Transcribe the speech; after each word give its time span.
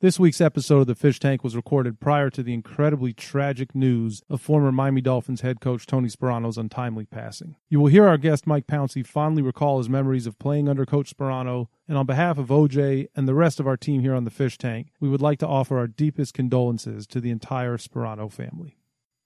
This 0.00 0.20
week's 0.20 0.42
episode 0.42 0.80
of 0.80 0.86
the 0.88 0.94
Fish 0.94 1.18
Tank 1.18 1.42
was 1.42 1.56
recorded 1.56 1.98
prior 1.98 2.28
to 2.28 2.42
the 2.42 2.52
incredibly 2.52 3.14
tragic 3.14 3.74
news 3.74 4.22
of 4.28 4.42
former 4.42 4.70
Miami 4.70 5.00
Dolphins 5.00 5.40
head 5.40 5.58
coach 5.58 5.86
Tony 5.86 6.10
Sparano's 6.10 6.58
untimely 6.58 7.06
passing. 7.06 7.56
You 7.70 7.80
will 7.80 7.86
hear 7.86 8.06
our 8.06 8.18
guest 8.18 8.46
Mike 8.46 8.66
Pouncey 8.66 9.06
fondly 9.06 9.40
recall 9.40 9.78
his 9.78 9.88
memories 9.88 10.26
of 10.26 10.38
playing 10.38 10.68
under 10.68 10.84
Coach 10.84 11.16
Sparano, 11.16 11.68
and 11.88 11.96
on 11.96 12.04
behalf 12.04 12.36
of 12.36 12.48
OJ 12.48 13.06
and 13.16 13.26
the 13.26 13.34
rest 13.34 13.58
of 13.58 13.66
our 13.66 13.78
team 13.78 14.02
here 14.02 14.14
on 14.14 14.24
the 14.24 14.30
Fish 14.30 14.58
Tank, 14.58 14.88
we 15.00 15.08
would 15.08 15.22
like 15.22 15.38
to 15.38 15.48
offer 15.48 15.78
our 15.78 15.86
deepest 15.86 16.34
condolences 16.34 17.06
to 17.06 17.18
the 17.18 17.30
entire 17.30 17.78
Sparano 17.78 18.30
family. 18.30 18.76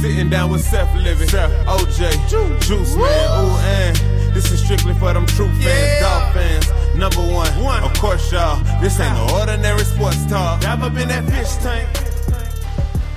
Sitting 0.00 0.30
down 0.30 0.52
with 0.52 0.62
Seth 0.62 0.94
Living, 0.94 1.26
OJ, 1.26 2.28
Juice, 2.28 2.94
Man, 2.94 3.02
ooh, 3.02 3.56
and 3.58 3.96
this 4.32 4.52
is 4.52 4.62
strictly 4.62 4.94
for 4.94 5.12
them 5.12 5.26
true 5.26 5.48
fans, 5.60 6.00
dog 6.00 6.32
fans. 6.32 6.94
Number 6.94 7.20
one, 7.20 7.82
of 7.82 7.92
course, 7.98 8.30
y'all. 8.30 8.62
This 8.80 9.00
ain't 9.00 9.12
no 9.14 9.40
ordinary 9.40 9.80
sports 9.80 10.24
talk. 10.26 10.60
Dive 10.60 10.84
up 10.84 10.96
in 10.96 11.08
that 11.08 11.28
fish 11.28 11.56
tank. 11.56 11.88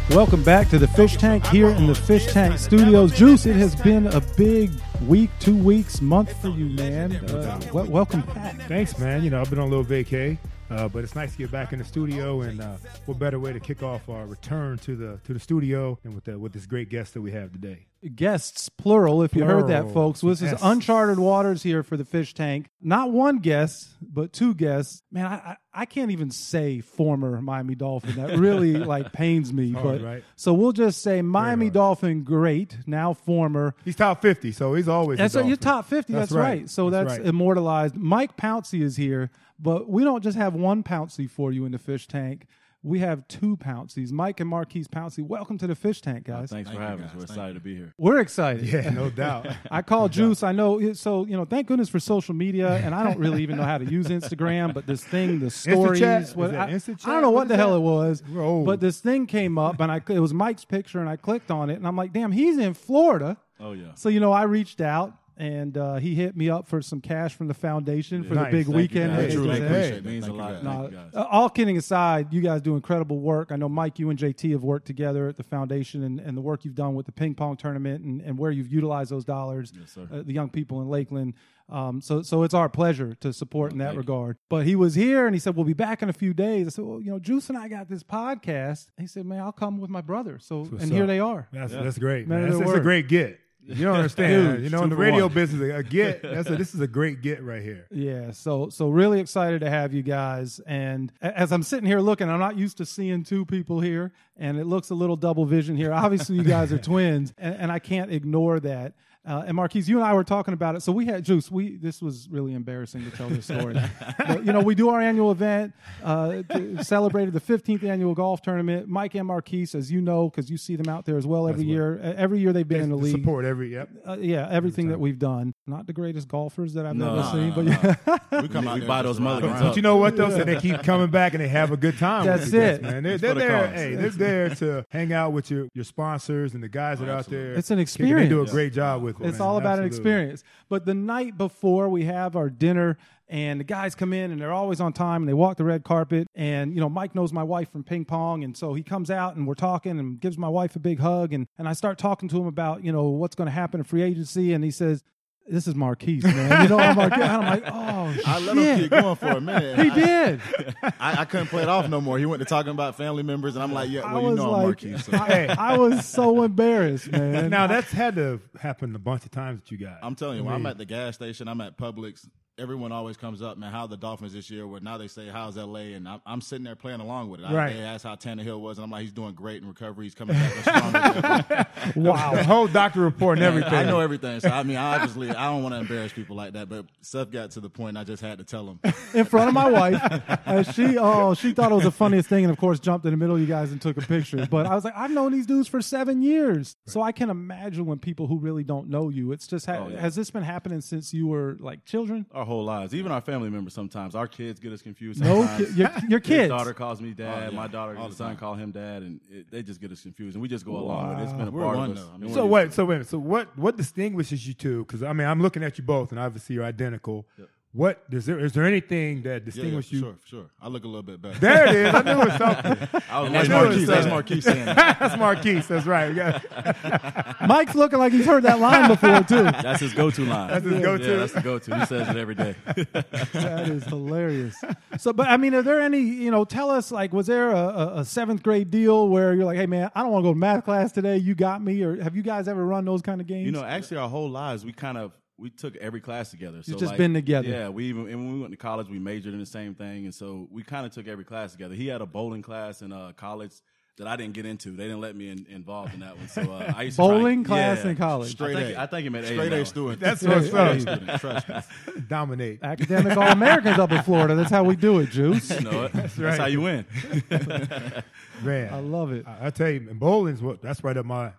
Welcome 0.10 0.44
back 0.44 0.70
to 0.70 0.80
the 0.80 0.88
Fish 0.88 1.18
Tank 1.18 1.46
here 1.46 1.70
in 1.70 1.86
the 1.86 1.94
Fish 1.94 2.26
Tank 2.34 2.58
Studios. 2.58 3.16
Juice, 3.16 3.46
it 3.46 3.56
has 3.58 3.76
been 3.76 4.08
a 4.08 4.20
big 4.36 4.72
week, 5.08 5.30
two 5.40 5.56
weeks, 5.56 6.02
month 6.02 6.34
for 6.42 6.50
you, 6.50 6.66
man. 6.66 7.16
Uh, 7.30 7.62
welcome 7.72 8.22
back. 8.22 8.60
Thanks, 8.68 8.98
man. 8.98 9.24
You 9.24 9.30
know, 9.30 9.40
I've 9.40 9.52
been 9.52 9.60
on 9.60 9.68
a 9.68 9.70
little 9.70 9.86
vacay, 9.86 10.38
uh, 10.72 10.88
but 10.88 11.04
it's 11.04 11.16
nice 11.16 11.32
to 11.34 11.38
get 11.38 11.52
back 11.52 11.74
in 11.74 11.80
the 11.80 11.86
studio. 11.86 12.42
And 12.42 12.62
uh, 12.62 12.76
what 13.06 13.20
better 13.20 13.40
way 13.40 13.54
to 13.54 13.60
kick 13.60 13.84
off 13.84 14.10
our 14.10 14.26
return 14.26 14.78
to 14.80 14.96
the 14.96 15.20
to 15.26 15.34
the 15.34 15.40
studio 15.40 16.00
and 16.04 16.16
with 16.16 16.24
the, 16.26 16.40
with 16.40 16.54
this 16.54 16.66
great 16.66 16.90
guest 16.90 17.14
that 17.14 17.22
we 17.22 17.32
have 17.32 17.52
today? 17.52 17.86
Guests, 18.16 18.68
plural, 18.68 19.22
if 19.22 19.36
you 19.36 19.46
heard 19.46 19.68
that, 19.68 19.84
Plural. 19.84 20.14
folks. 20.14 20.22
This 20.22 20.42
is 20.42 20.60
uncharted 20.64 21.20
waters 21.20 21.62
here 21.62 21.84
for 21.84 21.98
the 21.98 22.06
Fish 22.06 22.34
Tank. 22.34 22.68
Not 22.82 23.12
one 23.12 23.38
guest, 23.38 23.90
but 24.02 24.34
two 24.34 24.56
guests. 24.56 25.04
Man, 25.12 25.28
I, 25.28 25.36
I, 25.36 25.58
I 25.72 25.86
can't 25.86 26.10
even 26.10 26.32
say 26.32 26.82
former 26.82 27.40
Miami 27.44 27.76
Dolphin. 27.76 28.16
That 28.16 28.40
really 28.40 28.74
like 28.74 29.14
pains 29.14 29.54
me. 29.54 29.74
hard, 29.74 30.02
but 30.02 30.02
right? 30.02 30.24
so 30.36 30.52
we'll 30.52 30.72
just 30.72 31.04
say 31.04 31.22
Miami. 31.22 31.70
Dolphin, 31.70 32.24
great, 32.24 32.76
now 32.88 33.14
former. 33.14 33.76
He's 33.86 33.96
top 33.96 34.20
fifty, 34.20 34.52
so 34.52 34.74
he's 34.74 34.88
always. 34.88 35.20
That's 35.20 35.36
you're 35.36 35.56
top 35.56 35.86
fifty. 35.86 36.14
That's, 36.14 36.32
That's 36.32 36.38
right. 36.38 36.60
right. 36.62 36.70
So 36.72 36.90
that's, 36.90 37.08
That's 37.08 37.20
right. 37.20 37.28
immortalized. 37.28 37.96
Mike 37.96 38.36
Pouncey 38.36 38.82
is 38.82 38.96
here, 38.98 39.30
but 39.62 39.90
we 39.90 40.04
don't 40.04 40.24
just 40.24 40.38
have 40.38 40.54
one 40.54 40.84
Pouncey 40.84 41.30
for 41.30 41.52
you 41.52 41.66
in 41.66 41.72
the 41.72 41.80
fish 41.80 42.08
tank. 42.08 42.46
We 42.84 42.98
have 43.00 43.28
two 43.28 43.58
Pounceys. 43.58 44.12
Mike 44.12 44.40
and 44.40 44.50
Maurkice 44.50 44.88
Pouncey. 44.88 45.24
Welcome 45.24 45.60
to 45.60 45.68
the 45.68 45.76
fish 45.76 46.02
tank, 46.02 46.26
guys. 46.26 46.50
Thanks 46.50 46.68
for 46.72 46.80
having 46.80 47.06
us. 47.06 47.14
We're 47.16 47.22
excited 47.22 47.54
to 47.54 47.60
be 47.60 47.76
here. 47.76 47.94
We're 48.00 48.18
excited. 48.18 48.66
Yeah, 48.68 48.90
no 48.90 49.12
doubt. 49.12 49.46
I 49.72 49.84
call 49.84 50.10
Juice. 50.10 50.42
I 50.42 50.52
know. 50.52 50.94
So 50.94 51.28
you 51.28 51.38
know, 51.38 51.46
thank 51.46 51.68
goodness 51.68 51.90
for 51.90 52.00
social 52.00 52.34
media, 52.34 52.78
and 52.78 52.96
I 52.96 53.04
don't 53.04 53.20
really 53.20 53.44
even 53.44 53.58
know 53.58 53.66
how 53.66 53.78
to 53.78 53.86
use 53.86 54.08
Instagram. 54.08 54.74
But 54.74 54.88
this 54.88 55.04
thing, 55.04 55.40
the 55.40 55.52
stories, 55.52 56.00
Chat? 56.00 56.30
what, 56.36 56.48
Is 56.72 56.86
that 56.86 57.06
I, 57.06 57.12
I 57.12 57.14
don't 57.14 57.22
know 57.22 57.30
what 57.30 57.42
What 57.42 57.48
the 57.50 57.54
is 57.54 57.60
hell 57.60 57.70
that? 57.72 57.78
it 57.78 57.82
was. 57.82 58.24
We're. 58.28 58.64
But 58.66 58.80
this 58.80 59.00
thing 59.00 59.28
came 59.28 59.60
up, 59.60 59.80
and 59.80 59.92
I 59.92 60.02
it 60.10 60.20
was 60.20 60.34
Mike's 60.34 60.66
picture, 60.66 61.00
and 61.00 61.08
I 61.08 61.18
clicked 61.18 61.52
on 61.52 61.70
it, 61.70 61.76
and 61.76 61.86
I'm 61.88 61.96
like, 61.96 62.14
damn, 62.14 62.32
he's 62.32 62.58
in 62.58 62.74
Florida. 62.74 63.38
Oh 63.60 63.74
yeah. 63.74 63.94
So 63.94 64.10
you 64.10 64.20
know, 64.20 64.32
I 64.32 64.42
reached 64.44 64.82
out. 64.82 65.14
And 65.42 65.76
uh, 65.76 65.96
he 65.96 66.14
hit 66.14 66.38
me 66.38 66.52
up 66.52 66.68
for 66.68 66.84
some 66.84 67.02
cash 67.02 67.34
from 67.34 67.48
the 67.48 67.56
foundation 67.56 68.24
for 68.24 68.36
Nice. 68.36 68.46
the 68.46 68.52
big 68.52 68.66
Thank 68.68 68.68
you, 68.68 68.74
weekend. 68.76 69.16
guys. 69.18 69.32
I 69.32 69.34
truly 69.36 69.58
just 69.58 69.70
Hey, 69.72 69.88
it. 69.88 69.94
It 69.96 70.06
means 70.06 70.26
thank 70.28 70.36
a 70.36 70.38
lot. 70.38 70.52
guys. 70.54 70.64
Thank 70.64 70.94
Uh, 70.94 70.98
you 71.14 71.20
uh, 71.20 71.28
all 71.32 71.50
kidding 71.50 71.78
aside, 71.78 72.32
you 72.32 72.42
guys 72.42 72.62
do 72.62 72.76
incredible 72.76 73.20
work. 73.20 73.52
I 73.52 73.56
know 73.56 73.68
Mike, 73.68 73.98
you 73.98 74.12
and 74.12 74.20
JT 74.20 74.52
have 74.52 74.62
worked 74.64 74.86
together 74.86 75.28
at 75.28 75.38
the 75.38 75.44
foundation 75.44 76.04
and, 76.04 76.20
and 76.20 76.38
the 76.38 76.42
work 76.42 76.64
you've 76.64 76.76
done 76.76 76.94
with 76.94 77.08
the 77.08 77.12
ping 77.12 77.34
pong 77.34 77.58
tournament 77.58 78.04
and, 78.06 78.22
and 78.22 78.38
where 78.38 78.52
you've 78.52 78.72
utilized 78.72 79.10
those 79.12 79.26
dollars, 79.26 79.74
sir. 79.88 80.08
uh, 80.14 80.22
the 80.22 80.32
young 80.32 80.52
people 80.52 80.80
in 80.80 80.90
Lakeland. 80.90 81.34
Um, 81.70 82.02
so, 82.02 82.22
so 82.22 82.44
it's 82.44 82.54
our 82.54 82.70
pleasure 82.70 83.16
to 83.22 83.34
support 83.34 83.72
in 83.72 83.80
that 83.80 83.96
regard. 83.98 84.38
But 84.48 84.68
he 84.68 84.76
was 84.76 84.94
here 84.94 85.26
and 85.26 85.34
he 85.34 85.40
said, 85.40 85.56
we'll 85.56 85.66
be 85.66 85.74
back 85.74 86.04
in 86.04 86.10
a 86.10 86.14
few 86.14 86.36
days. 86.36 86.68
I 86.68 86.70
said, 86.70 86.86
well, 86.86 87.02
you 87.02 87.10
know, 87.10 87.18
Juice 87.18 87.50
and 87.50 87.58
I 87.58 87.68
got 87.68 87.90
this 87.90 88.04
podcast. 88.04 88.90
He 89.00 89.08
said, 89.08 89.26
man, 89.26 89.40
I'll 89.40 89.52
come 89.52 89.80
with 89.80 89.90
my 89.90 90.02
brother. 90.02 90.38
So, 90.38 90.66
what's 90.66 90.84
and 90.84 90.92
here 90.92 91.08
they 91.08 91.20
are. 91.20 91.48
That's 91.52 91.74
that's 91.74 91.98
great. 91.98 92.28
Man 92.28 92.42
Man. 92.42 92.50
That's, 92.52 92.64
that's 92.64 92.78
a 92.78 92.82
great 92.82 93.08
get. 93.08 93.40
You 93.64 93.86
don't 93.86 93.96
understand. 93.98 94.58
Huge. 94.58 94.64
you 94.64 94.70
know, 94.70 94.84
in 94.84 94.90
the 94.90 94.96
radio 94.96 95.26
one. 95.26 95.34
business, 95.34 95.62
a 95.74 95.84
get. 95.84 96.22
That's 96.24 96.50
a, 96.50 96.56
this 96.56 96.74
is 96.74 96.82
a 96.82 96.88
great 96.88 97.22
get 97.22 97.44
right 97.44 97.62
here. 97.62 97.88
Yeah, 97.92 98.32
so 98.32 98.70
so 98.70 98.90
really 98.90 99.20
excited 99.20 99.62
to 99.62 99.70
have 99.70 99.94
you 99.94 100.02
guys. 100.04 100.60
And 100.66 101.12
as 101.22 101.52
I'm 101.52 101.64
sitting 101.64 101.86
here 101.86 102.00
looking, 102.00 102.30
I'm 102.30 102.40
not 102.40 102.58
used 102.58 102.78
to 102.78 102.86
seeing 102.86 103.24
two 103.24 103.46
people 103.46 103.80
here, 103.80 104.12
and 104.38 104.58
it 104.58 104.66
looks 104.66 104.90
a 104.90 104.96
little 104.96 105.16
double 105.16 105.46
vision 105.46 105.76
here. 105.76 105.94
Obviously, 105.94 106.36
you 106.38 106.44
guys 106.44 106.74
are 106.74 106.78
twins, 106.80 107.34
and, 107.38 107.56
and 107.56 107.72
I 107.72 107.80
can't 107.80 108.12
ignore 108.12 108.60
that. 108.62 108.94
Uh, 109.24 109.44
and 109.46 109.56
Maurkice, 109.56 109.88
you 109.88 109.98
and 109.98 110.06
I 110.06 110.14
were 110.14 110.24
talking 110.24 110.54
about 110.56 110.76
it. 110.76 110.82
So 110.82 110.92
we 110.92 111.06
had 111.06 111.24
Juice. 111.24 111.52
We 111.52 111.76
this 111.78 112.02
was 112.02 112.28
really 112.30 112.54
embarrassing 112.56 113.04
to 113.04 113.12
tell 113.16 113.30
this 113.30 113.46
story. 113.46 113.76
but, 114.18 114.44
you 114.46 114.52
know, 114.52 114.62
we 114.62 114.74
do 114.74 114.90
our 114.90 115.00
annual 115.00 115.32
event, 115.32 115.74
uh, 116.04 116.42
to- 116.50 116.84
celebrated 116.84 117.34
the 117.34 117.40
15th 117.40 117.84
annual 117.84 118.16
golf 118.16 118.42
tournament. 118.42 118.88
Mike 118.88 119.14
and 119.14 119.28
Maurkice, 119.28 119.76
as 119.76 119.92
you 119.92 120.02
know, 120.02 120.28
because 120.30 120.50
you 120.50 120.58
see 120.58 120.76
them 120.76 120.90
out 120.90 121.06
there 121.06 121.18
as 121.18 121.28
well 121.28 121.48
every 121.48 121.62
That's 121.64 121.70
year. 121.70 122.00
Uh, 122.04 122.14
Every 122.18 122.40
year 122.40 122.52
they've 122.52 122.68
been 122.68 122.82
in 122.82 122.90
the 122.90 122.96
The 122.96 123.02
league 123.04 123.16
support 123.16 123.46
every. 123.46 123.72
Yep. 123.74 123.90
uh, 124.08 124.18
yeah, 124.20 124.48
everything 124.50 124.88
that 124.90 125.00
we've 125.00 125.20
done. 125.20 125.54
Not 125.68 125.86
the 125.88 125.94
greatest 125.94 126.28
golfers 126.28 126.74
that 126.74 126.86
I've 126.88 126.96
No, 126.96 127.14
ever 127.14 127.22
no, 127.22 127.32
seen, 127.32 127.50
no, 127.50 127.56
but 127.56 127.66
no. 127.66 128.18
yeah. 128.32 128.42
We 128.42 128.48
come 128.48 128.68
out 128.68 128.80
We 128.80 128.88
buy 128.88 129.02
those 129.04 129.14
just 129.18 129.22
mulligans. 129.22 129.62
But 129.62 129.76
you 129.76 129.82
know 129.84 129.98
what 129.98 130.16
though? 130.18 130.30
So 130.32 130.44
they 130.44 130.56
keep 130.60 130.82
coming 130.84 131.10
back 131.12 131.34
and 131.34 131.44
they 131.44 131.48
have 131.48 131.72
a 131.72 131.78
good 131.78 131.98
time. 132.00 132.26
with 132.26 132.40
That's 132.40 132.52
you 132.54 132.60
guys, 132.60 132.76
it. 132.78 132.82
man. 132.82 133.04
They're, 133.04 133.12
It's 133.14 133.22
they're 133.22 133.34
the 133.36 133.40
there. 133.40 133.68
cause. 133.68 133.76
Hey, 133.76 133.96
they're 133.96 134.10
there 134.10 134.50
to 134.56 134.86
hang 134.90 135.14
out 135.14 135.32
with 135.34 135.52
your 135.52 135.68
your 135.76 135.84
sponsors 135.86 136.54
and 136.56 136.64
the 136.64 136.70
guys 136.70 137.00
that 137.00 137.10
are 137.10 137.18
out 137.18 137.28
there. 137.28 137.54
It's 137.54 137.70
an 137.72 137.78
kicking. 137.86 138.06
They 138.16 138.28
do 138.28 138.40
a 138.40 138.44
experience. 138.44 138.52
great 138.52 138.74
job 138.74 139.04
with 139.04 139.11
it. 139.20 139.28
It's 139.28 139.40
man. 139.40 139.48
all 139.48 139.58
about 139.58 139.80
an 139.80 139.86
experience. 139.86 140.44
But 140.70 140.86
the 140.86 140.94
night 140.94 141.38
before 141.38 141.90
we 141.90 142.06
have 142.06 142.36
our 142.36 142.50
dinner 142.50 142.98
and 143.28 143.60
the 143.60 143.64
guys 143.64 143.96
come 143.96 144.14
in 144.14 144.32
and 144.32 144.42
they're 144.42 144.52
always 144.52 144.82
on 144.82 144.94
time 144.94 145.22
and 145.22 145.30
they 145.30 145.34
walk 145.34 145.58
the 145.58 145.64
red 145.64 145.84
carpet 145.84 146.28
and 146.36 146.74
you 146.76 146.82
know 146.82 146.90
Mike 146.90 147.16
knows 147.16 147.32
my 147.32 147.44
wife 147.44 147.72
from 147.72 147.84
ping 147.84 148.04
pong 148.04 148.44
and 148.44 148.58
so 148.58 148.74
he 148.74 148.84
comes 148.84 149.10
out 149.10 149.36
and 149.36 149.48
we're 149.48 149.56
talking 149.56 150.00
and 150.00 150.20
gives 150.20 150.38
my 150.38 150.50
wife 150.50 150.76
a 150.76 150.80
big 150.80 151.00
hug 151.00 151.34
and 151.34 151.48
and 151.58 151.68
I 151.68 151.74
start 151.74 151.98
talking 151.98 152.28
to 152.30 152.38
him 152.38 152.48
about, 152.48 152.84
you 152.84 152.92
know, 152.92 153.10
what's 153.10 153.36
going 153.36 153.48
to 153.48 153.52
happen 153.52 153.80
in 153.80 153.84
free 153.86 154.04
agency 154.04 154.54
and 154.54 154.64
he 154.64 154.72
says 154.72 155.04
this 155.52 155.68
is 155.68 155.76
Maurkice, 155.76 156.24
man. 156.24 156.64
You 156.64 156.70
know, 156.70 156.80
I'm 156.80 156.96
Maurkice. 156.96 157.20
And 157.20 157.32
I'm 157.32 157.46
like, 157.46 157.64
oh, 157.68 158.14
shit. 158.14 158.28
I 158.28 158.40
let 158.40 158.56
shit. 158.56 158.66
him 158.66 158.80
keep 158.80 158.92
going 158.92 159.16
for 159.18 159.28
a 159.28 159.42
minute. 159.42 159.80
He 159.80 159.92
I- 159.92 159.96
did. 159.96 160.42
I, 160.84 161.22
I 161.22 161.26
couldn't 161.26 161.48
play 161.48 161.64
it 161.64 161.70
off 161.70 161.90
no 161.90 162.00
more. 162.00 162.18
He 162.18 162.26
went 162.26 162.40
to 162.42 162.46
talking 162.46 162.72
about 162.72 162.96
family 162.96 163.24
members, 163.24 163.56
and 163.56 163.64
I'm 163.64 163.74
like, 163.74 163.90
yeah, 163.90 164.02
I 164.02 164.14
well, 164.14 164.22
you 164.22 164.28
was 164.30 164.38
know 164.38 164.46
I'm 164.46 164.52
like, 164.52 164.62
Maurkice. 164.62 165.06
So. 165.06 165.12
I, 165.14 165.56
I 165.58 165.78
was 165.78 166.06
so 166.06 166.44
embarrassed, 166.44 167.12
man. 167.12 167.50
Now 167.50 167.68
that's 167.68 167.92
had 167.92 168.16
to 168.16 168.40
happen 168.60 168.96
a 168.96 169.00
bunch 169.00 169.26
of 169.26 169.32
times 169.32 169.62
that 169.62 169.72
you 169.72 169.78
guys. 169.78 169.98
I'm 170.02 170.16
telling 170.16 170.38
you, 170.38 170.44
when 170.44 170.54
I 170.54 170.58
I'm 170.58 170.66
at 170.66 170.78
the 170.78 170.86
gas 170.86 171.16
station, 171.16 171.48
I'm 171.48 171.60
at 171.62 171.78
Publix. 171.78 172.28
Everyone 172.60 172.92
always 172.92 173.18
comes 173.18 173.42
up, 173.42 173.58
man. 173.58 173.72
How 173.72 173.88
the 173.88 173.98
Dolphins 173.98 174.34
this 174.34 174.50
year? 174.52 174.68
Where 174.68 174.80
now 174.82 174.98
they 174.98 175.08
say, 175.08 175.28
"How's 175.30 175.56
LA?" 175.58 175.96
And 175.96 176.08
I'm, 176.08 176.22
I'm 176.26 176.42
sitting 176.42 176.64
there 176.66 176.76
playing 176.76 177.00
along 177.00 177.30
with 177.30 177.40
it. 177.40 177.46
I, 177.46 177.54
Right. 177.54 177.74
They 177.74 177.80
ask 177.82 178.04
how 178.04 178.16
Tannehill 178.16 178.60
was, 178.60 178.78
and 178.78 178.86
I'm 178.86 178.92
like, 178.92 179.02
"He's 179.04 179.14
doing 179.14 179.34
great 179.34 179.62
in 179.62 179.68
recovery. 179.68 180.06
He's 180.06 180.14
coming 180.16 180.36
back 180.36 180.54
stronger." 180.62 181.68
wow. 181.96 182.36
the 182.36 182.44
whole 182.44 182.68
doctor 182.68 183.00
report 183.02 183.38
and 183.38 183.46
everything. 183.46 183.74
I 183.74 183.84
know 183.84 184.00
everything. 184.00 184.40
So 184.42 184.50
I 184.50 184.64
mean, 184.64 184.78
obviously, 184.78 185.30
I 185.32 185.46
don't 185.52 185.64
want 185.64 185.74
to 185.76 185.80
embarrass 185.80 186.14
people 186.14 186.36
like 186.36 186.54
that. 186.54 186.70
But 186.70 186.86
Seth 187.02 187.32
got 187.32 187.52
to 187.52 187.62
the 187.62 187.70
point. 187.70 187.98
I 187.98 188.04
just 188.04 188.22
had 188.22 188.38
to 188.40 188.44
tell 188.44 188.68
him. 188.68 188.80
in 189.14 189.26
front 189.26 189.48
of 189.48 189.54
my 189.54 189.70
wife. 189.70 190.22
And 190.46 190.68
she, 190.76 190.98
oh, 190.98 191.34
she 191.34 191.54
thought 191.54 191.72
it 191.72 191.76
was 191.76 191.86
the 191.86 191.92
funniest 191.92 192.28
thing, 192.30 192.44
and 192.44 192.52
of 192.52 192.60
course, 192.60 192.80
jumped 192.80 193.06
in 193.06 193.12
the 193.12 193.18
middle 193.18 193.36
of 193.36 193.42
you 193.42 193.48
guys 193.48 193.72
and 193.72 193.82
took 193.82 193.98
a 193.98 194.02
picture. 194.02 194.46
But 194.46 194.66
I 194.66 194.76
was 194.76 194.84
like, 194.84 194.96
I've 194.98 195.12
known 195.12 195.32
these 195.32 195.46
dudes 195.46 195.68
for 195.70 195.82
seven 195.82 196.22
years, 196.22 196.76
so 196.86 197.02
I 197.02 197.12
can 197.12 197.30
imagine 197.30 197.86
when 197.86 198.00
people 198.00 198.28
who 198.28 198.38
really 198.40 198.64
don't 198.64 198.90
know 198.90 199.10
you. 199.10 199.32
It's 199.32 199.48
just, 199.48 199.66
ha- 199.66 199.78
Oh, 199.86 199.88
yeah. 199.90 200.00
has 200.02 200.16
this 200.16 200.30
been 200.30 200.44
happening 200.44 200.82
since 200.82 201.14
you 201.14 201.28
were 201.28 201.56
like 201.60 201.86
children? 201.86 202.26
Our 202.42 202.46
whole 202.46 202.64
lives. 202.66 202.94
Even 202.94 203.12
our 203.12 203.22
family 203.22 203.50
members 203.50 203.74
sometimes. 203.74 204.16
Our 204.16 204.28
kids 204.28 204.60
get 204.60 204.74
us 204.74 204.82
confused. 204.82 205.22
No, 205.22 205.48
ki- 205.58 205.68
your, 205.76 205.90
your 206.10 206.20
His 206.20 206.28
kids. 206.28 206.50
daughter 206.50 206.74
calls 206.74 207.00
me 207.00 207.12
oh, 207.12 207.14
dad. 207.14 207.44
Oh, 207.48 207.52
yeah. 207.52 207.56
My 207.56 207.68
daughter, 207.68 207.96
All 207.98 208.06
the 208.06 208.10
the 208.10 208.16
son, 208.16 208.30
time. 208.32 208.38
call 208.38 208.56
him 208.56 208.72
dad, 208.72 209.04
and 209.04 209.22
it, 209.30 209.50
they 209.52 209.62
just 209.64 209.80
get 209.80 209.92
us 209.92 210.02
confused. 210.02 210.36
And 210.36 210.42
we 210.42 210.48
just 210.48 210.66
go 210.66 210.76
along 210.76 211.10
with 211.10 211.20
it. 211.20 211.24
It's 211.24 211.34
been 211.34 211.48
a 211.48 211.52
We're 211.52 211.64
part 211.64 211.78
one, 211.78 211.92
of 211.92 211.98
us. 211.98 212.08
I 212.14 212.18
mean, 212.18 212.34
So 212.34 212.46
we're- 212.46 212.66
what? 212.66 212.74
So 212.74 212.86
wait. 212.86 213.06
So 213.08 213.18
what? 213.20 213.58
What 213.58 213.78
distinguishes 213.78 214.46
you 214.48 214.54
two? 214.54 214.84
Because 214.86 215.04
I 215.04 215.14
mean, 215.14 215.28
I'm 215.28 215.42
looking 215.42 215.64
at 215.64 215.78
you 215.78 215.84
both, 215.84 216.12
and 216.12 216.20
obviously 216.20 216.56
you're 216.56 216.66
identical. 216.66 217.28
What 217.74 218.04
is 218.12 218.26
there? 218.26 218.38
Is 218.38 218.52
there 218.52 218.66
anything 218.66 219.22
that 219.22 219.30
Yeah, 219.30 219.34
yeah, 219.36 219.40
distinguishes 219.40 219.90
for 219.92 219.96
you? 219.96 220.02
sure, 220.02 220.16
for 220.20 220.28
sure. 220.28 220.46
I 220.62 220.68
look 220.68 220.84
a 220.84 220.88
little 220.88 221.04
bit 221.04 221.22
better. 221.22 221.40
There 221.40 221.68
it 221.68 221.76
is. 221.76 221.94
I 221.96 222.02
knew 222.02 222.12
it 222.22 222.26
was 222.26 222.34
something. 222.38 223.02
I 223.10 223.22
was 223.22 223.32
that's 223.32 223.48
knew 223.48 223.56
Maurkice. 223.56 223.88
That's 223.88 223.88
something. 223.88 224.10
Maurkice 224.10 224.44
saying 224.44 224.66
that. 224.66 225.00
That's 225.00 225.18
Maurkice. 225.18 225.68
That's 225.68 225.86
right. 225.86 226.10
We 226.10 226.16
got- 226.16 227.42
Mike's 227.48 227.74
looking 227.76 228.00
like 228.00 228.12
he's 228.12 228.26
heard 228.26 228.44
that 228.44 228.60
line 228.60 228.90
before 228.90 229.22
too. 229.24 229.44
That's 229.44 229.80
his 229.80 229.94
go-to 229.94 230.26
line. 230.26 230.50
That's 230.50 230.66
his 230.66 230.82
go-to? 230.82 231.10
Yeah, 231.12 231.16
that's 231.18 231.32
the 231.32 231.42
go-to. 231.42 231.80
He 231.80 231.86
says 231.86 232.10
it 232.10 232.18
every 232.18 232.36
day. 232.36 232.56
That 232.66 233.70
is 233.70 233.86
hilarious. 233.86 234.56
So, 235.00 235.14
but 235.14 235.30
I 235.30 235.38
mean, 235.38 235.54
are 235.56 235.62
there 235.62 235.80
any? 235.80 236.00
You 236.02 236.30
know, 236.32 236.44
tell 236.44 236.70
us. 236.72 236.92
Like, 236.92 237.14
was 237.14 237.28
there 237.28 237.52
a, 237.52 237.56
a, 237.56 238.00
a 238.00 238.06
seventh 238.06 238.44
grade 238.44 238.70
deal 238.70 239.08
where 239.08 239.34
you're 239.34 239.46
like, 239.46 239.58
"Hey, 239.58 239.66
man, 239.66 239.90
I 239.96 240.02
don't 240.02 240.12
want 240.12 240.24
to 240.24 240.28
go 240.30 240.34
to 240.34 240.38
math 240.40 240.66
class 240.66 240.92
today. 240.92 241.18
You 241.18 241.36
got 241.36 241.64
me." 241.64 241.82
Or 241.84 242.02
have 242.04 242.16
you 242.18 242.22
guys 242.22 242.48
ever 242.50 242.66
run 242.66 242.84
those 242.86 243.02
kind 243.02 243.22
of 243.22 243.28
games? 243.28 243.46
You 243.46 243.54
know, 243.54 243.64
actually, 243.64 243.98
our 243.98 244.10
whole 244.10 244.30
lives, 244.30 244.66
we 244.66 244.74
kind 244.74 244.98
of 244.98 245.12
we 245.42 245.50
took 245.50 245.76
every 245.78 246.00
class 246.00 246.30
together. 246.30 246.62
So 246.62 246.74
just 246.74 246.92
like, 246.92 246.98
been 246.98 247.14
together. 247.14 247.50
Yeah, 247.50 247.70
we 247.70 247.86
even 247.86 248.08
and 248.08 248.26
when 248.26 248.34
we 248.34 248.40
went 248.40 248.52
to 248.52 248.58
college, 248.58 248.88
we 248.88 249.00
majored 249.00 249.34
in 249.34 249.40
the 249.40 249.46
same 249.46 249.74
thing, 249.74 250.06
and 250.06 250.14
so 250.14 250.48
we 250.52 250.64
kind 250.64 250.86
of 250.86 250.94
took 250.94 251.08
every 251.08 251.26
class 251.26 251.52
together. 251.52 251.74
He 251.74 251.88
had 251.88 252.02
a 252.02 252.06
bowling 252.06 252.44
class 252.44 252.82
in 252.82 252.94
uh, 252.94 253.14
college 253.18 253.54
that 253.98 254.08
I 254.08 254.16
didn't 254.16 254.34
get 254.34 254.46
into. 254.46 254.72
They 254.72 254.84
didn't 254.84 255.02
let 255.02 255.16
me 255.16 255.30
in, 255.30 255.46
involved 255.50 255.94
in 255.94 256.00
that 256.00 256.18
one. 256.18 256.28
So 256.28 256.42
uh, 256.42 256.74
I 256.76 256.84
used 256.84 256.98
to 256.98 257.04
try- 257.04 257.14
Bowling 257.14 257.44
class 257.44 257.84
yeah. 257.84 257.92
in 257.92 257.98
college. 257.98 258.32
Straight 258.32 258.54
Straight 258.56 258.74
A. 258.74 258.80
A. 258.80 258.84
I 258.84 258.86
think 258.88 259.04
he 259.04 259.10
meant 259.10 259.26
A. 259.26 259.28
Straight 259.30 259.46
in 259.46 259.50
that 259.50 259.56
A 259.56 259.60
one. 259.60 259.66
student. 259.66 260.00
That's 260.00 260.24
Yeah, 260.24 260.30
what's 260.30 260.48
yeah, 260.48 260.62
up. 260.62 260.80
Student, 260.80 261.22
trust 261.22 261.50
me. 261.50 262.02
Dominate. 262.10 262.64
Academic 262.64 263.18
All 263.18 263.28
Americans 263.28 263.80
up 263.80 263.92
in 263.92 264.02
Florida. 264.04 264.36
That's 264.36 264.50
how 264.50 264.64
we 264.64 264.76
do 264.76 265.00
it, 265.00 265.10
Juice. 265.10 265.50
You 265.52 265.62
know 265.62 265.84
it. 265.86 265.94
That's, 265.94 266.18
right. 266.18 266.40
how 266.40 266.46
you 266.46 266.62
win. 266.62 266.86
Man, 268.44 268.74
I 268.74 268.80
love 268.80 269.12
it. 269.12 269.28
I, 269.28 269.48
I 269.48 269.50
tell 269.50 269.70
you, 269.70 269.82
bowling's 269.94 270.42
what 270.42 270.62
that's 270.62 270.84
right 270.84 270.98
up 270.98 271.06
my 271.06 271.34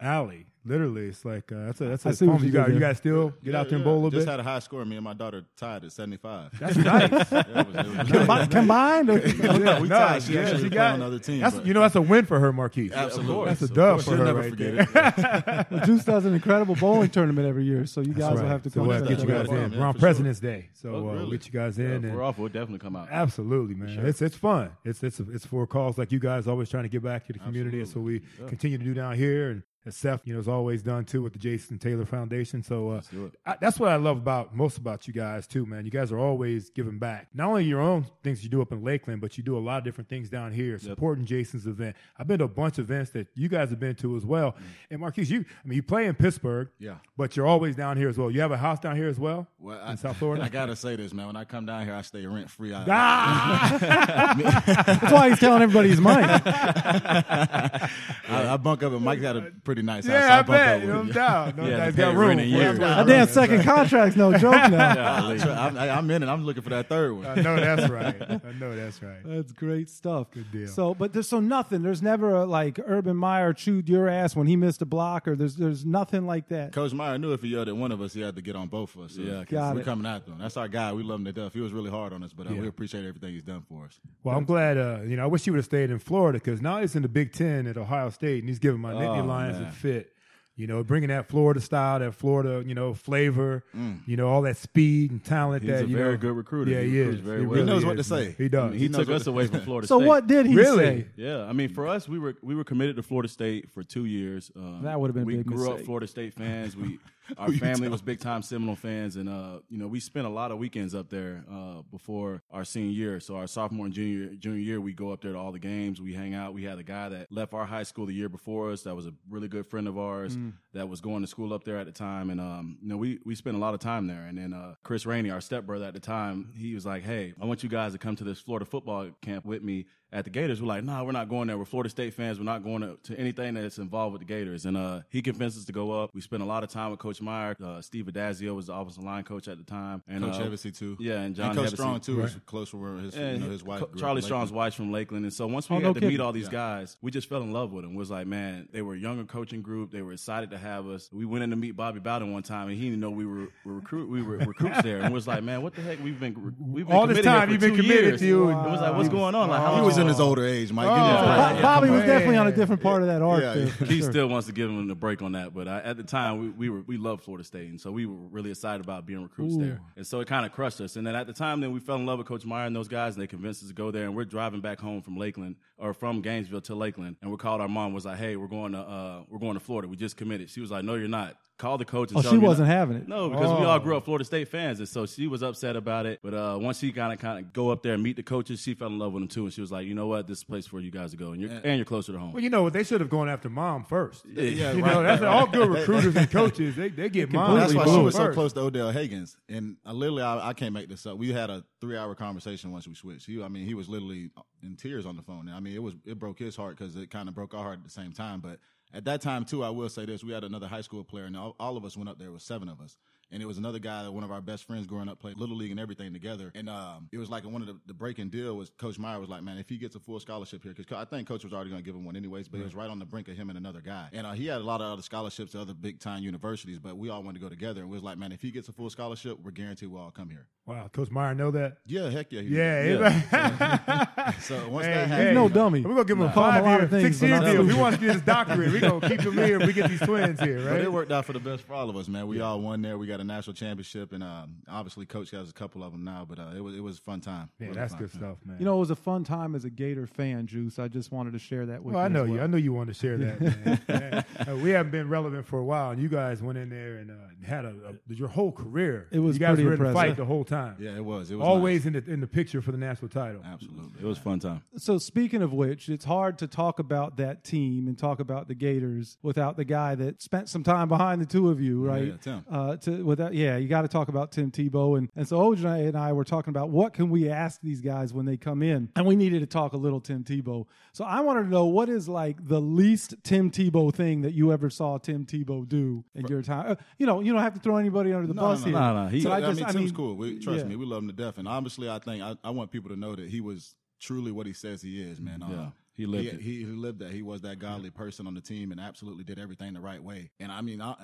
alley. 0.00 0.46
Literally, 0.66 1.08
it's 1.08 1.24
like 1.26 1.52
uh, 1.52 1.66
that's 1.66 1.80
a 1.82 1.84
that's 1.84 2.06
I 2.06 2.10
a 2.10 2.12
see 2.14 2.26
what 2.26 2.40
you 2.40 2.46
You 2.46 2.52
got 2.52 2.68
you 2.68 2.74
there. 2.78 2.88
guys 2.88 2.96
still 2.96 3.34
get 3.44 3.54
out 3.54 3.68
there 3.68 3.76
and 3.76 3.84
bowl 3.84 3.94
a 3.94 3.96
little 3.96 4.10
Just 4.10 4.24
bit. 4.24 4.30
had 4.30 4.40
a 4.40 4.42
high 4.42 4.60
score. 4.60 4.82
Me 4.86 4.96
and 4.96 5.04
my 5.04 5.12
daughter 5.12 5.44
tied 5.58 5.84
at 5.84 5.92
75. 5.92 6.58
That's 6.58 6.76
nice. 6.76 7.10
Yeah, 7.30 7.60
it 7.60 7.66
was- 7.66 7.74
it 8.08 8.18
was 8.18 8.28
nice. 8.28 8.48
Combined. 8.48 9.10
or- 9.10 9.18
yeah, 9.18 9.80
we 9.80 9.88
tied. 9.88 10.22
She 10.22 10.38
actually 10.38 10.62
she 10.64 10.68
got 10.70 10.94
on 10.94 11.02
another 11.02 11.18
team, 11.18 11.40
That's 11.40 11.56
but- 11.56 11.66
you 11.66 11.74
know 11.74 11.80
that's 11.80 11.96
a 11.96 12.00
win 12.02 12.24
for 12.24 12.40
her, 12.40 12.52
Maurkice. 12.52 12.92
Absolutely. 12.92 13.44
That's 13.46 13.60
a 13.60 13.64
Of 13.66 13.74
dub 13.74 13.90
course. 13.96 14.04
for 14.04 14.10
She'll 14.12 14.18
her 14.18 14.24
never 14.24 14.40
right 14.40 14.50
forget 14.50 14.92
there. 14.92 15.14
it. 15.46 15.66
Well, 15.70 15.84
Juice 15.86 16.04
does 16.04 16.24
an 16.24 16.34
incredible 16.34 16.76
bowling 16.76 17.10
tournament 17.10 17.46
every 17.46 17.64
year, 17.64 17.84
so 17.86 18.00
you 18.00 18.14
guys 18.14 18.30
That's 18.30 18.40
will 18.40 18.48
have 18.48 18.62
to 18.62 18.70
So 18.70 18.80
come. 18.80 18.86
we'll 18.88 19.00
check 19.00 19.08
have 19.10 19.18
to 19.18 19.26
get 19.26 19.28
you 19.32 19.38
guys 19.38 19.48
out. 19.50 19.72
In. 19.72 19.78
We're 19.78 19.84
on. 19.86 19.94
President's 19.98 20.40
Day, 20.40 20.70
so 20.72 20.88
Oh, 20.94 20.96
uh, 20.96 21.00
really? 21.12 21.18
we'll 21.18 21.30
get 21.32 21.46
you 21.46 21.52
guys 21.52 21.78
in. 21.78 21.84
and- 22.04 22.14
we're 22.14 22.22
off. 22.22 22.38
We'll 22.38 22.48
definitely 22.48 22.78
come 22.78 22.96
out. 22.96 23.08
Absolutely, 23.10 23.74
man. 23.74 24.06
It's 24.06 24.22
it's 24.22 24.36
fun. 24.36 24.70
It's 24.84 25.02
it's 25.02 25.20
it's 25.20 25.44
for 25.44 25.64
a 25.64 25.66
cause 25.66 25.98
like 25.98 26.10
you 26.12 26.18
guys 26.20 26.46
always 26.46 26.70
trying 26.70 26.84
to 26.84 26.88
give 26.88 27.02
back 27.02 27.26
to 27.26 27.32
the 27.34 27.38
community. 27.40 27.78
That's 27.80 27.94
what 27.94 28.04
we 28.04 28.22
continue 28.46 28.78
to 28.78 28.84
do 28.84 28.94
down 28.94 29.14
here, 29.16 29.50
and 29.50 29.62
as 29.86 29.96
Seth, 29.96 30.22
you 30.24 30.32
know, 30.32 30.38
has 30.38 30.48
always 30.48 30.82
done 30.82 31.04
too 31.04 31.22
with 31.22 31.32
the 31.34 31.38
Jason 31.38 31.78
Taylor 31.78 32.06
Foundation. 32.06 32.62
So 32.62 32.90
uh. 32.90 33.00
I, 33.44 33.56
that's 33.60 33.78
what 33.78 33.90
I 33.90 33.96
love 33.96 34.16
about 34.16 34.54
most 34.54 34.78
about 34.78 35.06
you 35.06 35.12
guys 35.12 35.46
too, 35.46 35.66
man. 35.66 35.84
You 35.84 35.90
guys 35.90 36.10
are 36.10 36.18
always 36.18 36.70
giving 36.70 36.98
back. 36.98 37.28
Not 37.34 37.48
only 37.48 37.64
your 37.64 37.80
own 37.80 38.06
things 38.22 38.42
you 38.42 38.48
do 38.48 38.62
up 38.62 38.72
in 38.72 38.82
Lakeland, 38.82 39.20
but 39.20 39.36
you 39.36 39.44
do 39.44 39.56
a 39.56 39.60
lot 39.60 39.78
of 39.78 39.84
different 39.84 40.08
things 40.08 40.28
down 40.30 40.52
here, 40.52 40.78
supporting 40.78 41.26
Jason's 41.26 41.66
event. 41.66 41.96
I've 42.18 42.26
been 42.26 42.38
to 42.38 42.44
a 42.44 42.48
bunch 42.48 42.78
of 42.78 42.90
events 42.90 43.10
that 43.10 43.28
you 43.34 43.48
guys 43.48 43.70
have 43.70 43.80
been 43.80 43.94
to 43.96 44.16
as 44.16 44.24
well. 44.24 44.56
And 44.90 45.00
Maurkice, 45.00 45.28
you, 45.28 45.44
I 45.64 45.68
mean, 45.68 45.76
you 45.76 45.82
play 45.82 46.06
in 46.06 46.14
Pittsburgh, 46.14 46.68
Yeah. 46.78 46.94
but 47.16 47.36
you're 47.36 47.46
always 47.46 47.76
down 47.76 47.96
here 47.96 48.08
as 48.08 48.16
well. 48.16 48.30
You 48.30 48.40
have 48.40 48.52
a 48.52 48.56
house 48.56 48.80
down 48.80 48.96
here 48.96 49.08
as 49.08 49.18
well 49.18 49.46
Well, 49.58 49.78
in 49.82 49.88
I, 49.88 49.94
South 49.96 50.16
Florida. 50.16 50.42
I 50.44 50.48
gotta 50.48 50.76
say 50.76 50.96
this, 50.96 51.12
man. 51.12 51.26
When 51.26 51.36
I 51.36 51.44
come 51.44 51.66
down 51.66 51.84
here, 51.84 51.94
I 51.94 52.02
stay 52.02 52.24
rent 52.26 52.50
free. 52.50 52.72
I, 52.72 52.84
ah! 52.88 53.78
That's 55.00 55.12
why 55.12 55.28
he's 55.28 55.38
telling 55.38 55.62
everybody 55.62 55.88
he's 55.90 56.00
mine. 56.00 56.24
I, 56.24 57.90
I 58.28 58.56
bunk 58.56 58.82
up, 58.82 58.92
and 58.92 59.02
Mike 59.02 59.20
got 59.20 59.36
a 59.36 59.42
pretty 59.64 59.73
nice 59.82 60.06
house. 60.06 60.12
so 60.14 60.18
yeah, 60.18 60.38
I, 60.38 60.42
bet. 60.42 60.74
up 60.74 60.80
with 60.80 60.88
No 61.06 61.12
doubt. 61.12 61.56
No 61.56 61.62
Yeah, 61.68 61.70
doubt. 61.70 61.78
to 61.78 61.84
He's 61.86 61.94
pay 61.96 62.02
got 62.02 62.14
room. 62.14 62.28
rent 62.28 62.40
a 62.40 62.44
year. 62.46 62.72
That 62.74 63.06
damn 63.06 63.28
second 63.28 63.62
contract's 63.64 64.16
no 64.16 64.32
joke 64.36 64.52
now. 64.70 64.70
Yeah, 64.70 65.26
I, 65.28 65.36
try- 65.36 65.66
I'm, 65.66 65.76
I'm 65.78 66.10
in 66.10 66.22
it. 66.22 66.28
I'm 66.28 66.44
looking 66.44 66.62
for 66.62 66.70
that 66.70 66.88
third 66.88 67.12
one. 67.12 67.26
I 67.26 67.34
know 67.36 67.56
that's 67.56 67.90
right. 67.90 68.16
I 68.22 68.52
know 68.60 68.74
that's 68.76 69.02
right. 69.02 69.18
That's 69.24 69.52
great 69.52 69.88
stuff. 69.90 70.30
Good 70.30 70.50
deal. 70.52 70.68
So, 70.68 70.94
but 70.94 71.12
there's 71.12 71.28
so 71.28 71.40
nothing. 71.40 71.82
There's 71.82 72.02
never 72.02 72.34
a, 72.34 72.44
like 72.44 72.78
Urban 72.84 73.16
Meyer 73.16 73.52
chewed 73.52 73.88
your 73.88 74.08
ass 74.08 74.34
when 74.36 74.46
he 74.46 74.56
missed 74.56 74.82
a 74.82 74.86
block, 74.86 75.26
or 75.28 75.36
there's 75.36 75.56
there's 75.56 75.84
nothing 75.84 76.26
like 76.26 76.48
that. 76.48 76.72
Coach 76.72 76.92
Meyer 76.92 77.18
knew 77.18 77.32
if 77.32 77.42
he 77.42 77.48
yelled 77.48 77.68
at 77.68 77.76
one 77.76 77.92
of 77.92 78.00
us, 78.00 78.12
he 78.14 78.20
had 78.20 78.36
to 78.36 78.42
get 78.42 78.56
on 78.56 78.68
both 78.68 78.94
of 78.96 79.02
us. 79.02 79.14
So 79.14 79.22
yeah, 79.22 79.38
'cause 79.44 79.48
Got 79.50 79.74
we're 79.74 79.80
it. 79.80 79.84
coming 79.84 80.06
after 80.06 80.30
him. 80.32 80.38
That's 80.38 80.56
our 80.56 80.68
guy. 80.68 80.92
We 80.92 81.02
love 81.02 81.20
him 81.20 81.24
to 81.26 81.32
death. 81.32 81.52
He 81.52 81.60
was 81.60 81.72
really 81.72 81.90
hard 81.90 82.12
on 82.12 82.22
us, 82.22 82.32
but 82.32 82.50
uh, 82.50 82.54
we 82.54 82.66
appreciate 82.68 83.06
everything 83.06 83.32
he's 83.34 83.42
done 83.42 83.62
for 83.68 83.84
us. 83.86 83.98
Well, 84.22 84.36
I'm 84.36 84.44
glad. 84.44 84.78
Uh, 84.78 85.00
you 85.06 85.16
know, 85.16 85.22
I 85.24 85.26
wish 85.26 85.44
he 85.44 85.50
would 85.50 85.58
have 85.58 85.64
stayed 85.64 85.90
in 85.90 85.98
Florida 85.98 86.38
because 86.38 86.60
now 86.62 86.80
he's 86.80 86.94
in 86.96 87.02
the 87.02 87.08
Big 87.08 87.32
Ten 87.32 87.66
at 87.66 87.76
Ohio 87.76 88.10
State, 88.10 88.40
and 88.40 88.48
he's 88.48 88.58
giving 88.58 88.80
my 88.80 88.92
Nittany 88.92 89.22
Oh, 89.22 89.26
Lions 89.26 89.58
man. 89.64 89.72
a 89.72 89.76
fit. 89.76 90.10
You 90.56 90.68
know, 90.68 90.84
bringing 90.84 91.08
that 91.08 91.26
Florida 91.26 91.60
style, 91.60 91.98
that 91.98 92.14
Florida, 92.14 92.62
you 92.64 92.76
know, 92.76 92.94
flavor, 92.94 93.64
you 94.06 94.16
know, 94.16 94.28
all 94.28 94.42
that 94.42 94.56
speed 94.56 95.10
and 95.10 95.24
talent. 95.24 95.64
Mm. 95.64 95.66
He's 95.66 95.74
that 95.80 95.84
a 95.86 95.88
you 95.88 95.96
very 95.96 96.12
know, 96.12 96.16
good 96.18 96.36
recruiter. 96.36 96.70
Yeah, 96.70 96.82
He 96.82 96.90
he, 96.90 97.00
is. 97.00 97.18
very 97.18 97.40
He, 97.40 97.46
well. 97.46 97.54
He 97.56 97.60
really 97.62 97.72
knows 97.72 97.84
what 97.84 97.98
is, 97.98 98.06
to 98.06 98.14
say. 98.14 98.24
man. 98.26 98.34
He 98.38 98.48
does. 98.48 98.74
He, 98.74 98.88
took 98.88 99.08
us 99.10 99.26
away 99.26 99.48
from 99.48 99.62
Florida 99.62 99.88
So 99.88 99.98
State. 99.98 100.06
what 100.06 100.28
did 100.28 100.46
he 100.46 100.54
Really? 100.54 100.84
say? 100.84 101.06
Yeah, 101.16 101.42
I 101.44 101.52
mean, 101.52 101.70
for 101.70 101.88
us, 101.88 102.08
we 102.08 102.20
were 102.20 102.36
we 102.40 102.54
were 102.54 102.62
committed 102.62 102.94
to 102.94 103.02
Florida 103.02 103.28
State 103.28 103.68
for 103.72 103.82
two 103.82 104.04
years. 104.04 104.52
Um, 104.54 104.82
That 104.84 105.00
would've 105.00 105.14
been 105.14 105.24
a 105.24 105.26
We 105.26 105.36
big 105.38 105.46
grew 105.46 105.72
up. 105.72 105.80
Florida 105.80 106.06
State 106.06 106.34
fans. 106.34 106.76
We 106.76 107.00
our 107.38 107.52
family 107.52 107.88
was 107.88 108.02
big 108.02 108.20
time 108.20 108.42
Seminole 108.42 108.76
fans, 108.76 109.16
and 109.16 109.28
uh, 109.28 109.60
you 109.68 109.78
know, 109.78 109.86
we 109.86 110.00
spent 110.00 110.26
a 110.26 110.30
lot 110.30 110.50
of 110.50 110.58
weekends 110.58 110.94
up 110.94 111.08
there 111.08 111.44
uh, 111.50 111.82
before 111.90 112.42
our 112.50 112.64
senior 112.64 112.90
year. 112.90 113.20
So 113.20 113.36
our 113.36 113.46
sophomore 113.46 113.86
and 113.86 113.94
junior 113.94 114.34
junior 114.34 114.60
year, 114.60 114.80
we 114.80 114.92
go 114.92 115.12
up 115.12 115.22
there 115.22 115.32
to 115.32 115.38
all 115.38 115.52
the 115.52 115.58
games. 115.58 116.00
We 116.00 116.14
hang 116.14 116.34
out. 116.34 116.54
We 116.54 116.64
had 116.64 116.78
a 116.78 116.82
guy 116.82 117.08
that 117.08 117.32
left 117.32 117.54
our 117.54 117.64
high 117.64 117.82
school 117.82 118.06
the 118.06 118.14
year 118.14 118.28
before 118.28 118.70
us. 118.70 118.82
That 118.82 118.94
was 118.94 119.06
a 119.06 119.12
really 119.28 119.48
good 119.48 119.66
friend 119.66 119.88
of 119.88 119.98
ours. 119.98 120.36
That 120.72 120.88
was 120.88 121.00
going 121.00 121.22
to 121.22 121.28
school 121.28 121.52
up 121.54 121.64
there 121.64 121.78
at 121.78 121.86
the 121.86 121.92
time, 121.92 122.30
and 122.30 122.40
um, 122.40 122.78
you 122.82 122.88
know, 122.88 122.96
we 122.96 123.18
we 123.24 123.34
spent 123.34 123.56
a 123.56 123.60
lot 123.60 123.74
of 123.74 123.80
time 123.80 124.06
there. 124.06 124.24
And 124.26 124.36
then 124.36 124.52
uh, 124.52 124.74
Chris 124.82 125.06
Rainey, 125.06 125.30
our 125.30 125.40
stepbrother 125.40 125.84
at 125.86 125.94
the 125.94 126.00
time, 126.00 126.52
he 126.56 126.74
was 126.74 126.84
like, 126.84 127.04
"Hey, 127.04 127.34
I 127.40 127.46
want 127.46 127.62
you 127.62 127.68
guys 127.68 127.92
to 127.92 127.98
come 127.98 128.16
to 128.16 128.24
this 128.24 128.40
Florida 128.40 128.66
football 128.66 129.10
camp 129.22 129.44
with 129.44 129.62
me." 129.62 129.86
At 130.14 130.22
the 130.22 130.30
Gators, 130.30 130.62
we're 130.62 130.68
like, 130.68 130.84
nah, 130.84 131.02
we're 131.02 131.10
not 131.10 131.28
going 131.28 131.48
there. 131.48 131.58
We're 131.58 131.64
Florida 131.64 131.90
State 131.90 132.14
fans. 132.14 132.38
We're 132.38 132.44
not 132.44 132.62
going 132.62 132.82
to, 132.82 132.96
to 133.12 133.18
anything 133.18 133.54
that's 133.54 133.78
involved 133.78 134.12
with 134.12 134.20
the 134.20 134.26
Gators. 134.26 134.64
And 134.64 134.76
uh, 134.76 135.00
he 135.10 135.20
convinced 135.22 135.58
us 135.58 135.64
to 135.64 135.72
go 135.72 135.90
up. 135.90 136.14
We 136.14 136.20
spent 136.20 136.40
a 136.40 136.46
lot 136.46 136.62
of 136.62 136.70
time 136.70 136.92
with 136.92 137.00
Coach 137.00 137.20
Meyer. 137.20 137.56
Uh, 137.60 137.80
Steve 137.82 138.04
Addazio 138.06 138.54
was 138.54 138.66
the 138.68 138.74
offensive 138.74 139.02
line 139.02 139.24
coach 139.24 139.48
at 139.48 139.58
the 139.58 139.64
time. 139.64 140.04
And 140.06 140.22
Coach 140.22 140.34
uh, 140.36 140.44
Hevesy 140.44 140.78
too. 140.78 140.96
Yeah, 141.00 141.20
and 141.22 141.34
John 141.34 141.52
Coach 141.56 141.70
Hevesy. 141.70 141.72
Strong 141.72 142.00
too 142.02 142.18
was 142.18 142.36
close 142.46 142.72
with 142.72 143.02
his 143.06 143.14
And 143.16 143.40
you 143.40 143.44
know, 143.46 143.50
his 143.50 143.64
wife. 143.64 143.80
Co- 143.80 143.90
Charlie 143.98 144.22
Strong's 144.22 144.50
Lakeland. 144.50 144.56
wife's 144.56 144.76
from 144.76 144.92
Lakeland, 144.92 145.24
and 145.24 145.34
so 145.34 145.48
once 145.48 145.68
we 145.68 145.78
Oh, 145.78 145.80
got 145.80 145.94
no 145.96 146.00
to 146.00 146.06
meet 146.06 146.20
all 146.20 146.30
these 146.32 146.48
guys, 146.48 146.96
we 147.02 147.10
just 147.10 147.28
fell 147.28 147.42
in 147.42 147.52
love 147.52 147.72
with 147.72 147.84
them. 147.84 147.94
It 147.94 147.98
Was 147.98 148.12
like, 148.12 148.28
man, 148.28 148.68
they 148.70 148.82
were 148.82 148.94
a 148.94 148.98
younger 148.98 149.24
coaching 149.24 149.62
group. 149.62 149.90
They 149.90 150.02
were 150.02 150.12
excited 150.12 150.50
to 150.50 150.58
have 150.58 150.86
us. 150.86 151.10
We 151.12 151.24
went 151.24 151.42
in 151.42 151.50
to 151.50 151.56
meet 151.56 151.72
Bobby 151.74 151.98
Bowden 151.98 152.32
one 152.32 152.44
time, 152.44 152.68
and 152.68 152.78
he 152.78 152.84
didn't 152.84 153.00
know 153.00 153.10
we 153.10 153.26
were, 153.26 153.48
were 153.64 153.74
recruit. 153.74 154.08
We 154.08 154.22
were 154.22 154.36
recruits 154.38 154.80
there, 154.82 155.00
and 155.00 155.12
was 155.12 155.26
like, 155.26 155.42
man, 155.42 155.60
what 155.62 155.74
the 155.74 155.82
heck? 155.82 156.00
We've 156.00 156.20
been 156.20 156.54
we've 156.60 156.86
been 156.86 156.96
All 156.96 157.08
this 157.08 157.24
time 157.24 157.48
for 157.48 157.52
you've 157.52 157.60
been 157.60 157.74
committed 157.74 158.04
years. 158.04 158.20
to 158.20 158.26
you. 158.28 158.48
It 158.48 158.54
was 158.54 158.80
like, 158.80 158.94
what's 158.94 159.08
going 159.08 159.34
on? 159.34 159.48
Like, 159.48 159.60
how 159.60 159.70
Oh. 159.70 159.72
long 159.72 159.80
he 159.80 159.86
was 159.86 160.03
in 160.04 160.08
his 160.10 160.20
oh. 160.20 160.28
older 160.28 160.44
age, 160.44 160.72
Mike. 160.72 160.86
Give 160.86 160.94
me 160.96 161.00
a 161.00 161.04
Oh. 161.04 161.24
break. 161.24 161.56
Bo- 161.56 161.62
Bobby 161.62 161.90
was 161.90 162.02
definitely 162.02 162.36
on 162.36 162.46
a 162.46 162.52
different 162.52 162.82
part 162.82 163.02
of 163.02 163.08
that 163.08 163.22
arc. 163.22 163.42
Yeah, 163.42 163.54
there, 163.54 163.64
yeah. 163.66 163.72
for 163.72 163.84
he 163.86 164.00
sure. 164.00 164.10
still 164.10 164.28
wants 164.28 164.46
to 164.46 164.52
give 164.52 164.70
him 164.70 164.90
a 164.90 164.94
break 164.94 165.22
on 165.22 165.32
that, 165.32 165.52
but 165.54 165.68
I, 165.68 165.80
at 165.80 165.96
the 165.96 166.02
time 166.02 166.38
we, 166.40 166.48
we 166.50 166.68
were 166.70 166.80
we 166.86 166.96
loved 166.96 167.24
Florida 167.24 167.44
State, 167.44 167.68
and 167.68 167.80
so 167.80 167.90
we 167.90 168.06
were 168.06 168.14
really 168.30 168.50
excited 168.50 168.84
about 168.84 169.06
being 169.06 169.22
recruits 169.22 169.56
there, 169.56 169.80
and 169.96 170.06
so 170.06 170.20
it 170.20 170.28
kind 170.28 170.46
of 170.46 170.52
crushed 170.52 170.80
us. 170.80 170.96
And 170.96 171.06
then 171.06 171.14
at 171.16 171.26
the 171.26 171.32
time, 171.32 171.60
then 171.60 171.72
we 171.72 171.80
fell 171.80 171.96
in 171.96 172.06
love 172.06 172.18
with 172.18 172.26
Coach 172.26 172.44
Meyer 172.44 172.66
and 172.66 172.74
those 172.76 172.88
guys, 172.88 173.14
and 173.14 173.22
they 173.22 173.26
convinced 173.26 173.62
us 173.62 173.68
to 173.68 173.74
go 173.74 173.90
there. 173.90 174.04
And 174.04 174.14
we're 174.14 174.24
driving 174.24 174.60
back 174.60 174.80
home 174.80 175.02
from 175.02 175.16
Lakeland 175.16 175.56
or 175.78 175.92
from 175.94 176.22
Gainesville 176.22 176.60
to 176.62 176.74
Lakeland, 176.74 177.16
and 177.22 177.30
we 177.30 177.36
called 177.36 177.60
our 177.60 177.68
mom 177.68 177.92
was 177.94 178.04
like, 178.04 178.18
"Hey, 178.18 178.36
we're 178.36 178.46
going 178.48 178.72
to 178.72 178.78
uh, 178.78 179.22
we're 179.28 179.38
going 179.38 179.54
to 179.54 179.60
Florida. 179.60 179.88
We 179.88 179.96
just 179.96 180.16
committed." 180.16 180.50
She 180.50 180.60
was 180.60 180.70
like, 180.70 180.84
"No, 180.84 180.94
you're 180.94 181.08
not." 181.08 181.36
Call 181.56 181.78
the 181.78 181.84
coach. 181.84 182.10
And 182.10 182.18
Oh, 182.18 182.22
tell 182.22 182.32
she 182.32 182.36
him 182.36 182.42
you're 182.42 182.48
wasn't 182.50 182.66
not." 182.68 182.74
having 182.74 182.96
it. 182.96 183.06
No, 183.06 183.28
because 183.30 183.60
we 183.60 183.64
all 183.64 183.76
Oh. 183.76 183.78
grew 183.78 183.96
up 183.96 184.04
Florida 184.04 184.24
State 184.24 184.48
fans, 184.48 184.80
and 184.80 184.88
so 184.88 185.06
she 185.06 185.28
was 185.28 185.40
upset 185.40 185.76
about 185.76 186.04
it. 186.04 186.18
But 186.20 186.34
uh, 186.34 186.58
once 186.60 186.80
she 186.80 186.90
kind 186.90 187.12
of 187.12 187.20
kind 187.20 187.38
of 187.38 187.52
go 187.52 187.70
up 187.70 187.84
there 187.84 187.94
and 187.94 188.02
meet 188.02 188.16
the 188.16 188.24
coaches, 188.24 188.60
she 188.60 188.74
fell 188.74 188.88
in 188.88 188.98
love 188.98 189.12
with 189.12 189.20
them 189.22 189.28
too, 189.28 189.44
and 189.44 189.52
she 189.52 189.60
was 189.60 189.70
like, 189.70 189.86
"You 189.86 189.94
know 189.94 190.08
what? 190.08 190.26
This 190.26 190.38
is 190.38 190.42
a 190.42 190.46
place 190.46 190.66
for 190.66 190.80
you 190.80 190.90
guys 190.90 191.12
to 191.12 191.16
go, 191.16 191.30
and 191.30 191.40
you're 191.40 191.52
and 191.52 191.76
you're 191.76 191.84
closer 191.84 192.10
to 192.12 192.18
home." 192.18 192.32
Well, 192.32 192.42
you 192.42 192.50
know 192.50 192.64
what? 192.64 192.72
They 192.72 192.82
should 192.82 193.00
have 193.00 193.08
gone 193.08 193.28
after 193.28 193.48
mom 193.48 193.84
first. 193.84 194.26
Yeah, 194.34 194.72
you 194.72 194.82
right. 194.82 194.94
know, 194.94 195.02
that's 195.04 195.22
all 195.22 195.46
good 195.46 195.68
recruiters 195.70 196.16
and 196.16 196.28
coaches. 196.28 196.74
They 196.74 196.88
they 196.88 197.08
get 197.08 197.30
mom. 197.30 197.56
That's 197.56 197.72
why 197.72 197.84
she 197.84 197.90
first. 197.90 198.02
was 198.02 198.14
so 198.16 198.32
close 198.32 198.52
to 198.54 198.60
Odell 198.62 198.90
Haggins. 198.90 199.36
And 199.48 199.76
I 199.86 199.92
literally, 199.92 200.24
I, 200.24 200.48
I 200.48 200.52
can't 200.54 200.74
make 200.74 200.88
this 200.88 201.06
up. 201.06 201.18
We 201.18 201.32
had 201.32 201.50
a 201.50 201.62
three 201.80 201.96
hour 201.96 202.16
conversation 202.16 202.72
once 202.72 202.88
we 202.88 202.94
switched. 202.96 203.26
He, 203.26 203.40
I 203.40 203.46
mean, 203.46 203.64
he 203.64 203.74
was 203.74 203.88
literally 203.88 204.30
in 204.64 204.76
tears 204.76 205.06
on 205.06 205.16
the 205.16 205.22
phone. 205.22 205.48
I 205.48 205.60
mean, 205.60 205.74
it 205.74 205.82
was 205.82 205.94
it 206.04 206.18
broke 206.18 206.38
his 206.38 206.56
heart 206.56 206.76
because 206.78 206.96
it 206.96 207.10
kind 207.10 207.28
of 207.28 207.34
broke 207.34 207.54
our 207.54 207.62
heart 207.62 207.78
at 207.78 207.84
the 207.84 207.90
same 207.90 208.12
time. 208.12 208.40
But 208.40 208.58
at 208.92 209.04
that 209.04 209.20
time 209.20 209.44
too, 209.44 209.62
I 209.64 209.70
will 209.70 209.88
say 209.88 210.04
this: 210.04 210.24
we 210.24 210.32
had 210.32 210.44
another 210.44 210.68
high 210.68 210.80
school 210.80 211.04
player, 211.04 211.24
and 211.24 211.36
all, 211.36 211.54
all 211.58 211.76
of 211.76 211.84
us 211.84 211.96
went 211.96 212.08
up 212.08 212.18
there. 212.18 212.28
It 212.28 212.32
was 212.32 212.42
seven 212.42 212.68
of 212.68 212.80
us, 212.80 212.96
and 213.30 213.42
it 213.42 213.46
was 213.46 213.58
another 213.58 213.78
guy 213.78 214.02
that 214.04 214.12
one 214.12 214.24
of 214.24 214.30
our 214.30 214.40
best 214.40 214.64
friends 214.66 214.86
growing 214.86 215.08
up 215.08 215.18
played 215.18 215.36
little 215.38 215.56
league 215.56 215.70
and 215.70 215.80
everything 215.80 216.12
together. 216.12 216.52
And 216.54 216.68
um, 216.68 217.08
it 217.12 217.18
was 217.18 217.30
like 217.30 217.44
one 217.44 217.60
of 217.62 217.66
the, 217.68 217.76
the 217.86 217.94
breaking 217.94 218.28
deal 218.30 218.56
was 218.56 218.70
Coach 218.78 218.98
Meyer 218.98 219.18
was 219.20 219.28
like, 219.28 219.42
man, 219.42 219.58
if 219.58 219.68
he 219.68 219.76
gets 219.76 219.94
a 219.96 220.00
full 220.00 220.20
scholarship 220.20 220.62
here, 220.62 220.72
because 220.76 220.96
I 220.96 221.04
think 221.04 221.26
Coach 221.28 221.44
was 221.44 221.52
already 221.52 221.70
going 221.70 221.82
to 221.82 221.84
give 221.86 221.94
him 221.94 222.04
one 222.04 222.16
anyways, 222.16 222.48
but 222.48 222.60
it 222.60 222.64
was 222.64 222.74
right 222.74 222.88
on 222.90 222.98
the 222.98 223.04
brink 223.04 223.28
of 223.28 223.36
him 223.36 223.48
and 223.50 223.58
another 223.58 223.80
guy. 223.80 224.08
And 224.12 224.26
uh, 224.26 224.32
he 224.32 224.46
had 224.46 224.60
a 224.60 224.64
lot 224.64 224.80
of 224.80 224.92
other 224.92 225.02
scholarships 225.02 225.52
to 225.52 225.60
other 225.60 225.74
big 225.74 226.00
time 226.00 226.22
universities, 226.22 226.78
but 226.78 226.96
we 226.96 227.08
all 227.10 227.22
wanted 227.22 227.38
to 227.40 227.44
go 227.44 227.48
together. 227.48 227.80
And 227.80 227.90
we 227.90 227.96
was 227.96 228.04
like, 228.04 228.18
man, 228.18 228.32
if 228.32 228.40
he 228.42 228.50
gets 228.50 228.68
a 228.68 228.72
full 228.72 228.90
scholarship, 228.90 229.38
we're 229.42 229.50
guaranteed 229.50 229.90
we'll 229.90 230.02
all 230.02 230.10
come 230.10 230.28
here. 230.30 230.46
Wow, 230.66 230.88
Coach 230.92 231.10
Meyer 231.10 231.34
know 231.34 231.50
that. 231.50 231.78
Yeah, 231.86 232.08
heck 232.10 232.32
yeah. 232.32 232.40
he- 232.40 232.56
Yeah, 232.56 234.30
So 234.40 234.68
once 234.68 234.86
Hey, 234.86 234.94
that 234.94 235.08
hey, 235.08 235.34
no 235.34 235.48
dummy. 235.48 235.80
We're 235.80 235.90
gonna 235.90 236.04
give 236.04 236.18
him 236.18 236.24
a 236.26 236.32
Call 236.32 236.50
him 236.50 236.56
a 236.56 236.60
five 236.62 236.66
year, 236.76 236.84
of 236.84 236.90
things, 236.90 237.18
six 237.18 237.22
year 237.22 237.40
deal. 237.40 237.68
If 237.68 237.74
he 237.74 237.78
wants 237.80 237.98
to 237.98 238.04
get 238.04 238.14
his 238.14 238.22
doctorate, 238.22 238.72
we're 238.72 238.80
gonna 238.80 239.08
keep 239.08 239.20
him 239.20 239.34
here. 239.34 239.60
if 239.60 239.66
We 239.66 239.72
get 239.72 239.90
these 239.90 240.00
twins 240.00 240.40
here, 240.40 240.64
But 240.64 240.80
it 240.80 240.92
worked 240.92 241.12
out 241.12 241.24
for 241.26 241.32
the 241.34 241.40
best 241.40 241.62
for 241.64 241.74
all 241.74 241.90
of 241.90 241.96
us, 241.96 242.08
man. 242.08 242.26
We 242.26 242.40
all 242.40 242.60
won 242.60 242.80
there. 242.82 242.96
We 242.98 243.06
got 243.06 243.13
a 243.20 243.24
national 243.24 243.54
championship, 243.54 244.12
and 244.12 244.22
um, 244.22 244.56
obviously, 244.68 245.06
Coach 245.06 245.30
has 245.32 245.50
a 245.50 245.52
couple 245.52 245.82
of 245.82 245.92
them 245.92 246.04
now. 246.04 246.26
But 246.28 246.38
uh, 246.38 246.52
it 246.56 246.60
was 246.60 246.74
it 246.74 246.80
was 246.80 246.98
a 246.98 247.00
fun 247.00 247.20
time. 247.20 247.50
Yeah, 247.58 247.66
Really 247.68 247.78
that's 247.78 247.92
fun. 247.92 248.02
good 248.02 248.10
stuff, 248.12 248.38
man. 248.44 248.56
You 248.58 248.64
know, 248.64 248.76
it 248.76 248.80
was 248.80 248.90
a 248.90 248.96
fun 248.96 249.24
time 249.24 249.54
as 249.54 249.64
a 249.64 249.70
Gator 249.70 250.06
fan, 250.06 250.46
Juice. 250.46 250.78
I 250.78 250.88
just 250.88 251.12
wanted 251.12 251.32
to 251.34 251.38
share 251.38 251.66
that 251.66 251.82
with 251.82 251.94
Well, 251.94 252.02
you. 252.02 252.06
I 252.06 252.08
know 252.08 252.22
as 252.24 252.28
you. 252.28 252.34
well. 252.36 252.44
I 252.44 252.46
know 252.46 252.56
you 252.56 252.72
want 252.72 252.88
to 252.88 252.94
share 252.94 253.16
that. 253.18 253.40
Man. 253.64 253.80
Man, 253.88 254.24
uh, 254.48 254.56
we 254.56 254.70
haven't 254.70 254.92
been 254.92 255.08
relevant 255.08 255.46
for 255.46 255.58
a 255.58 255.64
while, 255.64 255.90
and 255.90 256.00
you 256.02 256.08
guys 256.08 256.42
went 256.42 256.58
in 256.58 256.68
there 256.70 256.96
and 256.96 257.10
uh, 257.10 257.14
had 257.46 257.64
a, 257.64 257.68
a 258.08 258.14
your 258.14 258.28
whole 258.28 258.52
career. 258.52 259.08
It 259.10 259.18
was 259.18 259.36
you 259.36 259.40
guys 259.40 259.54
pretty 259.56 259.64
were 259.64 259.74
in 259.74 259.82
the 259.82 259.92
fight 259.92 260.16
the 260.16 260.24
whole 260.24 260.44
time. 260.44 260.76
Yeah, 260.78 260.96
it 260.96 261.04
was. 261.04 261.30
It 261.30 261.36
was 261.36 261.46
Always 261.46 261.86
in 261.86 261.92
the 261.94 262.04
in 262.06 262.20
the 262.20 262.26
picture 262.26 262.60
for 262.62 262.72
the 262.72 262.78
national 262.78 263.08
title. 263.08 263.42
absolutely. 263.44 264.00
It 264.02 264.06
was 264.06 264.18
a 264.18 264.20
fun 264.22 264.38
time. 264.40 264.62
So 264.76 264.98
speaking 264.98 265.42
of 265.42 265.52
which, 265.52 265.88
it's 265.88 266.04
hard 266.04 266.38
to 266.38 266.46
talk 266.46 266.78
about 266.78 267.16
that 267.18 267.44
team 267.44 267.86
and 267.88 267.96
talk 267.98 268.20
about 268.20 268.48
the 268.48 268.54
Gators 268.54 269.18
without 269.22 269.56
the 269.56 269.64
guy 269.64 269.94
that 269.94 270.22
spent 270.22 270.48
some 270.48 270.62
time 270.62 270.88
behind 270.88 271.20
the 271.20 271.26
two 271.26 271.50
of 271.50 271.60
you, 271.60 271.84
right? 271.84 272.06
yeah, 272.08 272.16
Tim. 272.20 272.44
Uh, 272.50 272.76
to 272.76 273.03
without, 273.04 273.34
yeah, 273.34 273.56
you 273.56 273.68
got 273.68 273.82
to 273.82 273.88
talk 273.88 274.08
about 274.08 274.32
Tim 274.32 274.50
Tebow 274.50 274.98
and 274.98 275.08
and 275.14 275.28
so 275.28 275.38
OJ 275.38 275.88
and 275.88 275.96
I 275.96 276.12
were 276.12 276.24
talking 276.24 276.50
about 276.50 276.70
what 276.70 276.94
can 276.94 277.10
we 277.10 277.28
ask 277.28 277.60
these 277.60 277.80
guys 277.80 278.12
when 278.12 278.26
they 278.26 278.36
come 278.36 278.62
in, 278.62 278.90
and 278.96 279.06
we 279.06 279.16
needed 279.16 279.40
to 279.40 279.46
talk 279.46 279.72
a 279.72 279.76
little 279.76 280.00
Tim 280.00 280.24
Tebow. 280.24 280.66
So 280.92 281.04
I 281.04 281.20
wanted 281.20 281.44
to 281.44 281.48
know 281.50 281.66
what 281.66 281.88
is 281.88 282.08
like 282.08 282.36
the 282.46 282.60
least 282.60 283.14
Tim 283.22 283.50
Tebow 283.50 283.94
thing 283.94 284.22
that 284.22 284.32
you 284.32 284.52
ever 284.52 284.70
saw 284.70 284.98
Tim 284.98 285.24
Tebow 285.26 285.68
do 285.68 286.04
in 286.14 286.26
your 286.26 286.42
time. 286.42 286.72
Uh, 286.72 286.74
you 286.98 287.06
know, 287.06 287.20
you 287.20 287.32
don't 287.32 287.42
have 287.42 287.54
to 287.54 287.60
throw 287.60 287.76
anybody 287.76 288.12
under 288.12 288.26
the 288.26 288.34
No, 288.34 288.42
bus 288.42 288.60
no, 288.60 288.64
here. 288.66 288.74
no, 288.74 289.02
no, 289.04 289.08
he- 289.08 289.20
so 289.20 289.30
I 289.30 289.36
I, 289.36 289.40
just, 289.40 289.56
mean, 289.56 289.64
I 289.66 289.72
Tim's 289.72 289.84
mean, 289.86 289.94
cool. 289.94 290.14
We, 290.16 290.38
trust 290.38 290.60
yeah. 290.60 290.64
me, 290.64 290.76
we 290.76 290.86
love 290.86 291.02
him 291.02 291.08
to 291.08 291.14
death. 291.14 291.38
And 291.38 291.46
obviously, 291.46 291.88
I 291.90 291.98
think 291.98 292.22
I, 292.22 292.36
I 292.42 292.50
want 292.50 292.70
people 292.70 292.90
to 292.90 292.96
know 292.96 293.14
that 293.14 293.28
he 293.28 293.40
was 293.40 293.74
truly 294.00 294.32
what 294.32 294.46
he 294.46 294.52
says 294.52 294.82
he 294.82 295.00
is, 295.02 295.20
man. 295.20 295.42
Uh, 295.42 295.48
Yeah, 295.50 295.68
he 295.94 296.06
lived 296.06 296.26
it. 296.28 296.40
He, 296.40 296.58
he 296.60 296.64
lived 296.66 296.98
that. 296.98 297.12
He 297.12 297.22
was 297.22 297.42
that 297.42 297.58
godly 297.58 297.90
person 297.90 298.26
on 298.26 298.34
the 298.34 298.40
team 298.40 298.70
and 298.72 298.80
absolutely 298.80 299.24
did 299.24 299.38
everything 299.38 299.72
the 299.74 299.80
right 299.80 300.02
way. 300.02 300.30
And 300.40 300.50
I 300.52 300.60
mean, 300.60 300.80
I, 300.80 300.94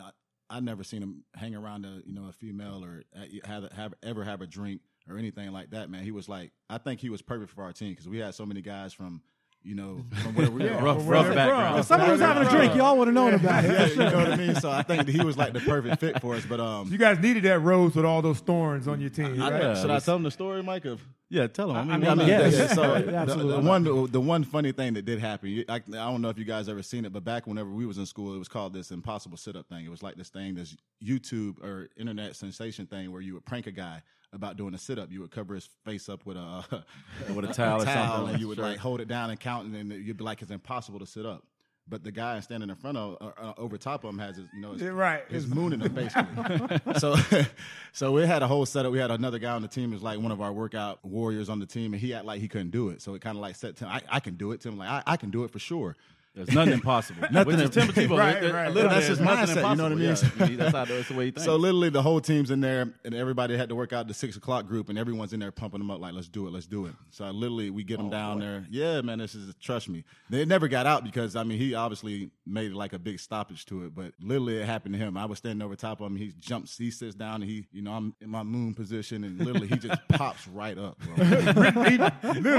I, 0.51 0.57
I 0.57 0.61
never 0.61 0.83
seen 0.85 1.03
him 1.03 1.25
hang 1.35 1.55
around 1.55 1.85
a 1.85 2.01
you 2.05 2.13
know 2.15 2.29
a 2.29 2.33
female 2.33 2.85
or 2.85 3.03
have, 3.45 3.71
have 3.73 3.95
ever 4.03 4.25
have 4.25 4.41
a 4.43 4.47
drink 4.47 4.81
or 5.09 5.17
anything 5.19 5.51
like 5.53 5.71
that, 5.71 5.89
man. 5.91 6.03
He 6.03 6.11
was 6.11 6.29
like, 6.29 6.53
I 6.69 6.79
think 6.79 7.01
he 7.01 7.09
was 7.11 7.23
perfect 7.23 7.51
for 7.53 7.63
our 7.63 7.73
team 7.73 7.91
because 7.91 8.09
we 8.09 8.19
had 8.19 8.35
so 8.35 8.45
many 8.47 8.61
guys 8.63 8.93
from. 8.93 9.23
You 9.63 9.75
know, 9.75 10.07
from 10.23 10.35
where 10.37 10.51
we 10.51 10.67
are. 10.71 10.83
Rough, 10.83 10.97
where 11.03 11.07
rough 11.07 11.27
they're 11.27 11.35
background. 11.35 11.81
If 11.81 11.85
somebody 11.85 12.13
was 12.13 12.21
having 12.23 12.47
a 12.47 12.51
drink, 12.51 12.75
y'all 12.75 12.97
would 12.97 13.09
have 13.09 13.15
known 13.15 13.35
about 13.35 13.63
it. 13.67 13.71
yeah, 13.71 13.87
you 13.89 13.97
know 14.11 14.17
what 14.17 14.33
I 14.33 14.37
mean. 14.37 14.55
So 14.55 14.71
I 14.71 14.81
think 14.83 15.05
that 15.05 15.13
he 15.15 15.23
was 15.23 15.37
like 15.37 15.53
the 15.53 15.61
perfect 15.61 16.01
fit 16.01 16.19
for 16.23 16.35
us. 16.35 16.47
But 16.47 16.61
um, 16.61 16.91
You 16.91 16.97
guys 16.97 17.19
needed 17.19 17.43
that 17.43 17.59
rose 17.59 17.95
with 17.95 18.07
all 18.07 18.23
those 18.23 18.39
thorns 18.41 18.89
on 18.89 19.03
your 19.03 19.11
team, 19.11 19.43
I, 19.43 19.51
right? 19.51 19.63
Yeah, 19.63 19.75
should 19.75 19.91
I 19.91 19.97
it's- 19.97 20.07
tell 20.07 20.17
him 20.17 20.23
the 20.23 20.31
story, 20.31 20.63
Mike? 20.63 20.87
Of 20.87 21.03
Yeah, 21.33 21.47
tell 21.47 21.69
them. 21.69 21.77
I 21.77 21.83
mean, 21.85 22.01
mean, 22.01 22.11
I 22.11 22.15
mean, 22.17 22.27
yes. 22.29 22.55
yeah, 22.59 22.67
so 22.75 23.01
the, 23.01 23.35
the 23.37 23.61
one 23.61 24.11
the 24.11 24.21
one 24.21 24.43
funny 24.43 24.73
thing 24.73 24.95
that 24.95 25.05
did 25.05 25.21
happen, 25.21 25.65
I, 25.69 25.77
I 25.77 25.79
don't 25.79 26.21
know 26.23 26.29
if 26.29 26.37
you 26.39 26.45
guys 26.45 26.69
ever 26.69 26.83
seen 26.83 27.05
it, 27.05 27.13
but 27.13 27.23
back 27.25 27.47
whenever 27.47 27.71
we 27.71 27.87
was 27.87 27.99
in 27.99 28.07
school, 28.07 28.35
it 28.35 28.39
was 28.39 28.49
called 28.49 28.73
this 28.75 28.91
impossible 28.91 29.37
sit 29.37 29.55
up 29.55 29.69
thing. 29.69 29.85
It 29.87 29.91
was 29.91 30.03
like 30.03 30.17
this 30.17 30.29
thing, 30.29 30.57
this 30.57 30.77
YouTube 31.03 31.63
or 31.63 31.89
internet 31.97 32.35
sensation 32.35 32.87
thing 32.87 33.13
where 33.13 33.21
you 33.23 33.35
would 33.35 33.45
prank 33.47 33.69
a 33.69 33.71
guy 33.71 34.03
about 34.33 34.57
doing 34.57 34.75
a 34.75 34.79
sit 34.79 34.99
up. 34.99 35.13
You 35.13 35.21
would 35.21 35.31
cover 35.31 35.55
his 35.55 35.69
face 35.85 36.09
up 36.09 36.27
with 36.27 36.37
a 36.37 36.85
with 37.35 37.45
a 37.49 37.53
towel 37.55 37.83
or 37.83 37.87
something. 37.87 38.31
and 38.35 38.41
you 38.41 38.49
would 38.49 38.57
Sure. 38.57 38.67
like 38.67 38.79
hold 38.79 39.01
it 39.01 39.07
down 39.07 39.31
and 39.31 39.39
count, 39.39 39.67
and 39.67 39.75
then 39.75 40.03
you'd 40.05 40.17
be 40.17 40.25
like, 40.25 40.43
it's 40.43 40.51
impossible 40.51 40.99
to 40.99 41.07
sit 41.07 41.25
up. 41.27 41.45
But 41.89 42.05
the 42.05 42.13
guy 42.13 42.39
standing 42.41 42.71
in 42.71 42.77
front 42.77 42.97
of, 42.97 43.17
uh, 43.21 43.31
uh, 43.37 43.53
over 43.59 43.77
top 43.77 44.05
of 44.05 44.11
him 44.11 44.19
has 44.21 44.37
his, 44.37 44.47
you 44.55 44.61
know, 44.61 44.73
his, 44.73 44.83
right. 44.83 45.25
his 45.29 45.49
moon 45.49 45.73
in 45.73 45.81
him 45.81 45.93
basically. 45.93 46.79
so, 46.99 47.17
so 47.93 48.13
we 48.13 48.25
had 48.27 48.43
a 48.43 48.47
whole 48.47 48.65
setup. 48.65 48.93
We 48.93 48.99
had 48.99 49.11
another 49.11 49.41
guy 49.41 49.53
on 49.53 49.63
the 49.63 49.69
team 49.69 49.91
who's 49.91 50.03
like 50.03 50.21
one 50.21 50.31
of 50.31 50.41
our 50.41 50.53
workout 50.53 51.05
warriors 51.05 51.49
on 51.49 51.59
the 51.59 51.67
team, 51.67 51.93
and 51.93 52.01
he 52.01 52.15
act 52.15 52.25
like 52.25 52.41
he 52.41 52.47
couldn't 52.47 52.71
do 52.71 52.91
it. 52.91 53.03
So 53.03 53.15
it 53.15 53.23
kind 53.23 53.37
of 53.37 53.43
like 53.43 53.57
set 53.57 53.77
Tim. 53.77 53.89
I, 53.89 54.03
I 54.09 54.21
can 54.21 54.37
do 54.37 54.53
it. 54.53 54.61
Tim 54.61 54.79
like 54.79 54.89
I, 54.89 55.03
I 55.05 55.17
can 55.17 55.31
do 55.31 55.43
it 55.45 55.51
for 55.51 55.59
sure. 55.59 55.97
There's 56.35 56.53
nothing 56.53 56.75
impossible. 56.75 57.23
Nothing 57.33 57.57
Which 57.57 57.65
is 57.65 57.71
Tim 57.71 57.89
Tebow. 57.89 58.17
Right, 58.17 58.41
right, 58.53 58.67
a 58.69 58.71
little 58.71 58.89
That's 58.89 59.07
his 59.09 59.19
nothing 59.21 59.57
mindset, 59.57 59.71
you 59.71 59.77
know 59.77 59.83
what 59.83 59.93
I 59.93 59.95
mean? 59.97 60.01
Yeah, 60.01 60.57
that's 60.65 60.77
how 60.77 60.85
that's 60.85 61.09
the 61.09 61.15
way 61.15 61.25
he 61.27 61.31
thinks. 61.33 61.45
So 61.51 61.57
literally, 61.57 61.89
the 61.91 62.03
whole 62.03 62.21
team's 62.21 62.53
in 62.53 62.61
there, 62.61 62.95
and 63.05 63.15
everybody 63.15 63.57
had 63.57 63.69
to 63.71 63.75
work 63.75 63.93
out 63.93 64.07
the 64.07 64.15
six 64.15 64.37
o'clock 64.37 64.67
group, 64.67 64.89
and 64.91 64.97
everyone's 64.97 65.33
in 65.33 65.41
there 65.41 65.51
pumping 65.51 65.81
them 65.81 65.91
up 65.91 66.01
like, 66.01 66.15
"Let's 66.15 66.29
do 66.29 66.47
it, 66.47 66.53
let's 66.53 66.67
do 66.69 66.87
it." 66.87 66.95
So 67.11 67.25
I 67.25 67.31
literally, 67.31 67.71
we 67.71 67.83
get 67.83 67.99
Oh, 67.99 68.03
them 68.03 68.11
down 68.11 68.39
there. 68.39 68.65
Yeah, 68.71 69.01
man, 69.01 69.19
this 69.19 69.35
is 69.35 69.53
trust 69.61 69.89
me. 69.89 70.05
They 70.31 70.45
never 70.45 70.69
got 70.69 70.87
out 70.87 71.03
because 71.03 71.35
I 71.35 71.43
mean, 71.43 71.59
he 71.59 71.75
obviously 71.75 72.31
made 72.47 72.73
like 72.73 72.93
a 72.93 72.99
big 73.01 73.19
stoppage 73.19 73.67
to 73.67 73.85
it, 73.87 73.95
but 73.97 74.13
literally, 74.21 74.59
it 74.59 74.67
happened 74.67 74.95
to 74.95 74.99
him. 75.01 75.17
I 75.17 75.25
was 75.25 75.39
standing 75.39 75.63
over 75.65 75.75
top 75.75 76.01
of 76.01 76.07
him. 76.07 76.17
He 76.17 76.33
jumps, 76.39 76.79
he 76.79 76.93
sits 76.93 77.17
down, 77.17 77.43
and 77.43 77.51
he, 77.51 77.67
you 77.73 77.83
know, 77.83 77.93
I'm 77.93 78.15
in 78.21 78.31
my 78.31 78.45
moon 78.45 78.75
position, 78.75 79.25
and 79.25 79.37
literally, 79.39 79.67
he 79.67 79.77
just 79.77 80.01
pops 80.11 80.47
right 80.47 80.79
up, 80.79 80.97
bro. 81.01 81.15
Literally, 81.17 81.99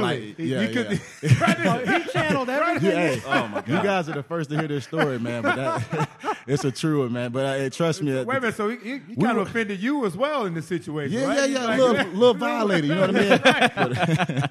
Like, 0.02 0.40
yeah, 0.40 0.62
you 0.62 0.74
could, 0.74 1.00
yeah. 1.22 2.00
he 2.04 2.10
channeled 2.12 2.50
everything. 2.50 2.92
Yeah, 2.92 3.16
hey, 3.16 3.22
oh 3.26 3.48
my 3.48 3.61
God. 3.61 3.61
You 3.68 3.76
guys 3.84 4.10
are 4.10 4.14
the 4.14 4.24
first 4.24 4.50
to 4.50 4.58
hear 4.58 4.68
this 4.68 4.84
story, 4.86 5.20
man. 5.20 5.44
But 5.44 5.56
that, 5.56 6.10
it's 6.48 6.64
a 6.66 6.72
true 6.72 7.02
one, 7.04 7.14
man. 7.14 7.32
But 7.32 7.46
uh, 7.62 7.70
trust 7.70 8.02
me. 8.02 8.14
Wait 8.14 8.38
a 8.38 8.40
minute, 8.42 8.56
so 8.56 8.70
he, 8.70 8.78
he, 8.78 9.00
he 9.10 9.16
kind 9.16 9.38
of 9.38 9.48
offended 9.48 9.80
you 9.82 10.06
as 10.06 10.16
well 10.18 10.46
in 10.46 10.54
this 10.54 10.68
situation, 10.68 11.20
Yeah, 11.20 11.26
right? 11.28 11.38
yeah, 11.38 11.46
He's 11.48 11.56
yeah. 11.56 11.64
like- 11.66 11.80
a 11.80 11.84
little, 11.84 12.12
little 12.14 12.34
violated. 12.36 12.90
You 12.90 12.96
know 12.96 13.02
what 13.02 13.16
I 13.16 13.20
mean? 13.22 14.50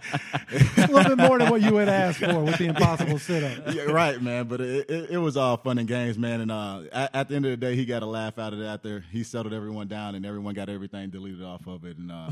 a 0.85 0.93
little 0.93 1.17
bit 1.17 1.19
more 1.27 1.39
than 1.39 1.51
what 1.51 1.63
you 1.63 1.77
had 1.77 1.89
asked 1.89 2.19
for 2.21 2.41
with 2.41 2.59
the 2.59 2.67
impossible 2.67 3.19
sit 3.19 3.45
up. 3.45 3.75
yeah, 3.75 3.83
right, 3.85 4.21
man. 4.21 4.47
But 4.47 4.61
it, 4.61 4.91
it, 4.91 5.11
it 5.11 5.19
was 5.19 5.37
all 5.37 5.57
fun 5.57 5.79
and 5.79 5.89
games, 5.89 6.19
man. 6.19 6.41
And 6.41 6.51
uh, 6.51 6.83
at, 6.93 7.15
at 7.15 7.29
the 7.29 7.37
end 7.37 7.45
of 7.47 7.51
the 7.53 7.57
day, 7.57 7.77
he 7.77 7.85
got 7.85 8.03
a 8.03 8.07
laugh 8.07 8.39
out 8.39 8.53
of 8.53 8.61
it 8.61 8.65
after 8.67 9.05
he 9.11 9.23
settled 9.23 9.55
everyone 9.55 9.89
down, 9.89 10.15
and 10.15 10.25
everyone 10.27 10.55
got 10.55 10.69
everything 10.69 11.11
deleted 11.11 11.43
off 11.43 11.67
of 11.67 11.85
it. 11.85 11.97
And 11.99 12.11
uh, 12.13 12.31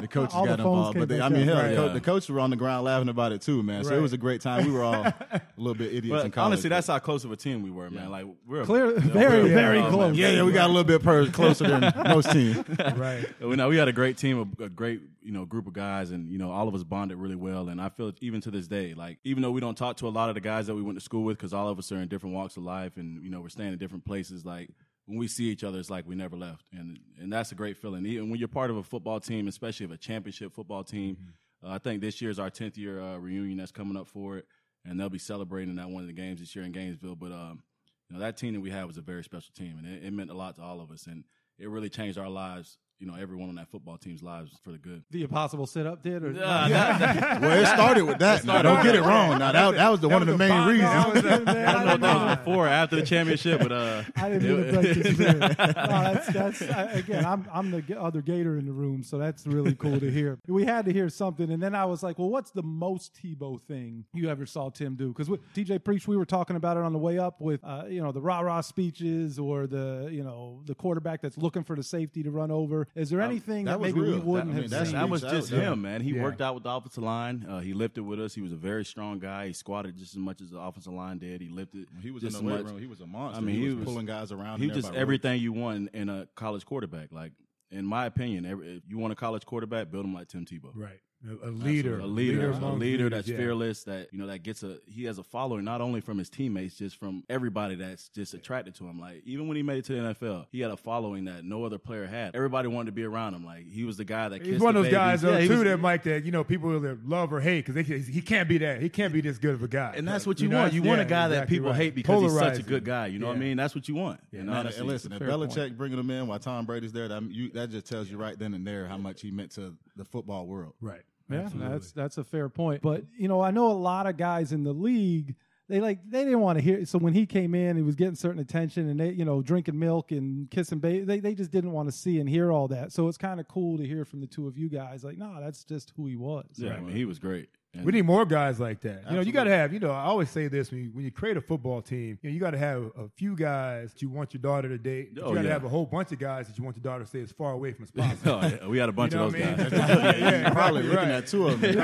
the 0.00 0.08
coaches 0.08 0.34
All 0.34 0.44
the 0.44 0.56
got 0.56 0.60
phones 0.60 0.94
involved. 0.94 0.98
But 0.98 1.08
they, 1.08 1.20
I 1.20 1.28
mean, 1.28 1.44
hell, 1.46 1.56
Right. 1.56 1.70
the, 1.70 1.76
co- 1.76 1.86
Yeah. 1.86 1.92
the 1.92 2.00
coaches 2.00 2.28
were 2.30 2.40
on 2.40 2.50
the 2.50 2.56
ground 2.56 2.84
laughing 2.84 3.08
about 3.08 3.32
it 3.32 3.42
too, 3.42 3.62
man. 3.62 3.84
So 3.84 3.94
it 3.96 4.00
was 4.00 4.12
a 4.12 4.18
great 4.18 4.40
time. 4.40 4.64
We 4.66 4.72
were 4.72 4.82
all 4.82 5.04
a 5.04 5.14
little 5.56 5.74
bit 5.74 5.92
idiots 5.92 6.24
in 6.24 6.30
But 6.30 6.32
college. 6.34 6.46
honestly, 6.52 6.70
that's 6.70 6.86
how 6.86 6.98
close 6.98 7.24
of 7.24 7.32
a 7.32 7.36
team 7.36 7.62
we 7.62 7.70
were, 7.70 7.90
man. 7.90 8.10
Like 8.10 8.26
we're 8.46 8.64
Clear, 8.64 8.89
yeah, 8.94 9.12
very, 9.12 9.42
we're- 9.42 9.54
very 9.54 9.78
oh, 9.78 9.82
man. 9.82 9.90
close. 9.92 10.16
yeah, 10.16 10.30
yeah, 10.30 10.42
we 10.42 10.52
got 10.52 10.66
a 10.66 10.72
little 10.72 10.84
bit 10.84 11.02
per- 11.02 11.26
closer 11.28 11.66
than 11.68 11.92
most 12.08 12.30
teams. 12.32 12.64
right. 12.96 13.26
We 13.40 13.56
know 13.56 13.68
we 13.68 13.76
had 13.76 13.88
a 13.88 13.92
great 13.92 14.16
team, 14.16 14.54
a, 14.60 14.64
a 14.64 14.68
great 14.68 15.00
you 15.22 15.32
know 15.32 15.44
group 15.44 15.66
of 15.66 15.72
guys, 15.72 16.10
and 16.10 16.30
you 16.30 16.38
know 16.38 16.50
all 16.50 16.68
of 16.68 16.74
us 16.74 16.82
bonded 16.84 17.18
really 17.18 17.36
well. 17.36 17.68
And 17.68 17.80
I 17.80 17.88
feel 17.88 18.12
even 18.20 18.40
to 18.42 18.50
this 18.50 18.66
day, 18.68 18.94
like 18.94 19.18
even 19.24 19.42
though 19.42 19.50
we 19.50 19.60
don't 19.60 19.76
talk 19.76 19.96
to 19.98 20.08
a 20.08 20.10
lot 20.10 20.28
of 20.28 20.34
the 20.34 20.40
guys 20.40 20.66
that 20.66 20.74
we 20.74 20.82
went 20.82 20.98
to 20.98 21.04
school 21.04 21.22
with, 21.24 21.36
because 21.38 21.52
all 21.52 21.68
of 21.68 21.78
us 21.78 21.90
are 21.92 21.96
in 21.98 22.08
different 22.08 22.34
walks 22.34 22.56
of 22.56 22.62
life, 22.64 22.96
and 22.96 23.22
you 23.24 23.30
know 23.30 23.40
we're 23.40 23.48
staying 23.48 23.72
in 23.72 23.78
different 23.78 24.04
places. 24.04 24.44
Like 24.46 24.70
when 25.06 25.18
we 25.18 25.26
see 25.28 25.44
each 25.46 25.64
other, 25.64 25.78
it's 25.78 25.90
like 25.90 26.06
we 26.06 26.14
never 26.14 26.36
left, 26.36 26.66
and 26.72 26.98
and 27.20 27.32
that's 27.32 27.50
a 27.52 27.54
great 27.54 27.76
feeling. 27.76 28.06
Even 28.06 28.30
when 28.30 28.38
you're 28.38 28.48
part 28.48 28.70
of 28.70 28.76
a 28.76 28.82
football 28.82 29.18
team, 29.20 29.48
especially 29.48 29.84
of 29.84 29.92
a 29.92 29.96
championship 29.96 30.52
football 30.54 30.84
team, 30.84 31.16
uh, 31.64 31.70
I 31.70 31.78
think 31.78 32.00
this 32.00 32.20
year 32.22 32.30
is 32.30 32.38
our 32.38 32.50
10th 32.50 32.76
year 32.76 33.00
uh, 33.00 33.16
reunion 33.18 33.58
that's 33.58 33.72
coming 33.72 33.96
up 33.96 34.06
for 34.06 34.36
it, 34.38 34.46
and 34.84 34.98
they'll 35.00 35.08
be 35.08 35.18
celebrating 35.18 35.74
that 35.76 35.88
one 35.90 36.02
of 36.02 36.06
the 36.06 36.12
games 36.14 36.40
this 36.40 36.54
year 36.54 36.64
in 36.64 36.72
Gainesville. 36.72 37.16
But 37.16 37.32
um, 37.32 37.62
you 38.10 38.16
know 38.16 38.20
that 38.20 38.36
team 38.36 38.54
that 38.54 38.60
we 38.60 38.70
had 38.70 38.84
was 38.86 38.96
a 38.96 39.02
very 39.02 39.22
special 39.22 39.52
team, 39.56 39.76
and 39.78 39.86
it, 39.86 40.04
it 40.04 40.12
meant 40.12 40.30
a 40.30 40.34
lot 40.34 40.56
to 40.56 40.62
all 40.62 40.80
of 40.80 40.90
us, 40.90 41.06
and 41.06 41.24
it 41.58 41.68
really 41.68 41.88
changed 41.88 42.18
our 42.18 42.28
lives. 42.28 42.78
You 43.00 43.06
know, 43.06 43.14
everyone 43.14 43.48
on 43.48 43.54
that 43.54 43.70
football 43.70 43.96
team's 43.96 44.22
lives 44.22 44.52
for 44.62 44.72
the 44.72 44.76
good. 44.78 45.02
The 45.10 45.22
impossible 45.22 45.66
sit 45.66 45.86
up 45.86 46.02
did, 46.02 46.22
or 46.22 46.32
Well, 46.32 47.62
it 47.62 47.66
started 47.66 48.04
with 48.04 48.18
that. 48.18 48.44
Now, 48.44 48.60
don't 48.60 48.82
get 48.82 48.94
it 48.94 49.00
wrong. 49.00 49.38
Now, 49.38 49.52
that, 49.52 49.74
that 49.74 49.88
was 49.88 50.00
the, 50.00 50.08
one 50.10 50.20
of 50.20 50.28
the 50.28 50.36
main 50.36 50.50
bond- 50.50 50.68
reasons. 50.70 50.92
that 51.22 51.44
was 51.44 51.54
a- 51.54 51.68
I 51.68 51.72
don't 51.72 51.86
know 51.86 51.94
if 51.94 52.00
that 52.02 52.14
was 52.26 52.36
before 52.36 52.66
or 52.66 52.68
after 52.68 52.96
the 52.96 53.02
championship, 53.02 53.60
but 53.62 53.72
uh, 53.72 54.02
I 54.16 54.28
didn't 54.28 54.42
mean 54.54 54.66
to 54.66 54.72
break 54.82 55.02
the 55.02 55.14
spirit. 55.14 55.40
No, 55.90 56.12
that's 56.12 56.26
that's 56.28 56.62
I, 56.62 56.82
again. 56.92 57.24
I'm 57.24 57.48
I'm 57.52 57.70
the 57.70 57.80
g- 57.82 57.94
other 57.94 58.20
Gator 58.20 58.58
in 58.58 58.66
the 58.66 58.72
room, 58.72 59.02
so 59.02 59.16
that's 59.18 59.46
really 59.46 59.74
cool 59.74 59.98
to 59.98 60.10
hear. 60.10 60.38
We 60.46 60.64
had 60.66 60.84
to 60.84 60.92
hear 60.92 61.08
something, 61.08 61.50
and 61.50 61.62
then 61.62 61.74
I 61.74 61.86
was 61.86 62.02
like, 62.02 62.18
"Well, 62.18 62.28
what's 62.28 62.50
the 62.50 62.62
most 62.62 63.14
Tebow 63.14 63.60
thing 63.62 64.04
you 64.12 64.28
ever 64.28 64.44
saw 64.46 64.68
Tim 64.68 64.94
do?" 64.96 65.08
Because 65.14 65.28
TJ 65.54 65.84
preached, 65.84 66.06
we 66.06 66.16
were 66.18 66.26
talking 66.26 66.56
about 66.56 66.76
it 66.76 66.82
on 66.82 66.92
the 66.92 66.98
way 66.98 67.18
up 67.18 67.40
with, 67.40 67.60
uh, 67.64 67.84
you 67.88 68.02
know, 68.02 68.12
the 68.12 68.20
rah 68.20 68.40
rah 68.40 68.60
speeches 68.60 69.38
or 69.38 69.66
the 69.66 70.08
you 70.12 70.22
know 70.22 70.60
the 70.66 70.74
quarterback 70.74 71.22
that's 71.22 71.38
looking 71.38 71.64
for 71.64 71.76
the 71.76 71.82
safety 71.82 72.22
to 72.22 72.30
run 72.30 72.50
over. 72.50 72.88
Is 72.94 73.10
there 73.10 73.20
anything 73.20 73.64
that 73.66 73.72
that, 73.72 73.80
was 73.80 73.94
maybe 73.94 74.06
we 74.12 74.18
wouldn't 74.18 74.50
That- 74.52 74.58
I 74.58 74.60
mean, 74.62 74.70
have 74.70 74.86
seen? 74.88 74.96
that 74.96 75.08
was 75.08 75.20
just 75.22 75.32
was- 75.32 75.48
him, 75.50 75.82
man. 75.82 76.00
He 76.00 76.10
Yeah. 76.12 76.22
worked 76.22 76.40
out 76.40 76.54
with 76.54 76.64
the 76.64 76.70
offensive 76.70 77.02
line. 77.04 77.44
Uh, 77.48 77.60
he 77.60 77.72
lifted 77.72 78.02
with 78.02 78.20
us. 78.20 78.34
He 78.34 78.40
was 78.42 78.52
a 78.52 78.56
very 78.56 78.84
strong 78.84 79.18
guy. 79.18 79.48
He 79.48 79.52
squatted 79.52 79.96
just 79.96 80.14
as 80.14 80.18
much 80.18 80.40
as 80.40 80.50
the 80.50 80.58
offensive 80.58 80.92
line 80.92 81.18
did. 81.18 81.40
He 81.40 81.48
lifted. 81.48 81.86
He 82.02 82.10
was 82.10 82.22
just 82.22 82.40
in 82.40 82.46
the 82.46 82.52
weight 82.54 82.64
room. 82.64 82.78
He 82.78 82.86
was 82.86 83.00
a 83.00 83.06
monster. 83.06 83.38
I 83.38 83.40
mean, 83.44 83.54
he, 83.54 83.62
he 83.62 83.68
was, 83.68 83.76
was- 83.76 83.84
pulling 83.84 84.06
guys 84.06 84.32
around. 84.32 84.60
He 84.60 84.66
was 84.66 84.76
just 84.76 84.88
by 84.88 84.94
ropes. 84.94 85.00
everything 85.00 85.40
you 85.40 85.52
want 85.52 85.90
in 85.94 86.08
a 86.08 86.26
college 86.34 86.64
quarterback. 86.66 87.12
Like 87.12 87.32
in 87.70 87.84
my 87.86 88.06
opinion, 88.06 88.44
every, 88.46 88.76
if 88.78 88.82
you 88.88 88.98
want 88.98 89.12
a 89.12 89.16
college 89.16 89.46
quarterback, 89.46 89.90
build 89.92 90.04
him 90.04 90.12
like 90.14 90.26
Tim 90.28 90.44
Tebow. 90.44 90.72
Right. 90.74 90.98
A, 91.28 91.48
a 91.48 91.50
leader, 91.50 91.98
a 91.98 92.06
leader, 92.06 92.50
a 92.50 92.54
amongst 92.54 92.80
leader 92.80 93.04
leaders, 93.04 93.10
that's 93.10 93.28
yeah. 93.28 93.36
fearless. 93.36 93.84
That 93.84 94.08
you 94.10 94.18
know 94.18 94.26
that 94.28 94.38
gets 94.42 94.62
a 94.62 94.78
he 94.86 95.04
has 95.04 95.18
a 95.18 95.22
following 95.22 95.64
not 95.64 95.82
only 95.82 96.00
from 96.00 96.16
his 96.16 96.30
teammates, 96.30 96.76
just 96.76 96.96
from 96.96 97.24
everybody 97.28 97.74
that's 97.74 98.08
just 98.08 98.32
attracted 98.32 98.74
to 98.76 98.84
him. 98.86 98.98
Like 98.98 99.22
even 99.26 99.46
when 99.46 99.58
he 99.58 99.62
made 99.62 99.78
it 99.78 99.84
to 99.86 99.92
the 99.94 100.14
NFL, 100.14 100.46
he 100.50 100.60
had 100.60 100.70
a 100.70 100.78
following 100.78 101.26
that 101.26 101.44
no 101.44 101.64
other 101.64 101.76
player 101.76 102.06
had. 102.06 102.34
Everybody 102.34 102.68
wanted 102.68 102.86
to 102.86 102.92
be 102.92 103.04
around 103.04 103.34
him. 103.34 103.44
Like 103.44 103.68
he 103.68 103.84
was 103.84 103.98
the 103.98 104.04
guy 104.04 104.30
that 104.30 104.46
He's 104.46 104.60
one 104.60 104.76
of 104.76 104.84
the 104.84 104.88
those 104.88 104.96
guys, 104.96 105.20
babies. 105.20 105.22
though, 105.22 105.32
Yeah, 105.32 105.42
he 105.42 105.48
too, 105.48 105.54
was- 105.56 105.64
that 105.64 105.76
Mike, 105.78 106.02
that 106.04 106.24
you 106.24 106.32
know 106.32 106.42
people 106.42 106.74
either 106.74 106.98
love 107.04 107.34
or 107.34 107.40
hate 107.40 107.66
because 107.66 108.06
he 108.06 108.22
can't 108.22 108.48
be 108.48 108.56
that. 108.58 108.80
He 108.80 108.88
can't 108.88 109.12
be 109.12 109.20
this 109.20 109.36
good 109.36 109.54
of 109.54 109.62
a 109.62 109.68
guy. 109.68 109.92
And 109.96 110.08
that's 110.08 110.26
what 110.26 110.40
you, 110.40 110.48
know, 110.48 110.60
want. 110.60 110.72
You 110.72 110.82
want 110.82 111.00
a 111.00 111.04
yeah, 111.04 111.08
guy 111.10 111.28
that 111.28 111.48
people 111.48 111.68
right. 111.68 111.76
hate 111.76 111.94
because 111.94 112.22
he's 112.22 112.38
such 112.38 112.60
a 112.60 112.62
good 112.62 112.84
guy. 112.84 113.08
You 113.08 113.18
know 113.18 113.26
what 113.26 113.36
I 113.36 113.40
mean? 113.40 113.58
That's 113.58 113.74
what 113.74 113.88
you 113.88 113.94
want. 113.94 114.20
you 114.32 114.38
know, 114.38 114.52
Man, 114.52 114.64
that's- 114.64 114.78
and 114.78 114.88
listen, 114.88 115.12
if 115.12 115.20
Belichick 115.20 115.54
point. 115.54 115.76
bringing 115.76 115.98
him 115.98 116.10
in 116.10 116.26
while 116.28 116.38
Tom 116.38 116.64
Brady's 116.64 116.92
there, 116.92 117.08
that, 117.08 117.22
you, 117.30 117.50
that 117.50 117.68
just 117.68 117.86
tells 117.86 118.10
you 118.10 118.16
right 118.16 118.38
then 118.38 118.54
and 118.54 118.66
there 118.66 118.86
how 118.86 118.96
much 118.96 119.20
he 119.20 119.30
meant 119.30 119.50
to 119.52 119.74
the 119.96 120.04
football 120.06 120.46
world. 120.46 120.72
Right. 120.80 121.02
Yeah, 121.30 121.40
Absolutely. 121.40 121.70
that's 121.70 121.92
that's 121.92 122.18
a 122.18 122.24
fair 122.24 122.48
point. 122.48 122.82
But 122.82 123.04
you 123.16 123.28
know, 123.28 123.40
I 123.40 123.50
know 123.50 123.70
a 123.70 123.72
lot 123.72 124.06
of 124.06 124.16
guys 124.16 124.52
in 124.52 124.64
the 124.64 124.72
league. 124.72 125.36
They 125.68 125.80
like 125.80 125.98
they 126.10 126.24
didn't 126.24 126.40
want 126.40 126.58
to 126.58 126.64
hear. 126.64 126.84
So 126.84 126.98
when 126.98 127.14
he 127.14 127.26
came 127.26 127.54
in, 127.54 127.76
he 127.76 127.82
was 127.82 127.94
getting 127.94 128.16
certain 128.16 128.40
attention, 128.40 128.88
and 128.88 128.98
they 128.98 129.10
you 129.10 129.24
know 129.24 129.40
drinking 129.40 129.78
milk 129.78 130.10
and 130.10 130.50
kissing 130.50 130.80
baby. 130.80 131.04
They 131.04 131.20
they 131.20 131.34
just 131.34 131.52
didn't 131.52 131.70
want 131.70 131.88
to 131.88 131.92
see 131.92 132.18
and 132.18 132.28
hear 132.28 132.50
all 132.50 132.66
that. 132.68 132.90
So 132.90 133.06
it's 133.06 133.16
kind 133.18 133.38
of 133.38 133.46
cool 133.46 133.78
to 133.78 133.86
hear 133.86 134.04
from 134.04 134.20
the 134.20 134.26
two 134.26 134.48
of 134.48 134.58
you 134.58 134.68
guys. 134.68 135.04
Like, 135.04 135.16
no, 135.16 135.38
that's 135.40 135.62
just 135.62 135.92
who 135.96 136.06
he 136.06 136.16
was. 136.16 136.46
yeah, 136.56 136.72
I 136.72 136.80
mean, 136.80 136.96
he 136.96 137.04
was 137.04 137.20
great. 137.20 137.50
And 137.72 137.84
We 137.84 137.92
need 137.92 138.02
more 138.02 138.24
guys 138.24 138.58
like 138.58 138.80
that. 138.80 139.04
You 139.08 139.16
know, 139.16 139.22
you 139.22 139.30
got 139.30 139.44
to 139.44 139.50
have. 139.50 139.72
You 139.72 139.78
know, 139.78 139.92
I 139.92 140.02
always 140.02 140.28
say 140.28 140.48
this 140.48 140.72
when 140.72 140.82
you, 140.82 140.90
when 140.92 141.04
you 141.04 141.12
create 141.12 141.36
a 141.36 141.40
football 141.40 141.80
team, 141.80 142.18
you, 142.20 142.28
know, 142.28 142.34
you 142.34 142.40
got 142.40 142.50
to 142.50 142.58
have 142.58 142.90
a 142.98 143.08
few 143.16 143.36
guys 143.36 143.92
that 143.92 144.02
you 144.02 144.08
want 144.08 144.34
your 144.34 144.40
daughter 144.40 144.68
to 144.68 144.76
date. 144.76 145.10
Oh, 145.22 145.28
you 145.28 145.34
got 145.36 145.42
to 145.42 145.46
yeah. 145.46 145.52
have 145.52 145.64
a 145.64 145.68
whole 145.68 145.86
bunch 145.86 146.10
of 146.10 146.18
guys 146.18 146.48
that 146.48 146.58
you 146.58 146.64
want 146.64 146.76
your 146.76 146.82
daughter 146.82 147.04
to 147.04 147.08
stay 147.08 147.20
as 147.20 147.30
far 147.30 147.52
away 147.52 147.72
from 147.72 147.84
as 147.84 147.90
possible. 147.92 148.40
Oh, 148.42 148.48
yeah, 148.48 148.66
we 148.66 148.78
had 148.78 148.88
a 148.88 148.92
bunch 148.92 149.12
You 149.12 149.20
know 149.20 149.26
of 149.26 149.32
those 149.32 149.40
guys. 149.40 149.70
yeah, 149.72 150.16
yeah, 150.18 150.50
probably 150.50 150.80
exactly 150.80 150.96
looking 150.96 151.10
at 151.10 151.26
two 151.28 151.46
of 151.46 151.60
them. 151.60 151.76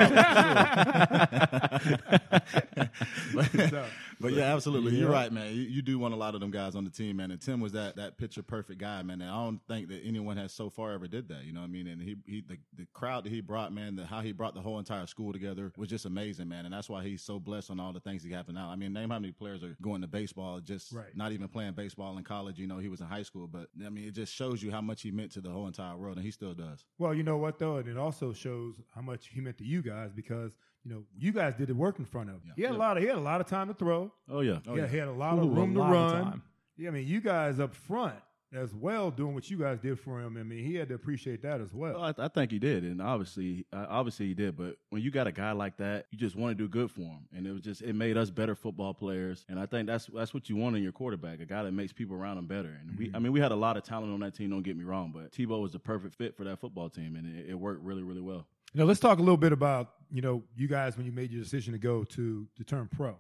So, 3.71 3.85
But 4.21 4.33
yeah, 4.33 4.55
absolutely. 4.55 4.97
You're 4.97 5.11
right, 5.11 5.31
man. 5.33 5.55
You, 5.55 5.63
you 5.63 5.83
do 5.83 5.99
want 5.99 6.15
a 6.15 6.17
lot 6.17 6.35
of 6.35 6.41
them 6.41 6.51
guys 6.51 6.75
on 6.75 6.85
the 6.85 6.91
team, 6.91 7.17
man. 7.17 7.31
And 7.31 7.41
Tim 7.41 7.61
was 7.61 7.73
that 7.73 7.97
that 7.97 8.17
picture 8.17 8.43
perfect 8.43 8.81
guy, 8.81 9.03
man. 9.03 9.21
And 9.21 9.31
I 9.31 9.35
don't 9.45 9.61
think 9.69 9.89
that 9.89 10.01
anyone 10.05 10.37
has 10.37 10.53
so 10.53 10.71
far 10.71 10.93
ever 10.93 11.07
did 11.07 11.29
that. 11.29 11.45
You 11.45 11.53
know 11.53 11.61
what 11.61 11.67
I 11.67 11.71
mean? 11.71 11.87
And 11.87 12.01
he, 12.01 12.17
he 12.27 12.41
the, 12.47 12.59
the 12.77 12.87
crowd 12.95 13.25
that 13.25 13.31
he 13.31 13.41
brought, 13.41 13.73
man, 13.73 13.97
the, 13.97 14.07
how 14.07 14.21
he 14.21 14.33
brought 14.33 14.55
the 14.55 14.61
whole 14.61 14.79
entire 14.79 15.07
school 15.07 15.33
together 15.33 15.73
was 15.77 15.89
just 15.89 16.07
amazing, 16.07 16.49
man. 16.49 16.65
And 16.65 16.73
that's 16.73 16.89
why 16.89 17.03
he's 17.03 17.23
so 17.23 17.39
blessed 17.39 17.71
on 17.71 17.79
all 17.81 17.93
the 17.93 18.01
things 18.01 18.23
he 18.23 18.33
have 18.33 18.49
now. 18.49 18.69
I 18.69 18.77
mean, 18.77 18.93
name 18.93 19.11
how 19.11 19.19
many 19.19 19.33
players 19.33 19.63
are 19.63 19.77
going 19.83 20.01
to 20.01 20.07
baseball, 20.07 20.61
just 20.61 20.93
Right. 20.93 21.15
not 21.15 21.33
even 21.33 21.49
playing 21.49 21.73
baseball 21.73 22.17
in 22.17 22.25
college. 22.25 22.59
You 22.59 22.67
know, 22.67 22.79
he 22.79 22.89
was 22.89 23.01
in 23.01 23.07
high 23.07 23.23
school, 23.23 23.47
but 23.47 23.69
I 23.85 23.89
mean, 23.91 24.09
it 24.09 24.13
just 24.13 24.33
shows 24.35 24.63
you 24.63 24.71
how 24.71 24.81
much 24.81 25.03
he 25.03 25.11
meant 25.11 25.33
to 25.33 25.41
the 25.41 25.51
whole 25.51 25.67
entire 25.67 25.97
world, 25.97 26.17
and 26.17 26.25
he 26.25 26.31
still 26.31 26.55
does. 26.55 26.85
well, 26.99 27.13
you 27.15 27.23
know 27.23 27.37
what 27.37 27.59
though, 27.59 27.77
and 27.77 27.89
it 27.89 27.99
also 27.99 28.33
shows 28.33 28.81
how 28.95 29.01
much 29.03 29.29
he 29.29 29.41
meant 29.41 29.59
to 29.59 29.65
you 29.65 29.83
guys 29.83 30.13
because 30.13 30.57
you 30.87 30.95
know 30.95 31.03
you 31.19 31.33
guys 31.33 31.55
did 31.55 31.67
the 31.67 31.75
work 31.75 31.99
in 31.99 32.05
front 32.05 32.31
of 32.31 32.37
him. 32.37 32.53
He 32.55 32.63
had 32.63 32.71
a 32.71 32.77
lot 32.77 32.97
of 32.97 33.03
he 33.03 33.09
had 33.09 33.19
a 33.19 33.21
lot 33.21 33.41
of 33.41 33.49
time 33.49 33.67
to 33.69 33.75
throw. 33.75 34.13
Oh 34.31 34.41
yeah. 34.41 34.59
yeah, 34.73 34.87
he 34.87 34.97
had 34.97 35.09
a 35.09 35.13
lot 35.13 35.35
Ooh, 35.35 35.43
of 35.43 35.45
a 35.45 35.49
room 35.49 35.75
to 35.75 35.81
lot 35.81 35.87
of 35.89 35.93
run. 35.93 36.25
time. 36.25 36.43
Yeah, 36.77 36.89
I 36.89 36.93
mean, 36.93 37.09
you 37.09 37.21
guys 37.21 37.59
up 37.59 37.75
front 37.75 38.15
as 38.55 38.73
well 38.73 39.11
doing 39.11 39.35
what 39.35 39.51
you 39.51 39.59
guys 39.59 39.81
did 39.81 39.99
for 39.99 40.21
him. 40.21 40.37
I 40.39 40.45
mean, 40.45 40.65
he 40.65 40.77
had 40.77 40.89
to 40.91 40.95
appreciate 40.95 41.43
that 41.43 41.61
as 41.61 41.75
well. 41.75 41.95
Well, 41.95 42.15
I, 42.17 42.25
I 42.25 42.29
think 42.29 42.53
he 42.53 42.61
did, 42.61 42.85
and 42.85 43.03
obviously, 43.03 43.67
uh, 43.73 43.87
obviously 43.89 44.27
he 44.29 44.35
did. 44.35 44.57
But 44.57 44.77
when 44.91 45.03
you 45.03 45.11
got 45.11 45.27
a 45.27 45.33
guy 45.33 45.51
like 45.53 45.77
that, 45.79 46.07
you 46.13 46.19
just 46.19 46.37
want 46.37 46.57
to 46.57 46.63
do 46.63 46.69
good 46.69 46.91
for 46.91 47.01
him, 47.01 47.27
and 47.35 47.47
it 47.47 47.53
was 47.53 47.63
just 47.63 47.83
it 47.83 47.95
made 47.95 48.17
us 48.17 48.31
better 48.31 48.55
football 48.55 48.95
players. 48.95 49.45
And 49.49 49.59
I 49.59 49.67
think 49.67 49.89
that's 49.89 50.07
that's 50.07 50.33
what 50.33 50.49
you 50.49 50.55
want 50.55 50.77
in 50.77 50.85
your 50.85 50.93
quarterback, 50.93 51.41
a 51.41 51.47
guy 51.47 51.65
that 51.65 51.73
makes 51.73 51.93
people 51.93 52.15
around 52.17 52.39
him 52.39 52.47
better. 52.47 52.79
And 52.81 52.97
we, 52.97 53.11
I 53.13 53.19
mean, 53.19 53.33
we 53.33 53.41
had 53.41 53.51
a 53.51 53.57
lot 53.57 53.77
of 53.77 53.83
talent 53.83 54.13
on 54.13 54.21
that 54.21 54.35
team. 54.35 54.51
Don't 54.51 54.63
get 54.63 54.77
me 54.77 54.85
wrong, 54.85 55.11
but 55.13 55.33
Tebow 55.33 55.61
was 55.61 55.73
the 55.73 55.81
perfect 55.81 56.15
fit 56.15 56.37
for 56.37 56.45
that 56.45 56.61
football 56.61 56.89
team, 56.89 57.17
and 57.17 57.37
it, 57.37 57.51
it 57.51 57.55
worked 57.55 57.83
really, 57.83 58.05
really 58.05 58.21
well. 58.23 58.47
You 58.77 58.81
know, 58.81 58.89
let's 58.89 59.01
talk 59.01 59.17
a 59.19 59.23
little 59.23 59.39
bit 59.39 59.53
about 59.53 59.93
you 60.11 60.21
know 60.21 60.43
you 60.55 60.69
guys 60.69 60.99
when 60.99 61.07
you 61.07 61.13
made 61.13 61.31
your 61.33 61.43
decision 61.43 61.73
to 61.73 61.79
go 61.79 62.05
to 62.05 62.47
to 62.57 62.63
turn 62.63 62.91
pro. 62.95 63.17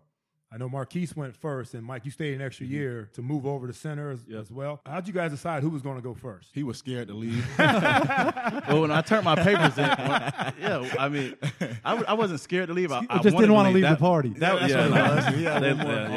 I 0.53 0.59
know 0.59 0.69
Maurkice 0.69 1.17
went 1.17 1.35
first, 1.35 1.73
and 1.73 1.83
Mike, 1.83 2.05
you 2.05 2.11
stayed 2.11 2.35
an 2.35 2.43
extra 2.43 2.67
year 2.67 3.09
to 3.15 3.23
move 3.23 3.47
over 3.47 3.67
to 3.67 3.73
center 3.73 4.11
as, 4.11 4.21
Yep. 4.29 4.39
as 4.39 4.51
well. 4.51 4.83
How'd 4.85 5.07
you 5.09 5.15
guys 5.15 5.31
decide 5.31 5.63
who 5.63 5.71
was 5.71 5.81
going 5.81 5.97
to 5.97 6.03
go 6.03 6.13
first? 6.13 6.51
He 6.53 6.63
was 6.63 6.77
scared 6.77 7.09
to 7.09 7.15
leave. 7.15 7.43
well, 7.59 8.83
when 8.83 8.91
I 8.91 9.01
turned 9.01 9.25
my 9.25 9.35
papers 9.35 9.79
in, 9.79 9.85
when- 9.89 10.33
yeah, 10.61 10.95
I 10.99 11.09
mean, 11.09 11.35
I, 11.85 11.91
w- 11.93 12.05
I 12.07 12.13
wasn't 12.13 12.41
scared 12.41 12.69
to 12.69 12.75
leave. 12.75 12.93
I, 12.93 13.07
I 13.09 13.19
just 13.23 13.35
didn't 13.35 13.55
wanna 13.55 13.71
leave. 13.71 13.77
leave 13.77 13.85
the 13.85 13.89
That- 13.91 13.99
party. 13.99 14.29
That, 14.37 14.61
That's 14.61 14.73
yeah, 14.73 14.89
what 14.91 14.99
it 15.01 15.05
no, 15.09 15.15
was. 15.17 15.27
He 15.27 15.33
they, 15.37 15.43
yeah, 15.43 15.59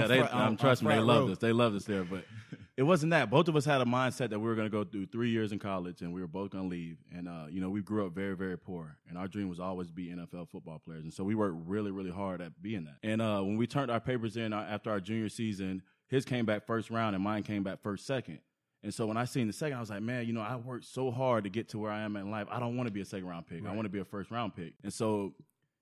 yeah, 0.01 0.07
they, 0.07 0.17
front- 0.19 0.35
um, 0.35 0.57
trust 0.57 0.83
me, 0.83 0.89
they 0.89 0.95
front 0.95 1.07
loved 1.07 1.31
us. 1.31 1.37
They 1.37 1.51
loved 1.53 1.75
us 1.77 1.85
there, 1.85 2.03
but 2.03 2.25
it 2.79 2.83
wasn't 2.83 3.09
that. 3.09 3.29
Both 3.29 3.49
of 3.49 3.57
us 3.57 3.65
had 3.65 3.81
a 3.81 3.85
mindset 3.85 4.29
that 4.29 4.39
we 4.39 4.47
were 4.47 4.55
going 4.55 4.65
to 4.65 4.71
go 4.71 4.85
through 4.85 5.07
three 5.07 5.31
years 5.31 5.51
in 5.51 5.59
college, 5.59 6.01
and 6.01 6.13
we 6.13 6.21
were 6.21 6.27
both 6.27 6.51
going 6.51 6.63
to 6.63 6.69
leave. 6.69 6.95
And 7.13 7.27
uh, 7.27 7.47
you 7.49 7.59
know, 7.59 7.69
we 7.69 7.81
grew 7.81 8.05
up 8.05 8.13
very, 8.13 8.37
very 8.37 8.57
poor, 8.57 8.95
and 9.09 9.17
our 9.17 9.27
dream 9.27 9.49
was 9.49 9.59
always 9.59 9.89
to 9.89 9.93
be 9.93 10.07
NFL 10.07 10.47
football 10.47 10.79
players. 10.79 11.03
And 11.03 11.13
so 11.13 11.25
we 11.25 11.35
worked 11.35 11.57
really, 11.65 11.91
really 11.91 12.09
hard 12.09 12.41
at 12.41 12.61
being 12.61 12.85
that. 12.85 12.95
And 13.03 13.21
uh, 13.21 13.41
when 13.41 13.57
we 13.57 13.67
turned 13.67 13.91
our 13.91 13.99
papers 13.99 14.37
in 14.37 14.53
uh, 14.53 14.65
after 14.69 14.89
our 14.91 15.01
junior 15.01 15.27
season, 15.27 15.81
his 16.07 16.23
came 16.23 16.45
back 16.45 16.65
first 16.65 16.89
round, 16.89 17.15
and 17.15 17.23
mine 17.23 17.43
came 17.43 17.63
back 17.63 17.81
first 17.81 18.07
second. 18.07 18.39
And 18.81 18.93
so 18.93 19.05
when 19.07 19.17
I 19.17 19.25
seen 19.25 19.47
the 19.47 19.51
second, 19.51 19.75
I 19.75 19.81
was 19.81 19.89
like, 19.89 20.01
man, 20.01 20.25
you 20.25 20.31
know, 20.31 20.39
I 20.39 20.55
worked 20.55 20.85
so 20.85 21.11
hard 21.11 21.43
to 21.43 21.49
get 21.49 21.67
to 21.69 21.79
where 21.79 21.91
I 21.91 22.03
am 22.03 22.15
in 22.15 22.31
life. 22.31 22.47
I 22.49 22.61
don't 22.61 22.77
want 22.77 22.87
to 22.87 22.93
be 22.93 23.01
a 23.01 23.05
second 23.05 23.27
round 23.27 23.45
pick. 23.45 23.65
I 23.65 23.73
want 23.73 23.83
to 23.83 23.89
be 23.89 23.99
a 23.99 24.05
first 24.05 24.31
round 24.31 24.55
pick. 24.55 24.71
And 24.85 24.93
so, 24.93 25.33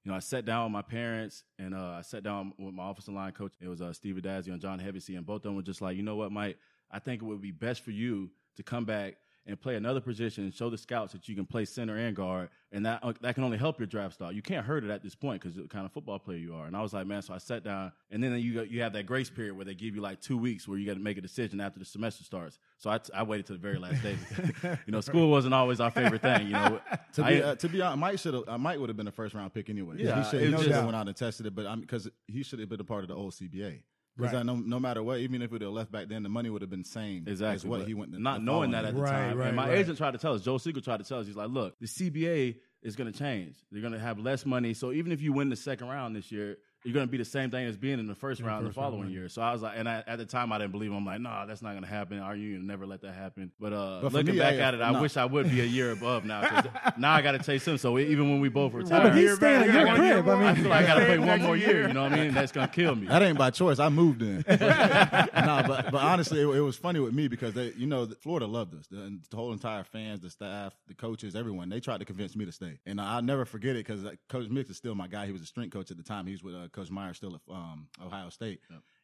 you 0.03 0.11
know, 0.11 0.15
I 0.15 0.19
sat 0.19 0.45
down 0.45 0.63
with 0.63 0.71
my 0.71 0.81
parents 0.81 1.43
and 1.59 1.75
uh, 1.75 1.97
I 1.99 2.01
sat 2.01 2.23
down 2.23 2.53
with 2.57 2.73
my 2.73 2.89
offensive 2.89 3.13
line 3.13 3.33
coach. 3.33 3.53
It 3.61 3.67
was 3.67 3.83
uh, 3.83 3.93
Steve 3.93 4.15
Addazio 4.15 4.47
and 4.47 4.59
John 4.59 4.79
Hevesy, 4.79 5.15
and 5.15 5.23
both 5.23 5.37
of 5.37 5.43
them 5.43 5.55
were 5.55 5.61
just 5.61 5.79
like, 5.79 5.95
you 5.95 6.01
know 6.01 6.15
what, 6.15 6.31
Mike, 6.31 6.57
I 6.91 6.99
think 6.99 7.21
it 7.21 7.25
would 7.25 7.41
be 7.41 7.51
best 7.51 7.81
for 7.83 7.91
you 7.91 8.29
to 8.55 8.63
come 8.63 8.85
back 8.85 9.17
and 9.45 9.57
play 9.57 9.77
another 9.77 10.01
position 10.01 10.43
and 10.43 10.53
show 10.53 10.69
the 10.69 10.77
scouts 10.77 11.13
that 11.13 11.29
you 11.29 11.33
can 11.35 11.45
play 11.45 11.63
center 11.63 11.95
and 11.95 12.13
guard, 12.13 12.49
and 12.73 12.85
that 12.85 12.99
uh, 13.01 13.13
that 13.21 13.33
can 13.33 13.45
only 13.45 13.57
help 13.57 13.79
your 13.79 13.87
draft 13.87 14.15
stock. 14.15 14.33
You 14.33 14.41
can't 14.41 14.65
hurt 14.65 14.83
it 14.83 14.89
at 14.89 15.01
this 15.01 15.15
point 15.15 15.41
because 15.41 15.55
of 15.55 15.63
the 15.63 15.69
kind 15.69 15.85
of 15.85 15.93
football 15.93 16.19
player 16.19 16.37
you 16.37 16.53
are. 16.53 16.65
And 16.67 16.75
I 16.75 16.81
was 16.81 16.91
like, 16.93 17.07
man, 17.07 17.21
so 17.21 17.33
I 17.33 17.37
sat 17.37 17.63
down, 17.63 17.93
and 18.11 18.21
then 18.21 18.33
you 18.39 18.63
you 18.63 18.81
have 18.81 18.91
that 18.91 19.05
grace 19.05 19.29
period 19.29 19.55
where 19.55 19.63
they 19.63 19.73
give 19.73 19.95
you 19.95 20.01
like 20.01 20.19
two 20.19 20.37
weeks 20.37 20.67
where 20.67 20.77
you 20.77 20.85
got 20.85 20.95
to 20.95 20.99
make 20.99 21.17
a 21.17 21.21
decision 21.21 21.61
after 21.61 21.79
the 21.79 21.85
semester 21.85 22.25
starts. 22.25 22.59
So 22.77 22.89
I, 22.89 22.99
I 23.15 23.23
waited 23.23 23.45
to 23.45 23.53
the 23.53 23.59
very 23.59 23.77
last 23.77 24.03
day. 24.03 24.17
you 24.85 24.91
know, 24.91 24.99
school 24.99 25.31
wasn't 25.31 25.53
always 25.53 25.79
our 25.79 25.91
favorite 25.91 26.21
thing. 26.23 26.47
You 26.47 26.53
know, 26.53 26.81
To 27.13 27.23
I- 27.23 27.29
be, 27.33 27.41
uh, 27.43 27.55
to 27.55 27.69
be 27.69 27.81
honest, 27.81 27.99
Mike 27.99 28.19
should 28.19 28.33
have. 28.33 28.43
Uh, 28.49 28.57
Mike 28.57 28.79
would 28.79 28.89
have 28.89 28.97
been 28.97 29.07
a 29.07 29.11
first 29.13 29.33
round 29.33 29.53
pick 29.53 29.69
anyway. 29.69 29.95
Yeah, 29.99 30.23
he 30.23 30.29
should. 30.29 30.41
it 30.41 30.47
He 30.49 30.53
was 30.55 30.63
should 30.63 30.71
have 30.73 30.83
went 30.83 30.97
out 30.97 31.07
and 31.07 31.15
tested 31.15 31.45
it, 31.45 31.55
but 31.55 31.73
because 31.79 32.09
he 32.27 32.43
should 32.43 32.59
have 32.59 32.67
been 32.67 32.81
a 32.81 32.83
part 32.83 33.03
of 33.05 33.07
the 33.07 33.15
old 33.15 33.31
CBA. 33.31 33.79
Because 34.17 34.33
Right. 34.33 34.45
no, 34.45 34.55
no 34.55 34.79
matter 34.79 35.03
what, 35.03 35.19
even 35.19 35.41
if 35.43 35.49
it 35.49 35.51
would 35.53 35.61
have 35.61 35.71
left 35.71 35.91
back 35.91 36.07
then, 36.09 36.23
the 36.23 36.29
money 36.29 36.49
would 36.49 36.61
have 36.63 36.71
been 36.71 36.83
same 36.83 37.25
Exactly. 37.27 37.55
as 37.55 37.65
what 37.65 37.79
but 37.81 37.87
he 37.87 37.93
went. 37.93 38.11
The, 38.11 38.19
not 38.19 38.39
the 38.39 38.45
knowing 38.45 38.71
that 38.71 38.83
at 38.83 38.95
the 38.95 39.01
Right, 39.01 39.11
time. 39.11 39.37
right, 39.37 39.47
and 39.47 39.55
my 39.55 39.67
right. 39.69 39.77
agent 39.77 39.97
tried 39.97 40.11
to 40.11 40.17
tell 40.17 40.33
us, 40.33 40.41
Joe 40.41 40.55
Segal 40.57 40.83
tried 40.83 40.97
to 40.97 41.03
tell 41.03 41.19
us, 41.19 41.27
he's 41.27 41.35
like, 41.35 41.49
look, 41.49 41.75
the 41.79 41.85
CBA 41.87 42.55
is 42.81 42.95
going 42.95 43.11
to 43.11 43.17
change. 43.17 43.55
They're 43.71 43.81
going 43.81 43.93
to 43.93 43.99
have 43.99 44.17
less 44.19 44.45
money. 44.45 44.73
So 44.73 44.91
even 44.91 45.11
if 45.11 45.21
you 45.21 45.33
win 45.33 45.49
the 45.49 45.55
second 45.55 45.87
round 45.87 46.15
this 46.15 46.31
year, 46.31 46.57
you're 46.83 46.93
going 46.93 47.05
to 47.07 47.11
be 47.11 47.17
the 47.17 47.25
same 47.25 47.49
thing 47.51 47.65
as 47.67 47.75
being 47.75 47.99
in 47.99 48.07
the 48.07 48.15
first 48.15 48.39
round 48.41 48.65
the 48.65 48.69
first 48.69 48.77
round, 48.77 48.85
following 48.91 49.07
right. 49.07 49.11
year. 49.11 49.29
So 49.29 49.41
I 49.41 49.51
was 49.51 49.61
like, 49.61 49.73
and 49.77 49.89
I, 49.89 50.03
at 50.07 50.17
the 50.19 50.25
time 50.25 50.51
I 50.53 50.57
didn't 50.57 50.71
believe 50.71 50.91
him. 50.91 50.97
I'm 50.97 51.05
like, 51.05 51.19
nah, 51.19 51.45
that's 51.45 51.61
not 51.61 51.71
going 51.71 51.81
to 51.83 51.89
happen. 51.89 52.19
Our 52.19 52.35
union 52.35 52.61
will 52.61 52.67
never 52.67 52.85
let 52.85 53.01
that 53.01 53.13
happen. 53.13 53.51
But, 53.59 53.73
uh, 53.73 53.99
But 54.03 54.13
looking 54.13 54.33
me, 54.35 54.39
back 54.39 54.53
I- 54.53 54.57
at 54.59 54.73
it, 54.75 54.81
I 54.81 54.91
no. 54.91 55.01
wish 55.01 55.17
I 55.17 55.25
would 55.25 55.49
be 55.49 55.59
a 55.61 55.65
year 55.65 55.91
above 55.91 56.23
now. 56.23 56.41
now 56.97 57.11
I 57.13 57.21
got 57.21 57.33
to 57.33 57.39
chase 57.39 57.67
him. 57.67 57.77
So 57.77 57.97
even 57.99 58.29
when 58.29 58.39
we 58.39 58.49
both 58.49 58.73
Well, 58.73 58.83
retire, 58.83 59.01
but 59.03 59.15
he's 59.15 59.23
You're 59.23 59.35
staying 59.35 59.59
back. 59.61 59.69
at 59.69 59.73
your 59.75 59.87
You're 59.87 59.95
crib. 60.23 60.25
one 60.27 60.37
I 60.37 60.49
I 60.49 60.53
mean, 60.53 60.61
feel 60.63 60.69
like 60.69 60.83
I 60.85 60.87
got 60.87 60.93
to 60.95 61.01
Stay 61.05 61.17
play 61.17 61.27
one 61.27 61.41
more 61.41 61.57
year. 61.57 61.69
year. 61.71 61.87
You 61.89 61.93
know 61.93 62.03
what 62.03 62.13
I 62.13 62.15
mean? 62.23 62.33
That's 62.33 62.51
going 62.51 62.67
to 62.67 62.73
kill 62.73 62.95
me. 62.95 63.07
That 63.07 63.21
ain't 63.21 63.37
by 63.37 63.49
choice. 63.49 63.79
I 63.79 63.89
moved 63.89 64.21
in. 64.21 64.45
no, 64.47 65.63
but 65.67 65.91
but 65.91 65.95
honestly, 66.01 66.41
it, 66.41 66.47
it 66.47 66.61
was 66.61 66.75
funny 66.77 66.99
with 66.99 67.13
me 67.13 67.27
because 67.27 67.53
they, 67.53 67.73
you 67.77 67.87
know, 67.87 68.05
Florida 68.21 68.45
loved 68.47 68.75
us. 68.75 68.87
The, 68.87 69.19
the 69.29 69.35
whole 69.37 69.51
entire 69.51 69.83
fans, 69.83 70.21
the 70.21 70.29
staff, 70.29 70.73
the 70.87 70.93
coaches, 70.93 71.35
everyone. 71.35 71.69
They 71.69 71.79
tried 71.79 71.99
to 71.99 72.05
convince 72.05 72.35
me 72.35 72.45
to 72.45 72.51
stay, 72.51 72.79
and 72.85 72.99
I'll 73.01 73.21
never 73.21 73.45
forget 73.45 73.75
it 73.75 73.85
because 73.85 74.03
Coach 74.29 74.47
Mick 74.49 74.69
is 74.69 74.77
still 74.77 74.95
my 74.95 75.07
guy. 75.07 75.25
He 75.25 75.31
was 75.31 75.41
a 75.41 75.45
strength 75.45 75.73
coach 75.73 75.91
at 75.91 75.97
the 75.97 76.03
time. 76.03 76.25
He 76.25 76.31
was 76.33 76.43
with 76.43 76.55
uh, 76.55 76.66
Coach 76.71 76.89
Meyer 76.91 77.13
still 77.13 77.35
at 77.35 77.41
um, 77.53 77.87
Ohio 78.03 78.29
State, 78.29 78.59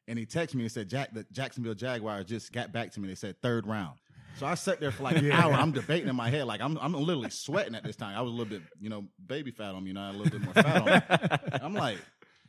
and 0.07 0.17
he 0.19 0.25
texted 0.25 0.55
me 0.55 0.63
and 0.63 0.71
said, 0.71 0.89
"Jack, 0.89 1.13
the 1.13 1.25
Jacksonville 1.31 1.73
Jaguars 1.73 2.25
just 2.25 2.51
got 2.51 2.71
back 2.71 2.91
to 2.93 2.99
me. 2.99 3.07
They 3.07 3.15
said 3.15 3.41
third 3.41 3.65
round." 3.67 3.97
So 4.37 4.47
I 4.47 4.55
sat 4.55 4.79
there 4.79 4.91
for 4.91 5.03
like 5.03 5.17
an 5.17 5.31
hour. 5.31 5.53
I'm 5.53 5.71
debating 5.71 6.09
in 6.09 6.15
my 6.15 6.29
head, 6.29 6.45
like 6.45 6.61
I'm 6.61 6.77
I'm 6.77 6.93
literally 6.93 7.29
sweating 7.29 7.75
at 7.75 7.83
this 7.83 7.95
time. 7.95 8.17
I 8.17 8.21
was 8.21 8.31
a 8.31 8.35
little 8.35 8.49
bit, 8.49 8.61
you 8.79 8.89
know, 8.89 9.05
baby 9.25 9.51
fat 9.51 9.75
on 9.75 9.83
me, 9.83 9.89
you 9.89 9.93
know, 9.93 10.01
I 10.01 10.05
had 10.07 10.15
a 10.15 10.17
little 10.17 10.39
bit 10.39 10.45
more 10.45 10.53
fat 10.53 10.81
on 10.81 10.85
me. 10.85 11.59
I'm 11.61 11.73
like, 11.73 11.97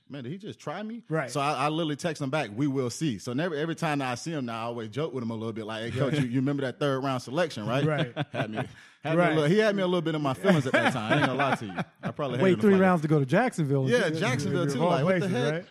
man, 0.08 0.24
did 0.24 0.32
he 0.32 0.38
just 0.38 0.58
try 0.58 0.82
me? 0.82 1.02
Right. 1.08 1.30
So 1.30 1.40
I, 1.40 1.52
I 1.52 1.68
literally 1.68 1.96
text 1.96 2.20
him 2.22 2.30
back, 2.30 2.50
we 2.54 2.66
will 2.66 2.90
see. 2.90 3.18
So 3.18 3.32
never 3.32 3.54
every 3.54 3.74
time 3.74 4.00
I 4.02 4.14
see 4.14 4.32
him 4.32 4.46
now, 4.46 4.60
I 4.60 4.64
always 4.64 4.88
joke 4.90 5.12
with 5.14 5.22
him 5.22 5.30
a 5.30 5.34
little 5.34 5.52
bit, 5.52 5.64
like, 5.66 5.82
hey 5.92 5.98
coach, 5.98 6.14
you, 6.14 6.26
you 6.26 6.36
remember 6.40 6.62
that 6.62 6.78
third 6.78 7.02
round 7.02 7.22
selection, 7.22 7.66
right? 7.66 7.84
Right. 7.84 8.12
Had 8.32 8.50
me, 8.50 8.56
had 9.02 9.14
me 9.16 9.20
Right. 9.20 9.32
a 9.32 9.34
little, 9.34 9.50
he 9.50 9.58
had 9.58 9.76
me 9.76 9.82
a 9.82 9.86
little 9.86 10.00
bit 10.02 10.14
in 10.14 10.22
my 10.22 10.32
feelings 10.34 10.66
at 10.66 10.72
that 10.72 10.92
time. 10.94 11.12
I 11.12 11.16
ain't 11.18 11.26
gonna 11.26 11.38
lie 11.38 11.54
to 11.56 11.66
you. 11.66 11.72
I 12.02 12.10
probably 12.10 12.38
wait 12.42 12.60
three 12.60 12.74
rounds 12.74 13.02
to 13.02 13.08
go 13.08 13.18
to 13.18 13.26
Jacksonville. 13.26 13.88
Yeah, 13.88 14.08
Jacksonville 14.10 14.66
too. 14.66 14.76
Of 14.78 14.82
all 14.82 14.90
Like 14.90 15.04
what 15.04 15.20
the 15.20 15.28
heck? 15.28 15.52
right? 15.52 15.64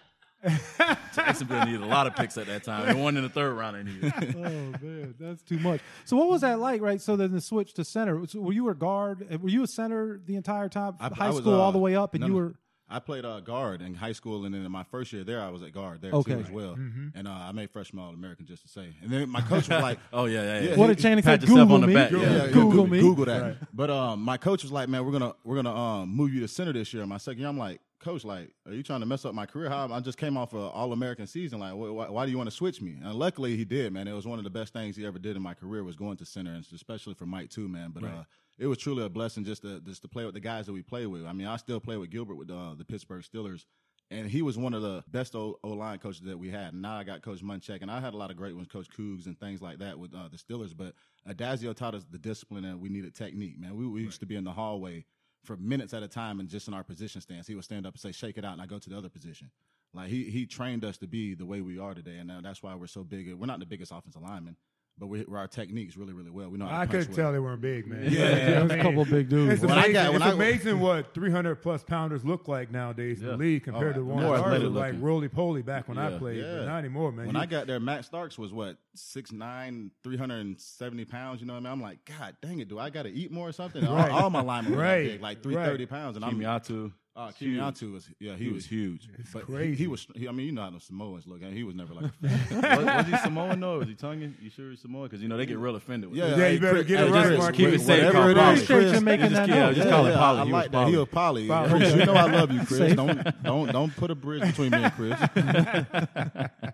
Jacksonville 1.15 1.65
needed 1.65 1.81
a 1.81 1.85
lot 1.85 2.05
of 2.07 2.15
picks 2.15 2.37
at 2.37 2.47
that 2.47 2.63
time. 2.63 2.89
And 2.89 3.01
one 3.01 3.15
in 3.17 3.23
the 3.23 3.29
third 3.29 3.53
round 3.53 3.75
they 3.77 3.83
needed. 3.91 4.13
Oh 4.35 4.85
man, 4.85 5.15
that's 5.19 5.41
too 5.41 5.57
much. 5.59 5.79
So 6.05 6.17
what 6.17 6.27
was 6.29 6.41
that 6.41 6.59
like, 6.59 6.81
right? 6.81 6.99
So 7.01 7.15
then 7.15 7.31
the 7.31 7.41
switch 7.41 7.73
to 7.75 7.83
center. 7.85 8.25
So 8.27 8.39
were 8.41 8.53
you 8.53 8.69
a 8.69 8.75
guard? 8.75 9.41
Were 9.41 9.49
you 9.49 9.63
a 9.63 9.67
center 9.67 10.19
the 10.25 10.35
entire 10.35 10.69
time, 10.69 10.95
I- 10.99 11.09
high 11.09 11.25
I 11.27 11.29
was, 11.29 11.37
school 11.37 11.55
uh, 11.55 11.59
all 11.63 11.71
the 11.71 11.79
way 11.79 11.95
up, 11.95 12.13
and 12.13 12.21
no, 12.21 12.27
you 12.27 12.33
were 12.33 12.53
I 12.95 12.99
played 12.99 13.25
uh, 13.25 13.39
guard 13.39 13.81
in 13.81 13.93
high 13.95 14.11
school, 14.11 14.45
and 14.45 14.53
then 14.53 14.63
in 14.65 14.71
my 14.71 14.83
first 14.83 15.11
year 15.11 15.23
there, 15.23 15.41
I 15.41 15.49
was 15.49 15.63
at 15.63 15.71
guard 15.73 16.01
there 16.01 16.11
Okay. 16.13 16.33
too 16.35 16.39
as 16.41 16.49
well. 16.51 16.73
And 17.15 17.27
uh, 17.27 17.31
I 17.31 17.51
made 17.51 17.69
freshman 17.71 18.03
All 18.03 18.13
American 18.13 18.45
just 18.45 18.61
to 18.63 18.69
say. 18.69 18.95
And 19.01 19.09
then 19.11 19.29
my 19.29 19.41
coach 19.41 19.67
was 19.67 19.81
like, 19.81 19.99
Oh 20.13 20.25
yeah, 20.25 20.41
yeah. 20.43 20.59
yeah. 20.61 20.69
Yeah, 20.71 20.75
What 20.77 20.89
he- 20.89 20.95
did 20.95 21.01
Channing 21.01 21.23
say? 21.23 21.31
pat 21.31 21.41
yourself 21.41 21.59
Google 21.59 21.75
on 21.75 21.81
the 21.81 21.87
me. 21.87 21.93
back, 21.95 22.11
yeah. 22.11 22.19
Yeah, 22.19 22.31
yeah, 22.31 22.47
Google 22.47 22.69
Google, 22.71 22.87
me. 22.87 22.99
Google 23.01 23.25
that. 23.25 23.57
But 23.75 23.89
um, 23.89 24.21
my 24.21 24.37
coach 24.37 24.63
was 24.63 24.71
like, 24.71 24.87
"Man, 24.89 25.03
we're 25.05 25.11
gonna 25.11 25.33
we're 25.43 25.55
gonna 25.55 25.75
um, 25.75 26.09
move 26.09 26.33
you 26.33 26.41
to 26.41 26.47
center 26.47 26.73
this 26.73 26.93
year." 26.93 27.05
My 27.05 27.17
second 27.17 27.39
year, 27.39 27.49
I'm 27.49 27.57
like, 27.57 27.81
"Coach, 28.03 28.23
like, 28.23 28.53
are 28.65 28.73
you 28.73 28.83
trying 28.83 28.99
to 28.99 29.05
mess 29.05 29.25
up 29.25 29.33
my 29.33 29.45
career? 29.45 29.69
How 29.69 29.91
I 29.91 29.99
just 30.01 30.17
came 30.17 30.37
off 30.37 30.53
an 30.53 30.59
All 30.59 30.91
American 30.91 31.25
season. 31.25 31.59
Like, 31.59 31.73
why, 31.73 32.09
why 32.09 32.25
do 32.25 32.31
you 32.31 32.37
want 32.37 32.49
to 32.49 32.55
switch 32.55 32.81
me?" 32.81 32.97
And 33.01 33.13
luckily, 33.15 33.55
he 33.55 33.65
did. 33.65 33.93
Man, 33.93 34.07
it 34.07 34.13
was 34.13 34.27
one 34.27 34.39
of 34.39 34.43
the 34.43 34.51
best 34.51 34.73
things 34.73 34.95
he 34.95 35.05
ever 35.05 35.19
did 35.19 35.35
in 35.35 35.41
my 35.41 35.53
career 35.53 35.83
was 35.83 35.95
going 35.95 36.17
to 36.17 36.25
center, 36.25 36.51
and 36.51 36.65
especially 36.73 37.13
for 37.13 37.25
Mike 37.25 37.49
too, 37.49 37.67
man. 37.67 37.91
But 37.91 38.03
uh, 38.03 38.23
it 38.59 38.67
was 38.67 38.77
truly 38.77 39.03
a 39.03 39.09
blessing 39.09 39.43
just 39.45 39.61
to 39.63 39.79
just 39.81 40.01
to 40.03 40.07
play 40.07 40.25
with 40.25 40.33
the 40.33 40.39
guys 40.39 40.65
that 40.65 40.73
we 40.73 40.81
play 40.81 41.05
with. 41.07 41.25
I 41.25 41.33
mean, 41.33 41.47
I 41.47 41.57
still 41.57 41.79
play 41.79 41.97
with 41.97 42.11
Gilbert 42.11 42.35
with 42.35 42.51
uh, 42.51 42.75
the 42.77 42.85
Pittsburgh 42.85 43.23
Steelers. 43.23 43.65
And 44.11 44.29
he 44.29 44.43
was 44.43 44.57
one 44.59 44.75
of 44.75 44.83
the 44.83 45.03
best 45.07 45.33
O 45.33 45.57
line 45.63 45.97
coaches 45.97 46.21
that 46.25 46.37
we 46.37 46.49
had. 46.49 46.73
And 46.73 46.81
now 46.83 46.97
I 46.97 47.03
got 47.03 47.23
Coach 47.23 47.41
Munchak, 47.41 47.81
and 47.81 47.89
I 47.89 47.99
had 47.99 48.13
a 48.13 48.17
lot 48.17 48.29
of 48.29 48.37
great 48.37 48.55
ones, 48.55 48.67
Coach 48.67 48.87
Cougs 48.95 49.25
and 49.25 49.39
things 49.39 49.59
like 49.59 49.79
that 49.79 49.97
with 49.97 50.13
uh, 50.13 50.27
the 50.29 50.37
Steelers. 50.37 50.75
But 50.75 50.93
Addazio 51.27 51.73
taught 51.73 51.95
us 51.95 52.05
the 52.11 52.19
discipline, 52.19 52.63
and 52.65 52.79
we 52.79 52.89
needed 52.89 53.15
technique. 53.15 53.57
Man, 53.59 53.75
we, 53.75 53.87
we 53.87 54.01
used 54.03 54.19
to 54.19 54.27
be 54.27 54.35
in 54.35 54.43
the 54.43 54.51
hallway 54.51 55.05
for 55.43 55.57
minutes 55.57 55.93
at 55.93 56.03
a 56.03 56.07
time, 56.07 56.39
and 56.39 56.49
just 56.49 56.67
in 56.67 56.73
our 56.73 56.83
position 56.83 57.21
stance, 57.21 57.47
he 57.47 57.55
would 57.55 57.63
stand 57.63 57.85
up 57.85 57.93
and 57.93 58.01
say, 58.01 58.11
"Shake 58.11 58.37
it 58.37 58.45
out," 58.45 58.53
and 58.53 58.61
I 58.61 58.65
go 58.65 58.79
to 58.79 58.89
the 58.89 58.97
other 58.97 59.09
position. 59.09 59.51
Like 59.93 60.09
he 60.09 60.29
he 60.29 60.45
trained 60.45 60.83
us 60.83 60.97
to 60.97 61.07
be 61.07 61.35
the 61.35 61.45
way 61.45 61.61
we 61.61 61.77
are 61.77 61.93
today, 61.93 62.17
and 62.17 62.31
that's 62.43 62.63
why 62.63 62.73
we're 62.75 62.87
so 62.87 63.03
big. 63.03 63.31
We're 63.33 63.45
not 63.45 63.59
the 63.59 63.65
biggest 63.65 63.91
offensive 63.91 64.21
linemen, 64.21 64.57
but 64.99 65.07
we, 65.07 65.25
we're 65.27 65.37
our 65.37 65.47
techniques 65.47 65.97
really 65.97 66.13
really 66.13 66.29
well. 66.29 66.49
We 66.49 66.57
know 66.57 66.65
how 66.67 66.77
to 66.77 66.81
I 66.81 66.85
could 66.85 67.07
well. 67.07 67.15
tell 67.15 67.31
they 67.33 67.39
weren't 67.39 67.61
big, 67.61 67.87
man. 67.87 68.03
Yeah, 68.09 68.09
There's 68.65 68.71
a 68.71 68.77
couple 68.77 69.03
big 69.05 69.27
dudes. 69.29 69.53
It's 69.53 69.61
When 69.61 69.71
I 69.71 69.85
amazing, 69.85 69.93
got- 69.93 70.13
when 70.13 70.21
it's 70.21 70.31
I- 70.31 70.33
amazing 70.33 70.79
what 70.79 71.13
300 71.13 71.55
plus 71.55 71.83
pounders 71.83 72.23
look 72.23 72.47
like 72.47 72.71
nowadays 72.71 73.21
in 73.21 73.27
the 73.27 73.37
league 73.37 73.63
compared 73.63 73.95
Oh, 73.97 73.99
to 74.01 74.05
one 74.05 74.23
more 74.23 74.37
ours 74.37 74.63
like 74.63 74.71
looking. 74.93 75.01
roly 75.01 75.27
poly 75.29 75.61
back 75.61 75.87
when 75.89 75.97
I 75.97 76.17
played, 76.17 76.37
Yeah. 76.43 76.57
but 76.59 76.65
not 76.65 76.77
anymore, 76.79 77.11
man. 77.11 77.25
When 77.27 77.35
You- 77.35 77.41
I 77.41 77.45
got 77.45 77.67
there, 77.67 77.79
Max 77.79 78.05
Starks 78.07 78.37
was 78.37 78.53
what 78.53 78.77
six 78.95 79.31
nine, 79.31 79.91
three 80.03 80.17
hundred 80.17 80.41
and 80.41 80.59
seventy 80.61 81.05
pounds. 81.05 81.41
You 81.41 81.47
know 81.47 81.53
what 81.53 81.59
I 81.59 81.63
mean? 81.63 81.71
I'm 81.71 81.81
like, 81.81 81.99
God 82.05 82.35
dang 82.41 82.59
it, 82.59 82.67
do 82.69 82.77
I 82.79 82.89
got 82.89 83.03
to 83.03 83.09
eat 83.11 83.31
more 83.31 83.49
or 83.49 83.51
something? 83.51 83.83
Right. 83.93 84.11
All, 84.11 84.23
all 84.23 84.29
my 84.29 84.41
linemen 84.41 84.73
were 84.75 84.81
Right. 84.83 85.03
big, 85.13 85.21
like 85.21 85.43
three 85.43 85.55
thirty 85.55 85.83
Right. 85.85 85.89
pounds, 85.89 86.15
and 86.15 86.23
I'm 86.25 86.39
Kemoeatu. 86.39 86.91
Uh, 87.15 87.27
Kemoeatu 87.29 87.93
was 87.93 88.09
yeah, 88.19 88.35
he, 88.35 88.45
He 88.45 88.47
was, 88.49 88.55
was 88.63 88.65
huge. 88.65 89.07
but 89.31 89.41
he- 89.45 89.53
crazy. 89.53 89.75
He, 89.75 89.87
was. 89.87 90.07
He, 90.15 90.27
I 90.27 90.31
mean, 90.31 90.47
you 90.47 90.51
know 90.51 90.63
how 90.63 90.71
the 90.71 90.79
Samoans 90.79 91.27
look. 91.27 91.43
and 91.43 91.53
he 91.53 91.63
was 91.63 91.75
never 91.75 91.93
like. 91.93 92.05
was, 92.23 92.85
was 92.85 93.05
he 93.05 93.17
Samoan 93.17 93.59
though? 93.59 93.77
Was 93.77 93.87
he 93.87 93.93
Tongan? 93.93 94.35
You 94.41 94.49
sure 94.49 94.71
he's 94.71 94.79
Samoan? 94.81 95.03
Because 95.03 95.21
you 95.21 95.27
know 95.27 95.37
they 95.37 95.45
get 95.45 95.59
real 95.59 95.75
offended. 95.75 96.09
With 96.09 96.17
Yeah, 96.17 96.29
that. 96.29 96.37
Yeah, 96.39 96.47
you 96.47 96.59
better 96.59 96.73
Chris- 96.77 96.87
get 96.87 97.07
it 97.07 97.11
right, 97.11 97.25
Chris, 97.27 97.37
Mark. 97.39 97.55
Keep 97.55 97.67
it 97.69 97.79
safe, 97.81 97.87
whatever 98.05 98.11
call 98.13 98.29
it 98.29 98.35
Polly. 98.35 98.53
is, 98.55 98.63
Appreciate 98.63 98.81
Chris. 98.89 98.93
you 98.99 99.01
making 99.05 99.25
just 99.29 99.35
that 99.35 99.45
kill- 99.47 99.55
note. 99.57 99.75
just 99.75 99.85
Yeah, 99.87 99.93
call 99.93 100.05
it 100.07 100.15
Polly. 100.15 100.39
I 100.39 100.43
like 100.43 100.71
that. 100.71 100.87
He 100.87 100.93
Polly. 100.95 100.97
was 100.97 101.07
Polly. 101.09 101.47
Polly. 101.47 101.69
Chris, 101.69 101.95
you 101.95 102.05
know 102.07 102.13
I 102.13 102.31
love 102.31 102.51
you, 102.51 102.65
Chris. 102.65 102.93
Don't 102.95 103.43
don't 103.43 103.71
don't 103.71 103.95
put 103.95 104.09
a 104.09 104.15
bridge 104.15 104.41
between 104.41 104.71
me 104.71 104.83
and 104.83 104.93
Chris. 104.93 105.19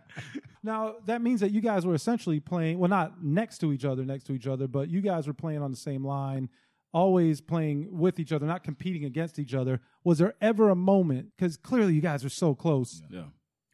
Now 0.62 0.96
that 1.06 1.22
means 1.22 1.40
that 1.40 1.52
you 1.52 1.62
guys 1.62 1.86
were 1.86 1.94
essentially 1.96 2.40
playing 2.42 2.80
well, 2.80 2.90
not 2.90 3.24
next 3.24 3.60
to 3.60 3.72
each 3.72 3.86
other, 3.86 4.04
next 4.04 4.26
to 4.26 4.34
each 4.34 4.46
other, 4.48 4.68
but 4.68 4.90
you 4.90 5.00
guys 5.02 5.26
were 5.26 5.34
playing 5.34 5.62
on 5.62 5.72
the 5.72 5.78
same 5.78 6.06
line, 6.06 6.50
always 6.94 7.42
playing 7.42 7.88
with 7.92 8.20
each 8.20 8.32
other, 8.32 8.46
not 8.46 8.64
competing 8.64 9.06
against 9.06 9.40
each 9.40 9.54
other. 9.54 9.82
Was 10.04 10.18
there 10.18 10.36
ever 10.42 10.70
a 10.70 10.76
moment? 10.76 11.32
Because 11.38 11.58
clearly 11.58 11.94
you 11.94 12.02
guys 12.02 12.26
are 12.26 12.30
so 12.30 12.56
close. 12.56 13.02
Yeah. 13.10 13.26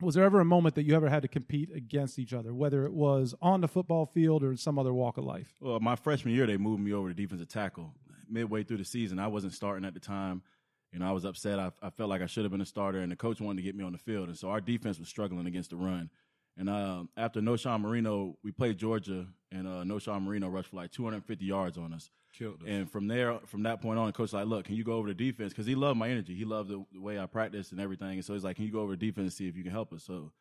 Was 0.02 0.16
there 0.16 0.26
ever 0.26 0.42
a 0.42 0.46
moment 0.46 0.76
that 0.76 0.84
you 0.84 0.94
ever 0.94 1.10
had 1.10 1.22
to 1.22 1.30
compete 1.30 1.70
against 1.74 2.20
each 2.20 2.34
other, 2.34 2.54
whether 2.54 2.86
it 2.86 2.94
was 2.94 3.34
on 3.42 3.62
the 3.62 3.68
football 3.68 4.06
field 4.06 4.44
or 4.44 4.52
in 4.52 4.58
some 4.58 4.78
other 4.78 4.94
walk 4.94 5.18
of 5.18 5.24
life? 5.24 5.54
Well, 5.62 5.80
my 5.80 5.96
freshman 5.96 6.34
year, 6.34 6.46
they 6.46 6.58
moved 6.58 6.84
me 6.84 6.92
over 6.92 7.08
to 7.08 7.14
defensive 7.14 7.48
tackle. 7.48 7.94
Midway 8.30 8.64
through 8.64 8.78
the 8.78 8.86
season, 8.86 9.20
I 9.20 9.28
wasn't 9.28 9.54
starting 9.54 9.86
at 9.86 9.94
the 9.94 10.00
time. 10.02 10.42
You 10.92 11.00
know, 11.00 11.08
I 11.08 11.12
was 11.12 11.24
upset. 11.24 11.60
I, 11.60 11.72
I 11.82 11.90
felt 11.92 12.10
like 12.10 12.22
I 12.22 12.26
should 12.26 12.44
have 12.44 12.52
been 12.52 12.62
a 12.62 12.66
starter, 12.66 13.00
and 13.00 13.12
the 13.12 13.16
coach 13.16 13.40
wanted 13.40 13.58
to 13.58 13.64
get 13.64 13.76
me 13.76 13.84
on 13.84 13.94
the 13.94 13.98
field. 13.98 14.28
And 14.28 14.38
so 14.38 14.50
our 14.50 14.60
defense 14.60 15.00
was 15.00 15.08
struggling 15.08 15.46
against 15.46 15.70
the 15.70 15.78
run. 15.78 16.10
And 16.58 16.70
uh, 16.70 17.04
after 17.18 17.42
Knowshon 17.42 17.82
Moreno, 17.82 18.38
we 18.44 18.52
played 18.52 18.78
Georgia, 18.78 19.28
and 19.56 19.68
uh, 19.68 19.84
Knowshon 19.84 20.22
Moreno 20.22 20.50
rushed 20.50 20.70
for 20.70 20.76
like 20.78 20.92
250 20.92 21.46
yards 21.46 21.78
on 21.78 21.94
us. 21.94 22.10
Killed 22.38 22.62
us. 22.62 22.68
And 22.68 22.92
from 22.92 23.08
there, 23.08 23.40
from 23.46 23.64
that 23.64 23.82
point 23.82 23.98
on, 23.98 24.12
coach 24.12 24.34
like, 24.34 24.46
"Look, 24.48 24.66
can 24.66 24.76
you 24.76 24.84
go 24.84 24.94
over 24.94 25.08
to 25.08 25.14
defense? 25.14 25.54
Because 25.54 25.66
he 25.66 25.76
loved 25.76 25.98
my 25.98 26.10
energy. 26.10 26.36
He 26.36 26.46
loved 26.46 26.70
the, 26.70 26.84
the 26.94 27.00
way 27.00 27.18
I 27.18 27.26
practiced 27.26 27.72
and 27.72 27.80
everything. 27.80 28.12
And 28.12 28.26
so 28.26 28.34
he's 28.34 28.44
like, 28.44 28.58
"Can 28.58 28.66
you 28.66 28.72
go 28.72 28.82
over 28.82 28.94
to 28.94 28.98
defense 28.98 29.24
and 29.24 29.34
see 29.34 29.48
if 29.48 29.56
you 29.56 29.64
can 29.64 29.72
help 29.72 29.94
us?" 29.94 30.04
So 30.04 30.32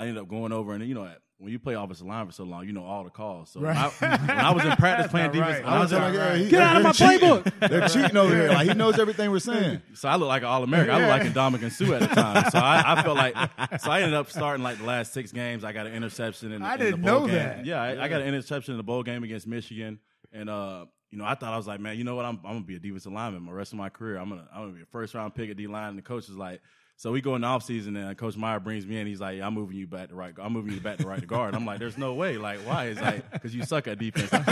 I 0.00 0.06
ended 0.06 0.18
up 0.18 0.28
going 0.28 0.52
over, 0.52 0.72
and 0.72 0.84
you 0.86 0.94
know, 0.94 1.10
when 1.38 1.52
you 1.52 1.58
play 1.58 1.74
offensive 1.74 2.06
line 2.06 2.26
for 2.26 2.32
so 2.32 2.44
long, 2.44 2.66
you 2.66 2.72
know 2.72 2.84
all 2.84 3.02
the 3.04 3.10
calls. 3.10 3.50
So 3.50 3.60
when, 3.60 3.74
I, 3.76 3.88
when 3.88 4.30
I 4.30 4.50
was 4.52 4.64
in 4.64 4.72
practice 4.72 5.10
playing 5.10 5.32
defense, 5.32 5.62
right. 5.64 5.64
I 5.66 5.80
was 5.80 5.90
like, 5.92 6.12
yeah, 6.14 6.36
he- 6.36 6.48
Get 6.50 6.60
out 6.68 6.76
of 6.76 6.82
my 6.82 6.92
cheating. 6.92 7.18
playbook. 7.28 7.52
They're 7.70 7.88
cheating 7.88 8.16
over 8.16 8.34
here. 8.34 8.48
Like 8.48 8.68
he 8.68 8.74
knows 8.74 8.98
everything 8.98 9.30
we're 9.30 9.38
saying. 9.38 9.80
So 9.94 10.08
I 10.08 10.16
look 10.16 10.28
like 10.28 10.42
an 10.42 10.48
All 10.48 10.62
American. 10.62 10.94
I 10.94 10.98
look 11.00 11.08
like 11.08 11.24
a 11.24 11.30
Ndamukong 11.66 11.72
Suh 11.72 11.94
at 11.94 12.00
the 12.00 12.06
time. 12.08 12.50
So 12.50 12.58
I, 12.58 12.92
I 12.94 13.02
felt 13.02 13.16
like 13.16 13.34
so 13.80 13.90
I 13.90 14.00
ended 14.02 14.14
up 14.14 14.30
starting 14.30 14.62
like 14.62 14.78
the 14.78 14.84
last 14.84 15.12
six 15.14 15.32
games. 15.32 15.64
I 15.64 15.72
got 15.72 15.86
an 15.86 15.94
interception 15.94 16.52
in, 16.52 16.62
I 16.62 16.74
in 16.74 16.80
didn't 16.80 17.00
the 17.02 17.10
bowl 17.10 17.20
know 17.22 17.26
game. 17.26 17.36
that. 17.36 17.64
Yeah, 17.64 17.80
I, 17.82 18.04
I 18.04 18.08
got 18.08 18.20
an 18.20 18.28
interception 18.28 18.72
in 18.74 18.76
the 18.78 18.82
bowl 18.84 19.02
game 19.02 19.24
against 19.24 19.46
Michigan, 19.46 19.98
and 20.32 20.50
uh, 20.50 20.84
you 21.10 21.16
know 21.18 21.24
I 21.24 21.34
thought 21.36 21.54
I 21.54 21.56
was 21.56 21.66
like, 21.66 21.80
man, 21.80 21.96
you 21.96 22.04
know 22.04 22.16
what? 22.16 22.26
I'm, 22.26 22.38
I'm 22.44 22.52
gonna 22.52 22.64
be 22.66 22.76
a 22.76 22.80
defensive 22.80 23.12
lineman 23.12 23.42
my 23.44 23.52
rest 23.52 23.72
of 23.72 23.78
my 23.78 23.88
career. 23.88 24.16
I'm 24.18 24.28
gonna 24.28 24.46
I'm 24.54 24.62
gonna 24.62 24.72
be 24.74 24.82
a 24.82 24.86
first 24.86 25.14
round 25.14 25.34
pick 25.34 25.48
at 25.50 25.56
D 25.56 25.66
line. 25.66 25.88
And 25.90 25.98
the 25.98 26.02
coach 26.02 26.28
is 26.28 26.36
like. 26.36 26.60
So 27.00 27.10
we 27.12 27.22
go 27.22 27.34
in 27.34 27.40
the 27.40 27.46
offseason 27.46 27.96
and 27.96 28.10
uh, 28.10 28.14
Coach 28.14 28.36
Meyer 28.36 28.60
brings 28.60 28.86
me 28.86 28.98
in. 28.98 29.06
He's 29.06 29.22
like, 29.22 29.40
I'm 29.40 29.54
moving 29.54 29.74
you 29.78 29.86
back 29.86 30.10
to 30.10 30.14
right. 30.14 30.34
I'm 30.38 30.52
moving 30.52 30.74
you 30.74 30.80
back 30.82 30.98
to 30.98 31.06
right 31.06 31.26
guard. 31.26 31.54
I'm 31.54 31.64
like, 31.64 31.78
there's 31.78 31.96
no 31.96 32.12
way. 32.12 32.36
Like, 32.36 32.58
why? 32.58 32.88
He's 32.88 33.00
like, 33.00 33.30
because 33.32 33.54
you 33.54 33.62
suck 33.64 33.88
at 33.88 33.98
defense. 33.98 34.28
so 34.30 34.36
I 34.36 34.46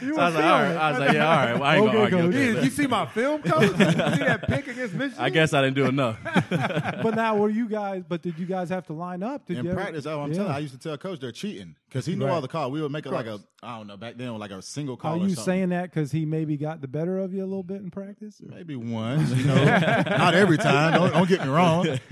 like, 0.02 0.18
all 0.18 0.60
right. 0.60 0.76
I 0.76 0.90
was 0.90 0.98
like, 0.98 1.12
yeah, 1.12 1.28
all 1.28 1.36
right. 1.36 1.52
Well, 1.54 1.62
I 1.62 1.76
ain't 1.76 1.84
Okay, 1.84 1.92
gonna 1.92 2.02
argue. 2.02 2.16
Coach. 2.18 2.26
with 2.26 2.34
that, 2.34 2.40
you, 2.58 2.64
you 2.64 2.70
see 2.70 2.86
my 2.88 3.06
film, 3.06 3.42
coach? 3.42 3.62
you 3.62 3.68
see 3.68 3.84
that 3.84 4.42
pick 4.48 4.66
against 4.66 4.94
Michigan? 4.94 5.22
I 5.24 5.30
guess 5.30 5.52
I 5.52 5.62
didn't 5.62 5.76
do 5.76 5.86
enough. 5.86 6.18
but 6.50 7.14
now, 7.14 7.36
were 7.36 7.48
you 7.48 7.68
guys? 7.68 8.02
But 8.08 8.20
did 8.22 8.36
you 8.36 8.46
guys 8.46 8.70
have 8.70 8.84
to 8.88 8.92
line 8.92 9.22
up? 9.22 9.46
Did 9.46 9.58
In 9.58 9.66
you 9.66 9.70
ever- 9.70 9.80
practice, 9.80 10.02
that's 10.02 10.16
what 10.16 10.22
I'm 10.24 10.30
Yeah. 10.30 10.34
telling. 10.38 10.50
you. 10.50 10.56
I 10.56 10.58
used 10.58 10.74
to 10.74 10.80
tell 10.80 10.98
coach 10.98 11.20
they're 11.20 11.30
cheating 11.30 11.76
because 11.90 12.06
he 12.06 12.14
knew 12.14 12.24
Right. 12.26 12.32
all 12.32 12.40
the 12.40 12.48
calls. 12.48 12.72
We 12.72 12.80
would 12.80 12.92
make 12.92 13.04
it 13.04 13.12
like 13.12 13.26
a 13.26 13.40
I 13.62 13.76
don't 13.76 13.86
know 13.88 13.96
back 13.98 14.16
then 14.16 14.38
like 14.38 14.52
a 14.52 14.62
single 14.62 14.96
call. 14.96 15.14
Are 15.14 15.16
or 15.16 15.22
you 15.24 15.34
something. 15.34 15.44
saying 15.44 15.68
that 15.70 15.90
because 15.90 16.10
he 16.12 16.24
maybe 16.24 16.56
got 16.56 16.80
the 16.80 16.88
better 16.88 17.18
of 17.18 17.34
you 17.34 17.42
a 17.42 17.46
little 17.46 17.62
bit 17.62 17.82
in 17.82 17.90
practice? 17.90 18.40
Maybe 18.42 18.74
once, 18.76 19.30
you 19.32 19.44
know, 19.44 19.64
not 19.64 20.34
every 20.34 20.56
time. 20.56 20.94
Don't, 20.94 21.12
don't 21.12 21.28
get 21.28 21.42
me 21.42 21.48
wrong. 21.48 21.98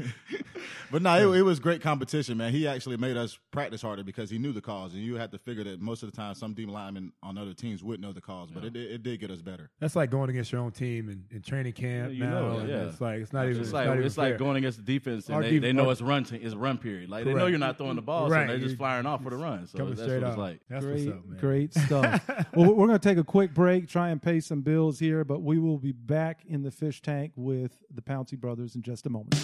But 0.91 1.03
no, 1.03 1.33
it, 1.33 1.41
it 1.41 1.43
was 1.43 1.61
great 1.61 1.83
competition, 1.83 2.39
man. 2.39 2.51
He 2.51 2.67
actually 2.67 2.97
made 2.97 3.15
us 3.17 3.39
practice 3.51 3.83
harder 3.83 4.03
because 4.03 4.31
he 4.31 4.39
knew 4.39 4.53
the 4.53 4.63
calls, 4.63 4.95
and 4.95 5.03
you 5.03 5.17
had 5.17 5.31
to 5.33 5.39
figure 5.39 5.63
that 5.65 5.81
most 5.83 6.03
of 6.03 6.11
the 6.11 6.17
time 6.17 6.35
some 6.35 6.55
D 6.55 6.65
linemen 6.65 7.13
on 7.23 7.37
other 7.37 7.53
teams 7.53 7.85
would 7.85 8.01
know 8.01 8.13
the 8.13 8.23
calls, 8.23 8.51
but 8.51 8.65
it, 8.65 8.73
did- 8.73 8.91
it 8.91 9.03
did 9.03 9.21
get 9.21 9.31
us 9.31 9.43
better. 9.43 9.69
That's 9.81 9.95
like 9.97 10.11
going 10.11 10.31
against 10.31 10.51
your 10.51 10.63
own 10.63 10.73
team 10.73 11.11
in, 11.11 11.25
in 11.31 11.43
training 11.43 11.75
camp. 11.75 12.15
You 12.15 12.25
now, 12.25 12.31
know 12.41 12.53
it, 12.57 12.61
and 12.61 12.69
yeah. 12.71 12.77
It's 12.87 13.01
like 13.03 13.21
it's 13.21 13.33
not 13.35 13.45
even. 13.45 13.59
It's 13.59 13.67
It's, 13.69 13.73
like 13.75 13.87
not 13.87 13.93
even 13.95 14.07
it's 14.07 14.17
like 14.19 14.31
fair. 14.33 14.39
going 14.39 14.57
against 14.57 14.79
the 14.79 14.85
defense, 14.99 15.29
Our 15.29 15.37
and 15.37 15.45
they, 15.45 15.51
def- 15.53 15.63
they 15.63 15.73
know 15.75 15.87
our- 15.87 15.93
it's 15.93 16.01
run. 16.01 16.25
T- 16.25 16.37
it's 16.37 16.55
run 16.55 16.79
period. 16.79 17.11
Like 17.11 17.25
they 17.25 17.33
know 17.33 17.37
Correct. 17.41 17.51
you're 17.51 17.59
not 17.59 17.77
throwing 17.79 17.97
the 17.97 18.03
ball, 18.03 18.31
Right. 18.31 18.45
so 18.45 18.53
they're 18.53 18.59
just 18.59 18.73
You- 18.73 18.77
firing 18.79 19.05
off 19.07 19.23
for 19.23 19.31
the 19.31 19.37
run. 19.37 19.67
So 19.69 19.79
coming 19.79 19.95
that's 19.95 20.03
straight 20.09 20.23
what 20.23 20.33
up. 20.33 20.39
like. 20.39 20.61
That's 20.69 20.85
great, 20.85 21.07
what's 21.07 21.19
up, 21.19 21.27
man. 21.27 21.41
great 21.41 21.75
stuff. 21.87 22.31
well, 22.55 22.75
we're 22.75 22.87
going 22.87 22.99
to 22.99 23.09
take 23.09 23.19
a 23.19 23.25
quick 23.25 23.53
break, 23.55 23.89
try 23.89 24.09
and 24.11 24.23
pay 24.23 24.41
some 24.41 24.63
bills 24.63 24.99
here, 24.99 25.25
but 25.25 25.43
we 25.43 25.59
will 25.59 25.79
be 25.79 25.93
back 25.93 26.41
in 26.49 26.63
the 26.63 26.71
fish 26.71 27.03
tank 27.03 27.33
with 27.37 27.73
the 27.95 28.03
Pouncey 28.03 28.39
brothers 28.39 28.75
in 28.77 28.83
just 28.83 29.07
a 29.07 29.11
moment. 29.11 29.35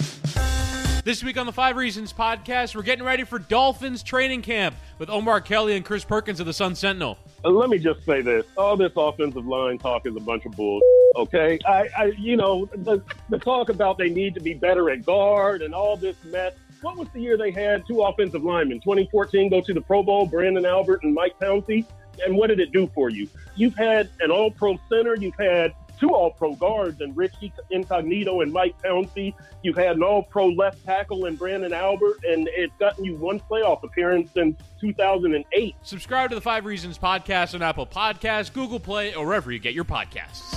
This 1.04 1.22
week 1.22 1.36
on 1.36 1.44
the 1.44 1.52
Five 1.52 1.76
Reasons 1.76 2.14
podcast, 2.14 2.74
we're 2.74 2.80
getting 2.80 3.04
ready 3.04 3.24
for 3.24 3.38
Dolphins 3.38 4.02
training 4.02 4.40
camp 4.40 4.74
with 4.98 5.10
Omar 5.10 5.42
Kelly 5.42 5.76
and 5.76 5.84
Chris 5.84 6.02
Perkins 6.02 6.40
of 6.40 6.46
the 6.46 6.54
Sun 6.54 6.76
Sentinel. 6.76 7.18
Uh, 7.44 7.50
Let 7.50 7.68
me 7.68 7.78
just 7.78 8.06
say 8.06 8.22
this: 8.22 8.46
all 8.56 8.74
this 8.74 8.92
offensive 8.96 9.46
line 9.46 9.76
talk 9.76 10.06
is 10.06 10.16
a 10.16 10.20
bunch 10.20 10.46
of 10.46 10.52
bull. 10.52 10.80
Okay, 11.16 11.58
I, 11.66 11.88
I 11.96 12.04
you 12.18 12.38
know, 12.38 12.64
the, 12.74 13.02
the 13.28 13.38
talk 13.38 13.68
about 13.68 13.98
they 13.98 14.08
need 14.08 14.32
to 14.32 14.40
be 14.40 14.54
better 14.54 14.88
at 14.88 15.04
guard 15.04 15.60
and 15.60 15.74
all 15.74 15.98
this 15.98 16.16
mess. 16.24 16.54
What 16.84 16.98
was 16.98 17.08
the 17.14 17.20
year 17.20 17.38
they 17.38 17.50
had 17.50 17.86
two 17.86 18.02
offensive 18.02 18.44
linemen? 18.44 18.78
2014, 18.80 19.48
go 19.48 19.62
to 19.62 19.72
the 19.72 19.80
Pro 19.80 20.02
Bowl, 20.02 20.28
Branden 20.28 20.68
Albert 20.68 21.00
and 21.02 21.14
Mike 21.14 21.32
Pouncey. 21.40 21.86
And 22.26 22.36
what 22.36 22.48
did 22.48 22.60
it 22.60 22.72
do 22.72 22.90
for 22.94 23.08
you? 23.08 23.26
You've 23.56 23.74
had 23.74 24.10
an 24.20 24.30
All-Pro 24.30 24.76
center. 24.90 25.16
You've 25.16 25.34
had 25.38 25.72
two 25.98 26.10
All-Pro 26.10 26.56
guards 26.56 27.00
and 27.00 27.16
Richie 27.16 27.54
Incognito 27.70 28.42
and 28.42 28.52
Mike 28.52 28.74
Pouncey. 28.82 29.32
You've 29.62 29.78
had 29.78 29.96
an 29.96 30.02
All-Pro 30.02 30.48
left 30.48 30.84
tackle 30.84 31.24
and 31.24 31.38
Branden 31.38 31.72
Albert, 31.72 32.18
and 32.22 32.50
it's 32.52 32.74
gotten 32.78 33.02
you 33.02 33.16
one 33.16 33.40
playoff 33.40 33.82
appearance 33.82 34.30
since 34.34 34.60
2008. 34.78 35.74
Subscribe 35.80 36.28
to 36.28 36.34
the 36.34 36.42
Five 36.42 36.66
Reasons 36.66 36.98
podcast 36.98 37.54
on 37.54 37.62
Apple 37.62 37.86
Podcasts, 37.86 38.52
Google 38.52 38.78
Play, 38.78 39.14
or 39.14 39.24
wherever 39.24 39.50
you 39.50 39.58
get 39.58 39.72
your 39.72 39.84
podcasts. 39.84 40.54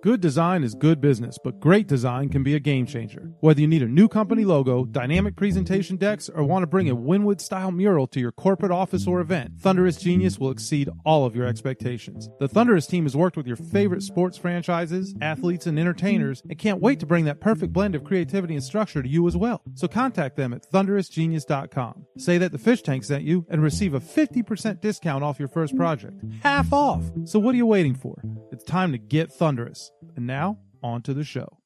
Good 0.00 0.20
design 0.20 0.62
is 0.62 0.76
good 0.76 1.00
business, 1.00 1.38
but 1.42 1.58
great 1.58 1.88
design 1.88 2.28
can 2.28 2.44
be 2.44 2.54
a 2.54 2.60
game 2.60 2.86
changer. 2.86 3.32
Whether 3.40 3.62
you 3.62 3.66
need 3.66 3.82
a 3.82 3.88
new 3.88 4.06
company 4.06 4.44
logo, 4.44 4.84
dynamic 4.84 5.34
presentation 5.34 5.96
decks, 5.96 6.28
or 6.28 6.44
want 6.44 6.62
to 6.62 6.68
bring 6.68 6.88
a 6.88 6.94
Wynwood 6.94 7.40
style 7.40 7.72
mural 7.72 8.06
to 8.08 8.20
your 8.20 8.30
corporate 8.30 8.70
office 8.70 9.08
or 9.08 9.18
event, 9.18 9.54
Thunderous 9.58 9.96
Genius 9.96 10.38
will 10.38 10.52
exceed 10.52 10.88
all 11.04 11.24
of 11.24 11.34
your 11.34 11.48
expectations. 11.48 12.28
The 12.38 12.46
Thunderous 12.46 12.86
team 12.86 13.06
has 13.06 13.16
worked 13.16 13.36
with 13.36 13.48
your 13.48 13.56
favorite 13.56 14.02
sports 14.02 14.38
franchises, 14.38 15.16
athletes, 15.20 15.66
and 15.66 15.80
entertainers, 15.80 16.44
and 16.48 16.56
can't 16.56 16.80
wait 16.80 17.00
to 17.00 17.06
bring 17.06 17.24
that 17.24 17.40
perfect 17.40 17.72
blend 17.72 17.96
of 17.96 18.04
creativity 18.04 18.54
and 18.54 18.62
structure 18.62 19.02
to 19.02 19.08
you 19.08 19.26
as 19.26 19.36
well. 19.36 19.62
So 19.74 19.88
contact 19.88 20.36
them 20.36 20.52
at 20.52 20.70
thunderousgenius.com. 20.70 22.06
Say 22.18 22.38
that 22.38 22.52
the 22.52 22.58
fish 22.58 22.82
tank 22.82 23.02
sent 23.02 23.24
you 23.24 23.44
and 23.50 23.64
receive 23.64 23.94
a 23.94 24.00
50% 24.00 24.80
discount 24.80 25.24
off 25.24 25.40
your 25.40 25.48
first 25.48 25.74
project. 25.74 26.22
Half 26.40 26.72
off! 26.72 27.02
So 27.24 27.40
what 27.40 27.54
are 27.54 27.58
you 27.58 27.66
waiting 27.66 27.96
for? 27.96 28.22
It's 28.52 28.62
time 28.62 28.92
to 28.92 28.98
get 28.98 29.32
thunderous. 29.32 29.87
Us. 29.88 30.10
And 30.16 30.26
now, 30.26 30.58
on 30.82 31.02
to 31.02 31.14
the 31.14 31.24
show. 31.24 31.58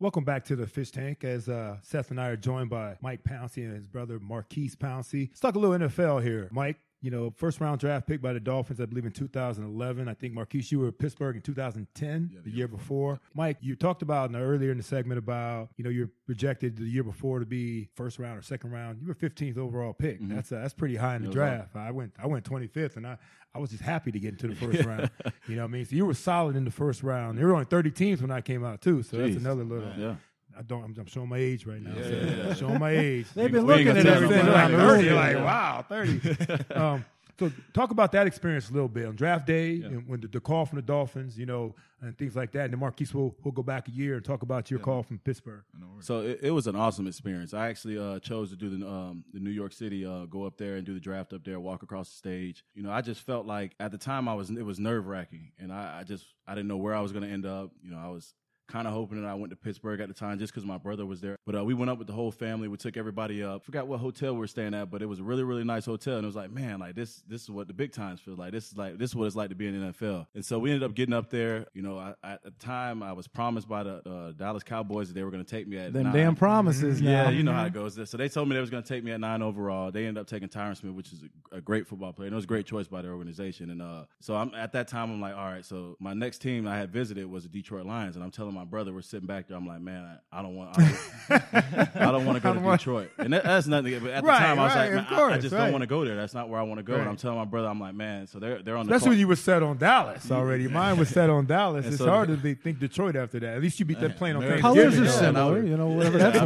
Welcome 0.00 0.24
back 0.24 0.44
to 0.44 0.56
the 0.56 0.66
Fish 0.66 0.90
Tank. 0.92 1.24
As 1.24 1.48
uh, 1.48 1.78
Seth 1.82 2.10
and 2.10 2.20
I 2.20 2.28
are 2.28 2.36
joined 2.36 2.70
by 2.70 2.96
Mike 3.00 3.24
Pouncey 3.24 3.64
and 3.64 3.74
his 3.74 3.88
brother 3.88 4.20
Maurkice 4.20 4.76
Pouncey. 4.76 5.28
Let's 5.30 5.40
talk 5.40 5.56
a 5.56 5.58
little 5.58 5.88
NFL 5.88 6.22
here. 6.22 6.48
Mike, 6.52 6.76
you 7.00 7.10
know, 7.10 7.32
first 7.36 7.60
round 7.60 7.80
draft 7.80 8.06
pick 8.06 8.20
by 8.22 8.32
the 8.32 8.40
Dolphins, 8.40 8.80
I 8.80 8.86
believe 8.86 9.06
in 9.06 9.12
2011. 9.12 10.08
I 10.08 10.14
think 10.14 10.34
Maurkice, 10.34 10.70
you 10.70 10.80
were 10.80 10.88
at 10.88 10.98
Pittsburgh 10.98 11.36
in 11.36 11.42
2010, 11.42 12.42
the 12.44 12.50
year 12.50 12.68
before. 12.68 13.20
Mike, 13.34 13.56
you 13.60 13.74
talked 13.76 14.02
about 14.02 14.26
in 14.26 14.32
the, 14.32 14.40
earlier 14.40 14.70
in 14.70 14.76
the 14.76 14.82
segment 14.84 15.18
about 15.18 15.70
you 15.76 15.84
know 15.84 15.90
you're 15.90 16.10
projected 16.26 16.76
the 16.76 16.84
year 16.84 17.04
before 17.04 17.40
to 17.40 17.46
be 17.46 17.88
first 17.94 18.18
round 18.18 18.38
or 18.38 18.42
second 18.42 18.70
round. 18.70 19.00
You 19.00 19.08
were 19.08 19.14
15th 19.14 19.58
overall 19.58 19.92
pick. 19.92 20.18
That's 20.20 20.52
uh, 20.52 20.60
that's 20.60 20.74
pretty 20.74 20.96
high 20.96 21.16
in 21.16 21.22
the 21.22 21.28
Mm-hmm. 21.28 21.38
It 21.38 21.40
draft. 21.40 21.76
I 21.76 21.90
went 21.90 22.12
I 22.22 22.26
went 22.26 22.44
25th, 22.44 22.96
and 22.96 23.06
I 23.06 23.18
I 23.54 23.58
was 23.58 23.70
just 23.70 23.82
happy 23.82 24.12
to 24.12 24.18
get 24.20 24.32
into 24.32 24.48
the 24.48 24.54
first 24.66 24.84
round. 24.84 25.10
You 25.48 25.56
know 25.56 25.62
what 25.62 25.68
I 25.68 25.72
mean? 25.72 25.84
So 25.84 25.96
you 25.96 26.06
were 26.06 26.14
solid 26.14 26.54
in 26.56 26.64
the 26.64 26.70
first 26.70 27.02
round. 27.02 27.38
There 27.38 27.46
were 27.46 27.54
only 27.54 27.64
30 27.64 27.90
teams 27.90 28.20
when 28.22 28.30
I 28.30 28.40
came 28.40 28.64
out 28.64 28.80
too, 28.80 29.02
so 29.02 29.16
that's 29.16 29.36
another 29.36 29.64
little. 29.64 29.90
Yeah. 29.96 30.14
I 30.58 30.62
don't. 30.62 30.82
I'm, 30.82 30.94
I'm 30.98 31.06
showing 31.06 31.28
my 31.28 31.38
age 31.38 31.66
right 31.66 31.80
now. 31.80 31.94
so 31.94 32.08
yeah, 32.10 32.46
yeah. 32.48 32.54
Showing 32.54 32.78
my 32.80 32.90
age. 32.90 33.26
They've 33.34 33.50
been 33.52 33.64
We 33.66 33.74
looking 33.84 33.96
at 33.96 34.06
everything 34.06 34.44
nobody. 34.46 34.52
around 34.54 34.72
the 34.72 34.78
room. 34.78 35.04
You're 35.04 35.14
like, 35.14 35.36
wow, 35.36 35.84
30. 35.88 36.64
um, 36.74 37.04
so 37.38 37.52
talk 37.72 37.90
about 37.90 38.12
that 38.12 38.26
experience 38.26 38.68
a 38.68 38.72
little 38.72 38.88
bit 38.88 39.06
on 39.06 39.14
draft 39.14 39.46
day 39.46 39.76
and 39.82 40.08
when 40.08 40.20
the, 40.20 40.28
the 40.28 40.40
call 40.40 40.66
from 40.66 40.76
the 40.76 40.82
Dolphins, 40.82 41.38
you 41.38 41.46
know, 41.46 41.74
and 42.00 42.16
things 42.18 42.34
like 42.34 42.52
that. 42.52 42.64
And 42.64 42.72
then 42.72 42.80
Maurkice 42.80 43.14
will 43.14 43.36
will 43.44 43.52
go 43.52 43.62
back 43.62 43.86
a 43.88 43.90
year 43.90 44.16
and 44.16 44.24
talk 44.24 44.42
about 44.42 44.70
your 44.70 44.80
call 44.80 45.02
from 45.02 45.18
Pittsburgh. 45.18 45.62
So 46.00 46.20
it, 46.20 46.40
it 46.42 46.50
was 46.50 46.66
an 46.66 46.76
awesome 46.76 47.06
experience. 47.06 47.54
I 47.54 47.68
actually 47.68 47.98
uh, 47.98 48.18
chose 48.20 48.50
to 48.50 48.56
do 48.56 48.70
the 48.76 48.86
um, 48.86 49.24
the 49.32 49.40
New 49.40 49.50
York 49.50 49.72
City, 49.72 50.04
uh, 50.04 50.24
go 50.26 50.44
up 50.44 50.56
there 50.56 50.76
and 50.76 50.86
do 50.86 50.94
the 50.94 51.00
draft 51.00 51.32
up 51.32 51.44
there, 51.44 51.60
walk 51.60 51.82
across 51.82 52.10
the 52.10 52.16
stage. 52.16 52.64
You 52.74 52.82
know, 52.82 52.90
I 52.90 53.00
just 53.00 53.20
felt 53.22 53.46
like 53.46 53.74
at 53.78 53.92
the 53.92 53.98
time 53.98 54.28
I 54.28 54.34
was 54.34 54.50
it 54.50 54.64
was 54.64 54.78
nerve 54.80 55.06
wracking, 55.06 55.52
and 55.58 55.72
I, 55.72 56.00
I 56.00 56.04
just 56.04 56.26
I 56.46 56.54
didn't 56.54 56.68
know 56.68 56.76
where 56.76 56.94
I 56.94 57.00
was 57.00 57.12
going 57.12 57.24
to 57.24 57.30
end 57.30 57.46
up. 57.46 57.70
You 57.82 57.90
know, 57.92 57.98
I 57.98 58.08
was 58.08 58.34
kind 58.68 58.86
of 58.86 58.92
hoping 58.92 59.20
that 59.22 59.28
I 59.28 59.34
went 59.34 59.50
to 59.50 59.56
Pittsburgh 59.56 60.00
at 60.00 60.08
the 60.08 60.14
time 60.14 60.38
just 60.38 60.52
because 60.52 60.64
my 60.66 60.78
brother 60.78 61.04
was 61.06 61.20
there. 61.20 61.36
But 61.46 61.56
uh, 61.56 61.64
we 61.64 61.74
went 61.74 61.90
up 61.90 61.98
with 61.98 62.06
the 62.06 62.12
whole 62.12 62.30
family. 62.30 62.68
We 62.68 62.76
took 62.76 62.96
everybody 62.96 63.42
up. 63.42 63.64
Forgot 63.64 63.88
what 63.88 63.98
hotel 64.00 64.34
we 64.34 64.40
were 64.40 64.46
staying 64.46 64.74
at, 64.74 64.90
but 64.90 65.02
it 65.02 65.06
was 65.06 65.20
a 65.20 65.22
really 65.22 65.42
really 65.42 65.64
nice 65.64 65.86
hotel, 65.86 66.16
and 66.16 66.24
it 66.24 66.26
was 66.26 66.36
like, 66.36 66.50
man, 66.50 66.78
like 66.78 66.94
this 66.94 67.22
this 67.26 67.42
is 67.42 67.50
what 67.50 67.66
the 67.66 67.74
big 67.74 67.92
times 67.92 68.20
feel 68.20 68.36
like. 68.36 68.52
This 68.52 68.68
is 68.70 68.76
like 68.76 68.98
this 68.98 69.10
is 69.10 69.16
what 69.16 69.26
it's 69.26 69.36
like 69.36 69.48
to 69.48 69.54
be 69.54 69.66
in 69.66 69.80
the 69.80 69.92
NFL. 69.92 70.26
And 70.34 70.44
so 70.44 70.58
we 70.58 70.70
ended 70.70 70.82
up 70.84 70.94
getting 70.94 71.14
up 71.14 71.30
there. 71.30 71.66
You 71.74 71.82
know, 71.82 71.98
I, 71.98 72.14
at 72.22 72.42
the 72.44 72.50
time 72.52 73.02
I 73.02 73.12
was 73.12 73.26
promised 73.26 73.68
by 73.68 73.82
the 73.82 74.08
uh, 74.08 74.32
Dallas 74.32 74.62
Cowboys 74.62 75.08
that 75.08 75.14
they 75.14 75.24
were 75.24 75.30
going 75.30 75.44
to 75.44 75.50
take 75.50 75.66
me 75.66 75.78
at 75.78 75.92
Them 75.92 76.04
nine. 76.04 76.12
damn 76.12 76.36
promises 76.36 77.00
now. 77.00 77.10
Yeah, 77.10 77.30
you 77.30 77.42
know 77.42 77.52
how 77.52 77.64
it 77.64 77.72
goes. 77.72 77.98
So 78.08 78.16
they 78.16 78.28
told 78.28 78.48
me 78.48 78.54
they 78.54 78.60
was 78.60 78.70
going 78.70 78.82
to 78.82 78.88
take 78.88 79.02
me 79.02 79.12
at 79.12 79.20
nine 79.20 79.42
overall. 79.42 79.90
They 79.90 80.06
ended 80.06 80.20
up 80.20 80.26
taking 80.26 80.48
Tyron 80.48 80.76
Smith, 80.76 80.92
which 80.92 81.12
is 81.12 81.24
a, 81.52 81.56
a 81.56 81.60
great 81.60 81.86
football 81.86 82.12
player. 82.12 82.26
And 82.26 82.34
it 82.34 82.36
was 82.36 82.44
a 82.44 82.48
great 82.48 82.66
choice 82.66 82.86
by 82.86 83.02
their 83.02 83.12
organization. 83.12 83.70
And 83.70 83.80
uh, 83.80 84.04
so 84.20 84.36
I'm 84.36 84.52
at 84.54 84.72
that 84.72 84.88
time, 84.88 85.10
I'm 85.10 85.20
like, 85.20 85.34
all 85.34 85.50
right. 85.50 85.64
So 85.64 85.96
my 86.00 86.12
next 86.14 86.38
team 86.38 86.66
I 86.68 86.76
had 86.76 86.92
visited 86.92 87.26
was 87.26 87.44
the 87.44 87.48
Detroit 87.48 87.86
Lions, 87.86 88.16
and 88.16 88.24
I'm 88.24 88.30
telling 88.30 88.54
my 88.58 88.64
brother 88.64 88.92
we're 88.92 89.02
sitting 89.02 89.26
back 89.26 89.46
there. 89.46 89.56
I'm 89.56 89.66
like, 89.66 89.80
man, 89.80 90.18
I, 90.32 90.38
I 90.38 90.42
don't 90.42 90.56
want, 90.56 90.76
I 90.76 90.82
don't, 91.28 91.96
I 91.96 92.12
don't 92.12 92.26
want 92.26 92.36
to 92.36 92.42
go 92.42 92.52
to 92.52 92.60
Detroit. 92.60 93.10
And 93.16 93.32
that, 93.32 93.44
that's 93.44 93.68
nothing. 93.68 93.98
But 94.00 94.10
at 94.10 94.24
the 94.24 94.30
time, 94.30 94.58
I 94.58 94.64
was 94.64 94.74
right, 94.74 94.94
like, 94.94 95.12
of 95.12 95.18
I, 95.18 95.34
I 95.34 95.38
just 95.38 95.54
right. 95.54 95.62
don't 95.62 95.72
want 95.72 95.82
to 95.82 95.86
go 95.86 96.04
there. 96.04 96.16
That's 96.16 96.34
not 96.34 96.48
where 96.48 96.58
I 96.58 96.64
want 96.64 96.78
to 96.78 96.82
go. 96.82 96.94
And 96.94 97.08
I'm 97.08 97.16
telling 97.16 97.38
my 97.38 97.44
brother, 97.44 97.68
I'm 97.68 97.78
like, 97.78 97.94
man. 97.94 98.26
So 98.26 98.40
they're 98.40 98.60
they're 98.60 98.76
on 98.76 98.86
the 98.86 98.90
That's 98.90 99.04
call- 99.04 99.10
when 99.10 99.18
you 99.20 99.28
were 99.28 99.36
set 99.36 99.62
on 99.62 99.78
Dallas 99.78 100.30
already. 100.32 100.66
Mine 100.78 100.98
was 100.98 101.08
set 101.08 101.30
on 101.30 101.46
Dallas. 101.46 101.86
It's 101.86 101.98
so- 101.98 102.08
hard 102.08 102.28
to 102.28 102.54
think 102.54 102.80
Detroit 102.80 103.14
after 103.14 103.38
that. 103.38 103.54
At 103.54 103.62
least 103.62 103.78
you 103.78 103.86
beat 103.86 104.00
that 104.00 104.16
plane 104.16 104.34
on 104.34 104.42
American 104.42 104.62
Colors 104.62 104.98
are 104.98 105.04
I 105.04 105.06
similar, 105.06 105.62
you 105.62 105.76
know, 105.76 105.88
whatever 105.88 106.18
that's 106.18 106.38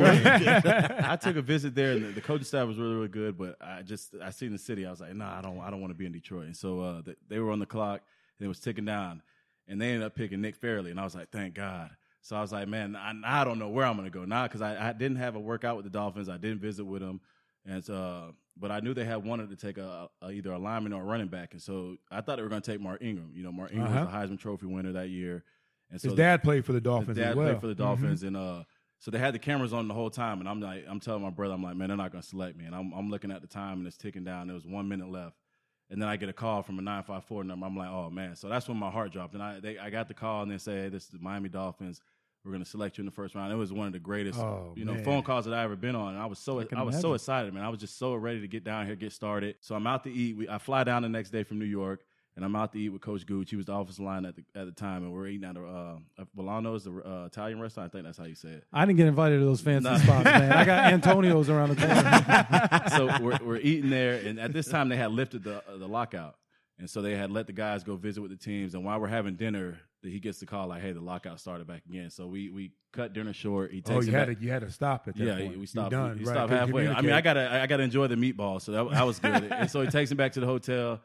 I 1.09 1.17
took 1.17 1.37
a 1.37 1.43
visit 1.43 1.75
there, 1.75 1.93
and 1.93 2.05
the, 2.05 2.09
the 2.09 2.21
coaching 2.21 2.45
staff 2.45 2.69
was 2.69 2.77
really, 2.77 2.95
really 2.95 3.09
good. 3.09 3.39
But 3.39 3.57
I 3.63 3.83
just 3.83 4.15
I 4.23 4.31
seen 4.31 4.53
the 4.53 4.59
city. 4.59 4.85
I 4.85 4.91
was 4.91 5.01
like, 5.01 5.15
nah, 5.15 5.39
I 5.39 5.41
don't, 5.41 5.61
I 5.61 5.71
don't 5.71 5.81
want 5.81 5.93
to 5.93 5.99
be 5.99 6.07
in 6.07 6.13
Detroit. 6.13 6.45
And 6.47 6.57
so 6.57 6.81
uh, 6.81 7.03
they, 7.03 7.15
they 7.29 7.39
were 7.39 7.51
on 7.51 7.59
the 7.59 7.67
clock, 7.67 8.03
and 8.39 8.45
it 8.45 8.49
was 8.49 8.61
ticking 8.61 8.85
down, 8.85 9.23
and 9.69 9.81
they 9.81 9.89
ended 9.89 10.03
up 10.03 10.15
picking 10.15 10.41
Nick 10.41 10.57
Fairley, 10.57 10.91
and 10.91 11.01
I 11.01 11.05
was 11.05 11.15
like, 11.15 11.31
thank 11.31 11.55
God. 11.55 11.91
So 12.25 12.37
I 12.37 12.41
was 12.41 12.53
like, 12.53 12.69
man, 12.69 12.95
I, 12.97 13.13
I 13.25 13.45
don't 13.45 13.59
know 13.59 13.69
where 13.69 13.85
I'm 13.85 13.97
going 13.97 14.11
to 14.11 14.17
go 14.17 14.25
now 14.25 14.45
because 14.45 14.63
I, 14.63 14.89
I 14.91 14.93
didn't 14.93 15.17
have 15.19 15.35
a 15.35 15.41
workout 15.41 15.75
with 15.77 15.85
the 15.85 15.91
Dolphins. 15.91 16.29
I 16.29 16.37
didn't 16.39 16.61
visit 16.61 16.85
with 16.85 17.03
them, 17.03 17.21
and 17.67 17.89
uh, 17.91 18.27
but 18.57 18.71
I 18.71 18.81
knew 18.81 18.95
they 18.95 19.05
had 19.05 19.25
wanted 19.25 19.51
to 19.51 19.57
take 19.57 19.77
a, 19.79 20.09
a 20.23 20.31
either 20.31 20.53
a 20.53 20.59
lineman 20.59 20.93
or 20.93 21.03
a 21.03 21.05
running 21.05 21.27
back, 21.29 21.53
and 21.53 21.61
so 21.61 21.97
I 22.11 22.21
thought 22.21 22.37
they 22.37 22.43
were 22.43 22.49
going 22.49 22.63
to 22.63 22.71
take 22.71 22.81
Mark 22.81 23.03
Ingram. 23.03 23.33
You 23.35 23.43
know, 23.43 23.53
Mark 23.53 23.73
Ingram 23.73 23.91
was 23.93 23.97
Uh-huh. 24.09 24.27
the 24.29 24.35
Heisman 24.35 24.39
Trophy 24.39 24.67
winner 24.67 24.93
that 24.93 25.09
year, 25.09 25.43
and 25.91 26.01
so 26.01 26.09
His 26.11 26.17
dad 26.17 26.43
played 26.43 26.65
for 26.65 26.73
the 26.73 26.77
his 26.79 26.85
Dolphins 26.85 27.19
dad 27.19 27.31
as 27.31 27.37
well. 27.37 27.49
played 27.49 27.61
for 27.61 27.67
the 27.67 27.75
Dolphins, 27.75 28.23
and 28.23 28.37
uh, 28.37 28.63
so 29.01 29.11
they 29.11 29.19
had 29.19 29.35
the 29.35 29.41
cameras 29.41 29.73
on 29.73 29.89
the 29.89 29.95
whole 29.95 30.11
time. 30.11 30.39
And 30.39 30.49
I'm 30.49 30.61
like, 30.61 30.85
I'm 30.89 31.01
telling 31.01 31.23
my 31.23 31.31
brother, 31.31 31.55
I'm 31.55 31.63
like, 31.65 31.75
man, 31.75 31.89
they're 31.89 31.97
not 31.97 32.13
gonna 32.13 32.23
select 32.23 32.57
me. 32.57 32.67
And 32.67 32.75
I'm, 32.77 32.93
I'm 32.93 33.11
looking 33.11 33.33
at 33.33 33.41
the 33.41 33.49
time, 33.49 33.79
and 33.79 33.87
it's 33.89 33.97
ticking 33.97 34.23
down. 34.23 34.47
There 34.47 34.55
was 34.55 34.65
one 34.67 34.89
minute 34.89 35.11
left, 35.11 35.35
and 35.91 36.01
then 36.01 36.09
I 36.09 36.17
get 36.17 36.29
a 36.29 36.33
call 36.33 36.63
from 36.63 36.79
a 36.79 36.83
nine 36.83 37.03
five 37.03 37.25
four 37.25 37.43
number. 37.43 37.67
I'm 37.67 37.77
like, 37.77 37.91
oh 37.91 38.11
man. 38.11 38.37
So 38.37 38.49
that's 38.49 38.69
when 38.69 38.77
my 38.77 38.91
heart 38.91 39.13
dropped, 39.13 39.35
and 39.35 39.43
I 39.43 39.59
they, 39.61 39.77
I 39.79 39.91
got 39.91 40.07
the 40.07 40.15
call, 40.15 40.43
and 40.43 40.51
they 40.53 40.59
say, 40.59 40.83
hey, 40.83 40.89
this 40.89 41.05
is 41.05 41.09
the 41.11 41.19
Miami 41.19 41.49
Dolphins. 41.49 42.01
We're 42.45 42.53
gonna 42.53 42.65
select 42.65 42.99
you 42.99 43.03
in 43.03 43.07
the 43.07 43.13
first 43.13 43.35
round. 43.35 43.53
It 43.53 43.57
was 43.57 43.73
one 43.73 43.87
of 43.87 43.93
the 43.93 43.99
greatest, 44.01 44.39
Oh, 44.39 44.73
you 44.77 44.85
know, 44.85 44.95
man. 44.95 45.05
phone 45.05 45.23
calls 45.23 45.45
that 45.45 45.55
I 45.55 45.63
ever 45.65 45.77
been 45.77 45.95
on. 45.95 46.15
And 46.15 46.23
I 46.23 46.27
was 46.27 46.39
so 46.39 46.59
I, 46.61 46.65
can 46.65 46.85
was 46.85 47.01
so 47.01 47.15
excited, 47.15 47.55
man. 47.55 47.63
I 47.65 47.69
was 47.69 47.79
just 47.81 47.99
so 47.99 48.15
ready 48.15 48.41
to 48.41 48.49
get 48.49 48.65
down 48.65 48.87
here, 48.87 48.97
get 48.97 49.13
started. 49.13 49.57
So 49.61 49.75
I'm 49.75 49.87
out 49.87 50.03
to 50.05 50.11
eat. 50.13 50.37
We, 50.37 50.49
I 50.49 50.59
fly 50.59 50.83
down 50.85 51.03
the 51.03 51.09
next 51.09 51.31
day 51.31 51.45
from 51.45 51.59
New 51.59 51.65
York. 51.67 52.01
And 52.35 52.47
I'm 52.47 52.57
out 52.57 52.73
to 52.73 52.79
eat 52.79 52.89
with 52.89 53.03
Coach 53.03 53.27
Gooch. 53.27 53.51
He 53.51 53.57
was 53.57 53.67
the 53.67 53.75
offensive 53.75 54.03
line 54.07 54.25
at 54.25 54.35
the 54.35 54.43
at 54.55 54.65
the 54.65 54.73
time, 54.73 55.03
and 55.05 55.13
we're 55.13 55.27
eating 55.27 55.47
at 55.47 55.55
a 55.55 55.63
uh, 55.63 56.25
Bolano's, 56.35 56.85
the 56.85 56.91
uh, 56.93 57.27
Italian 57.27 57.61
restaurant. 57.61 57.91
I 57.91 57.93
think 57.93 58.07
that's 58.07 58.17
how 58.17 58.25
you 58.25 58.35
say 58.35 58.49
it. 58.49 58.65
I 58.73 58.87
didn't 58.87 58.97
get 58.97 59.07
invited 59.07 59.41
to 59.41 59.45
those 59.45 59.61
fancy 59.69 59.87
Nah. 59.87 59.99
spots, 59.99 60.25
man. 60.25 60.51
I 60.51 60.65
got 60.65 60.93
Antonio's 60.95 61.51
around 61.51 61.77
the 61.77 61.77
corner. 61.77 62.89
so 63.19 63.23
we're, 63.23 63.39
we're 63.47 63.57
eating 63.59 63.91
there, 63.91 64.15
and 64.27 64.41
at 64.41 64.55
this 64.55 64.67
time 64.67 64.89
they 64.89 64.97
had 64.97 65.13
lifted 65.13 65.45
the 65.45 65.59
uh, 65.71 65.77
the 65.77 65.87
lockout, 65.87 66.37
and 66.79 66.89
so 66.89 67.03
they 67.03 67.15
had 67.17 67.31
let 67.31 67.47
the 67.49 67.53
guys 67.53 67.85
go 67.85 67.97
visit 67.97 68.23
with 68.23 68.31
the 68.31 68.39
teams. 68.39 68.75
And 68.75 68.83
while 68.83 68.99
we're 68.99 69.09
having 69.09 69.35
dinner, 69.37 69.79
he 70.11 70.19
gets 70.21 70.39
the 70.41 70.47
call 70.47 70.69
like, 70.69 70.83
"Hey, 70.83 70.93
the 70.93 71.01
lockout 71.01 71.39
started 71.41 71.67
back 71.67 71.83
again." 71.89 72.11
So 72.11 72.27
we 72.27 72.51
we 72.51 72.73
cut 72.93 73.13
dinner 73.13 73.33
short. 73.33 73.71
He 73.73 73.81
takes 73.81 73.91
Oh, 73.91 73.99
it 74.01 74.07
you 74.07 74.13
back. 74.13 74.29
had 74.29 74.39
to 74.39 74.45
you 74.45 74.51
had 74.51 74.63
to 74.63 74.71
stop 74.71 75.07
at 75.09 75.17
that 75.17 75.25
yeah, 75.25 75.37
point. 75.39 75.59
we 75.59 75.67
stopped. 75.67 75.91
done, 75.91 76.19
we 76.19 76.25
right, 76.25 76.33
stopped 76.35 76.53
halfway. 76.53 76.89
I 76.89 77.01
mean. 77.01 77.13
I 77.13 77.21
gotta, 77.21 77.53
I 77.63 77.67
gotta 77.67 77.83
enjoy 77.83 78.07
the 78.09 78.17
meatball, 78.17 78.61
so 78.61 78.73
that, 78.73 78.91
that 78.91 79.07
was 79.07 79.19
good. 79.19 79.45
and 79.53 79.71
so 79.71 79.81
he 79.83 79.89
takes 79.89 80.11
him 80.11 80.17
back 80.17 80.33
to 80.33 80.41
the 80.41 80.47
hotel, 80.47 81.01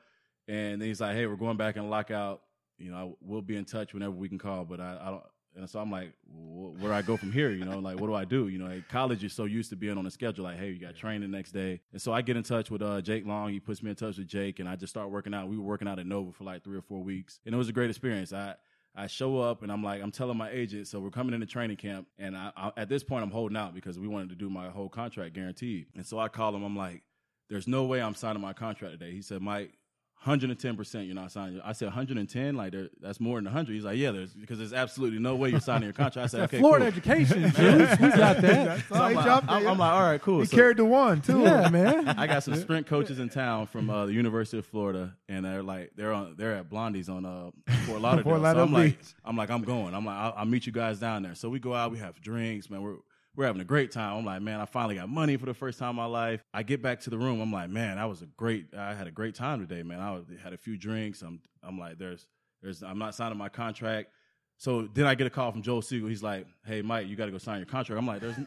and 0.47 0.81
then 0.81 0.87
he's 0.87 1.01
like, 1.01 1.15
"Hey, 1.15 1.25
we're 1.25 1.35
going 1.35 1.57
back 1.57 1.75
in 1.77 1.89
lockout. 1.89 2.41
You 2.77 2.91
know, 2.91 3.17
we'll 3.21 3.41
be 3.41 3.55
in 3.57 3.65
touch 3.65 3.93
whenever 3.93 4.13
we 4.13 4.29
can 4.29 4.37
call." 4.39 4.65
But 4.65 4.79
I, 4.79 4.97
I 5.01 5.09
don't. 5.11 5.23
And 5.55 5.67
so 5.67 5.79
I'm 5.79 5.89
like, 5.89 6.13
wh- 6.27 6.79
where 6.79 6.91
do 6.91 6.93
I 6.93 7.01
go 7.01 7.17
from 7.17 7.31
here? 7.31 7.49
You 7.49 7.65
know, 7.65 7.79
like, 7.79 7.99
what 7.99 8.05
do 8.05 8.13
I 8.13 8.25
do? 8.25 8.47
You 8.47 8.59
know, 8.59 8.67
at 8.67 8.87
college, 8.89 9.23
you're 9.23 9.29
so 9.31 9.45
used 9.45 9.71
to 9.71 9.75
being 9.75 9.97
on 9.97 10.05
a 10.05 10.11
schedule. 10.11 10.43
Like, 10.43 10.59
hey, 10.59 10.69
you 10.69 10.79
got 10.79 10.95
training 10.95 11.21
the 11.31 11.35
next 11.35 11.51
day. 11.51 11.81
And 11.91 11.99
so 11.99 12.13
I 12.13 12.21
get 12.21 12.37
in 12.37 12.43
touch 12.43 12.69
with 12.69 12.83
uh, 12.83 13.01
Jake 13.01 13.25
Long. 13.25 13.49
He 13.51 13.59
puts 13.59 13.81
me 13.81 13.89
in 13.89 13.95
touch 13.95 14.19
with 14.19 14.27
Jake, 14.27 14.59
and 14.59 14.69
I 14.69 14.75
just 14.75 14.91
start 14.93 15.09
working 15.09 15.33
out. 15.33 15.47
We 15.47 15.57
were 15.57 15.63
working 15.63 15.87
out 15.87 15.97
at 15.97 16.05
Nova 16.05 16.31
for 16.31 16.43
like 16.43 16.63
three 16.63 16.77
or 16.77 16.83
four 16.83 17.01
weeks, 17.01 17.39
and 17.43 17.55
it 17.55 17.57
was 17.57 17.69
a 17.69 17.73
great 17.73 17.89
experience. 17.89 18.33
I 18.33 18.53
I 18.95 19.07
show 19.07 19.39
up 19.39 19.61
and 19.61 19.71
I'm 19.71 19.83
like, 19.83 20.01
I'm 20.01 20.11
telling 20.11 20.37
my 20.37 20.49
agent, 20.49 20.87
so 20.87 20.99
we're 20.99 21.11
coming 21.11 21.33
into 21.33 21.45
training 21.45 21.77
camp, 21.77 22.07
and 22.17 22.35
I, 22.35 22.51
I, 22.57 22.71
at 22.77 22.89
this 22.89 23.03
point 23.03 23.23
I'm 23.23 23.31
holding 23.31 23.57
out 23.57 23.75
because 23.75 23.99
we 23.99 24.07
wanted 24.07 24.29
to 24.29 24.35
do 24.35 24.49
my 24.49 24.69
whole 24.69 24.89
contract 24.89 25.33
guaranteed. 25.33 25.87
And 25.95 26.05
so 26.05 26.17
I 26.17 26.29
call 26.29 26.55
him. 26.55 26.63
I'm 26.63 26.75
like, 26.75 27.03
there's 27.49 27.67
no 27.67 27.85
way 27.85 28.01
I'm 28.01 28.15
signing 28.15 28.41
my 28.41 28.53
contract 28.53 28.99
today. 28.99 29.11
He 29.11 29.21
said, 29.21 29.41
Mike. 29.41 29.77
110% 30.25 31.05
you're 31.05 31.15
not 31.15 31.31
signing. 31.31 31.61
I 31.63 31.71
said 31.73 31.85
110, 31.85 32.55
like 32.55 32.73
that's 32.99 33.19
more 33.19 33.37
than 33.37 33.45
100. 33.45 33.73
He's 33.73 33.83
like, 33.83 33.97
yeah, 33.97 34.11
there's 34.11 34.33
because 34.33 34.57
there's 34.57 34.73
absolutely 34.73 35.19
no 35.19 35.35
way 35.35 35.49
you're 35.49 35.59
signing 35.59 35.83
your 35.83 35.93
contract. 35.93 36.25
I 36.25 36.27
said, 36.27 36.41
okay, 36.41 36.59
Florida 36.59 36.91
cool. 36.91 37.11
education. 37.11 37.43
We 37.97 38.09
got 38.09 38.41
that. 38.41 38.83
So 38.89 38.95
I'm, 38.95 39.13
like, 39.13 39.25
I'm, 39.27 39.67
I'm 39.67 39.77
like, 39.77 39.93
all 39.93 40.01
right, 40.01 40.21
cool. 40.21 40.39
He 40.39 40.45
So- 40.45 40.57
carried 40.57 40.77
the 40.77 40.85
one 40.85 41.21
too. 41.21 41.41
Yeah, 41.41 41.69
man. 41.69 42.07
I 42.09 42.27
got 42.27 42.43
some 42.43 42.55
sprint 42.55 42.87
coaches 42.87 43.19
in 43.19 43.29
town 43.29 43.67
from 43.67 43.89
uh, 43.89 44.05
the 44.05 44.13
University 44.13 44.57
of 44.57 44.65
Florida, 44.65 45.15
and 45.29 45.45
they're 45.45 45.63
like 45.63 45.91
they're 45.95 46.13
on 46.13 46.35
they're 46.37 46.55
at 46.55 46.69
Blondie's 46.69 47.09
on 47.09 47.25
uh, 47.25 47.51
Fort 47.85 48.01
Lauderdale. 48.01 48.23
Fort 48.23 48.37
so 48.37 48.41
Lauderdale 48.41 48.63
I'm 48.65 48.73
like 48.73 48.99
I'm 49.23 49.37
like 49.37 49.49
I'm 49.49 49.63
going. 49.63 49.93
I'm 49.93 50.05
like 50.05 50.17
I'll, 50.17 50.33
I'll 50.37 50.45
meet 50.45 50.65
you 50.65 50.71
guys 50.73 50.99
down 50.99 51.23
there. 51.23 51.35
So 51.35 51.49
we 51.49 51.59
go 51.59 51.73
out, 51.73 51.91
we 51.91 51.99
have 51.99 52.19
drinks, 52.21 52.69
man. 52.69 52.81
We're 52.81 52.95
we're 53.37 53.45
having 53.45 53.61
a 53.61 53.65
great 53.65 53.91
time. 53.91 54.17
I'm 54.17 54.25
like, 54.25 54.41
man, 54.41 54.59
I 54.59 54.65
finally 54.65 54.95
got 54.95 55.07
money 55.07 55.37
for 55.37 55.45
the 55.45 55.53
first 55.53 55.77
time 55.77 55.91
in 55.91 55.95
my 55.95 56.05
life. 56.05 56.43
I 56.55 56.63
get 56.63 56.81
back 56.81 56.99
to 57.01 57.11
the 57.11 57.19
room. 57.19 57.39
I'm 57.39 57.53
like, 57.53 57.69
man, 57.69 57.97
that 57.97 58.05
was 58.05 58.23
a 58.23 58.25
great. 58.25 58.73
I 58.75 58.95
had 58.95 59.05
a 59.05 59.11
great 59.11 59.35
time 59.35 59.65
today, 59.65 59.83
man. 59.83 59.99
I 59.99 60.19
had 60.43 60.53
a 60.53 60.57
few 60.57 60.75
drinks. 60.75 61.21
I'm 61.21 61.39
I'm 61.63 61.79
like, 61.79 61.99
there's 61.99 62.25
there's 62.63 62.81
I'm 62.81 62.97
not 62.97 63.13
signing 63.13 63.37
my 63.37 63.49
contract. 63.49 64.09
So 64.57 64.89
then 64.91 65.05
I 65.05 65.13
get 65.13 65.27
a 65.27 65.29
call 65.29 65.51
from 65.51 65.61
Joel 65.61 65.83
Segal. 65.83 66.09
He's 66.09 66.23
like, 66.23 66.47
hey, 66.65 66.81
Mike, 66.81 67.07
you 67.07 67.15
got 67.15 67.25
to 67.25 67.31
go 67.31 67.37
sign 67.37 67.57
your 67.57 67.67
contract. 67.67 67.99
I'm 67.99 68.07
like, 68.07 68.21
there's 68.21 68.37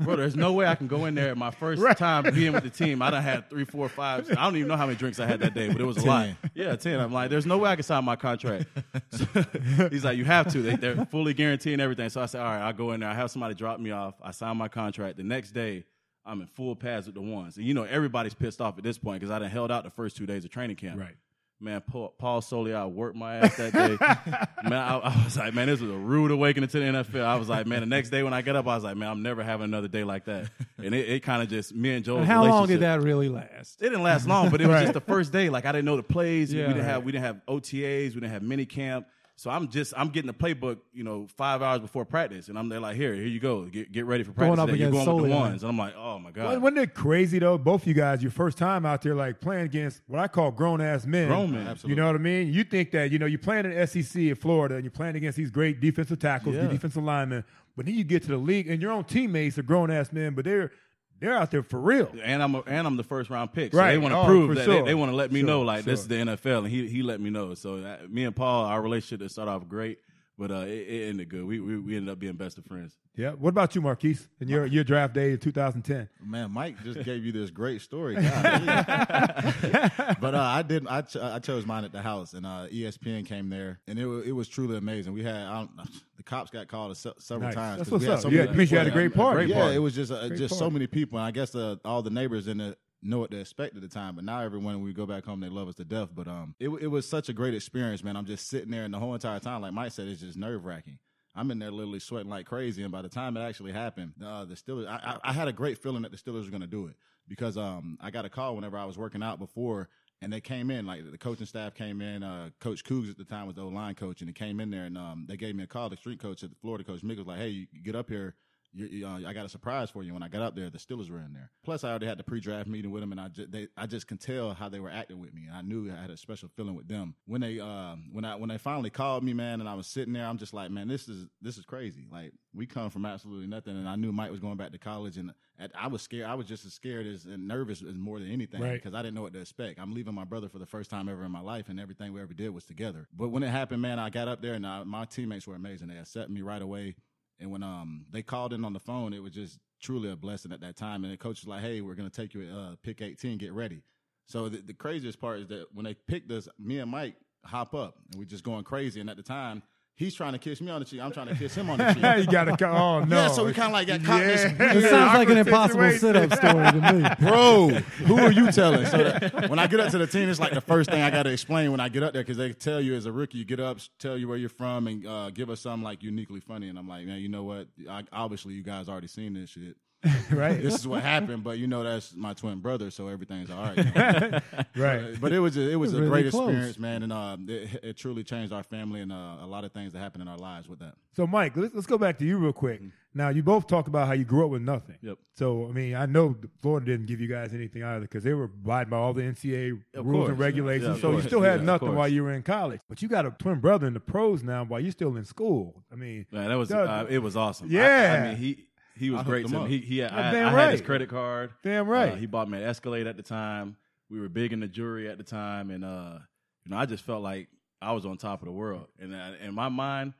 bro, 0.00 0.16
there's 0.16 0.36
no 0.36 0.52
way 0.52 0.66
I 0.66 0.74
can 0.74 0.86
go 0.86 1.06
in 1.06 1.14
there. 1.14 1.34
My 1.34 1.50
first 1.50 1.82
time 1.98 2.24
being 2.34 2.52
with 2.52 2.62
the 2.64 2.70
team, 2.70 3.02
I 3.02 3.10
done 3.10 3.22
had 3.22 3.48
three, 3.50 3.64
four, 3.64 3.88
five. 3.88 4.30
I 4.30 4.44
don't 4.44 4.56
even 4.56 4.68
know 4.68 4.76
how 4.76 4.86
many 4.86 4.98
drinks 4.98 5.18
I 5.18 5.26
had 5.26 5.40
that 5.40 5.54
day, 5.54 5.68
but 5.68 5.80
it 5.80 5.84
was 5.84 5.96
a 5.98 6.06
lot. 6.06 6.28
Yeah, 6.54 6.76
ten. 6.76 7.00
I'm 7.00 7.12
like, 7.12 7.30
there's 7.30 7.46
no 7.46 7.58
way 7.58 7.70
I 7.70 7.76
can 7.76 7.82
sign 7.82 8.04
my 8.04 8.16
contract. 8.16 8.66
So, 9.10 9.26
he's 9.90 10.04
like, 10.04 10.16
you 10.16 10.24
have 10.24 10.50
to. 10.52 10.62
They, 10.62 10.76
they're 10.76 11.06
fully 11.06 11.34
guaranteeing 11.34 11.80
everything. 11.80 12.08
So 12.08 12.20
I 12.20 12.26
said, 12.26 12.40
all 12.40 12.46
right, 12.46 12.62
I'll 12.62 12.72
go 12.72 12.92
in 12.92 13.00
there. 13.00 13.08
I 13.08 13.14
have 13.14 13.30
somebody 13.30 13.54
drop 13.54 13.80
me 13.80 13.90
off. 13.90 14.14
I 14.22 14.30
sign 14.30 14.56
my 14.56 14.68
contract. 14.68 15.16
The 15.16 15.24
next 15.24 15.52
day. 15.52 15.84
I'm 16.28 16.40
in 16.40 16.48
full 16.48 16.74
pads 16.74 17.06
with 17.06 17.14
the 17.14 17.20
ones. 17.20 17.56
And 17.56 17.64
you 17.64 17.72
know, 17.72 17.84
everybody's 17.84 18.34
pissed 18.34 18.60
off 18.60 18.76
at 18.78 18.82
this 18.82 18.98
point 18.98 19.20
because 19.20 19.30
I 19.30 19.38
done 19.38 19.48
held 19.48 19.70
out 19.70 19.84
the 19.84 19.90
first 19.90 20.16
two 20.16 20.26
days 20.26 20.44
of 20.44 20.50
training 20.50 20.74
camp. 20.74 20.98
Right. 20.98 21.14
Man, 21.58 21.80
Paul, 21.80 22.12
Paul 22.18 22.42
Soliai 22.42 22.90
worked 22.90 23.16
my 23.16 23.36
ass 23.36 23.56
that 23.56 23.72
day. 23.72 23.96
man, 24.68 24.74
I, 24.74 24.98
I 24.98 25.24
was 25.24 25.38
like, 25.38 25.54
man, 25.54 25.68
this 25.68 25.80
was 25.80 25.90
a 25.90 25.96
rude 25.96 26.30
awakening 26.30 26.68
to 26.68 26.78
the 26.78 26.84
NFL. 26.84 27.24
I 27.24 27.36
was 27.36 27.48
like, 27.48 27.66
man, 27.66 27.80
the 27.80 27.86
next 27.86 28.10
day 28.10 28.22
when 28.22 28.34
I 28.34 28.42
get 28.42 28.56
up, 28.56 28.66
I 28.66 28.74
was 28.74 28.84
like, 28.84 28.94
man, 28.96 29.08
I'm 29.08 29.22
never 29.22 29.42
having 29.42 29.64
another 29.64 29.88
day 29.88 30.04
like 30.04 30.26
that. 30.26 30.50
And 30.76 30.94
it, 30.94 31.08
it 31.08 31.22
kind 31.22 31.42
of 31.42 31.48
just 31.48 31.74
me 31.74 31.94
and 31.94 32.04
Joe. 32.04 32.22
How 32.22 32.44
long 32.44 32.66
did 32.66 32.80
that 32.80 33.00
really 33.00 33.30
last? 33.30 33.80
It 33.80 33.84
didn't 33.88 34.02
last 34.02 34.28
long, 34.28 34.50
but 34.50 34.60
it 34.60 34.66
was 34.66 34.74
Right. 34.74 34.82
just 34.82 34.92
the 34.94 35.00
first 35.00 35.32
day. 35.32 35.48
Like 35.48 35.64
I 35.64 35.72
didn't 35.72 35.86
know 35.86 35.96
the 35.96 36.02
plays. 36.02 36.52
Yeah, 36.52 36.66
we 36.66 36.74
didn't 36.74 36.82
right. 36.84 36.92
have 36.92 37.04
we 37.04 37.12
didn't 37.12 37.24
have 37.24 37.40
OTAs. 37.48 38.08
We 38.08 38.20
didn't 38.20 38.30
have 38.32 38.42
mini 38.42 38.66
camp. 38.66 39.06
So 39.38 39.50
I'm 39.50 39.68
just 39.68 39.92
I'm 39.96 40.08
getting 40.08 40.28
the 40.28 40.32
playbook, 40.32 40.78
you 40.94 41.04
know, 41.04 41.26
five 41.36 41.60
hours 41.60 41.80
before 41.80 42.06
practice, 42.06 42.48
and 42.48 42.58
I'm 42.58 42.70
there 42.70 42.80
like, 42.80 42.96
here, 42.96 43.14
here 43.14 43.26
you 43.26 43.38
go, 43.38 43.64
get 43.66 43.92
get 43.92 44.06
ready 44.06 44.24
for 44.24 44.32
practice. 44.32 44.56
Going 44.56 44.58
up. 44.58 44.74
You're 44.74 44.88
against 44.88 45.04
going 45.06 45.22
with 45.22 45.30
the 45.30 45.36
ones, 45.36 45.62
and 45.62 45.68
I'm 45.70 45.76
like, 45.76 45.94
oh 45.94 46.18
my 46.18 46.30
god, 46.30 46.62
Wasn't- 46.62 46.78
it 46.78 46.94
crazy 46.94 47.38
though? 47.38 47.58
Both 47.58 47.82
of 47.82 47.88
you 47.88 47.92
guys, 47.92 48.22
your 48.22 48.30
first 48.32 48.56
time 48.56 48.86
out 48.86 49.02
there, 49.02 49.14
like 49.14 49.40
playing 49.42 49.66
against 49.66 50.00
what 50.06 50.20
I 50.20 50.28
call 50.28 50.50
grown 50.52 50.80
ass 50.80 51.04
men. 51.04 51.28
Grown 51.28 51.50
men. 51.52 51.64
You 51.64 51.68
Absolutely. 51.68 52.00
know 52.00 52.06
what 52.06 52.14
I 52.16 52.18
mean? 52.18 52.50
You 52.50 52.64
think 52.64 52.92
that 52.92 53.10
you 53.12 53.18
know 53.18 53.26
you're 53.26 53.38
playing 53.38 53.66
in 53.66 53.86
SEC 53.86 54.16
in 54.22 54.34
Florida 54.36 54.76
and 54.76 54.84
you're 54.84 54.90
playing 54.90 55.16
against 55.16 55.36
these 55.36 55.50
great 55.50 55.80
defensive 55.80 56.18
tackles, 56.18 56.54
Yeah. 56.56 56.66
defensive 56.68 57.04
linemen, 57.04 57.44
but 57.76 57.84
then 57.84 57.94
you 57.94 58.04
get 58.04 58.22
to 58.22 58.28
the 58.28 58.38
league 58.38 58.70
and 58.70 58.80
your 58.80 58.90
own 58.90 59.04
teammates 59.04 59.58
are 59.58 59.62
grown 59.62 59.90
ass 59.90 60.12
men, 60.14 60.32
but 60.32 60.46
they're 60.46 60.72
they're 61.20 61.36
out 61.36 61.50
there 61.50 61.62
for 61.62 61.78
real. 61.80 62.10
and 62.22 62.42
I'm 62.42 62.54
a, 62.54 62.60
and 62.66 62.86
I'm 62.86 62.96
the 62.96 63.02
first 63.04 63.30
round 63.30 63.52
pick. 63.52 63.72
So 63.72 63.78
Right. 63.78 63.92
they 63.92 63.98
want 63.98 64.12
to 64.14 64.18
Oh, 64.18 64.24
prove 64.26 64.54
that 64.56 64.64
sure. 64.64 64.82
they, 64.82 64.88
they 64.88 64.94
want 64.94 65.12
to 65.12 65.16
let 65.16 65.32
me 65.32 65.40
Sure, 65.40 65.46
know 65.46 65.62
like 65.62 65.84
this 65.84 66.00
is 66.00 66.08
the 66.08 66.16
NFL, 66.16 66.58
and 66.58 66.68
he 66.68 66.86
he 66.88 67.02
let 67.02 67.20
me 67.20 67.30
know. 67.30 67.54
So 67.54 67.80
that, 67.80 68.10
me 68.10 68.24
and 68.24 68.34
Paul, 68.36 68.64
our 68.66 68.80
relationship 68.82 69.28
started 69.30 69.50
off 69.52 69.68
great, 69.68 69.98
but 70.38 70.50
uh, 70.50 70.54
it, 70.66 70.68
it 70.88 71.08
ended 71.08 71.28
good. 71.28 71.44
We, 71.44 71.60
we 71.60 71.78
we 71.78 71.96
ended 71.96 72.10
up 72.12 72.18
being 72.18 72.34
best 72.34 72.58
of 72.58 72.64
friends. 72.66 72.94
Yeah. 73.16 73.30
What 73.32 73.48
about 73.50 73.74
you, 73.74 73.80
Maurkice? 73.80 74.28
In 74.40 74.48
your 74.48 74.66
your 74.66 74.84
draft 74.84 75.14
day 75.14 75.32
in 75.32 75.38
2010. 75.38 76.08
Man, 76.24 76.50
Mike 76.50 76.82
just 76.84 77.02
gave 77.04 77.24
you 77.24 77.32
this 77.32 77.50
great 77.50 77.80
story, 77.80 78.14
God. 78.16 79.92
but 80.20 80.34
uh, 80.34 80.38
I 80.40 80.62
didn't. 80.62 80.88
I, 80.88 81.00
ch- 81.02 81.16
I 81.16 81.38
chose 81.38 81.66
mine 81.66 81.84
at 81.84 81.92
the 81.92 82.02
house, 82.02 82.34
and 82.34 82.44
uh, 82.46 82.66
ESPN 82.72 83.26
came 83.26 83.48
there, 83.48 83.80
and 83.86 83.98
it 83.98 84.06
was, 84.06 84.26
it 84.26 84.32
was 84.32 84.48
truly 84.48 84.76
amazing. 84.76 85.12
We 85.12 85.22
had 85.22 85.34
I 85.36 85.58
don't, 85.60 85.70
the 86.16 86.22
cops 86.22 86.50
got 86.50 86.68
called 86.68 86.96
se- 86.96 87.12
several 87.18 87.48
Nice. 87.48 87.54
times. 87.54 87.78
That's 87.78 87.90
'cause 87.90 88.00
we 88.02 88.08
what's 88.08 88.22
had 88.22 88.28
up. 88.28 88.32
Yeah, 88.32 88.38
many 88.40 88.50
it 88.52 88.56
means 88.56 88.70
you 88.72 88.78
had 88.78 88.86
a 88.86 88.90
great 88.90 89.14
there. 89.14 89.22
party. 89.24 89.36
Great 89.46 89.48
yeah, 89.48 89.60
party. 89.62 89.76
it 89.76 89.80
was 89.80 89.94
just 89.94 90.12
uh, 90.12 90.28
Great 90.28 90.38
just 90.38 90.58
so 90.58 90.70
many 90.70 90.86
people, 90.86 91.18
and 91.18 91.26
I 91.26 91.30
guess 91.30 91.54
uh, 91.54 91.76
all 91.84 92.02
the 92.02 92.10
neighbors 92.10 92.48
in 92.48 92.58
the 92.58 92.76
know 93.02 93.18
what 93.18 93.30
to 93.30 93.38
expect 93.38 93.76
at 93.76 93.82
the 93.82 93.88
time. 93.88 94.14
But 94.14 94.24
now 94.24 94.40
everyone, 94.40 94.74
when 94.76 94.84
we 94.84 94.92
go 94.92 95.06
back 95.06 95.24
home, 95.24 95.40
they 95.40 95.48
love 95.48 95.68
us 95.68 95.74
to 95.76 95.84
death. 95.84 96.08
But 96.14 96.28
um, 96.28 96.54
it 96.58 96.68
it 96.68 96.88
was 96.88 97.08
such 97.08 97.28
a 97.28 97.32
great 97.32 97.54
experience, 97.54 98.02
man. 98.02 98.16
I'm 98.16 98.26
just 98.26 98.48
sitting 98.48 98.70
there, 98.70 98.84
and 98.84 98.92
the 98.92 98.98
whole 98.98 99.14
entire 99.14 99.40
time, 99.40 99.62
like 99.62 99.72
Mike 99.72 99.92
said, 99.92 100.08
it's 100.08 100.20
just 100.20 100.38
nerve 100.38 100.64
wracking. 100.64 100.98
I'm 101.34 101.50
in 101.50 101.58
there 101.58 101.70
literally 101.70 102.00
sweating 102.00 102.30
like 102.30 102.46
crazy, 102.46 102.82
and 102.82 102.90
by 102.90 103.02
the 103.02 103.08
time 103.08 103.36
it 103.36 103.40
actually 103.42 103.72
happened, 103.72 104.14
uh, 104.24 104.46
the 104.46 104.54
Steelers, 104.54 104.88
I, 104.88 105.18
I, 105.22 105.30
I 105.30 105.32
had 105.32 105.48
a 105.48 105.52
great 105.52 105.76
feeling 105.76 106.02
that 106.02 106.10
the 106.10 106.16
Steelers 106.16 106.44
were 106.44 106.50
going 106.50 106.62
to 106.62 106.66
do 106.66 106.86
it 106.86 106.96
because 107.28 107.58
um, 107.58 107.98
I 108.00 108.10
got 108.10 108.24
a 108.24 108.30
call 108.30 108.54
whenever 108.54 108.78
I 108.78 108.86
was 108.86 108.96
working 108.96 109.22
out 109.22 109.38
before, 109.38 109.90
and 110.22 110.32
they 110.32 110.40
came 110.40 110.70
in 110.70 110.86
like 110.86 111.10
the 111.10 111.18
coaching 111.18 111.46
staff 111.46 111.74
came 111.74 112.00
in. 112.00 112.22
Uh, 112.22 112.50
coach 112.60 112.84
Cougs 112.84 113.10
at 113.10 113.18
the 113.18 113.24
time 113.24 113.46
was 113.46 113.56
the 113.56 113.62
O 113.62 113.68
line 113.68 113.94
coach, 113.94 114.20
and 114.20 114.28
he 114.28 114.32
came 114.32 114.60
in 114.60 114.70
there 114.70 114.84
and 114.84 114.96
um, 114.96 115.26
they 115.28 115.36
gave 115.36 115.54
me 115.54 115.64
a 115.64 115.66
call. 115.66 115.90
The 115.90 115.96
street 115.96 116.20
coach 116.20 116.42
at 116.42 116.50
the 116.50 116.56
Florida 116.56 116.84
coach 116.84 117.02
Mick 117.02 117.18
was 117.18 117.26
like, 117.26 117.38
"Hey, 117.38 117.68
get 117.84 117.94
up 117.94 118.08
here." 118.08 118.34
You, 118.72 118.86
you, 118.86 119.06
uh, 119.06 119.20
I 119.26 119.32
got 119.32 119.46
a 119.46 119.48
surprise 119.48 119.90
for 119.90 120.02
you. 120.02 120.12
When 120.12 120.22
I 120.22 120.28
got 120.28 120.42
up 120.42 120.54
there, 120.54 120.68
the 120.70 120.78
Steelers 120.78 121.10
were 121.10 121.18
in 121.20 121.32
there. 121.32 121.50
Plus, 121.64 121.82
I 121.84 121.90
already 121.90 122.06
had 122.06 122.18
the 122.18 122.24
pre-draft 122.24 122.68
meeting 122.68 122.90
with 122.90 123.00
them, 123.02 123.12
and 123.12 123.20
I 123.20 123.28
just 123.28 123.50
they, 123.50 123.68
I 123.76 123.86
just 123.86 124.06
can 124.06 124.18
tell 124.18 124.52
how 124.54 124.68
they 124.68 124.80
were 124.80 124.90
acting 124.90 125.18
with 125.18 125.32
me. 125.32 125.44
And 125.48 125.56
I 125.56 125.62
knew 125.62 125.90
I 125.90 126.00
had 126.00 126.10
a 126.10 126.16
special 126.16 126.48
feeling 126.56 126.74
with 126.74 126.88
them 126.88 127.14
when 127.26 127.40
they 127.40 127.58
uh, 127.60 127.96
when 128.12 128.24
I 128.24 128.34
when 128.36 128.48
they 128.48 128.58
finally 128.58 128.90
called 128.90 129.24
me, 129.24 129.32
man. 129.32 129.60
And 129.60 129.68
I 129.68 129.74
was 129.74 129.86
sitting 129.86 130.12
there, 130.12 130.26
I'm 130.26 130.38
just 130.38 130.52
like, 130.52 130.70
man, 130.70 130.88
this 130.88 131.08
is 131.08 131.26
this 131.40 131.56
is 131.58 131.64
crazy. 131.64 132.06
Like 132.10 132.32
we 132.54 132.66
come 132.66 132.90
from 132.90 133.06
absolutely 133.06 133.46
nothing, 133.46 133.76
and 133.76 133.88
I 133.88 133.96
knew 133.96 134.12
Mike 134.12 134.30
was 134.30 134.40
going 134.40 134.56
back 134.56 134.72
to 134.72 134.78
college, 134.78 135.16
and 135.16 135.32
at, 135.58 135.70
I 135.78 135.86
was 135.88 136.02
scared. 136.02 136.26
I 136.26 136.34
was 136.34 136.46
just 136.46 136.64
as 136.66 136.72
scared 136.74 137.06
as 137.06 137.24
and 137.24 137.48
nervous 137.48 137.82
as 137.82 137.94
more 137.94 138.18
than 138.18 138.30
anything 138.30 138.60
Right. 138.60 138.74
because 138.74 138.94
I 138.94 139.00
didn't 139.02 139.14
know 139.14 139.22
what 139.22 139.32
to 139.34 139.40
expect. 139.40 139.78
I'm 139.80 139.94
leaving 139.94 140.14
my 140.14 140.24
brother 140.24 140.48
for 140.48 140.58
the 140.58 140.66
first 140.66 140.90
time 140.90 141.08
ever 141.08 141.24
in 141.24 141.30
my 141.30 141.40
life, 141.40 141.68
and 141.68 141.80
everything 141.80 142.12
we 142.12 142.20
ever 142.20 142.34
did 142.34 142.50
was 142.50 142.64
together. 142.64 143.08
But 143.16 143.28
when 143.30 143.42
it 143.42 143.48
happened, 143.48 143.80
man, 143.80 143.98
I 143.98 144.10
got 144.10 144.28
up 144.28 144.42
there, 144.42 144.54
and 144.54 144.66
I, 144.66 144.84
my 144.84 145.04
teammates 145.06 145.46
were 145.46 145.54
amazing. 145.54 145.88
They 145.88 145.96
accepted 145.96 146.30
me 146.30 146.42
right 146.42 146.60
away. 146.62 146.96
And 147.38 147.50
when 147.50 147.62
um 147.62 148.06
they 148.10 148.22
called 148.22 148.52
in 148.52 148.64
on 148.64 148.72
the 148.72 148.80
phone, 148.80 149.12
it 149.12 149.22
was 149.22 149.32
just 149.32 149.58
truly 149.80 150.10
a 150.10 150.16
blessing 150.16 150.52
at 150.52 150.60
that 150.60 150.76
time. 150.76 151.04
And 151.04 151.12
the 151.12 151.16
coach 151.16 151.42
was 151.42 151.48
like, 151.48 151.62
"Hey, 151.62 151.80
we're 151.80 151.94
gonna 151.94 152.10
take 152.10 152.34
you 152.34 152.42
at 152.48 152.54
uh, 152.56 152.76
pick 152.82 153.02
18. 153.02 153.38
Get 153.38 153.52
ready." 153.52 153.82
So 154.26 154.48
the, 154.48 154.58
the 154.58 154.74
craziest 154.74 155.20
part 155.20 155.40
is 155.40 155.48
that 155.48 155.66
when 155.72 155.84
they 155.84 155.94
picked 155.94 156.30
us, 156.32 156.48
me 156.58 156.78
and 156.80 156.90
Mike 156.90 157.14
hop 157.44 157.74
up, 157.74 157.96
and 158.10 158.18
we're 158.18 158.24
just 158.24 158.44
going 158.44 158.64
crazy. 158.64 159.00
And 159.00 159.08
at 159.08 159.16
the 159.16 159.22
time, 159.22 159.62
he's 159.96 160.14
trying 160.14 160.32
to 160.32 160.38
kiss 160.38 160.60
me 160.60 160.70
on 160.70 160.80
the 160.80 160.84
cheek. 160.84 161.00
I'm 161.00 161.10
trying 161.10 161.28
to 161.28 161.34
kiss 161.34 161.54
him 161.54 161.68
on 161.70 161.78
the 161.78 161.92
cheek. 161.92 162.02
you 162.26 162.30
gotta 162.30 162.54
go. 162.56 162.70
Oh 162.70 163.04
no. 163.04 163.16
Yeah, 163.16 163.28
so 163.28 163.44
we 163.44 163.52
kind 163.52 163.68
of 163.68 163.72
like 163.72 163.88
got 163.88 164.04
caught 164.04 164.22
in 164.22 164.28
this 164.28 164.42
Yeah. 164.44 164.74
It 164.74 164.90
sounds 164.90 165.18
like 165.18 165.28
an 165.28 165.38
impossible 165.38 165.82
situation. 165.90 166.30
sit-up 166.30 166.38
story 166.38 166.80
to 166.80 166.92
me. 166.92 167.08
bro, 167.28 167.68
who 168.06 168.18
are 168.18 168.30
you 168.30 168.52
telling? 168.52 168.86
So 168.86 168.98
that 168.98 169.48
when 169.50 169.58
I 169.58 169.66
get 169.66 169.80
up 169.80 169.90
to 169.90 169.98
the 169.98 170.06
team, 170.06 170.28
it's 170.28 170.38
like 170.38 170.52
the 170.52 170.60
first 170.60 170.90
thing 170.90 171.02
I 171.02 171.10
got 171.10 171.24
to 171.24 171.32
explain 171.32 171.70
when 171.70 171.80
I 171.80 171.88
get 171.88 172.02
up 172.02 172.12
there 172.12 172.22
because 172.22 172.36
they 172.36 172.52
tell 172.52 172.80
you 172.80 172.94
as 172.94 173.06
a 173.06 173.12
rookie, 173.12 173.38
you 173.38 173.44
get 173.44 173.60
up, 173.60 173.78
tell 173.98 174.16
you 174.16 174.28
where 174.28 174.36
you're 174.36 174.48
from, 174.48 174.86
and 174.86 175.06
uh, 175.06 175.30
give 175.30 175.50
us 175.50 175.60
something 175.60 175.82
like 175.82 176.02
uniquely 176.02 176.40
funny. 176.40 176.68
And 176.68 176.78
I'm 176.78 176.88
like, 176.88 177.06
man, 177.06 177.20
you 177.20 177.28
know 177.28 177.44
what? 177.44 177.68
I, 177.88 178.04
obviously, 178.12 178.54
you 178.54 178.62
guys 178.62 178.88
already 178.88 179.08
seen 179.08 179.34
this 179.34 179.50
shit. 179.50 179.76
right. 180.30 180.62
This 180.62 180.74
is 180.74 180.86
what 180.86 181.02
happened, 181.02 181.42
but 181.44 181.58
you 181.58 181.66
know 181.66 181.82
that's 181.82 182.14
my 182.14 182.34
twin 182.34 182.58
brother, 182.60 182.90
so 182.90 183.08
everything's 183.08 183.50
all 183.50 183.62
right. 183.62 184.42
right. 184.76 185.20
But 185.20 185.32
it 185.32 185.40
was 185.40 185.56
a, 185.56 185.70
it 185.70 185.76
was 185.76 185.92
a 185.94 185.98
Really 185.98 186.08
great 186.22 186.30
close. 186.30 186.48
experience, 186.48 186.78
man, 186.78 187.02
and 187.02 187.12
uh, 187.12 187.36
it, 187.48 187.80
it 187.82 187.96
truly 187.96 188.24
changed 188.24 188.52
our 188.52 188.62
family 188.62 189.00
and 189.00 189.12
uh, 189.12 189.36
a 189.42 189.46
lot 189.46 189.64
of 189.64 189.72
things 189.72 189.92
that 189.92 189.98
happened 189.98 190.22
in 190.22 190.28
our 190.28 190.38
lives 190.38 190.68
with 190.68 190.78
that. 190.80 190.94
So, 191.14 191.26
Mike, 191.26 191.56
let's, 191.56 191.74
let's 191.74 191.86
go 191.86 191.96
back 191.98 192.18
to 192.18 192.24
you 192.24 192.38
real 192.38 192.52
quick. 192.52 192.80
Now, 193.14 193.30
you 193.30 193.42
both 193.42 193.66
talked 193.66 193.88
about 193.88 194.06
how 194.08 194.12
you 194.12 194.24
grew 194.24 194.44
up 194.44 194.50
with 194.50 194.60
nothing. 194.60 194.96
Yep. 195.00 195.16
So, 195.34 195.66
I 195.66 195.72
mean, 195.72 195.94
I 195.94 196.04
know 196.04 196.36
Florida 196.60 196.84
didn't 196.84 197.06
give 197.06 197.18
you 197.18 197.28
guys 197.28 197.54
anything 197.54 197.82
either 197.82 198.02
because 198.02 198.22
they 198.22 198.34
were 198.34 198.44
abiding 198.44 198.90
by 198.90 198.98
all 198.98 199.14
the 199.14 199.22
NCAA 199.22 199.80
Of 199.94 200.04
rules 200.04 200.20
course. 200.24 200.28
and 200.30 200.38
regulations. 200.38 200.96
Yeah, 200.96 201.00
so, 201.00 201.12
you 201.12 201.22
still 201.22 201.40
had 201.40 201.60
Yeah, 201.60 201.66
nothing 201.66 201.94
while 201.94 202.08
you 202.08 202.22
were 202.22 202.34
in 202.34 202.42
college. 202.42 202.80
But 202.90 203.00
you 203.00 203.08
got 203.08 203.24
a 203.24 203.30
twin 203.30 203.60
brother 203.60 203.86
in 203.86 203.94
the 203.94 204.00
pros 204.00 204.42
now 204.42 204.64
while 204.66 204.80
you're 204.80 204.92
still 204.92 205.16
in 205.16 205.24
school. 205.24 205.82
I 205.90 205.94
mean, 205.96 206.26
Man, 206.30 206.48
that 206.50 206.56
was 206.56 206.70
uh, 206.70 207.06
it 207.08 207.20
was 207.20 207.36
awesome. 207.36 207.68
I- 207.68 207.70
Yeah. 207.72 208.22
I, 208.22 208.28
mean 208.28 208.36
he 208.36 208.66
he 208.98 209.10
was 209.10 209.20
I 209.20 209.24
great 209.24 209.46
to 209.46 209.56
him 209.56 209.64
me. 209.64 209.70
He 209.70 209.78
he 209.78 209.98
had, 209.98 210.12
Yeah, 210.12 210.28
I, 210.28 210.32
damn 210.32 210.54
I 210.54 210.60
had 210.62 210.72
his 210.72 210.80
credit 210.80 211.08
card. 211.08 211.50
Damn 211.62 211.88
right. 211.88 212.12
Uh, 212.12 212.16
he 212.16 212.26
bought 212.26 212.48
me 212.48 212.58
an 212.58 212.64
Escalade 212.64 213.06
at 213.06 213.16
the 213.16 213.22
time. 213.22 213.76
We 214.10 214.20
were 214.20 214.28
big 214.28 214.52
in 214.52 214.60
the 214.60 214.68
jury 214.68 215.08
at 215.08 215.18
the 215.18 215.24
time, 215.24 215.70
and 215.70 215.84
uh, 215.84 216.18
you 216.64 216.70
know 216.70 216.76
I 216.78 216.86
just 216.86 217.04
felt 217.04 217.22
like 217.22 217.48
I 217.82 217.92
was 217.92 218.06
on 218.06 218.16
top 218.16 218.40
of 218.42 218.46
the 218.46 218.52
world. 218.52 218.86
And 219.00 219.14
uh, 219.14 219.32
in 219.42 219.54
my 219.54 219.68
mind, 219.68 220.14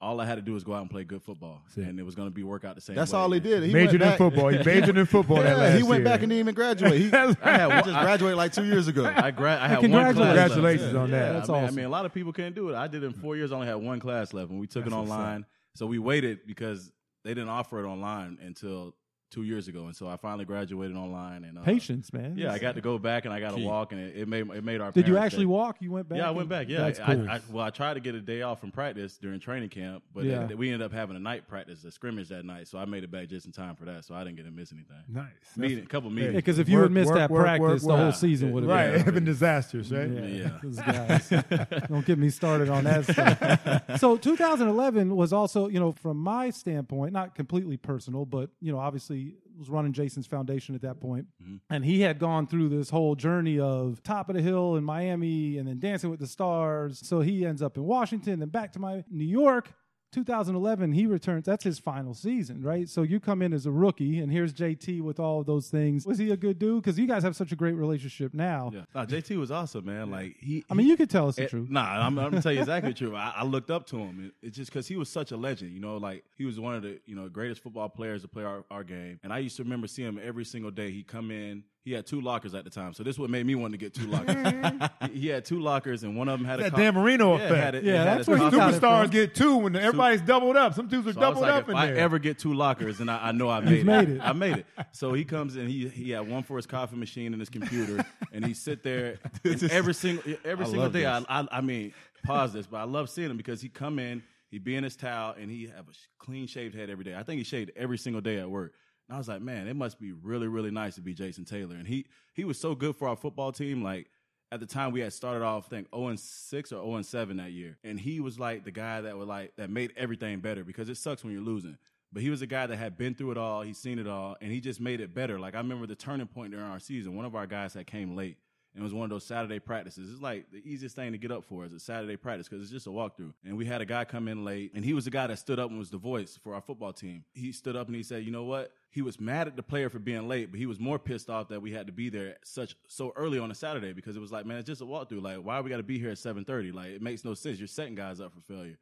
all 0.00 0.20
I 0.20 0.26
had 0.26 0.34
to 0.36 0.42
do 0.42 0.52
was 0.54 0.64
go 0.64 0.74
out 0.74 0.80
and 0.80 0.90
play 0.90 1.04
good 1.04 1.22
football, 1.22 1.62
it. 1.76 1.84
and 1.84 1.98
it 1.98 2.02
was 2.02 2.14
going 2.14 2.26
to 2.26 2.34
be 2.34 2.42
work 2.42 2.64
out 2.64 2.74
the 2.74 2.80
same. 2.80 2.96
That's 2.96 3.12
way. 3.12 3.18
all 3.18 3.30
he 3.30 3.40
did. 3.40 3.62
He 3.62 3.72
majored 3.72 4.00
went 4.00 4.12
in 4.12 4.18
football. 4.18 4.48
He 4.48 4.58
majored 4.58 4.98
in 4.98 5.06
football 5.06 5.36
that 5.38 5.44
Yeah, 5.56 5.56
last 5.56 5.76
he 5.76 5.82
went 5.82 6.00
year. 6.00 6.04
back 6.12 6.22
and 6.22 6.30
didn't 6.30 6.40
even 6.40 6.54
graduate. 6.54 7.00
He, 7.00 7.12
I 7.12 7.26
had 7.26 7.70
he 7.70 7.74
one, 7.74 7.84
just 7.84 8.00
graduated 8.00 8.36
like 8.36 8.52
two 8.52 8.64
years 8.64 8.88
ago. 8.88 9.04
I, 9.16 9.30
gra- 9.30 9.58
I 9.60 9.68
had 9.68 9.78
one 9.78 9.82
Congratulations. 9.90 10.16
class 10.16 10.36
left. 10.36 10.52
Congratulations 10.54 10.94
on 10.96 11.10
that. 11.12 11.26
Yeah, 11.26 11.32
That's 11.32 11.48
I 11.48 11.52
mean, 11.52 11.64
awesome. 11.64 11.74
I 11.74 11.76
mean, 11.76 11.84
a 11.86 11.88
lot 11.90 12.06
of 12.06 12.14
people 12.14 12.32
can't 12.32 12.54
do 12.54 12.68
it. 12.70 12.74
I 12.74 12.88
did 12.88 13.02
it 13.02 13.06
in 13.06 13.12
four 13.12 13.36
years. 13.36 13.52
I 13.52 13.54
only 13.56 13.68
had 13.68 13.76
one 13.76 14.00
class 14.00 14.32
left, 14.32 14.50
and 14.50 14.58
we 14.58 14.66
took 14.66 14.84
That's 14.84 14.94
it 14.94 14.98
online. 14.98 15.46
So 15.74 15.86
we 15.86 15.98
waited 16.00 16.40
because 16.46 16.90
they 17.24 17.30
didn't 17.30 17.48
offer 17.48 17.84
it 17.84 17.88
online 17.88 18.38
until 18.40 18.94
two 19.32 19.42
years 19.42 19.66
ago, 19.66 19.86
and 19.86 19.96
so 19.96 20.06
I 20.06 20.16
finally 20.16 20.44
graduated 20.44 20.96
online. 20.96 21.42
And 21.44 21.58
uh, 21.58 21.62
Patience, 21.62 22.12
man. 22.12 22.34
Yeah, 22.36 22.52
I 22.52 22.58
got 22.58 22.74
to 22.76 22.80
go 22.80 22.98
back 22.98 23.24
and 23.24 23.34
I 23.34 23.40
got 23.40 23.56
to 23.56 23.62
walk, 23.64 23.90
and 23.92 24.00
it, 24.00 24.16
it 24.16 24.28
made 24.28 24.48
it 24.50 24.62
made 24.62 24.80
our. 24.80 24.92
Did 24.92 25.08
you 25.08 25.16
actually 25.16 25.44
day. 25.44 25.46
walk? 25.46 25.78
You 25.80 25.90
went 25.90 26.08
back? 26.08 26.18
Yeah, 26.18 26.28
I 26.28 26.30
went 26.30 26.48
back. 26.48 26.68
Yeah, 26.68 26.82
That's 26.82 27.00
I, 27.00 27.14
cool. 27.16 27.28
I, 27.28 27.34
I, 27.36 27.40
well, 27.50 27.64
I 27.64 27.70
tried 27.70 27.94
to 27.94 28.00
get 28.00 28.14
a 28.14 28.20
day 28.20 28.42
off 28.42 28.60
from 28.60 28.70
practice 28.70 29.16
during 29.16 29.40
training 29.40 29.70
camp, 29.70 30.02
but 30.14 30.24
Yeah. 30.24 30.46
we 30.54 30.68
ended 30.68 30.82
up 30.82 30.92
having 30.92 31.16
a 31.16 31.20
night 31.20 31.48
practice, 31.48 31.82
a 31.84 31.90
scrimmage 31.90 32.28
that 32.28 32.44
night, 32.44 32.68
so 32.68 32.78
I 32.78 32.84
made 32.84 33.02
it 33.02 33.10
back 33.10 33.28
just 33.28 33.46
in 33.46 33.52
time 33.52 33.74
for 33.74 33.86
that, 33.86 34.04
so 34.04 34.14
I 34.14 34.22
didn't 34.22 34.36
get 34.36 34.44
to 34.44 34.50
miss 34.52 34.72
anything. 34.72 34.96
Nice. 35.08 35.26
Meeting, 35.56 35.84
a 35.84 35.86
couple 35.86 36.10
Yeah, 36.10 36.16
meetings. 36.16 36.36
because 36.36 36.58
if 36.58 36.68
you 36.68 36.76
Work, 36.76 36.84
had 36.84 36.92
missed 36.92 37.08
work, 37.10 37.18
that 37.18 37.30
work, 37.30 37.42
practice, 37.44 37.62
work, 37.68 37.80
the 37.80 37.88
work. 37.88 37.98
whole 37.98 38.12
season 38.12 38.52
would 38.52 38.62
have 38.64 38.70
Right. 38.70 38.90
been. 38.92 39.00
It'd 39.00 39.14
been 39.14 39.24
disastrous, 39.24 39.90
right? 39.90 40.10
Yeah, 40.10 40.26
Yeah. 40.26 40.50
those 40.62 40.76
guys. 40.76 41.88
Don't 41.88 42.04
get 42.04 42.18
me 42.18 42.28
started 42.30 42.68
on 42.68 42.84
that 42.84 43.04
stuff. 43.04 43.98
So 44.02 44.16
2011 44.16 45.14
was 45.14 45.32
also, 45.32 45.68
you 45.68 45.78
know, 45.80 45.92
from 45.92 46.16
my 46.16 46.50
standpoint, 46.50 47.12
not 47.12 47.34
completely 47.34 47.76
personal, 47.76 48.24
but 48.24 48.50
you 48.60 48.72
know, 48.72 48.78
obviously 48.78 49.18
was 49.58 49.68
running 49.68 49.92
Jason's 49.92 50.26
foundation 50.26 50.74
at 50.74 50.82
that 50.82 51.00
point. 51.00 51.26
Mm-hmm. 51.42 51.56
and 51.70 51.84
he 51.84 52.00
had 52.00 52.18
gone 52.18 52.46
through 52.46 52.68
this 52.68 52.90
whole 52.90 53.14
journey 53.14 53.58
of 53.60 54.02
top 54.02 54.28
of 54.28 54.36
the 54.36 54.42
hill 54.42 54.76
in 54.76 54.84
Miami, 54.84 55.58
and 55.58 55.68
then 55.68 55.78
Dancing 55.78 56.10
with 56.10 56.20
the 56.20 56.26
Stars. 56.26 57.00
So 57.06 57.20
he 57.20 57.44
ends 57.46 57.62
up 57.62 57.76
in 57.76 57.84
Washington, 57.84 58.40
then 58.40 58.48
back 58.48 58.72
to 58.72 58.78
my 58.78 59.04
New 59.10 59.24
York. 59.24 59.72
2011, 60.12 60.92
he 60.92 61.06
returns. 61.06 61.44
That's 61.46 61.64
his 61.64 61.78
final 61.78 62.14
season, 62.14 62.62
right? 62.62 62.88
So 62.88 63.02
you 63.02 63.18
come 63.18 63.42
in 63.42 63.52
as 63.52 63.66
a 63.66 63.70
rookie, 63.70 64.20
and 64.20 64.30
here's 64.30 64.52
JT 64.52 65.00
with 65.02 65.18
all 65.18 65.40
of 65.40 65.46
those 65.46 65.68
things. 65.68 66.06
Was 66.06 66.18
he 66.18 66.30
a 66.30 66.36
good 66.36 66.58
dude? 66.58 66.82
Because 66.82 66.98
you 66.98 67.06
guys 67.06 67.22
have 67.22 67.34
such 67.34 67.50
a 67.52 67.56
great 67.56 67.72
relationship 67.74 68.34
now. 68.34 68.70
Yeah, 68.74 68.82
no, 68.94 69.06
JT 69.06 69.36
was 69.38 69.50
awesome, 69.50 69.84
man. 69.86 70.10
Like 70.10 70.36
he, 70.38 70.64
I 70.70 70.74
mean, 70.74 70.86
you 70.86 70.96
could 70.96 71.10
tell 71.10 71.28
us 71.28 71.36
the 71.36 71.44
It- 71.44 71.50
truth. 71.50 71.70
Nah, 71.70 71.82
I'm, 72.06 72.18
I'm 72.18 72.30
gonna 72.30 72.42
tell 72.42 72.52
you 72.52 72.60
exactly 72.66 72.92
the 72.92 72.98
truth. 72.98 73.14
I, 73.14 73.32
I 73.38 73.44
looked 73.44 73.70
up 73.70 73.86
to 73.88 73.98
him. 73.98 74.26
It- 74.42 74.46
it's 74.48 74.56
just 74.56 74.70
because 74.70 74.86
he 74.86 74.96
was 74.96 75.08
such 75.08 75.32
a 75.32 75.36
legend. 75.36 75.72
You 75.72 75.80
know, 75.80 75.96
like 75.96 76.24
he 76.36 76.44
was 76.44 76.60
one 76.60 76.74
of 76.74 76.82
the 76.82 77.00
you 77.06 77.16
know 77.16 77.28
greatest 77.28 77.62
football 77.62 77.88
players 77.88 78.22
to 78.22 78.28
play 78.28 78.44
our, 78.44 78.64
our 78.70 78.84
game. 78.84 79.18
And 79.24 79.32
I 79.32 79.38
used 79.38 79.56
to 79.56 79.62
remember 79.62 79.86
seeing 79.86 80.08
him 80.08 80.20
every 80.22 80.44
single 80.44 80.70
day. 80.70 80.90
He'd 80.90 81.06
come 81.06 81.30
in. 81.30 81.64
He 81.84 81.90
had 81.92 82.06
two 82.06 82.20
lockers 82.20 82.54
at 82.54 82.62
the 82.62 82.70
time, 82.70 82.94
so 82.94 83.02
this 83.02 83.18
what 83.18 83.28
made 83.28 83.44
me 83.44 83.56
want 83.56 83.72
to 83.72 83.78
get 83.78 83.92
two 83.92 84.06
lockers. 84.06 84.36
Mm-hmm. 84.36 85.12
he, 85.12 85.20
he 85.22 85.26
had 85.28 85.44
two 85.44 85.58
lockers, 85.58 86.04
and 86.04 86.16
one 86.16 86.28
of 86.28 86.38
them 86.38 86.46
had 86.46 86.60
a 86.60 86.64
That 86.64 86.72
co- 86.72 86.76
Dan 86.78 86.94
Marino 86.94 87.36
yeah, 87.36 87.42
effect. 87.44 87.60
Had 87.64 87.74
it, 87.74 87.84
Yeah, 87.84 88.04
that's 88.04 88.28
a 88.28 88.30
where 88.30 88.38
he 88.38 88.44
coffee- 88.44 88.56
got 88.56 88.74
it 88.74 88.80
Superstars 88.80 89.10
get 89.10 89.34
two 89.34 89.56
when 89.56 89.74
everybody's 89.74 90.20
doubled 90.20 90.56
up. 90.56 90.74
Some 90.74 90.86
dudes 90.86 91.08
are 91.08 91.12
So 91.12 91.20
I 91.20 91.28
was 91.30 91.38
doubled 91.38 91.42
like, 91.42 91.54
up 91.54 91.62
if 91.64 91.68
in 91.70 91.76
I 91.76 91.86
there. 91.86 91.96
ever 91.96 92.18
get 92.20 92.38
two 92.38 92.54
lockers, 92.54 93.00
and 93.00 93.10
I, 93.10 93.28
I 93.28 93.32
know 93.32 93.50
I 93.50 93.60
made 93.60 93.80
it. 93.80 93.84
made 93.84 94.08
it. 94.10 94.20
I 94.22 94.32
made 94.32 94.58
it. 94.58 94.66
So 94.92 95.12
he 95.12 95.24
comes 95.24 95.56
in. 95.56 95.66
He 95.66 95.88
he 95.88 96.10
had 96.10 96.28
one 96.28 96.44
for 96.44 96.56
his 96.56 96.66
coffee 96.66 96.94
machine 96.96 97.32
and 97.34 97.40
his 97.40 97.48
computer, 97.50 98.04
and 98.32 98.44
he 98.46 98.54
sit 98.54 98.84
there 98.84 99.18
and 99.42 99.62
every 99.64 99.94
single 99.94 100.34
every 100.44 100.66
I 100.66 100.68
single 100.68 100.88
day. 100.90 101.04
I. 101.06 101.18
I 101.28 101.48
I 101.50 101.60
mean, 101.62 101.92
pause 102.24 102.52
this, 102.52 102.66
but 102.68 102.76
I 102.76 102.84
love 102.84 103.10
seeing 103.10 103.30
him 103.30 103.36
because 103.36 103.60
he 103.60 103.68
come 103.68 103.98
in, 103.98 104.22
he 104.50 104.58
be 104.58 104.76
in 104.76 104.84
his 104.84 104.94
towel, 104.94 105.34
and 105.36 105.50
he 105.50 105.64
have 105.66 105.88
a 105.88 105.92
clean 106.24 106.46
shaved 106.46 106.76
head 106.76 106.90
every 106.90 107.04
day. 107.04 107.16
I 107.16 107.24
think 107.24 107.38
he 107.38 107.44
shaved 107.44 107.72
every 107.74 107.98
single 107.98 108.20
day 108.22 108.38
at 108.38 108.48
work. 108.48 108.72
And 109.08 109.16
I 109.16 109.18
was 109.18 109.28
like, 109.28 109.42
man, 109.42 109.66
it 109.68 109.76
must 109.76 110.00
be 110.00 110.12
really 110.12 110.48
really 110.48 110.70
nice 110.70 110.94
to 110.96 111.00
be 111.00 111.14
Jason 111.14 111.44
Taylor. 111.44 111.76
And 111.76 111.86
he 111.86 112.06
he 112.34 112.44
was 112.44 112.58
so 112.58 112.74
good 112.74 112.96
for 112.96 113.08
our 113.08 113.16
football 113.16 113.52
team. 113.52 113.82
Like 113.82 114.08
at 114.52 114.60
the 114.60 114.66
time 114.66 114.92
we 114.92 115.00
had 115.00 115.12
started 115.12 115.42
off, 115.42 115.66
I 115.66 115.68
think 115.70 115.88
0 115.94 116.08
and 116.08 116.20
6 116.20 116.72
or 116.72 116.84
0 116.84 116.94
and 116.96 117.06
7 117.06 117.36
that 117.38 117.52
year. 117.52 117.78
And 117.82 117.98
he 117.98 118.20
was 118.20 118.38
like 118.38 118.64
the 118.64 118.70
guy 118.70 119.00
that 119.00 119.16
would 119.16 119.28
like 119.28 119.56
that 119.56 119.70
made 119.70 119.92
everything 119.96 120.40
better 120.40 120.62
because 120.62 120.88
it 120.88 120.96
sucks 120.98 121.24
when 121.24 121.32
you're 121.32 121.42
losing. 121.42 121.78
But 122.12 122.22
he 122.22 122.28
was 122.28 122.42
a 122.42 122.46
guy 122.46 122.66
that 122.66 122.76
had 122.76 122.98
been 122.98 123.14
through 123.14 123.30
it 123.30 123.38
all, 123.38 123.62
he's 123.62 123.78
seen 123.78 123.98
it 123.98 124.06
all, 124.06 124.36
and 124.42 124.52
he 124.52 124.60
just 124.60 124.78
made 124.78 125.00
it 125.00 125.14
better. 125.14 125.38
Like 125.38 125.54
I 125.54 125.58
remember 125.58 125.86
the 125.86 125.94
turning 125.96 126.26
point 126.26 126.52
during 126.52 126.66
our 126.66 126.78
season, 126.78 127.16
one 127.16 127.24
of 127.24 127.34
our 127.34 127.46
guys 127.46 127.72
that 127.72 127.86
came 127.86 128.14
late. 128.14 128.36
And 128.74 128.80
it 128.80 128.84
was 128.84 128.94
one 128.94 129.04
of 129.04 129.10
those 129.10 129.26
Saturday 129.26 129.58
practices. 129.58 130.10
It's 130.10 130.22
like 130.22 130.50
the 130.50 130.62
easiest 130.64 130.96
thing 130.96 131.12
to 131.12 131.18
get 131.18 131.30
up 131.30 131.44
for 131.44 131.66
is 131.66 131.74
a 131.74 131.80
Saturday 131.80 132.16
practice 132.16 132.48
because 132.48 132.62
it's 132.62 132.72
just 132.72 132.86
a 132.86 132.90
walkthrough. 132.90 133.34
And 133.44 133.58
we 133.58 133.66
had 133.66 133.82
a 133.82 133.84
guy 133.84 134.04
come 134.04 134.28
in 134.28 134.46
late, 134.46 134.72
and 134.74 134.82
he 134.82 134.94
was 134.94 135.04
the 135.04 135.10
guy 135.10 135.26
that 135.26 135.38
stood 135.38 135.58
up 135.58 135.68
and 135.68 135.78
was 135.78 135.90
the 135.90 135.98
voice 135.98 136.38
for 136.42 136.54
our 136.54 136.62
football 136.62 136.92
team. 136.92 137.24
He 137.34 137.52
stood 137.52 137.76
up 137.76 137.88
and 137.88 137.96
he 137.96 138.02
said, 138.02 138.24
"You 138.24 138.30
know 138.30 138.44
what? 138.44 138.72
He 138.90 139.02
was 139.02 139.20
mad 139.20 139.46
at 139.46 139.56
the 139.56 139.62
player 139.62 139.90
for 139.90 139.98
being 139.98 140.26
late, 140.26 140.50
but 140.50 140.58
he 140.58 140.64
was 140.64 140.80
more 140.80 140.98
pissed 140.98 141.28
off 141.28 141.48
that 141.48 141.60
we 141.60 141.72
had 141.72 141.86
to 141.86 141.92
be 141.92 142.08
there 142.08 142.36
such 142.44 142.74
so 142.88 143.12
early 143.14 143.38
on 143.38 143.50
a 143.50 143.54
Saturday 143.54 143.92
because 143.92 144.16
it 144.16 144.20
was 144.20 144.32
like, 144.32 144.46
man, 144.46 144.58
it's 144.58 144.66
just 144.66 144.80
a 144.80 144.84
walkthrough. 144.84 145.22
Like, 145.22 145.36
why 145.38 145.60
we 145.60 145.68
got 145.68 145.78
to 145.78 145.82
be 145.82 145.98
here 145.98 146.10
at 146.10 146.18
seven 146.18 146.44
thirty? 146.44 146.72
Like, 146.72 146.92
it 146.92 147.02
makes 147.02 147.24
no 147.24 147.34
sense. 147.34 147.58
You're 147.58 147.68
setting 147.68 147.94
guys 147.94 148.20
up 148.20 148.32
for 148.32 148.40
failure. 148.40 148.78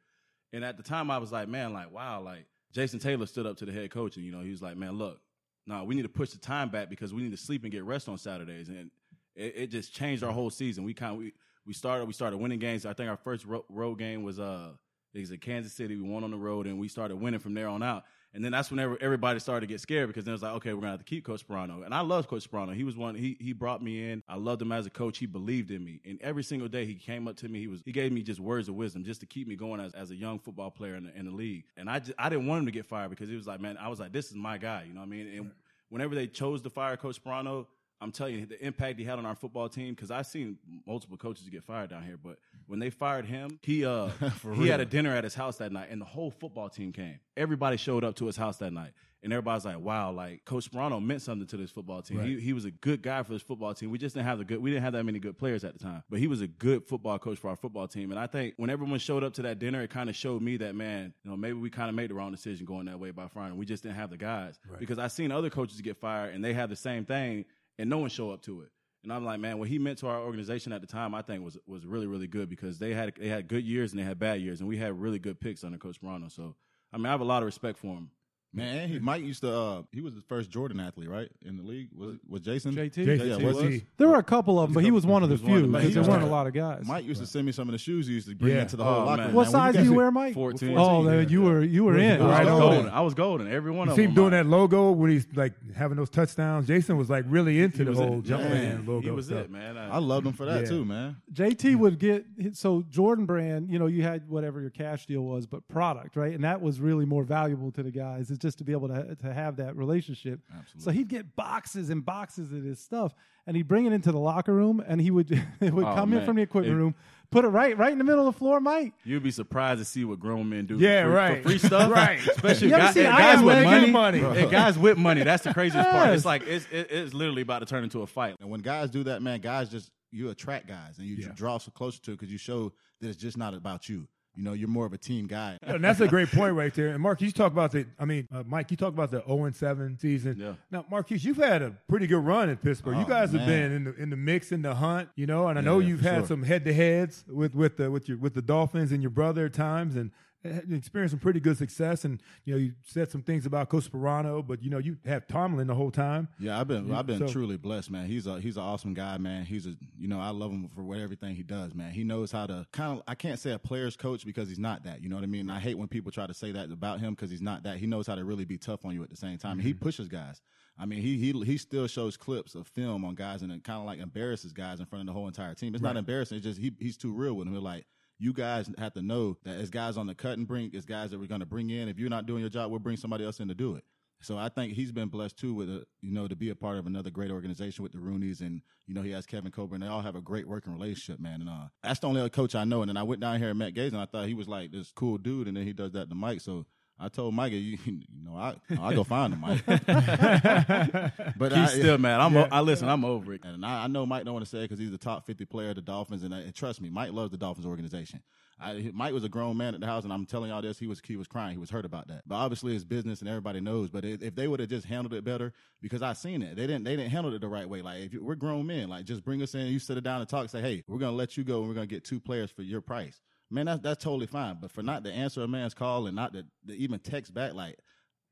And 0.53 0.63
at 0.63 0.77
the 0.77 0.83
time, 0.83 1.11
I 1.11 1.17
was 1.17 1.31
like, 1.31 1.49
man, 1.49 1.73
like, 1.73 1.91
wow, 1.91 2.21
like 2.21 2.45
Jason 2.71 2.99
Taylor 2.99 3.25
stood 3.25 3.45
up 3.45 3.57
to 3.57 3.65
the 3.65 3.73
head 3.73 3.91
coach, 3.91 4.15
and 4.15 4.25
you 4.25 4.31
know, 4.31 4.41
he 4.41 4.51
was 4.51 4.61
like, 4.61 4.77
man, 4.77 4.93
look, 4.97 5.19
no, 5.67 5.83
we 5.83 5.95
need 5.95 6.03
to 6.03 6.09
push 6.09 6.31
the 6.31 6.39
time 6.39 6.69
back 6.69 6.89
because 6.89 7.13
we 7.13 7.21
need 7.21 7.31
to 7.31 7.37
sleep 7.37 7.63
and 7.63 7.71
get 7.71 7.83
rest 7.83 8.07
on 8.09 8.17
Saturdays. 8.17 8.69
And 8.69 8.89
it, 9.35 9.53
it 9.55 9.67
just 9.67 9.93
changed 9.93 10.23
our 10.23 10.31
whole 10.31 10.49
season. 10.49 10.83
We 10.83 10.93
kind 10.93 11.13
of 11.13 11.17
we, 11.19 11.33
we 11.65 11.73
started 11.73 12.05
we 12.05 12.13
started 12.13 12.37
winning 12.37 12.59
games. 12.59 12.85
I 12.85 12.93
think 12.93 13.09
our 13.09 13.17
first 13.17 13.45
ro- 13.45 13.65
road 13.69 13.95
game 13.95 14.23
was 14.23 14.39
uh 14.39 14.71
it 15.13 15.19
was 15.19 15.31
at 15.31 15.41
Kansas 15.41 15.73
City. 15.73 15.95
We 15.95 16.07
won 16.07 16.23
on 16.23 16.31
the 16.31 16.37
road 16.37 16.67
and 16.67 16.79
we 16.79 16.87
started 16.87 17.17
winning 17.17 17.39
from 17.39 17.53
there 17.53 17.67
on 17.67 17.83
out. 17.83 18.03
And 18.33 18.45
then 18.45 18.53
that's 18.53 18.71
whenever 18.71 18.97
everybody 19.01 19.39
started 19.39 19.61
to 19.61 19.67
get 19.67 19.81
scared 19.81 20.07
because 20.07 20.23
then 20.23 20.31
it 20.31 20.35
was 20.35 20.41
like, 20.41 20.53
okay, 20.53 20.73
we're 20.73 20.79
gonna 20.79 20.91
have 20.91 20.99
to 21.01 21.05
keep 21.05 21.25
Coach 21.25 21.45
Sparano. 21.45 21.83
And 21.83 21.93
I 21.93 21.99
love 21.99 22.29
Coach 22.29 22.49
Sparano. 22.49 22.73
He 22.73 22.85
was 22.85 22.95
one. 22.95 23.13
He 23.13 23.35
he 23.41 23.51
brought 23.51 23.83
me 23.83 24.09
in. 24.09 24.23
I 24.29 24.37
loved 24.37 24.61
him 24.61 24.71
as 24.71 24.85
a 24.85 24.89
coach. 24.89 25.17
He 25.17 25.25
believed 25.25 25.69
in 25.69 25.83
me. 25.83 25.99
And 26.05 26.17
every 26.21 26.43
single 26.43 26.69
day 26.69 26.85
he 26.85 26.95
came 26.95 27.27
up 27.27 27.35
to 27.37 27.49
me. 27.49 27.59
He 27.59 27.67
was 27.67 27.81
he 27.83 27.91
gave 27.91 28.13
me 28.13 28.21
just 28.21 28.39
words 28.39 28.69
of 28.69 28.75
wisdom 28.75 29.03
just 29.03 29.19
to 29.19 29.25
keep 29.25 29.49
me 29.49 29.57
going 29.57 29.81
as, 29.81 29.93
as 29.93 30.11
a 30.11 30.15
young 30.15 30.39
football 30.39 30.71
player 30.71 30.95
in 30.95 31.03
the, 31.03 31.17
in 31.17 31.25
the 31.25 31.31
league. 31.31 31.65
And 31.75 31.89
I 31.89 31.99
just, 31.99 32.13
I 32.17 32.29
didn't 32.29 32.47
want 32.47 32.59
him 32.59 32.65
to 32.67 32.71
get 32.71 32.85
fired 32.85 33.09
because 33.09 33.27
he 33.27 33.35
was 33.35 33.47
like, 33.47 33.59
man, 33.59 33.77
I 33.77 33.89
was 33.89 33.99
like, 33.99 34.13
this 34.13 34.29
is 34.29 34.35
my 34.35 34.57
guy. 34.57 34.85
You 34.87 34.93
know 34.93 35.01
what 35.01 35.07
I 35.07 35.09
mean? 35.09 35.27
And 35.37 35.51
whenever 35.89 36.15
they 36.15 36.27
chose 36.27 36.61
to 36.61 36.69
fire 36.69 36.95
Coach 36.95 37.21
Sparano, 37.21 37.65
I'm 38.01 38.11
telling 38.11 38.35
you 38.39 38.45
the 38.47 38.63
impact 38.65 38.97
he 38.97 39.05
had 39.05 39.19
on 39.19 39.25
our 39.25 39.35
football 39.35 39.69
team 39.69 39.93
because 39.93 40.09
I've 40.09 40.25
seen 40.25 40.57
multiple 40.87 41.17
coaches 41.17 41.47
get 41.49 41.63
fired 41.63 41.91
down 41.91 42.03
here, 42.03 42.17
but 42.21 42.37
when 42.67 42.79
they 42.79 42.89
fired 42.89 43.25
him, 43.25 43.59
he 43.61 43.85
uh 43.85 44.09
he 44.55 44.67
had 44.67 44.79
a 44.79 44.85
dinner 44.85 45.15
at 45.15 45.23
his 45.23 45.35
house 45.35 45.57
that 45.57 45.71
night, 45.71 45.89
and 45.91 46.01
the 46.01 46.05
whole 46.05 46.31
football 46.31 46.67
team 46.69 46.91
came. 46.91 47.19
Everybody 47.37 47.77
showed 47.77 48.03
up 48.03 48.15
to 48.15 48.25
his 48.25 48.35
house 48.37 48.57
that 48.57 48.73
night, 48.73 48.91
and 49.23 49.31
everybody's 49.31 49.65
like, 49.65 49.79
"Wow, 49.79 50.11
like 50.11 50.45
Coach 50.45 50.71
Sparano 50.71 51.03
meant 51.03 51.21
something 51.21 51.45
to 51.47 51.57
this 51.57 51.69
football 51.69 52.01
team. 52.01 52.17
He 52.25 52.39
he 52.39 52.53
was 52.53 52.65
a 52.65 52.71
good 52.71 53.01
guy 53.03 53.21
for 53.23 53.33
this 53.33 53.41
football 53.43 53.73
team. 53.75 53.91
We 53.91 53.97
just 53.99 54.15
didn't 54.15 54.27
have 54.27 54.39
the 54.39 54.45
good. 54.45 54.59
We 54.59 54.71
didn't 54.71 54.83
have 54.83 54.93
that 54.93 55.03
many 55.03 55.19
good 55.19 55.37
players 55.37 55.63
at 55.63 55.73
the 55.73 55.79
time, 55.79 56.03
but 56.09 56.19
he 56.19 56.25
was 56.27 56.41
a 56.41 56.47
good 56.47 56.87
football 56.87 57.19
coach 57.19 57.37
for 57.37 57.49
our 57.49 57.55
football 57.55 57.87
team. 57.87 58.09
And 58.09 58.19
I 58.19 58.25
think 58.25 58.55
when 58.57 58.69
everyone 58.71 58.97
showed 58.99 59.23
up 59.23 59.33
to 59.33 59.43
that 59.43 59.59
dinner, 59.59 59.83
it 59.83 59.91
kind 59.91 60.09
of 60.09 60.15
showed 60.15 60.41
me 60.41 60.57
that 60.57 60.73
man, 60.73 61.13
you 61.23 61.29
know, 61.29 61.37
maybe 61.37 61.59
we 61.59 61.69
kind 61.69 61.89
of 61.89 61.95
made 61.95 62.09
the 62.09 62.15
wrong 62.15 62.31
decision 62.31 62.65
going 62.65 62.85
that 62.87 62.99
way 62.99 63.11
by 63.11 63.27
firing. 63.27 63.57
We 63.57 63.65
just 63.65 63.83
didn't 63.83 63.95
have 63.97 64.09
the 64.09 64.17
guys 64.17 64.59
because 64.79 64.97
I 64.97 65.07
seen 65.07 65.31
other 65.31 65.49
coaches 65.51 65.79
get 65.81 65.97
fired 65.97 66.33
and 66.33 66.43
they 66.43 66.53
had 66.53 66.69
the 66.69 66.75
same 66.75 67.05
thing 67.05 67.45
and 67.81 67.89
no 67.89 67.97
one 67.97 68.09
show 68.09 68.31
up 68.31 68.41
to 68.43 68.61
it. 68.61 68.69
And 69.03 69.11
I'm 69.11 69.25
like, 69.25 69.39
man, 69.39 69.57
what 69.57 69.67
he 69.67 69.79
meant 69.79 69.97
to 69.99 70.07
our 70.07 70.21
organization 70.21 70.71
at 70.71 70.81
the 70.81 70.87
time, 70.87 71.15
I 71.15 71.23
think 71.23 71.43
was 71.43 71.57
was 71.65 71.85
really 71.85 72.05
really 72.05 72.27
good 72.27 72.49
because 72.49 72.77
they 72.77 72.93
had 72.93 73.13
they 73.19 73.27
had 73.27 73.47
good 73.47 73.65
years 73.65 73.91
and 73.91 73.99
they 73.99 74.05
had 74.05 74.19
bad 74.19 74.39
years, 74.39 74.59
and 74.59 74.69
we 74.69 74.77
had 74.77 74.99
really 74.99 75.17
good 75.17 75.39
picks 75.39 75.63
under 75.63 75.79
Coach 75.79 75.99
Sparano. 75.99 76.31
So 76.31 76.55
I 76.93 76.97
mean, 76.97 77.07
I 77.07 77.09
have 77.09 77.21
a 77.21 77.25
lot 77.25 77.41
of 77.41 77.47
respect 77.47 77.79
for 77.79 77.95
him. 77.95 78.11
Man, 78.53 78.89
he 78.89 78.99
Mike 78.99 79.23
used 79.23 79.41
to. 79.41 79.55
Uh, 79.55 79.81
he 79.93 80.01
was 80.01 80.13
the 80.13 80.21
first 80.21 80.49
Jordan 80.49 80.81
athlete, 80.81 81.07
right, 81.09 81.29
in 81.45 81.55
the 81.55 81.63
league. 81.63 81.87
Was 81.95 82.17
was 82.27 82.41
Jason? 82.41 82.73
JT? 82.75 82.93
Jason 83.05 83.29
Yeah, 83.29 83.37
was 83.37 83.55
was. 83.55 83.63
he? 83.63 83.83
There 83.95 84.09
were 84.09 84.17
a 84.17 84.23
couple 84.23 84.59
of 84.59 84.67
them, 84.69 84.73
but 84.73 84.83
he 84.83 84.91
was 84.91 85.05
one 85.05 85.23
of 85.23 85.29
the 85.29 85.37
He 85.37 85.43
one 85.43 85.51
of 85.53 85.57
few 85.59 85.71
the- 85.71 85.77
because 85.77 85.93
there 85.93 86.03
weren't 86.03 86.23
a 86.23 86.27
lot 86.27 86.47
of 86.47 86.53
guys. 86.53 86.83
Mike 86.85 87.05
used 87.05 87.21
to 87.21 87.27
send 87.27 87.45
me 87.45 87.53
some 87.53 87.69
of 87.69 87.71
the 87.71 87.77
shoes 87.77 88.07
he 88.07 88.13
used 88.13 88.27
to 88.27 88.35
bring 88.35 88.53
Yeah. 88.55 88.63
into 88.63 88.75
the 88.75 88.83
whole 88.83 89.03
Oh, 89.03 89.05
locker 89.05 89.17
man. 89.17 89.25
room. 89.27 89.35
what 89.35 89.43
Man, 89.43 89.51
size 89.51 89.75
do 89.75 89.83
you 89.85 89.93
wear, 89.93 90.11
Mike? 90.11 90.33
14. 90.33 90.77
Oh, 90.77 91.01
man, 91.01 91.29
you 91.29 91.43
were 91.43 91.63
you 91.63 91.85
were 91.85 91.97
in 91.97 92.21
I 92.21 92.25
I 92.25 92.29
right 92.29 92.45
was 92.45 92.59
golden. 92.59 92.89
I 92.89 93.01
was 93.01 93.13
golden. 93.13 93.47
Every 93.47 93.71
one 93.71 93.87
You 93.87 93.91
of 93.91 93.95
see 93.95 94.01
them. 94.01 94.11
him 94.11 94.15
doing 94.15 94.31
Mike. 94.31 94.43
that 94.43 94.49
logo 94.49 94.91
when 94.91 95.11
he's 95.11 95.27
like 95.33 95.53
having 95.73 95.95
those 95.95 96.09
touchdowns. 96.09 96.67
Jason 96.67 96.97
was 96.97 97.09
like 97.09 97.23
really 97.29 97.61
into 97.61 97.77
He 97.77 97.83
the 97.85 97.93
whole 97.93 98.19
it. 98.19 98.25
jump 98.25 98.43
Yeah. 98.43 98.49
man 98.49 98.85
logo. 98.85 98.99
He 99.01 99.11
was 99.11 99.27
stuff. 99.27 99.45
it, 99.45 99.49
man. 99.51 99.77
I 99.77 99.99
loved 99.99 100.27
him 100.27 100.33
for 100.33 100.45
that 100.45 100.63
Yeah. 100.63 100.67
too, 100.69 100.83
man. 100.83 101.15
JT 101.31 101.75
would 101.77 101.99
get 101.99 102.25
so 102.51 102.83
Jordan 102.89 103.25
Brand, 103.25 103.69
you 103.69 103.79
know, 103.79 103.87
you 103.87 104.03
had 104.03 104.27
whatever 104.27 104.59
your 104.59 104.71
cash 104.71 105.05
deal 105.05 105.21
was, 105.21 105.45
but 105.47 105.65
product, 105.69 106.17
right? 106.17 106.35
And 106.35 106.43
that 106.43 106.61
was 106.61 106.81
really 106.81 107.05
more 107.05 107.23
valuable 107.23 107.71
to 107.71 107.81
the 107.81 107.91
guys 107.91 108.29
is 108.29 108.40
just 108.41 108.57
to 108.57 108.63
be 108.63 108.71
able 108.73 108.87
to 108.89 109.15
to 109.15 109.33
have 109.33 109.57
that 109.57 109.75
relationship. 109.75 110.39
Absolutely. 110.49 110.81
So 110.83 110.91
he'd 110.91 111.07
get 111.07 111.35
boxes 111.35 111.89
and 111.89 112.03
boxes 112.05 112.51
of 112.51 112.63
his 112.63 112.79
stuff, 112.79 113.13
and 113.47 113.55
he'd 113.55 113.67
bring 113.67 113.85
it 113.85 113.93
into 113.93 114.11
the 114.11 114.19
locker 114.19 114.53
room, 114.53 114.83
and 114.85 114.99
he 114.99 115.11
would 115.11 115.31
it 115.61 115.73
would 115.73 115.85
Oh, 115.85 115.95
come 115.95 116.13
in 116.13 116.25
from 116.25 116.35
the 116.35 116.41
equipment 116.41 116.73
It- 116.75 116.77
room, 116.77 116.95
put 117.31 117.45
it 117.45 117.49
right 117.49 117.77
right 117.77 117.91
in 117.91 117.97
the 117.97 118.03
middle 118.03 118.27
of 118.27 118.33
the 118.33 118.37
floor, 118.39 118.59
Mike. 118.59 118.93
You'd 119.05 119.23
be 119.23 119.31
surprised 119.31 119.79
to 119.79 119.85
see 119.85 120.03
what 120.03 120.19
grown 120.19 120.49
men 120.49 120.65
do. 120.65 120.77
Yeah, 120.77 121.03
for 121.03 121.09
right. 121.11 121.43
for 121.43 121.49
free 121.49 121.57
stuff. 121.59 121.91
Right. 121.95 122.19
Especially 122.19 122.67
You 122.69 122.75
guys, 122.77 122.93
seen 122.93 123.03
guys 123.03 123.41
with 123.41 123.63
money. 123.63 123.91
Money. 123.91 124.19
And 124.21 124.49
guys 124.51 124.77
with 124.77 124.97
money. 124.97 125.23
That's 125.23 125.43
the 125.43 125.53
craziest 125.53 125.89
part. 125.89 126.09
It's 126.09 126.25
like 126.25 126.43
it's 126.47 126.65
it, 126.71 126.87
it's 126.91 127.13
literally 127.13 127.41
about 127.43 127.59
to 127.59 127.65
turn 127.65 127.83
into 127.83 128.01
a 128.01 128.07
fight. 128.07 128.35
And 128.39 128.49
when 128.49 128.61
guys 128.61 128.89
do 128.89 129.03
that, 129.03 129.21
man, 129.21 129.39
guys 129.39 129.69
just 129.69 129.91
you 130.11 130.29
attract 130.29 130.67
guys 130.67 130.97
and 130.97 131.07
you 131.07 131.15
Yeah. 131.17 131.29
draw 131.35 131.57
so 131.57 131.71
closer 131.71 132.01
to 132.01 132.11
it 132.11 132.15
because 132.15 132.31
you 132.31 132.37
show 132.37 132.73
that 132.99 133.07
it's 133.07 133.17
just 133.17 133.37
not 133.37 133.53
about 133.53 133.87
you. 133.87 134.07
You 134.35 134.43
know, 134.43 134.53
you're 134.53 134.69
more 134.69 134.85
of 134.85 134.93
a 134.93 134.97
team 134.97 135.27
guy. 135.27 135.57
And 135.61 135.83
that's 135.83 135.99
a 135.99 136.07
great 136.07 136.29
point 136.31 136.53
right 136.55 136.73
there. 136.73 136.89
And 136.89 137.01
Mark, 137.01 137.19
you 137.21 137.31
talk 137.31 137.51
about 137.51 137.71
the, 137.71 137.85
I 137.99 138.05
mean, 138.05 138.29
uh, 138.33 138.43
Mike, 138.47 138.71
you 138.71 138.77
talk 138.77 138.93
about 138.93 139.11
the 139.11 139.21
0 139.27 139.43
and 139.43 139.53
7 139.55 139.97
season. 139.99 140.37
Yeah. 140.39 140.53
Now, 140.71 140.85
Maurkice, 140.89 141.23
you've 141.25 141.35
had 141.37 141.61
a 141.61 141.71
pretty 141.89 142.07
good 142.07 142.23
run 142.23 142.49
in 142.49 142.55
Pittsburgh. 142.55 142.95
you 142.97 143.03
Oh, 143.03 143.07
guys 143.09 143.33
have 143.33 143.45
been 143.45 143.71
in 143.73 143.83
the 143.83 143.95
in 143.95 144.09
the 144.09 144.15
mix, 144.15 144.53
in 144.53 144.61
the 144.61 144.73
hunt, 144.75 145.09
you 145.15 145.27
know. 145.27 145.47
And 145.49 145.59
I 145.59 145.61
know 145.61 145.79
Yeah, 145.79 145.87
you've 145.89 146.01
had 146.01 146.19
sure. 146.19 146.27
some 146.27 146.43
head 146.43 146.63
to 146.65 146.73
heads 146.73 147.25
with 147.27 147.55
with 147.55 147.75
the 147.75 147.91
with 147.91 148.07
your 148.07 148.17
with 148.19 148.33
the 148.33 148.41
Dolphins 148.41 148.93
and 148.93 149.01
your 149.03 149.09
brother 149.11 149.47
at 149.47 149.53
times, 149.53 149.95
and 149.97 150.11
had 150.11 150.11
experienced 150.43 151.11
some 151.11 151.19
pretty 151.19 151.39
good 151.39 151.57
success. 151.57 152.05
And 152.05 152.21
you 152.45 152.53
know, 152.53 152.59
you 152.59 152.73
said 152.83 153.11
some 153.11 153.21
things 153.21 153.45
about 153.45 153.69
Coach 153.69 153.91
Sperano, 153.91 154.45
but 154.45 154.63
you 154.63 154.69
know, 154.69 154.77
you 154.77 154.97
have 155.05 155.27
Tomlin 155.27 155.67
the 155.67 155.75
whole 155.75 155.91
time. 155.91 156.27
Yeah, 156.39 156.59
I've 156.59 156.67
been 156.67 156.91
I've 156.91 157.05
been 157.05 157.19
so- 157.19 157.27
truly 157.27 157.57
blessed, 157.57 157.91
man. 157.91 158.07
He's 158.07 158.27
a 158.27 158.39
he's 158.39 158.57
an 158.57 158.63
awesome 158.63 158.93
guy, 158.93 159.17
man. 159.17 159.45
He's 159.45 159.67
a 159.67 159.75
you 159.97 160.07
know 160.07 160.19
I 160.19 160.29
love 160.29 160.51
him 160.51 160.69
for 160.73 160.83
what 160.83 160.99
everything 160.99 161.35
he 161.35 161.43
does, 161.43 161.73
man. 161.73 161.91
He 161.91 162.03
knows 162.03 162.31
how 162.31 162.45
to 162.47 162.65
kind 162.71 162.97
of 162.97 163.03
I 163.07 163.15
can't 163.15 163.39
say 163.39 163.51
a 163.51 163.59
player's 163.59 163.95
coach 163.95 164.25
because 164.25 164.49
he's 164.49 164.59
not 164.59 164.83
that. 164.83 165.01
You 165.01 165.09
know 165.09 165.15
what 165.15 165.23
I 165.23 165.27
mean? 165.27 165.41
And 165.41 165.51
I 165.51 165.59
hate 165.59 165.77
when 165.77 165.87
people 165.87 166.11
try 166.11 166.27
to 166.27 166.33
say 166.33 166.51
that 166.51 166.71
about 166.71 166.99
him 166.99 167.13
because 167.13 167.29
he's 167.29 167.41
not 167.41 167.63
that. 167.63 167.77
He 167.77 167.87
knows 167.87 168.07
how 168.07 168.15
to 168.15 168.23
really 168.23 168.45
be 168.45 168.57
tough 168.57 168.85
on 168.85 168.93
you 168.93 169.03
at 169.03 169.09
the 169.09 169.17
same 169.17 169.37
time. 169.37 169.53
And 169.53 169.61
He 169.61 169.73
mm-hmm. 169.73 169.83
pushes 169.83 170.07
guys. 170.07 170.41
I 170.79 170.85
mean, 170.85 171.01
he 171.01 171.17
he 171.17 171.31
he 171.43 171.57
still 171.57 171.87
shows 171.87 172.17
clips 172.17 172.55
of 172.55 172.67
film 172.67 173.05
on 173.05 173.13
guys 173.15 173.41
and 173.41 173.51
kind 173.63 173.79
of 173.79 173.85
like 173.85 173.99
embarrasses 173.99 174.53
guys 174.53 174.79
in 174.79 174.85
front 174.85 175.01
of 175.01 175.07
the 175.07 175.13
whole 175.13 175.27
entire 175.27 175.53
team. 175.53 175.75
It's 175.75 175.83
not 175.83 175.97
embarrassing. 175.97 176.37
It's 176.37 176.45
just 176.45 176.59
he 176.59 176.73
he's 176.79 176.97
too 176.97 177.13
real 177.13 177.33
with 177.33 177.45
them. 177.45 177.53
He're 177.53 177.61
like. 177.61 177.85
You 178.21 178.33
guys 178.33 178.69
have 178.77 178.93
to 178.93 179.01
know 179.01 179.37
that 179.45 179.55
as 179.55 179.71
guys 179.71 179.97
on 179.97 180.05
the 180.05 180.13
cutting 180.13 180.45
brink, 180.45 180.75
as 180.75 180.85
guys 180.85 181.09
that 181.09 181.19
we're 181.19 181.25
going 181.25 181.39
to 181.39 181.45
bring 181.47 181.71
in. 181.71 181.89
If 181.89 181.97
you're 181.97 182.07
not 182.07 182.27
doing 182.27 182.41
your 182.41 182.51
job, 182.51 182.69
we'll 182.69 182.79
bring 182.79 182.95
somebody 182.95 183.25
else 183.25 183.39
in 183.39 183.47
to 183.47 183.55
do 183.55 183.75
it. 183.75 183.83
So 184.21 184.37
I 184.37 184.49
think 184.49 184.73
he's 184.73 184.91
been 184.91 185.07
blessed 185.07 185.37
too 185.37 185.55
with 185.55 185.69
a, 185.69 185.83
you 186.01 186.11
know 186.11 186.27
to 186.27 186.35
be 186.35 186.51
a 186.51 186.55
part 186.55 186.77
of 186.77 186.85
another 186.85 187.09
great 187.09 187.31
organization 187.31 187.81
with 187.81 187.93
the 187.93 187.97
Rooneys 187.97 188.41
and 188.41 188.61
you 188.85 188.93
know 188.93 189.01
he 189.01 189.09
has 189.09 189.25
Kevin 189.25 189.51
Colbert. 189.51 189.79
They 189.79 189.87
all 189.87 190.01
have 190.01 190.15
a 190.15 190.21
great 190.21 190.47
working 190.47 190.71
relationship, 190.71 191.19
man. 191.19 191.41
And 191.41 191.49
uh, 191.49 191.69
that's 191.81 191.99
the 191.99 192.07
only 192.07 192.21
other 192.21 192.29
coach 192.29 192.53
I 192.53 192.63
know. 192.63 192.83
And 192.83 192.89
then 192.89 192.97
I 192.97 193.01
went 193.01 193.21
down 193.21 193.39
here 193.39 193.49
and 193.49 193.57
met 193.57 193.73
Gase 193.73 193.87
and 193.87 193.97
I 193.97 194.05
thought 194.05 194.27
he 194.27 194.35
was 194.35 194.47
like 194.47 194.71
this 194.71 194.91
cool 194.95 195.17
dude. 195.17 195.47
And 195.47 195.57
then 195.57 195.65
he 195.65 195.73
does 195.73 195.93
that 195.93 196.09
to 196.09 196.15
Mike. 196.15 196.41
So 196.41 196.67
I 197.01 197.09
told 197.09 197.33
Mike, 197.33 197.51
you, 197.53 197.59
you 197.85 198.01
know, 198.23 198.35
I 198.35 198.55
I 198.79 198.93
go 198.93 199.03
find 199.03 199.33
him, 199.33 199.41
Mike. 199.41 199.65
but 199.65 201.51
I, 201.51 201.61
He's 201.61 201.71
still 201.71 201.97
mad. 201.97 202.19
I'm 202.19 202.37
I 202.51 202.61
listen. 202.61 202.87
I'm 202.87 203.03
over 203.03 203.33
it. 203.33 203.41
and 203.43 203.65
I, 203.65 203.85
I 203.85 203.87
know 203.87 204.05
Mike 204.05 204.23
don't 204.23 204.33
want 204.33 204.45
to 204.45 204.49
say 204.49 204.59
it 204.59 204.63
because 204.63 204.79
he's 204.79 204.91
the 204.91 204.99
top 204.99 205.25
50 205.25 205.45
player 205.45 205.69
of 205.69 205.75
the 205.75 205.81
Dolphins, 205.81 206.23
and, 206.23 206.33
uh, 206.33 206.37
and 206.37 206.53
trust 206.53 206.79
me, 206.79 206.89
Mike 206.89 207.11
loves 207.11 207.31
the 207.31 207.37
Dolphins 207.37 207.65
organization. 207.65 208.21
I, 208.61 208.91
Mike 208.93 209.13
was 209.13 209.23
a 209.23 209.29
grown 209.29 209.57
man 209.57 209.73
at 209.73 209.79
the 209.79 209.87
house, 209.87 210.03
and 210.03 210.13
I'm 210.13 210.25
telling 210.27 210.51
y'all 210.51 210.61
this, 210.61 210.77
he 210.77 210.85
was 210.85 211.01
he 211.03 211.17
was 211.17 211.27
crying, 211.27 211.53
he 211.53 211.57
was 211.57 211.71
hurt 211.71 211.85
about 211.85 212.07
that. 212.09 212.21
But 212.27 212.35
obviously, 212.35 212.75
it's 212.75 212.83
business, 212.83 213.21
and 213.21 213.27
everybody 213.27 213.59
knows. 213.59 213.89
But 213.89 214.05
if, 214.05 214.21
if 214.21 214.35
they 214.35 214.47
would 214.47 214.59
have 214.59 214.69
just 214.69 214.85
handled 214.85 215.13
it 215.15 215.23
better, 215.23 215.51
because 215.81 216.03
I 216.03 216.13
seen 216.13 216.43
it, 216.43 216.55
they 216.55 216.67
didn't 216.67 216.83
they 216.83 216.95
didn't 216.95 217.09
handle 217.11 217.33
it 217.33 217.41
the 217.41 217.47
right 217.47 217.67
way. 217.67 217.81
Like 217.81 218.01
if 218.01 218.13
you, 218.13 218.23
we're 218.23 218.35
grown 218.35 218.67
men, 218.67 218.89
like 218.89 219.05
just 219.05 219.23
bring 219.23 219.41
us 219.41 219.55
in, 219.55 219.65
you 219.67 219.79
sit 219.79 219.97
it 219.97 220.03
down 220.03 220.21
and 220.21 220.29
talk, 220.29 220.47
say, 220.49 220.61
hey, 220.61 220.83
we're 220.87 220.99
gonna 220.99 221.13
let 221.13 221.37
you 221.37 221.43
go, 221.43 221.61
and 221.61 221.69
we're 221.69 221.73
gonna 221.73 221.87
get 221.87 222.05
two 222.05 222.19
players 222.19 222.51
for 222.51 222.61
your 222.61 222.81
price. 222.81 223.19
Man, 223.51 223.65
that's 223.65 223.81
that's 223.81 224.03
totally 224.03 224.27
fine. 224.27 224.57
But 224.61 224.71
for 224.71 224.81
not 224.81 225.03
to 225.03 225.11
answer 225.11 225.43
a 225.43 225.47
man's 225.47 225.73
call 225.73 226.07
and 226.07 226.15
not 226.15 226.33
to, 226.33 226.45
to 226.67 226.73
even 226.73 226.99
text 226.99 227.33
back, 227.33 227.53
like 227.53 227.77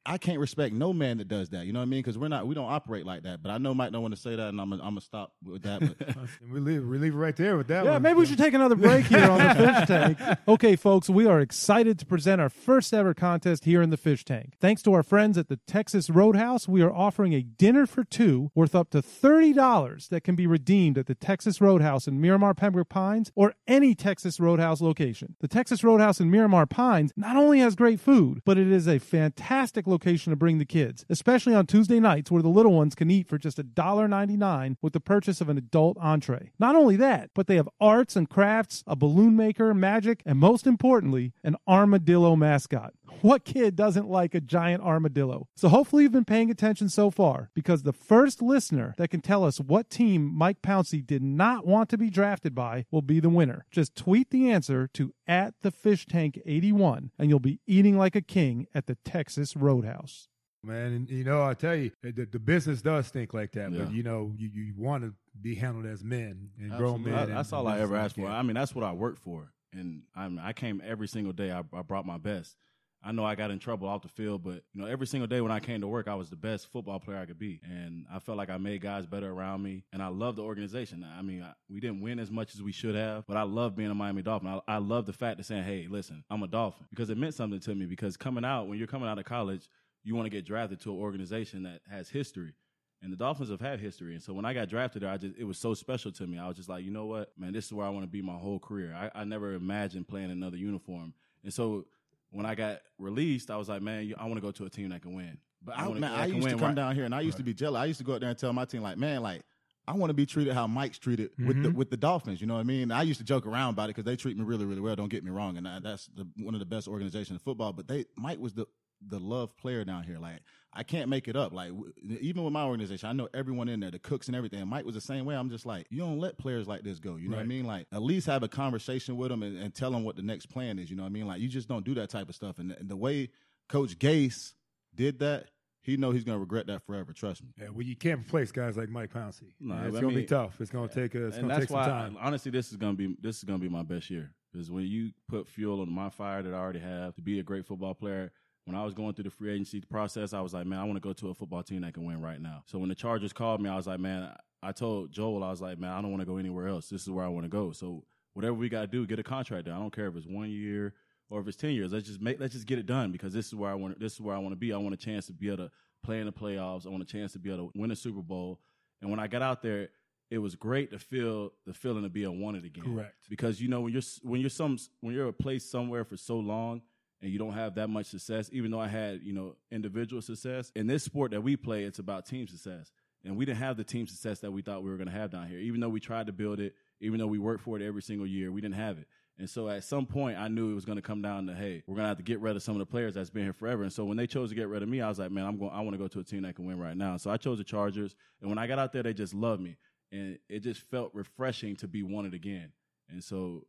I 0.06 0.18
can't 0.18 0.40
respect 0.40 0.74
no 0.74 0.94
man 0.94 1.18
that 1.18 1.28
does 1.28 1.50
that. 1.50 1.66
You 1.66 1.74
know 1.74 1.80
what 1.80 1.84
I 1.84 1.90
mean? 1.90 2.00
Because 2.00 2.18
we're 2.18 2.30
not, 2.30 2.48
we 2.48 2.56
don't 2.56 2.72
operate 2.72 3.06
like 3.06 3.24
that. 3.24 3.44
But 3.44 3.52
I 3.52 3.58
know 3.58 3.74
Mike 3.74 3.92
don't 3.92 4.02
want 4.02 4.16
to 4.16 4.20
say 4.20 4.36
that, 4.36 4.48
and 4.50 4.60
I'm, 4.60 4.70
gonna- 4.70 4.82
I'm 4.82 4.92
gonna 4.92 5.02
stop 5.02 5.34
with 5.46 5.64
that. 5.64 5.82
But 5.82 6.16
we 6.52 6.60
leave 6.60 6.86
we 6.88 6.98
leave 6.98 7.14
it 7.14 7.18
right 7.18 7.36
there 7.36 7.58
with 7.58 7.68
that 7.68 7.84
Yeah, 7.86 7.92
one. 7.94 8.02
maybe 8.02 8.18
we 8.20 8.26
should 8.26 8.38
take 8.38 8.54
another 8.54 8.76
break 8.76 9.06
here 9.06 9.30
on 9.30 9.38
the 9.40 9.54
fish 9.56 9.88
tank. 9.88 10.18
Okay, 10.48 10.76
folks, 10.76 11.10
we 11.10 11.26
are 11.28 11.40
excited 11.40 12.00
to 12.00 12.06
present 12.06 12.40
our 12.42 12.50
first 12.50 12.94
ever 12.94 13.14
contest 13.14 13.66
here 13.66 13.82
in 13.82 13.90
the 13.90 13.98
fish 13.98 14.24
tank. 14.26 14.54
Thanks 14.60 14.82
to 14.84 14.94
our 14.94 15.04
friends 15.04 15.38
at 15.38 15.48
the 15.50 15.58
Texas 15.68 16.10
Roadhouse, 16.10 16.68
we 16.68 16.82
are 16.82 16.94
offering 16.94 17.34
a 17.34 17.42
dinner 17.42 17.86
for 17.86 18.04
two 18.04 18.52
worth 18.56 18.74
up 18.74 18.90
to 18.92 19.02
$30 19.02 20.10
that 20.10 20.24
can 20.24 20.36
be 20.36 20.48
redeemed 20.48 20.98
at 20.98 21.06
the 21.08 21.16
Texas 21.16 21.62
Roadhouse 21.62 22.08
in 22.08 22.20
Miramar 22.22 22.54
Pembroke 22.54 22.90
Pines 22.90 23.32
or 23.36 23.54
any 23.68 23.94
Texas 23.96 24.40
Roadhouse 24.40 24.82
location. 24.82 25.36
The 25.40 25.48
Texas 25.48 25.84
Roadhouse 25.84 26.20
in 26.20 26.32
Miramar 26.32 26.66
Pines 26.66 27.12
not 27.16 27.36
only 27.36 27.60
has 27.60 27.76
great 27.76 28.00
food, 28.00 28.42
but 28.46 28.58
it 28.58 28.68
is 28.72 28.88
a 28.88 29.00
fantastic 29.00 29.88
location 29.90 30.32
to 30.32 30.38
bring 30.38 30.60
the 30.60 30.66
kids, 30.66 31.06
especially 31.10 31.54
on 31.54 31.66
Tuesday 31.66 32.00
nights 32.00 32.32
where 32.32 32.42
the 32.42 32.50
little 32.50 32.74
ones 32.74 32.96
can 32.96 33.12
eat 33.12 33.28
for 33.28 33.38
just 33.38 33.58
$1.99 33.58 34.76
with 34.82 34.94
the 34.94 35.00
purchase 35.00 35.42
of 35.42 35.50
an 35.50 35.58
adult 35.58 35.98
entree. 36.00 36.52
Not 36.60 36.76
only 36.76 36.96
that, 36.98 37.32
but 37.34 37.48
they 37.48 37.56
have 37.56 37.70
arts 37.82 38.16
and 38.16 38.30
crafts, 38.30 38.84
a 38.88 38.96
balloon 38.96 39.36
maker, 39.36 39.74
magic, 39.74 40.22
and 40.26 40.40
most 40.40 40.68
importantly, 40.68 41.34
an 41.44 41.56
armadillo 41.68 42.36
mascot. 42.36 42.94
What 43.22 43.44
kid 43.46 43.76
doesn't 43.76 44.08
like 44.10 44.34
a 44.34 44.40
giant 44.42 44.82
armadillo? 44.84 45.48
So 45.56 45.70
hopefully 45.70 46.04
you've 46.04 46.12
been 46.12 46.26
paying 46.26 46.50
attention 46.50 46.90
so 46.90 47.10
far 47.12 47.50
because 47.54 47.84
the 47.84 47.94
first 47.94 48.42
listener 48.42 48.96
that 48.98 49.10
can 49.10 49.22
tell 49.22 49.44
us 49.44 49.60
what 49.60 49.90
team 49.90 50.32
Mike 50.34 50.62
Pouncey 50.62 51.06
did 51.06 51.22
not 51.24 51.66
want 51.68 51.90
to 51.90 51.98
be 51.98 52.10
drafted 52.10 52.56
by 52.56 52.86
will 52.92 53.02
be 53.02 53.20
the 53.20 53.30
winner. 53.30 53.66
Just 53.72 53.96
tweet 53.96 54.30
the 54.30 54.50
answer 54.50 54.88
to 54.94 55.14
at 55.28 55.54
the 55.62 55.72
fish 55.72 56.06
tank 56.06 56.40
81 56.46 57.12
and 57.20 57.30
you'll 57.30 57.40
be 57.40 57.60
eating 57.68 57.98
like 57.98 58.16
a 58.16 58.22
king 58.22 58.68
at 58.74 58.88
the 58.88 58.96
Texas 59.04 59.56
Roadhouse. 59.56 60.28
Man, 60.62 60.92
and 60.92 61.10
you 61.10 61.24
know, 61.24 61.42
I 61.42 61.54
tell 61.54 61.76
you, 61.76 61.92
eh, 62.04 62.12
the, 62.14 62.26
the 62.26 62.38
business 62.40 62.82
does 62.82 63.08
think 63.08 63.34
like 63.34 63.54
that, 63.54 63.72
Yeah. 63.72 63.86
but 63.86 63.94
you 63.94 64.04
know, 64.04 64.34
you, 64.38 64.50
you 64.50 64.74
want 64.76 65.04
to 65.06 65.14
be 65.42 65.56
handled 65.56 65.86
as 65.86 66.04
men 66.04 66.50
and 66.60 66.72
grown 66.74 67.04
men. 67.04 67.14
I- 67.14 67.24
and- 67.24 67.32
that's 67.32 67.54
all 67.54 67.66
I 67.66 67.80
ever 67.80 67.96
asked 67.96 68.16
for. 68.18 68.28
I 68.28 68.42
mean, 68.42 68.56
that's 68.56 68.76
what 68.76 68.84
I 68.84 68.92
worked 68.92 69.20
for, 69.20 69.54
and 69.72 70.02
I 70.18 70.28
mean, 70.28 70.40
I 70.40 70.52
came 70.52 70.82
every 70.86 71.08
single 71.08 71.32
day. 71.32 71.50
I, 71.50 71.60
I 71.72 71.82
brought 71.82 72.06
my 72.06 72.18
best. 72.18 72.58
I 73.02 73.14
know 73.14 73.24
I 73.24 73.36
got 73.36 73.50
in 73.50 73.60
trouble 73.60 73.88
off 73.88 74.02
the 74.02 74.10
field, 74.10 74.44
but 74.44 74.64
you 74.74 74.82
know, 74.82 74.86
every 74.86 75.08
single 75.08 75.28
day 75.28 75.40
when 75.40 75.52
I 75.52 75.60
came 75.60 75.80
to 75.82 75.88
work, 75.88 76.08
I 76.08 76.16
was 76.16 76.30
the 76.30 76.36
best 76.36 76.72
football 76.72 77.00
player 77.00 77.18
I 77.18 77.26
could 77.26 77.40
be, 77.40 77.62
and 77.64 78.06
I 78.14 78.20
felt 78.20 78.38
like 78.38 78.50
I 78.50 78.58
made 78.58 78.82
guys 78.82 79.06
better 79.06 79.32
around 79.32 79.64
me, 79.64 79.86
and 79.94 80.04
I 80.04 80.08
love 80.08 80.36
the 80.36 80.44
organization. 80.44 81.06
I 81.18 81.22
mean, 81.22 81.42
I, 81.42 81.54
we 81.70 81.80
didn't 81.80 82.02
win 82.02 82.20
as 82.20 82.30
much 82.30 82.54
as 82.56 82.62
we 82.62 82.74
should 82.74 82.96
have, 82.96 83.26
but 83.26 83.38
I 83.38 83.44
love 83.44 83.76
being 83.76 83.90
a 83.90 83.96
Miami 83.96 84.22
Dolphin. 84.22 84.50
I, 84.50 84.60
I 84.68 84.78
love 84.80 85.06
the 85.06 85.14
fact 85.14 85.40
of 85.40 85.46
saying, 85.46 85.64
"Hey, 85.64 85.88
listen, 85.90 86.24
I'm 86.30 86.44
a 86.44 86.48
Dolphin," 86.48 86.88
because 86.90 87.10
it 87.10 87.18
meant 87.18 87.36
something 87.36 87.60
to 87.62 87.76
me. 87.76 87.86
Because 87.86 88.18
coming 88.18 88.44
out, 88.44 88.68
when 88.68 88.78
you're 88.78 88.88
coming 88.88 89.08
out 89.08 89.18
of 89.18 89.26
college, 89.26 89.70
you 90.04 90.16
want 90.16 90.26
to 90.26 90.30
get 90.30 90.46
drafted 90.46 90.82
to 90.82 90.92
an 90.92 91.00
organization 91.00 91.64
that 91.64 91.82
has 91.90 92.10
history. 92.10 92.54
And 93.02 93.14
the 93.14 93.18
Dolphins 93.18 93.50
have 93.50 93.62
had 93.62 93.80
history. 93.80 94.14
And 94.14 94.22
so 94.22 94.34
when 94.34 94.44
I 94.44 94.54
got 94.54 94.68
drafted 94.68 95.04
there, 95.04 95.10
I 95.10 95.16
just 95.16 95.38
it 95.38 95.46
was 95.46 95.58
so 95.58 95.74
special 95.74 96.12
to 96.12 96.28
me. 96.28 96.38
I 96.38 96.48
was 96.48 96.58
just 96.58 96.68
like, 96.68 96.84
you 96.84 96.92
know 96.92 97.06
what, 97.06 97.32
man, 97.38 97.54
this 97.54 97.66
is 97.66 97.72
where 97.72 97.86
I 97.86 97.90
want 97.90 98.04
to 98.04 98.12
be 98.12 98.22
my 98.22 98.36
whole 98.36 98.60
career. 98.60 98.94
I, 98.94 99.22
I 99.22 99.24
never 99.24 99.54
imagined 99.54 100.10
playing 100.10 100.32
another 100.32 100.58
uniform. 100.58 101.14
And 101.46 101.54
so 101.54 101.86
when 102.32 102.46
I 102.46 102.56
got 102.56 102.80
released, 102.98 103.50
I 103.52 103.58
was 103.58 103.70
like, 103.70 103.82
man, 103.82 104.14
I 104.18 104.24
want 104.24 104.36
to 104.36 104.42
go 104.42 104.52
to 104.52 104.66
a 104.66 104.70
team 104.70 104.90
that 104.90 105.02
can 105.02 105.14
win. 105.16 105.38
But 105.64 105.78
I, 105.78 105.88
wanna- 105.88 106.00
man, 106.00 106.12
that 106.12 106.20
I 106.20 106.26
used 106.28 106.48
to 106.48 106.56
come 106.56 106.62
right- 106.62 106.76
down 106.76 106.96
here 106.96 107.04
and 107.06 107.14
I 107.14 107.22
used 107.22 107.38
to 107.38 107.44
be 107.44 107.54
jealous. 107.54 107.80
I 107.80 107.86
used 107.86 108.00
to 108.00 108.04
go 108.06 108.14
out 108.14 108.22
there 108.22 108.30
and 108.30 108.38
tell 108.38 108.54
my 108.54 108.66
team, 108.66 108.82
like, 108.82 108.98
man, 108.98 109.22
like, 109.22 109.42
I 109.88 109.94
want 109.94 110.12
to 110.12 110.14
be 110.14 110.28
treated 110.28 110.54
how 110.54 110.68
Mike's 110.68 111.00
treated 111.00 111.32
with 111.40 111.48
Mm-hmm. 111.58 111.64
the 111.64 111.72
with 111.72 111.90
the 111.90 111.98
Dolphins. 111.98 112.40
You 112.42 112.46
know 112.48 112.54
what 112.54 112.60
I 112.60 112.64
mean? 112.64 112.92
I 112.92 113.02
used 113.02 113.20
to 113.22 113.26
joke 113.26 113.48
around 113.48 113.72
about 113.72 113.86
it 113.86 113.96
because 113.96 114.04
they 114.04 114.16
treat 114.16 114.38
me 114.38 114.44
really, 114.44 114.66
really 114.66 114.82
well. 114.82 114.96
Don't 114.96 115.10
get 115.10 115.24
me 115.24 115.32
wrong, 115.32 115.58
and 115.58 115.68
I, 115.68 115.80
that's 115.80 116.06
the, 116.16 116.28
one 116.38 116.54
of 116.54 116.60
the 116.60 116.66
best 116.68 116.88
organizations 116.88 117.32
in 117.32 117.40
football. 117.40 117.74
But 117.74 117.88
they 117.88 118.06
Mike 118.16 118.38
was 118.40 118.54
the 118.54 118.68
the 119.08 119.20
love 119.20 119.56
player 119.58 119.84
down 119.86 120.04
here. 120.04 120.18
Like 120.20 120.40
I 120.74 120.84
can't 120.84 121.10
make 121.10 121.28
it 121.28 121.36
up. 121.36 121.52
Like 121.54 121.70
w- 121.70 121.92
even 122.22 122.44
with 122.44 122.54
my 122.54 122.64
organization, 122.64 123.10
I 123.10 123.14
know 123.14 123.28
everyone 123.34 123.70
in 123.70 123.80
there, 123.80 123.92
the 123.92 124.00
cooks 124.00 124.28
and 124.28 124.36
everything. 124.36 124.62
And 124.62 124.70
Mike 124.70 124.86
was 124.86 124.96
the 124.96 125.02
same 125.02 125.26
way. 125.26 125.36
I'm 125.36 125.50
just 125.50 125.66
like, 125.66 125.88
you 125.90 126.00
don't 126.00 126.20
let 126.20 126.38
players 126.38 126.68
like 126.68 126.84
this 126.84 127.00
go. 127.00 127.16
You 127.16 127.30
know 127.30 127.38
what 127.38 127.44
I 127.44 127.48
mean? 127.48 127.66
Like 127.66 127.88
at 127.92 128.02
least 128.02 128.28
have 128.28 128.44
a 128.44 128.48
conversation 128.48 129.18
with 129.18 129.30
them 129.30 129.42
and, 129.44 129.58
and 129.58 129.74
tell 129.74 129.92
them 129.92 130.04
what 130.04 130.16
the 130.16 130.22
next 130.22 130.48
plan 130.48 130.78
is. 130.80 130.90
You 130.90 130.96
know 130.98 131.04
what 131.04 131.10
I 131.10 131.14
mean? 131.14 131.28
Like 131.28 131.42
you 131.42 131.48
just 131.48 131.68
don't 131.68 131.86
do 131.86 131.94
that 131.96 132.10
type 132.10 132.30
of 132.30 132.36
stuff. 132.36 132.60
And, 132.60 132.72
and 132.74 132.90
the 132.90 132.98
way 132.98 133.30
Coach 133.68 133.98
Gase 133.98 134.54
did 134.96 135.20
that, 135.20 135.46
he 135.82 135.96
know 135.98 136.12
he's 136.12 136.24
gonna 136.26 136.40
regret 136.40 136.68
that 136.68 136.86
forever. 136.86 137.14
Trust 137.14 137.42
me. 137.42 137.50
Yeah, 137.58 137.70
well, 137.70 137.84
you 137.84 137.96
can't 137.96 138.20
replace 138.20 138.52
guys 138.52 138.76
like 138.78 138.90
Mike 138.90 139.14
Pouncey. 139.14 139.54
No, 139.60 139.76
Yeah, 139.76 139.88
it's 139.88 139.98
I 139.98 140.02
gonna 140.02 140.14
be 140.14 140.26
tough. 140.26 140.60
It's 140.60 140.70
gonna 140.70 140.88
take 140.90 141.16
a, 141.16 141.28
it's 141.28 141.38
and 141.38 141.48
gonna 141.48 141.54
that's 141.54 141.62
take 141.62 141.70
some 141.70 141.80
why, 141.80 141.86
time. 141.88 142.18
honestly, 142.20 142.52
this 142.52 142.70
is 142.72 142.78
gonna 142.78 142.94
be 142.98 143.16
this 143.22 143.38
is 143.38 143.44
gonna 143.44 143.60
be 143.60 143.70
my 143.70 143.84
best 143.84 144.10
year 144.10 144.30
because 144.52 144.70
when 144.70 144.86
you 144.86 145.12
put 145.30 145.48
fuel 145.48 145.80
on 145.82 145.92
my 145.92 146.10
fire 146.10 146.44
that 146.44 146.54
I 146.54 146.58
already 146.58 146.80
have 146.80 147.16
to 147.16 147.22
be 147.22 147.40
a 147.40 147.44
great 147.44 147.66
football 147.66 147.94
player. 147.96 148.32
When 148.70 148.78
I 148.78 148.86
was 148.86 148.94
going 148.94 149.16
through 149.16 149.24
the 149.24 149.32
free 149.32 149.52
agency 149.52 149.82
process, 149.82 150.32
I 150.32 150.42
was 150.42 150.54
like, 150.54 150.68
man, 150.68 150.78
I 150.78 150.84
want 150.84 150.98
to 150.98 151.00
go 151.00 151.12
to 151.12 151.30
a 151.30 151.34
football 151.34 151.64
team 151.64 151.82
that 151.82 151.96
can 151.96 152.06
win 152.06 152.22
right 152.22 152.40
now. 152.40 152.62
So 152.68 152.78
when 152.78 152.88
the 152.88 152.94
Chargers 152.94 153.34
called 153.34 153.60
me, 153.62 153.68
I 153.68 153.76
was 153.76 153.88
like, 153.88 154.00
man, 154.00 154.32
I 154.62 154.74
told 154.74 155.12
Joel, 155.12 155.44
I 155.44 155.50
was 155.50 155.60
like, 155.60 155.80
man, 155.80 155.90
I 155.90 156.04
don't 156.04 156.12
want 156.12 156.22
to 156.22 156.28
go 156.28 156.38
anywhere 156.38 156.68
else. 156.68 156.88
This 156.88 157.02
is 157.02 157.10
where 157.10 157.26
I 157.26 157.30
want 157.30 157.46
to 157.46 157.50
go. 157.50 157.72
So 157.72 158.04
whatever 158.34 158.54
we 158.54 158.70
got 158.70 158.82
to 158.82 158.88
do, 158.88 159.08
get 159.08 159.18
a 159.18 159.24
contract 159.24 159.66
done. 159.66 159.76
I 159.76 159.80
don't 159.80 159.92
care 159.92 160.06
if 160.06 160.16
it's 160.16 160.28
one 160.28 160.52
year 160.52 160.94
or 161.32 161.42
if 161.42 161.48
it's 161.48 161.58
ten 161.58 161.72
years. 161.72 161.94
Let's 161.94 162.06
just 162.06 162.22
make 162.22 162.40
let's 162.40 162.54
just 162.54 162.68
get 162.68 162.78
it 162.78 162.86
done 162.86 163.12
because 163.12 163.34
this 163.34 163.48
is 163.48 163.56
where 163.56 163.72
I 163.72 163.74
want 163.74 164.00
this 164.00 164.14
is 164.14 164.22
where 164.22 164.36
I 164.36 164.38
want 164.38 164.52
to 164.52 164.56
be. 164.56 164.72
I 164.72 164.78
want 164.78 164.94
a 164.94 164.98
chance 164.98 165.26
to 165.26 165.34
be 165.34 165.48
able 165.48 165.66
to 165.66 165.72
play 166.04 166.20
in 166.20 166.28
the 166.28 166.32
playoffs. 166.32 166.86
I 166.86 166.90
want 166.90 167.02
a 167.02 167.08
chance 167.08 167.34
to 167.34 167.40
be 167.40 167.52
able 167.52 167.72
to 167.72 167.72
win 167.76 167.90
a 167.90 167.96
Super 167.96 168.22
Bowl. 168.22 168.60
And 169.02 169.10
when 169.10 169.20
I 169.20 169.26
got 169.26 169.42
out 169.42 169.64
there, 169.64 169.90
it 170.30 170.38
was 170.38 170.54
great 170.54 170.92
to 170.92 171.00
feel 171.00 171.54
the 171.66 171.74
feeling 171.74 172.06
of 172.06 172.14
being 172.14 172.40
wanted 172.40 172.66
again. 172.66 172.84
Correct. 172.84 173.16
Because 173.32 173.60
you 173.60 173.68
know 173.68 173.82
when 173.82 173.94
you're 173.94 174.04
when 174.22 174.42
you're 174.42 174.52
some 174.52 174.78
when 175.02 175.16
you're 175.16 175.30
a 175.30 175.34
place 175.34 175.66
somewhere 175.66 176.06
for 176.06 176.18
so 176.18 176.38
long 176.38 176.84
and 177.22 177.32
you 177.32 177.40
don't 177.40 177.54
have 177.54 177.76
that 177.76 177.90
much 177.90 178.08
success, 178.08 178.50
even 178.54 178.72
though 178.72 178.80
I 178.80 178.88
had 178.88 179.22
you 179.24 179.34
know 179.34 179.56
individual 179.72 180.22
success 180.22 180.72
in 180.76 180.88
this 180.88 181.04
sport 181.04 181.32
that 181.32 181.42
we 181.42 181.56
play, 181.56 181.84
it's 181.84 182.00
about 182.00 182.26
team 182.26 182.48
success. 182.48 182.92
And 183.26 183.36
we 183.36 183.44
didn't 183.44 183.58
have 183.58 183.76
the 183.76 183.84
team 183.84 184.08
success 184.08 184.40
that 184.40 184.52
we 184.52 184.62
thought 184.62 184.82
we 184.82 184.90
were 184.90 184.96
going 184.96 185.10
to 185.10 185.14
have 185.14 185.30
down 185.30 185.48
here. 185.48 185.60
Even 185.60 185.82
though 185.82 185.90
we 185.90 186.00
tried 186.00 186.28
to 186.28 186.32
build 186.32 186.62
it, 186.62 186.74
even 187.02 187.20
though 187.20 187.28
we 187.28 187.38
worked 187.38 187.62
for 187.62 187.76
it 187.76 187.86
every 187.86 188.02
single 188.02 188.26
year, 188.26 188.50
we 188.50 188.62
didn't 188.62 188.76
have 188.76 188.98
it. 188.98 189.08
And 189.40 189.50
so 189.50 189.70
at 189.70 189.86
some 189.86 190.06
point, 190.06 190.38
I 190.38 190.50
knew 190.50 190.72
it 190.72 190.76
was 190.76 190.84
going 190.84 190.98
to 190.98 191.02
come 191.02 191.22
down 191.22 191.48
to, 191.48 191.56
hey, 191.56 191.82
we're 191.88 191.96
going 191.96 192.04
to 192.04 192.10
have 192.10 192.18
to 192.18 192.24
get 192.24 192.42
rid 192.42 192.58
of 192.58 192.62
some 192.62 192.76
of 192.76 192.80
the 192.80 192.86
players 192.86 193.16
that's 193.16 193.30
been 193.30 193.44
here 193.44 193.54
forever. 193.54 193.84
And 193.84 193.92
so 193.92 194.04
when 194.04 194.18
they 194.18 194.28
chose 194.28 194.50
to 194.50 194.56
get 194.56 194.68
rid 194.68 194.84
of 194.84 194.90
me, 194.90 195.00
I 195.00 195.08
was 195.08 195.18
like, 195.18 195.32
man, 195.32 195.46
I'm 195.46 195.58
going. 195.58 195.72
I 195.72 195.80
want 195.80 195.94
to 195.94 195.98
go 195.98 196.10
to 196.10 196.20
a 196.20 196.24
team 196.24 196.42
that 196.42 196.56
can 196.56 196.66
win 196.66 196.78
right 196.78 196.96
now. 196.96 197.16
So 197.16 197.32
I 197.32 197.38
chose 197.38 197.58
the 197.58 197.64
Chargers. 197.64 198.16
And 198.42 198.50
when 198.50 198.58
I 198.58 198.68
got 198.68 198.80
out 198.80 198.92
there, 198.92 199.02
they 199.02 199.14
just 199.14 199.34
loved 199.34 199.62
me, 199.62 199.78
and 200.12 200.38
it 200.50 200.60
just 200.60 200.82
felt 200.92 201.12
refreshing 201.14 201.78
to 201.78 201.88
be 201.88 202.04
wanted 202.04 202.34
again. 202.34 202.74
And 203.10 203.24
so 203.24 203.66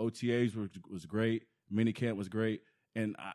OTAs 0.00 0.56
was 0.56 0.70
was 0.90 1.04
great. 1.04 1.44
Minicamp 1.72 2.16
was 2.16 2.28
great, 2.28 2.62
and 2.94 3.16
I, 3.18 3.32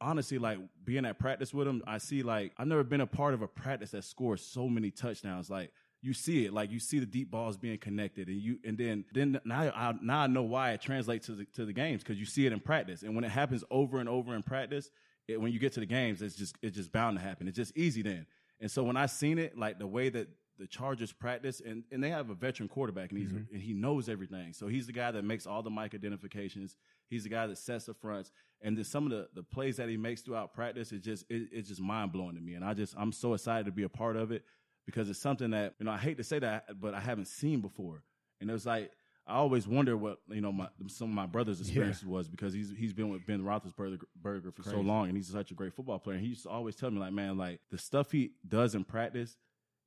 honestly, 0.00 0.38
like 0.38 0.58
being 0.84 1.04
at 1.04 1.18
practice 1.18 1.52
with 1.52 1.66
him, 1.66 1.82
I 1.86 1.98
see 1.98 2.22
like 2.22 2.52
I've 2.58 2.66
never 2.66 2.84
been 2.84 3.00
a 3.00 3.06
part 3.06 3.34
of 3.34 3.42
a 3.42 3.48
practice 3.48 3.90
that 3.92 4.04
scores 4.04 4.42
so 4.42 4.68
many 4.68 4.90
touchdowns. 4.90 5.50
Like 5.50 5.72
you 6.02 6.12
see 6.12 6.44
it, 6.44 6.52
like 6.52 6.70
you 6.70 6.78
see 6.78 6.98
the 6.98 7.06
deep 7.06 7.30
balls 7.30 7.56
being 7.56 7.78
connected, 7.78 8.28
and 8.28 8.36
you 8.36 8.58
and 8.64 8.76
then 8.76 9.04
then 9.12 9.40
now 9.44 9.72
I 9.74 9.94
now 10.02 10.20
I 10.20 10.26
know 10.26 10.42
why 10.42 10.72
it 10.72 10.82
translates 10.82 11.26
to 11.26 11.32
the 11.32 11.44
to 11.54 11.64
the 11.64 11.72
games 11.72 12.02
because 12.02 12.18
you 12.18 12.26
see 12.26 12.46
it 12.46 12.52
in 12.52 12.60
practice, 12.60 13.02
and 13.02 13.14
when 13.14 13.24
it 13.24 13.30
happens 13.30 13.64
over 13.70 13.98
and 13.98 14.08
over 14.08 14.34
in 14.34 14.42
practice, 14.42 14.90
it, 15.28 15.40
when 15.40 15.52
you 15.52 15.58
get 15.58 15.72
to 15.74 15.80
the 15.80 15.86
games, 15.86 16.22
it's 16.22 16.36
just 16.36 16.56
it's 16.62 16.76
just 16.76 16.92
bound 16.92 17.18
to 17.18 17.24
happen. 17.24 17.48
It's 17.48 17.56
just 17.56 17.76
easy 17.76 18.02
then. 18.02 18.26
And 18.60 18.70
so 18.70 18.82
when 18.82 18.96
I 18.96 19.06
seen 19.06 19.38
it, 19.38 19.58
like 19.58 19.78
the 19.78 19.86
way 19.86 20.08
that 20.10 20.28
the 20.58 20.66
Chargers 20.66 21.12
practice, 21.12 21.60
and, 21.64 21.84
and 21.90 22.02
they 22.02 22.10
have 22.10 22.30
a 22.30 22.34
veteran 22.34 22.68
quarterback, 22.68 23.10
and 23.10 23.18
he's 23.18 23.30
mm-hmm. 23.30 23.54
and 23.54 23.62
he 23.62 23.72
knows 23.72 24.08
everything. 24.08 24.52
So 24.52 24.68
he's 24.68 24.86
the 24.86 24.92
guy 24.92 25.10
that 25.10 25.24
makes 25.24 25.46
all 25.46 25.62
the 25.62 25.70
mic 25.70 25.94
identifications. 25.94 26.76
He's 27.08 27.24
the 27.24 27.28
guy 27.30 27.46
that 27.46 27.58
sets 27.58 27.86
the 27.86 27.94
fronts, 27.94 28.30
and 28.62 28.76
then 28.76 28.84
some 28.84 29.04
of 29.04 29.10
the, 29.10 29.28
the 29.34 29.42
plays 29.42 29.76
that 29.76 29.88
he 29.88 29.96
makes 29.96 30.22
throughout 30.22 30.54
practice 30.54 30.92
is 30.92 31.00
just 31.00 31.24
it, 31.28 31.48
it's 31.52 31.68
just 31.68 31.80
mind 31.80 32.12
blowing 32.12 32.36
to 32.36 32.40
me. 32.40 32.54
And 32.54 32.64
I 32.64 32.74
just 32.74 32.94
I'm 32.96 33.12
so 33.12 33.34
excited 33.34 33.66
to 33.66 33.72
be 33.72 33.82
a 33.82 33.88
part 33.88 34.16
of 34.16 34.30
it 34.32 34.44
because 34.86 35.08
it's 35.10 35.18
something 35.18 35.50
that 35.50 35.74
you 35.78 35.86
know 35.86 35.92
I 35.92 35.98
hate 35.98 36.16
to 36.18 36.24
say 36.24 36.38
that, 36.38 36.80
but 36.80 36.94
I 36.94 37.00
haven't 37.00 37.28
seen 37.28 37.60
before. 37.60 38.02
And 38.40 38.50
it 38.50 38.52
was 38.52 38.66
like 38.66 38.90
I 39.26 39.36
always 39.36 39.66
wonder 39.66 39.96
what 39.96 40.18
you 40.28 40.40
know 40.40 40.52
my, 40.52 40.68
some 40.88 41.08
of 41.08 41.14
my 41.14 41.26
brother's 41.26 41.60
experiences 41.60 42.04
was 42.04 42.28
because 42.28 42.52
he's 42.52 42.72
he's 42.76 42.92
been 42.92 43.08
with 43.08 43.26
Ben 43.26 43.40
Roethlisberger 43.42 44.00
Burger 44.20 44.52
for 44.52 44.62
so 44.62 44.80
long, 44.80 45.08
and 45.08 45.16
he's 45.16 45.28
such 45.28 45.50
a 45.50 45.54
great 45.54 45.72
football 45.72 45.98
player. 45.98 46.16
And 46.16 46.24
he 46.24 46.30
used 46.30 46.42
to 46.42 46.50
always 46.50 46.76
tell 46.76 46.90
me 46.90 46.98
like, 46.98 47.12
man, 47.12 47.38
like 47.38 47.60
the 47.70 47.78
stuff 47.78 48.12
he 48.12 48.32
does 48.46 48.74
in 48.74 48.84
practice, 48.84 49.38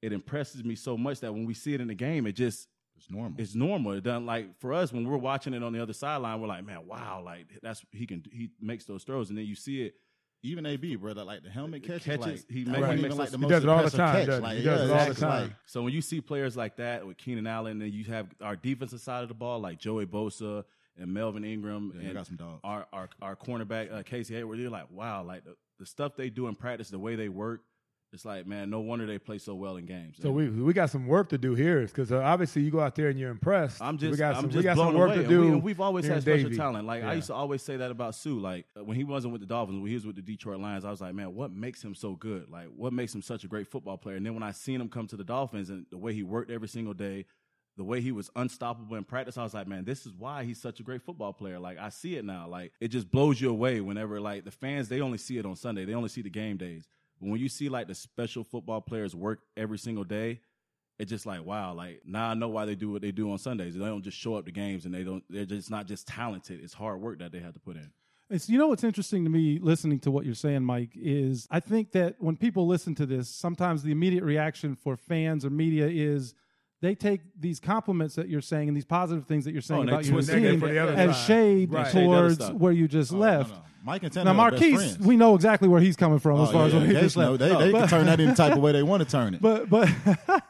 it 0.02 0.14
impresses 0.14 0.64
me 0.64 0.76
so 0.76 0.98
much 0.98 1.20
that 1.22 1.34
when 1.34 1.46
we 1.46 1.54
see 1.54 1.74
it 1.74 1.82
in 1.82 1.88
the 1.88 1.96
game, 1.96 2.28
it 2.28 2.34
just 2.34 2.68
It's 2.98 3.10
normal. 3.10 3.40
it's 3.42 3.56
normal. 3.56 3.92
It 3.94 4.04
doesn't 4.04 4.26
like 4.26 4.60
for 4.60 4.74
us 4.74 4.92
when 4.94 5.08
we're 5.08 5.18
watching 5.18 5.54
it 5.54 5.64
on 5.64 5.74
the 5.74 5.82
other 5.82 5.94
sideline, 5.94 6.40
we're 6.42 6.48
like, 6.48 6.66
man, 6.66 6.86
wow, 6.88 7.22
like 7.24 7.48
that's 7.62 7.84
he 7.92 8.06
can 8.06 8.24
he 8.32 8.50
makes 8.62 8.86
those 8.86 9.04
throws, 9.04 9.30
and 9.30 9.38
then 9.38 9.46
you 9.46 9.56
see 9.56 9.84
it. 9.84 9.96
even 10.44 10.66
AB, 10.68 10.96
brother, 10.98 11.24
like 11.24 11.42
the 11.44 11.50
helmet 11.50 11.82
catches, 11.84 12.04
Catches, 12.06 12.26
like, 12.26 12.46
he 12.50 12.64
that 12.64 12.72
make- 12.72 12.82
wasn't 12.82 13.00
he 13.00 13.06
even 13.06 13.18
makes 13.18 13.18
like 13.18 13.30
those- 13.30 13.32
the 13.32 13.38
he 13.38 13.42
most 13.42 13.50
does 13.52 13.64
it 13.64 13.70
all 13.70 13.84
the 13.84 13.90
time, 13.90 14.16
catch. 14.16 14.26
doesn't 14.28 14.44
he? 14.44 14.48
Like, 14.50 14.58
He 14.60 14.64
does 14.64 14.80
yeah, 14.90 14.96
it 14.96 15.00
all 15.02 15.08
the 15.14 15.20
time. 15.20 15.42
Like, 15.44 15.52
So 15.66 15.84
when 15.84 15.94
you 15.94 16.02
see 16.02 16.22
players 16.22 16.56
like 16.56 16.76
that 16.78 17.06
with 17.08 17.18
Keenan 17.18 17.48
Allen, 17.48 17.82
and 17.82 17.92
you 17.94 18.04
have 18.06 18.28
our 18.42 18.56
defensive 18.56 19.02
side 19.02 19.24
of 19.24 19.30
the 19.30 19.36
ball 19.36 19.60
like 19.60 19.80
Joey 19.80 20.06
Bosa 20.06 20.64
and 20.96 21.12
Melvin 21.14 21.44
Ingram, 21.44 21.92
Yeah, 21.96 22.00
they 22.02 22.06
and 22.10 22.14
got 22.16 22.28
some 22.28 22.36
dogs. 22.38 22.60
our 22.64 22.86
our 22.94 23.10
our 23.22 23.36
cornerback 23.36 23.92
uh, 23.92 24.04
Casey 24.04 24.36
Hayward, 24.36 24.60
you're 24.60 24.70
like, 24.70 24.90
wow, 24.92 25.24
like 25.24 25.44
the, 25.44 25.56
the 25.80 25.86
stuff 25.88 26.16
they 26.16 26.30
do 26.30 26.48
in 26.48 26.56
practice, 26.56 26.90
the 26.90 27.00
way 27.00 27.16
they 27.16 27.30
work, 27.30 27.62
it's 28.14 28.24
like, 28.24 28.48
man, 28.48 28.70
no 28.70 28.80
wonder 28.80 29.06
they 29.06 29.20
play 29.20 29.38
so 29.38 29.54
well 29.54 29.76
in 29.78 29.86
games. 29.86 30.18
So 30.22 30.32
we 30.32 30.50
we 30.50 30.74
got 30.74 30.90
some 30.90 31.08
work 31.08 31.28
to 31.30 31.38
do 31.38 31.56
here, 31.56 31.82
because 31.82 32.12
uh, 32.12 32.20
obviously 32.20 32.62
you 32.62 32.72
go 32.72 32.80
out 32.80 32.96
there 32.96 33.10
and 33.10 33.20
you're 33.20 33.30
impressed. 33.32 33.82
I'm 33.82 33.98
just, 33.98 34.12
we 34.12 34.18
got 34.18 34.36
I'm 34.36 34.42
some, 34.44 34.50
just 34.50 34.58
we 34.58 34.64
got 34.64 34.78
some 34.78 34.94
work 34.96 35.10
away. 35.10 35.16
to 35.16 35.20
And 35.22 35.30
do. 35.30 35.42
We, 35.42 35.48
and 35.50 35.64
we've 35.64 35.82
always 35.82 36.08
had 36.08 36.22
special 36.22 36.46
Davie. 36.46 36.58
talent. 36.58 36.88
Like 36.88 37.04
Yeah. 37.04 37.10
I 37.12 37.14
used 37.16 37.28
to 37.28 37.34
always 37.34 37.62
say 37.62 37.78
that 37.78 37.92
about 37.92 38.16
Suh. 38.16 38.30
Like 38.32 38.66
when 38.76 38.96
he 38.96 39.04
wasn't 39.04 39.34
with 39.34 39.42
the 39.42 39.48
Dolphins, 39.48 39.80
when 39.80 39.88
he 39.90 39.94
was 39.96 40.06
with 40.06 40.16
the 40.16 40.22
Detroit 40.22 40.60
Lions, 40.60 40.86
I 40.86 40.90
was 40.90 41.02
like, 41.02 41.14
man, 41.14 41.36
what 41.36 41.52
makes 41.52 41.84
him 41.84 41.94
so 41.96 42.14
good? 42.16 42.50
Like 42.50 42.68
what 42.76 42.94
makes 42.94 43.14
him 43.14 43.22
such 43.22 43.44
a 43.44 43.48
great 43.48 43.68
football 43.68 43.98
player? 43.98 44.16
And 44.16 44.26
then 44.26 44.34
when 44.34 44.44
I 44.44 44.52
seen 44.52 44.80
him 44.80 44.88
come 44.90 45.08
to 45.08 45.18
the 45.18 45.26
Dolphins 45.26 45.70
and 45.70 45.86
the 45.92 45.98
way 45.98 46.14
he 46.14 46.24
worked 46.24 46.50
every 46.50 46.70
single 46.70 46.94
day, 46.94 47.26
the 47.76 47.84
way 47.84 48.00
he 48.02 48.12
was 48.12 48.32
unstoppable 48.36 48.96
in 48.96 49.04
practice, 49.04 49.38
I 49.38 49.44
was 49.44 49.54
like, 49.54 49.68
man, 49.68 49.84
this 49.86 50.06
is 50.08 50.14
why 50.14 50.44
he's 50.46 50.60
such 50.60 50.80
a 50.80 50.84
great 50.84 51.04
football 51.04 51.34
player. 51.34 51.60
Like 51.60 51.78
I 51.78 51.90
see 51.90 52.16
it 52.16 52.24
now. 52.26 52.48
Like 52.48 52.72
it 52.80 52.88
just 52.88 53.12
blows 53.12 53.40
you 53.42 53.50
away 53.50 53.82
whenever 53.82 54.20
like 54.22 54.46
the 54.46 54.52
fans 54.52 54.88
they 54.88 55.02
only 55.02 55.18
see 55.18 55.38
it 55.38 55.46
on 55.46 55.56
Sunday. 55.58 55.84
They 55.86 55.94
only 55.94 56.10
see 56.10 56.22
the 56.22 56.30
game 56.30 56.56
days. 56.58 56.88
But 57.22 57.30
when 57.30 57.40
you 57.40 57.50
see 57.50 57.70
like 57.70 57.88
the 57.88 57.96
special 57.96 58.44
football 58.44 58.82
players 58.82 59.16
work 59.16 59.40
every 59.56 59.78
single 59.78 60.04
day, 60.04 60.42
it's 61.00 61.10
just 61.12 61.26
like 61.28 61.46
wow 61.46 61.74
like 61.74 62.02
now 62.06 62.30
i 62.30 62.34
know 62.34 62.48
why 62.48 62.66
they 62.66 62.74
do 62.74 62.90
what 62.90 63.04
they 63.04 63.12
do 63.12 63.32
on 63.32 63.38
sundays 63.38 63.76
they 63.76 63.86
don't 63.86 64.02
just 64.02 64.18
show 64.18 64.34
up 64.34 64.46
to 64.46 64.52
games 64.52 64.84
and 64.86 64.92
they 64.94 65.04
don't 65.04 65.24
they're 65.30 65.46
just 65.46 65.70
not 65.70 65.86
just 65.86 66.08
talented 66.08 66.60
it's 66.64 66.74
hard 66.74 67.00
work 67.00 67.20
that 67.20 67.32
they 67.32 67.38
have 67.40 67.54
to 67.54 67.60
put 67.60 67.76
in 67.76 67.92
It's, 68.32 68.50
you 68.50 68.58
know 68.58 68.68
what's 68.68 68.84
interesting 68.84 69.24
to 69.24 69.30
me 69.30 69.60
listening 69.62 70.00
to 70.00 70.12
what 70.12 70.26
you're 70.26 70.34
saying, 70.34 70.64
Mike, 70.64 70.90
is 70.96 71.48
I 71.52 71.60
think 71.60 71.92
that 71.92 72.16
when 72.18 72.36
people 72.36 72.66
listen 72.66 72.96
to 72.96 73.06
this, 73.06 73.30
sometimes 73.30 73.84
the 73.84 73.92
immediate 73.92 74.24
reaction 74.24 74.76
for 74.76 74.98
fans 74.98 75.46
or 75.46 75.52
media 75.52 75.88
is 75.88 76.34
they 76.82 76.94
take 76.96 77.22
these 77.40 77.60
compliments 77.60 78.16
that 78.16 78.28
you're 78.28 78.42
saying 78.42 78.68
and 78.68 78.76
these 78.76 78.84
positive 78.86 79.26
things 79.28 79.46
that 79.46 79.52
you're 79.54 79.62
saying 79.62 79.82
Oh, 79.88 79.94
about 79.94 80.06
your 80.06 80.22
team 80.22 80.60
for 80.60 80.68
the 80.68 80.80
other 80.80 80.94
as 80.94 81.16
shade 81.26 81.72
Right. 81.72 81.92
Shade 81.92 82.06
towards 82.06 82.36
stuff. 82.36 82.54
where 82.54 82.74
you 82.74 82.88
just 82.88 83.14
oh, 83.14 83.18
left. 83.18 83.50
No, 83.52 83.56
no. 83.56 83.62
Mike 83.88 84.04
and 84.04 84.12
Tannehill 84.12 84.26
Now, 84.26 84.34
Maurkice, 84.34 85.00
we 85.00 85.16
know 85.16 85.34
exactly 85.34 85.68
where 85.70 85.80
he's 85.80 85.96
coming 85.96 86.20
from 86.20 86.42
as 86.42 86.50
Oh, 86.50 86.52
far 86.52 86.66
as 86.68 86.74
yeah, 86.74 86.80
he 86.86 86.94
yeah. 86.94 87.00
just 87.02 87.16
They, 87.16 87.22
know- 87.22 87.38
they, 87.38 87.50
they 87.50 87.72
can 87.72 87.88
turn 87.88 88.06
that 88.06 88.20
any 88.20 88.36
type 88.36 88.52
of 88.54 88.60
way 88.60 88.74
they 88.74 88.84
want 88.92 89.02
to 89.02 89.10
turn 89.10 89.34
it. 89.34 89.42
But 89.42 89.70
but 89.70 89.90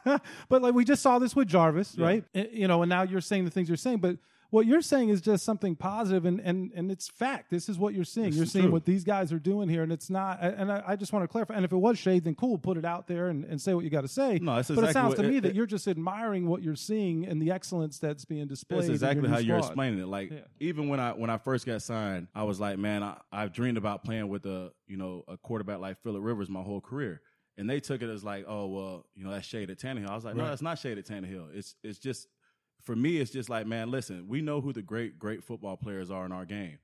but 0.48 0.60
like 0.62 0.74
we 0.74 0.84
just 0.84 1.02
saw 1.02 1.18
this 1.20 1.34
with 1.36 1.48
Jarvis, 1.48 1.96
right? 1.96 2.24
Uh, 2.36 2.42
You 2.52 2.66
know, 2.68 2.82
and 2.82 2.90
now 2.90 3.02
you're 3.02 3.20
saying 3.20 3.44
the 3.44 3.50
things 3.50 3.68
you're 3.68 3.76
saying, 3.76 3.98
but 3.98 4.16
what 4.50 4.66
you're 4.66 4.80
saying 4.80 5.10
is 5.10 5.20
just 5.20 5.44
something 5.44 5.76
positive 5.76 6.24
and 6.24 6.40
and 6.40 6.72
and 6.74 6.90
it's 6.90 7.08
fact. 7.08 7.50
This 7.50 7.68
is 7.68 7.78
what 7.78 7.92
you're 7.94 8.04
seeing. 8.04 8.32
you're 8.32 8.46
seeing 8.46 8.64
true. 8.66 8.72
what 8.72 8.84
these 8.86 9.04
guys 9.04 9.32
are 9.32 9.38
doing 9.38 9.68
here, 9.68 9.82
and 9.82 9.92
it's 9.92 10.08
not. 10.08 10.38
And 10.42 10.72
I, 10.72 10.82
I 10.86 10.96
just 10.96 11.12
want 11.12 11.22
to 11.24 11.28
clarify. 11.28 11.54
And 11.54 11.64
if 11.64 11.72
it 11.72 11.76
was 11.76 11.98
shade, 11.98 12.24
then 12.24 12.34
cool, 12.34 12.56
put 12.56 12.76
it 12.78 12.84
out 12.84 13.06
there 13.06 13.28
and, 13.28 13.44
and 13.44 13.60
say 13.60 13.74
what 13.74 13.84
you 13.84 13.90
got 13.90 14.00
to 14.02 14.08
say. 14.08 14.38
No, 14.40 14.56
that's 14.56 14.70
but 14.70 14.84
it 14.84 14.92
sounds 14.92 15.16
to 15.16 15.22
me 15.22 15.36
it- 15.36 15.40
that 15.42 15.48
it- 15.50 15.54
you're 15.54 15.66
just 15.66 15.86
admiring 15.86 16.46
what 16.48 16.62
you're 16.62 16.76
seeing 16.76 17.26
and 17.26 17.42
the 17.42 17.50
excellence 17.50 17.98
that's 17.98 18.24
being 18.24 18.46
displayed. 18.46 18.80
That's 18.80 18.90
exactly 18.90 19.28
how 19.28 19.38
you're 19.38 19.58
squad. 19.58 19.68
explaining 19.68 20.00
it. 20.00 20.06
Like 20.08 20.30
Yeah. 20.30 20.38
even 20.60 20.88
when 20.88 21.00
I 21.00 21.12
when 21.12 21.28
I 21.30 21.36
first 21.38 21.66
got 21.66 21.82
signed, 21.82 22.28
I 22.34 22.44
was 22.44 22.58
like, 22.58 22.78
man, 22.78 23.02
I, 23.02 23.18
I've 23.30 23.52
dreamed 23.52 23.76
about 23.76 24.02
playing 24.04 24.28
with 24.28 24.46
a 24.46 24.72
you 24.86 24.96
know 24.96 25.24
a 25.28 25.36
quarterback 25.36 25.80
like 25.80 26.02
Philip 26.02 26.22
Rivers 26.22 26.48
my 26.48 26.62
whole 26.62 26.80
career, 26.80 27.20
and 27.58 27.68
they 27.68 27.80
took 27.80 28.00
it 28.02 28.08
as 28.08 28.24
like, 28.24 28.46
oh 28.48 28.66
well, 28.66 29.06
you 29.14 29.24
know 29.24 29.30
that's 29.30 29.46
shade 29.46 29.68
at 29.70 29.78
Tannehill. 29.78 30.08
I 30.08 30.14
was 30.14 30.24
like, 30.24 30.36
no, 30.36 30.44
Right. 30.44 30.48
that's 30.48 30.62
not 30.62 30.78
shade 30.78 30.96
at 30.96 31.04
Tannehill. 31.04 31.54
It's 31.54 31.74
it's 31.82 31.98
just 31.98 32.28
for 32.88 32.96
me, 32.96 33.18
it's 33.18 33.30
just 33.30 33.50
like, 33.50 33.66
man, 33.66 33.90
listen, 33.90 34.28
we 34.28 34.40
know 34.40 34.62
who 34.62 34.72
the 34.72 34.80
great 34.80 35.18
great 35.18 35.44
football 35.44 35.76
players 35.76 36.10
are 36.10 36.24
in 36.24 36.32
our 36.32 36.46
game. 36.46 36.78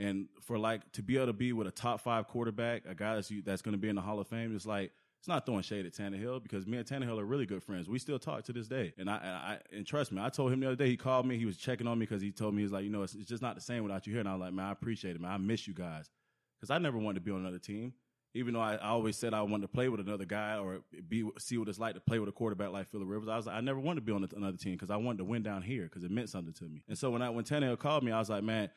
And 0.00 0.26
for 0.40 0.58
like 0.58 0.90
to 0.94 1.02
be 1.02 1.14
able 1.14 1.26
to 1.26 1.32
be 1.32 1.52
with 1.52 1.68
a 1.68 1.70
top 1.70 2.00
five 2.00 2.26
quarterback, 2.26 2.82
a 2.88 2.94
guy 2.96 3.14
that's 3.14 3.30
that's 3.44 3.62
going 3.62 3.74
to 3.74 3.78
be 3.78 3.88
in 3.88 3.94
the 3.94 4.02
Hall 4.02 4.18
of 4.18 4.26
Fame, 4.26 4.52
it's 4.56 4.66
like 4.66 4.90
it's 5.20 5.28
not 5.28 5.46
throwing 5.46 5.62
shade 5.62 5.86
at 5.86 5.92
Tannehill 5.92 6.42
because 6.42 6.66
me 6.66 6.78
and 6.78 6.84
Tannehill 6.84 7.20
are 7.20 7.24
really 7.24 7.46
good 7.46 7.62
friends. 7.62 7.88
We 7.88 8.00
still 8.00 8.18
talk 8.18 8.42
to 8.46 8.52
this 8.52 8.66
day, 8.66 8.94
and 8.98 9.08
I, 9.08 9.14
I 9.14 9.58
and 9.76 9.86
trust 9.86 10.10
me, 10.10 10.20
I 10.20 10.28
told 10.28 10.52
him 10.52 10.58
the 10.58 10.66
other 10.66 10.74
day. 10.74 10.88
He 10.88 10.96
called 10.96 11.24
me. 11.24 11.38
He 11.38 11.46
was 11.46 11.56
checking 11.56 11.86
on 11.86 12.00
me 12.00 12.04
because 12.04 12.20
he 12.20 12.32
told 12.32 12.52
me 12.52 12.62
he's 12.62 12.72
like, 12.72 12.82
you 12.82 12.90
know, 12.90 13.04
it's, 13.04 13.14
it's 13.14 13.28
just 13.28 13.40
not 13.40 13.54
the 13.54 13.60
same 13.60 13.84
without 13.84 14.08
you 14.08 14.12
here. 14.12 14.20
And 14.20 14.28
I 14.28 14.32
was 14.32 14.40
like, 14.40 14.54
man, 14.54 14.66
I 14.66 14.72
appreciate 14.72 15.14
it, 15.14 15.20
man. 15.20 15.30
I 15.30 15.36
miss 15.36 15.68
you 15.68 15.74
guys 15.74 16.10
because 16.58 16.72
I 16.72 16.78
never 16.78 16.98
wanted 16.98 17.20
to 17.20 17.24
be 17.24 17.30
on 17.30 17.38
another 17.38 17.60
team. 17.60 17.92
Even 18.34 18.54
though 18.54 18.60
I, 18.60 18.74
I 18.74 18.88
always 18.88 19.16
said 19.16 19.32
I 19.32 19.42
wanted 19.42 19.62
to 19.62 19.68
play 19.68 19.88
with 19.88 20.00
another 20.00 20.24
guy 20.24 20.56
or 20.58 20.80
be 21.08 21.24
see 21.38 21.56
what 21.56 21.68
it's 21.68 21.78
like 21.78 21.94
to 21.94 22.00
play 22.00 22.18
with 22.18 22.28
a 22.28 22.32
quarterback 22.32 22.72
like 22.72 22.90
Philip 22.90 23.08
Rivers, 23.08 23.28
I 23.28 23.36
was 23.36 23.46
like, 23.46 23.56
I 23.56 23.60
never 23.60 23.78
wanted 23.78 24.00
to 24.00 24.06
be 24.06 24.12
on 24.12 24.28
another 24.36 24.56
team 24.56 24.72
because 24.72 24.90
I 24.90 24.96
wanted 24.96 25.18
to 25.18 25.24
win 25.24 25.42
down 25.42 25.62
here 25.62 25.84
because 25.84 26.02
it 26.02 26.10
meant 26.10 26.28
something 26.28 26.52
to 26.54 26.64
me. 26.64 26.82
And 26.88 26.98
so 26.98 27.10
when 27.10 27.22
I 27.22 27.30
when 27.30 27.44
Tannehill 27.44 27.78
called 27.78 28.02
me, 28.02 28.10
I 28.10 28.18
was 28.18 28.30
like, 28.30 28.42
man, 28.42 28.70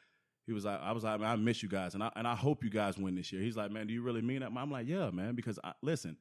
he 0.45 0.53
was 0.53 0.66
like, 0.66 0.80
I 0.82 0.91
was 0.91 1.03
like, 1.03 1.20
man, 1.20 1.30
I 1.30 1.36
miss 1.36 1.64
you 1.64 1.70
guys, 1.70 1.95
and 1.95 2.03
I 2.03 2.12
and 2.16 2.28
I 2.28 2.36
hope 2.36 2.64
you 2.64 2.70
guys 2.70 2.97
win 2.97 3.16
this 3.16 3.34
year. 3.34 3.41
He's 3.41 3.58
like, 3.58 3.72
man, 3.72 3.88
do 3.88 3.93
you 3.93 4.01
really 4.01 4.22
mean 4.22 4.41
that? 4.41 4.51
I'm 4.55 4.72
like, 4.72 4.88
yeah, 4.88 5.10
man, 5.10 5.36
because 5.36 5.60
I, 5.64 5.74
listen, 5.82 6.18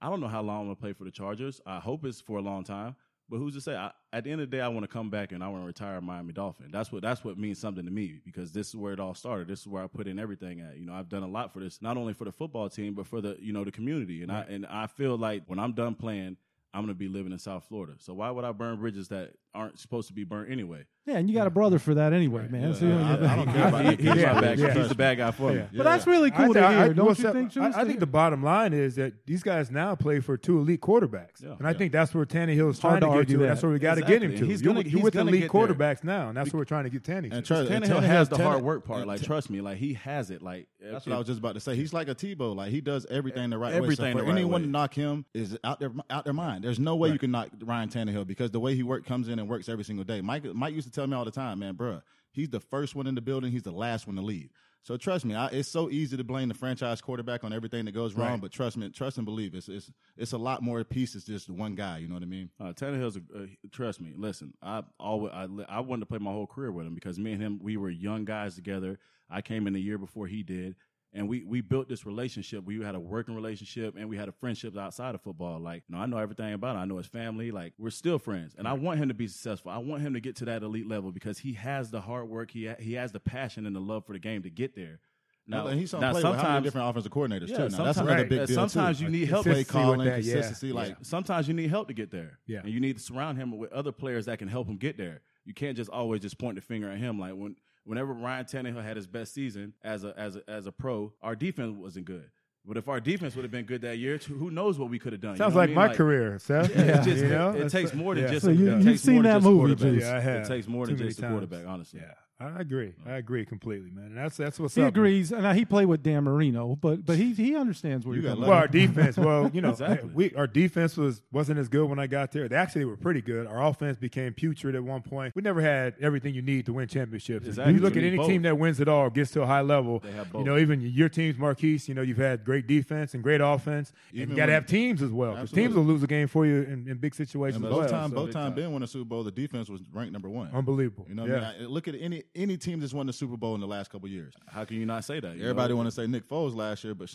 I 0.00 0.08
don't 0.08 0.20
know 0.20 0.28
how 0.28 0.42
long 0.42 0.60
I'm 0.60 0.66
gonna 0.66 0.76
play 0.76 0.92
for 0.92 1.04
the 1.04 1.10
Chargers. 1.10 1.60
I 1.66 1.80
hope 1.80 2.04
it's 2.04 2.20
for 2.20 2.38
a 2.38 2.42
long 2.42 2.64
time, 2.64 2.96
but 3.28 3.38
who's 3.38 3.54
to 3.54 3.60
say? 3.60 3.74
I, 3.74 3.90
at 4.12 4.24
the 4.24 4.30
end 4.30 4.40
of 4.40 4.50
the 4.50 4.56
day, 4.56 4.62
I 4.62 4.68
want 4.68 4.84
to 4.84 4.88
come 4.88 5.10
back 5.10 5.32
and 5.32 5.42
I 5.42 5.48
want 5.48 5.62
to 5.62 5.66
retire 5.66 6.00
Miami 6.00 6.32
Dolphin. 6.32 6.70
That's 6.70 6.92
what 6.92 7.02
that's 7.02 7.24
what 7.24 7.38
means 7.38 7.58
something 7.58 7.84
to 7.84 7.90
me 7.90 8.20
because 8.24 8.52
this 8.52 8.68
is 8.68 8.76
where 8.76 8.92
it 8.92 9.00
all 9.00 9.14
started. 9.14 9.48
This 9.48 9.60
is 9.60 9.66
where 9.66 9.82
I 9.82 9.86
put 9.86 10.06
in 10.06 10.18
everything 10.18 10.60
at. 10.60 10.76
You 10.76 10.86
know, 10.86 10.94
I've 10.94 11.08
done 11.08 11.22
a 11.22 11.28
lot 11.28 11.52
for 11.52 11.60
this, 11.60 11.82
not 11.82 11.96
only 11.96 12.12
for 12.12 12.24
the 12.24 12.32
football 12.32 12.68
team, 12.68 12.94
but 12.94 13.06
for 13.06 13.20
the 13.20 13.36
you 13.40 13.52
know 13.52 13.64
the 13.64 13.72
community. 13.72 14.22
And 14.22 14.30
I 14.30 14.42
and 14.48 14.66
I 14.66 14.86
feel 14.86 15.16
like 15.16 15.42
when 15.46 15.58
I'm 15.58 15.72
done 15.72 15.94
playing. 15.94 16.36
I'm 16.74 16.82
gonna 16.82 16.92
be 16.92 17.08
living 17.08 17.32
in 17.32 17.38
South 17.38 17.64
Florida, 17.64 17.94
so 18.00 18.12
why 18.12 18.30
would 18.30 18.44
I 18.44 18.52
burn 18.52 18.78
bridges 18.78 19.08
that 19.08 19.32
aren't 19.56 19.78
supposed 19.80 20.08
to 20.08 20.14
be 20.14 20.24
burnt 20.24 20.50
anyway? 20.50 20.84
Yeah, 21.06 21.18
and 21.18 21.30
you 21.30 21.36
got 21.36 21.46
a 21.46 21.50
brother 21.50 21.78
for 21.78 21.94
that 21.94 22.12
anyway, 22.12 22.48
man. 22.48 22.74
So 22.74 22.84
you 22.84 22.90
don't 22.90 23.00
I, 23.04 23.32
I 23.32 23.36
don't 23.36 23.46
care 23.52 23.68
about 23.68 23.84
He- 23.84 23.90
he's 24.08 24.16
Yeah, 24.16 24.32
my 24.32 24.40
bad. 24.40 24.58
yeah. 24.58 24.74
He's 24.74 24.88
the 24.88 24.94
bad 24.96 25.18
guy 25.18 25.30
for 25.30 25.50
me. 25.52 25.58
Yeah. 25.58 25.66
But 25.76 25.84
that's 25.84 26.04
really 26.04 26.32
I 26.32 26.36
cool 26.36 26.46
to 26.48 26.52
think- 26.54 26.66
I- 26.66 26.84
hear, 26.86 26.94
don't 26.94 27.08
you 27.18 27.32
think? 27.32 27.36
I, 27.36 27.54
Juice? 27.68 27.74
I 27.76 27.84
think 27.84 28.00
the 28.00 28.06
bottom 28.06 28.42
line 28.42 28.72
is 28.72 28.96
that 28.96 29.24
these 29.24 29.44
guys 29.44 29.70
now 29.70 29.94
play 29.94 30.18
for 30.18 30.36
two 30.36 30.58
elite 30.58 30.80
quarterbacks, 30.80 31.44
Yeah. 31.44 31.54
and 31.60 31.66
I 31.68 31.74
think 31.74 31.92
that's 31.92 32.12
where 32.12 32.24
Tannehill's 32.26 32.74
is 32.74 32.80
trying 32.80 33.00
to 33.02 33.06
to, 33.06 33.18
get 33.18 33.28
to. 33.28 33.38
that. 33.38 33.46
That's 33.46 33.62
where 33.62 33.70
we 33.70 33.78
got 33.78 33.94
to 33.94 34.00
Exactly. 34.00 34.18
get 34.28 34.32
him 34.34 34.38
to. 34.40 34.46
He's 34.46 34.62
gonna- 34.62 34.80
you're 34.80 34.90
he's 34.90 35.02
with 35.04 35.14
gonna 35.14 35.28
elite 35.30 35.42
get 35.42 35.52
there. 35.52 35.66
quarterbacks 35.68 36.02
now, 36.02 36.28
and 36.28 36.36
that's 36.36 36.52
where 36.52 36.58
we're 36.58 36.64
trying 36.64 36.84
to 36.84 36.90
get 36.90 37.04
Tanny. 37.04 37.28
And 37.30 37.44
to. 37.44 37.54
trust- 37.54 37.70
Tannehill 37.70 38.00
Tannehill- 38.00 38.02
has 38.02 38.28
the 38.28 38.38
hard 38.42 38.64
work 38.64 38.84
part. 38.84 39.06
Like, 39.06 39.22
trust 39.22 39.48
me, 39.48 39.60
like 39.60 39.78
he 39.78 39.94
has 39.94 40.32
it. 40.32 40.42
Like 40.42 40.66
That's 40.82 41.06
what 41.06 41.14
I 41.14 41.18
was 41.18 41.28
just 41.28 41.38
about 41.38 41.54
to 41.54 41.60
say. 41.60 41.76
He's 41.76 41.92
like 41.92 42.08
a 42.08 42.16
Tebow. 42.16 42.56
Like 42.56 42.70
he 42.72 42.80
does 42.80 43.06
everything 43.10 43.50
the 43.50 43.58
right 43.58 43.72
Everything 43.74 44.06
way. 44.06 44.12
So 44.12 44.18
the 44.18 44.24
for 44.24 44.30
anyone 44.30 44.62
to 44.62 44.66
knock 44.68 44.92
him 44.94 45.24
is 45.34 45.56
out 45.62 45.78
their 45.78 45.92
out 46.10 46.24
their 46.24 46.32
mind. 46.34 46.64
There's 46.64 46.80
no 46.80 46.96
way 46.96 47.10
you 47.10 47.18
can 47.20 47.30
knock 47.30 47.50
Ryan 47.62 47.88
Tannehill 47.90 48.26
because 48.26 48.50
the 48.50 48.58
way 48.60 48.74
he 48.74 48.82
work 48.82 49.04
comes 49.06 49.28
in 49.28 49.38
and 49.38 49.45
works 49.48 49.68
every 49.68 49.84
single 49.84 50.04
day. 50.04 50.20
Mike 50.20 50.44
Mike 50.54 50.74
used 50.74 50.86
to 50.86 50.92
tell 50.92 51.06
me 51.06 51.14
all 51.14 51.24
the 51.24 51.30
time, 51.30 51.58
man, 51.58 51.74
bruh, 51.74 52.02
he's 52.32 52.48
the 52.48 52.60
first 52.60 52.94
one 52.94 53.06
in 53.06 53.14
the 53.14 53.20
building. 53.20 53.52
He's 53.52 53.62
the 53.62 53.72
last 53.72 54.06
one 54.06 54.16
to 54.16 54.22
leave. 54.22 54.50
So 54.82 54.96
trust 54.96 55.24
me, 55.24 55.34
I, 55.34 55.46
it's 55.48 55.68
so 55.68 55.90
easy 55.90 56.16
to 56.16 56.22
blame 56.22 56.46
the 56.46 56.54
franchise 56.54 57.00
quarterback 57.00 57.42
on 57.42 57.52
everything 57.52 57.86
that 57.86 57.92
goes 57.92 58.14
wrong. 58.14 58.32
Right. 58.32 58.40
But 58.42 58.52
trust 58.52 58.76
me, 58.76 58.88
trust 58.90 59.16
and 59.16 59.26
believe, 59.26 59.52
it's 59.54 59.68
it's 59.68 59.90
it's 60.16 60.32
a 60.32 60.38
lot 60.38 60.62
more 60.62 60.84
pieces 60.84 61.24
just 61.24 61.50
one 61.50 61.74
guy. 61.74 61.98
You 61.98 62.06
know 62.06 62.14
what 62.14 62.22
I 62.22 62.26
mean? 62.26 62.50
Uh, 62.60 62.72
Tannehill's 62.72 63.16
a, 63.16 63.20
uh, 63.36 63.46
trust 63.72 64.00
me. 64.00 64.12
Listen, 64.16 64.54
I 64.62 64.84
always 65.00 65.32
I, 65.34 65.48
I 65.68 65.80
wanted 65.80 66.00
to 66.00 66.06
play 66.06 66.18
my 66.18 66.30
whole 66.30 66.46
career 66.46 66.70
with 66.70 66.86
him 66.86 66.94
because 66.94 67.18
me 67.18 67.32
and 67.32 67.42
him 67.42 67.58
we 67.60 67.76
were 67.76 67.90
young 67.90 68.24
guys 68.24 68.54
together. 68.54 69.00
I 69.28 69.42
came 69.42 69.66
in 69.66 69.74
a 69.74 69.78
year 69.80 69.98
before 69.98 70.28
he 70.28 70.44
did, 70.44 70.76
and 71.16 71.28
we 71.28 71.42
we 71.44 71.60
built 71.62 71.88
this 71.88 72.04
relationship. 72.06 72.64
We 72.64 72.80
had 72.82 72.94
a 72.94 73.00
working 73.00 73.34
relationship 73.34 73.96
and 73.98 74.08
we 74.08 74.16
had 74.16 74.28
a 74.28 74.32
friendship 74.32 74.76
outside 74.76 75.14
of 75.14 75.22
football. 75.22 75.58
Like, 75.58 75.82
you 75.88 75.94
know, 75.96 76.02
I 76.02 76.06
know 76.06 76.18
everything 76.18 76.52
about 76.52 76.76
him. 76.76 76.82
I 76.82 76.84
know 76.84 76.98
his 76.98 77.06
family. 77.06 77.50
Like, 77.50 77.72
we're 77.78 77.90
still 77.90 78.18
friends, 78.18 78.54
and 78.56 78.68
I 78.68 78.74
want 78.74 78.98
him 79.00 79.08
to 79.08 79.14
be 79.14 79.26
successful. 79.26 79.70
I 79.72 79.78
want 79.78 80.02
him 80.02 80.14
to 80.14 80.20
get 80.20 80.36
to 80.36 80.44
that 80.44 80.62
elite 80.62 80.86
level 80.88 81.10
because 81.12 81.38
he 81.38 81.54
has 81.54 81.90
the 81.90 82.00
hard 82.00 82.28
work. 82.28 82.50
He 82.52 82.66
ha- 82.66 82.76
he 82.78 82.92
has 82.94 83.12
the 83.12 83.20
passion 83.20 83.66
and 83.66 83.74
the 83.74 83.80
love 83.80 84.04
for 84.06 84.12
the 84.12 84.18
game 84.18 84.42
to 84.42 84.50
get 84.50 84.76
there. 84.76 85.00
Now, 85.48 85.68
and 85.68 85.78
he's 85.78 85.94
on 85.94 86.00
now 86.00 86.10
play 86.10 86.18
with 86.18 86.24
how 86.24 86.30
many 86.32 86.42
sometimes- 86.42 86.64
different 86.64 86.90
offensive 86.90 87.12
coordinators 87.12 87.48
Yeah, 87.48 87.56
too. 87.56 87.68
Now 87.76 87.84
that's 87.84 87.98
another 87.98 88.16
Right. 88.16 88.28
big 88.28 88.46
deal 88.48 88.54
sometimes 88.68 88.98
too. 88.98 89.04
you 89.04 89.10
need 89.10 89.28
help. 89.28 89.44
Play 89.44 89.52
Consistency 89.64 89.78
with 89.78 89.84
calling, 89.86 89.98
that, 90.08 90.24
yeah. 90.24 90.32
consistency. 90.32 90.72
Like 90.72 90.88
Yeah. 90.88 90.94
sometimes 91.02 91.46
you 91.46 91.54
need 91.54 91.70
help 91.70 91.86
to 91.86 91.94
get 91.94 92.10
there. 92.10 92.40
Yeah. 92.48 92.62
And 92.64 92.70
you 92.70 92.80
need 92.80 92.96
to 92.96 93.02
surround 93.02 93.38
him 93.38 93.56
with 93.56 93.72
other 93.72 93.92
players 93.92 94.26
that 94.26 94.40
can 94.40 94.48
help 94.48 94.66
him 94.66 94.76
get 94.76 94.96
there. 94.96 95.20
You 95.44 95.54
can't 95.54 95.76
just 95.76 95.88
always 95.88 96.20
just 96.20 96.36
point 96.38 96.56
the 96.56 96.62
finger 96.62 96.90
at 96.90 96.98
him. 96.98 97.20
Like 97.20 97.34
when 97.34 97.54
whenever 97.86 98.12
Ryan 98.12 98.44
Tannehill 98.44 98.82
had 98.84 98.96
his 98.96 99.06
best 99.06 99.32
season 99.32 99.72
as 99.82 100.04
a 100.04 100.12
as 100.18 100.36
a 100.36 100.42
as 100.48 100.66
a 100.66 100.72
pro, 100.72 101.12
our 101.22 101.34
defense 101.34 101.74
wasn't 101.74 102.04
good. 102.04 102.28
But 102.68 102.76
if 102.76 102.88
our 102.88 102.98
defense 102.98 103.36
would 103.36 103.44
have 103.44 103.52
been 103.52 103.64
good 103.64 103.82
that 103.82 103.98
year, 103.98 104.18
who 104.18 104.50
knows 104.50 104.76
what 104.78 104.90
we 104.90 104.98
could 104.98 105.12
have 105.12 105.20
done? 105.22 105.32
you 105.34 105.38
Sounds 105.38 105.54
know 105.54 105.60
like 105.60 105.66
I 105.70 105.72
mean? 105.72 105.74
my 105.76 105.94
career, 105.94 106.36
Seth. 106.40 106.74
Yeah, 106.74 106.82
it's 106.96 107.06
just- 107.06 107.22
you 107.22 107.28
know? 107.28 107.50
it, 107.50 107.60
it 107.66 107.68
takes 107.70 107.94
more 107.94 108.14
than 108.16 108.24
Yeah. 108.24 108.30
just. 108.32 108.44
So 108.44 108.50
a, 108.50 108.54
you- 108.54 108.76
it 108.76 108.82
you've 108.82 108.98
seen 109.00 109.22
that 109.22 109.40
movie, 109.40 109.56
quarterback. 109.74 109.92
Juice. 109.94 110.02
Yeah, 110.02 110.16
I 110.16 110.20
have. 110.20 110.44
It 110.44 110.48
takes 110.48 110.66
more 110.66 110.84
Too 110.86 110.96
than 110.96 111.06
just 111.06 111.18
a 111.20 111.22
times. 111.22 111.32
quarterback, 111.32 111.64
honestly. 111.66 112.00
Yeah, 112.02 112.12
I 112.38 112.60
agree. 112.60 112.92
I 113.06 113.12
agree 113.14 113.46
completely, 113.46 113.90
man. 113.90 114.06
And 114.08 114.18
that's 114.18 114.36
that's 114.36 114.60
what's 114.60 114.74
he 114.74 114.82
up. 114.82 114.88
agrees, 114.88 115.32
and 115.32 115.56
he 115.56 115.64
played 115.64 115.86
with 115.86 116.02
Dan 116.02 116.24
Marino, 116.24 116.76
but 116.78 117.06
but 117.06 117.16
he 117.16 117.32
he 117.32 117.56
understands 117.56 118.04
where 118.04 118.14
You 118.14 118.20
you're 118.20 118.30
got 118.30 118.34
coming 118.34 118.50
Well, 118.50 118.58
our 118.58 118.68
defense, 118.68 119.16
well, 119.16 119.50
you 119.54 119.62
know, 119.62 119.70
Exactly. 119.76 120.10
we 120.12 120.34
our 120.34 120.46
defense 120.46 120.98
was 120.98 121.22
wasn't 121.32 121.58
as 121.58 121.68
good 121.70 121.88
when 121.88 121.98
I 121.98 122.06
got 122.06 122.32
there. 122.32 122.46
They 122.46 122.56
actually 122.56 122.84
were 122.84 122.98
pretty 122.98 123.22
good. 123.22 123.46
Our 123.46 123.64
offense 123.66 123.96
became 123.96 124.34
putrid 124.34 124.74
at 124.74 124.84
one 124.84 125.00
point. 125.00 125.34
We 125.34 125.40
never 125.40 125.62
had 125.62 125.94
everything 125.98 126.34
you 126.34 126.42
need 126.42 126.66
to 126.66 126.74
win 126.74 126.88
championships. 126.88 127.44
And 127.46 127.48
Exactly. 127.48 127.72
You 127.74 127.80
look 127.80 127.96
at 127.96 128.02
any 128.04 128.18
both. 128.18 128.26
team 128.28 128.42
that 128.42 128.58
wins 128.58 128.80
it 128.80 128.88
all, 128.88 129.08
gets 129.08 129.30
to 129.30 129.40
a 129.40 129.46
high 129.46 129.62
level. 129.62 130.00
They 130.00 130.12
have 130.12 130.28
You 130.34 130.44
know, 130.44 130.58
even 130.58 130.82
your 130.82 131.08
team's 131.08 131.38
Maurkice. 131.38 131.88
You 131.88 131.94
know, 131.94 132.02
you've 132.02 132.18
had 132.18 132.44
great 132.44 132.66
defense 132.66 133.14
and 133.14 133.22
great 133.22 133.40
offense, 133.40 133.94
and 134.10 134.20
Even 134.20 134.30
you 134.32 134.36
got 134.36 134.46
to 134.46 134.52
have 134.52 134.66
teams 134.66 135.00
as 135.00 135.10
well. 135.10 135.32
Because 135.36 135.52
teams 135.52 135.74
will 135.74 135.84
lose 135.84 136.02
a 136.02 136.06
game 136.06 136.28
for 136.28 136.44
you 136.44 136.64
in, 136.64 136.86
in 136.86 136.98
big 136.98 137.14
situations 137.14 137.56
And 137.56 137.64
as 137.64 137.70
both 137.70 137.80
well. 137.80 137.88
time, 137.88 138.10
So- 138.10 138.14
both 138.16 138.32
time 138.32 138.54
Ben 138.54 138.70
won 138.72 138.82
a 138.82 138.86
Super 138.86 139.06
Bowl. 139.06 139.24
The 139.24 139.30
defense 139.30 139.70
was 139.70 139.80
ranked 139.90 140.12
number 140.12 140.28
one. 140.28 140.50
unbelievable. 140.52 141.06
You 141.08 141.14
know, 141.14 141.22
what 141.22 141.30
yeah. 141.30 141.36
I 141.36 141.52
mean, 141.58 141.62
I, 141.62 141.64
look 141.68 141.88
at 141.88 141.94
any 141.98 142.24
any 142.34 142.56
team 142.56 142.80
that's 142.80 142.92
won 142.94 143.06
the 143.06 143.12
Super 143.12 143.36
Bowl 143.36 143.54
in 143.54 143.60
the 143.60 143.66
last 143.66 143.90
couple 143.90 144.06
of 144.06 144.12
years. 144.12 144.34
How 144.46 144.64
can 144.64 144.76
you 144.78 144.86
not 144.86 145.04
say 145.04 145.20
that? 145.20 145.38
Everybody 145.38 145.74
want 145.74 145.86
to 145.86 145.92
say 145.92 146.06
Nick 146.06 146.28
Foles 146.28 146.54
last 146.54 146.84
year, 146.84 146.94
but 146.94 147.14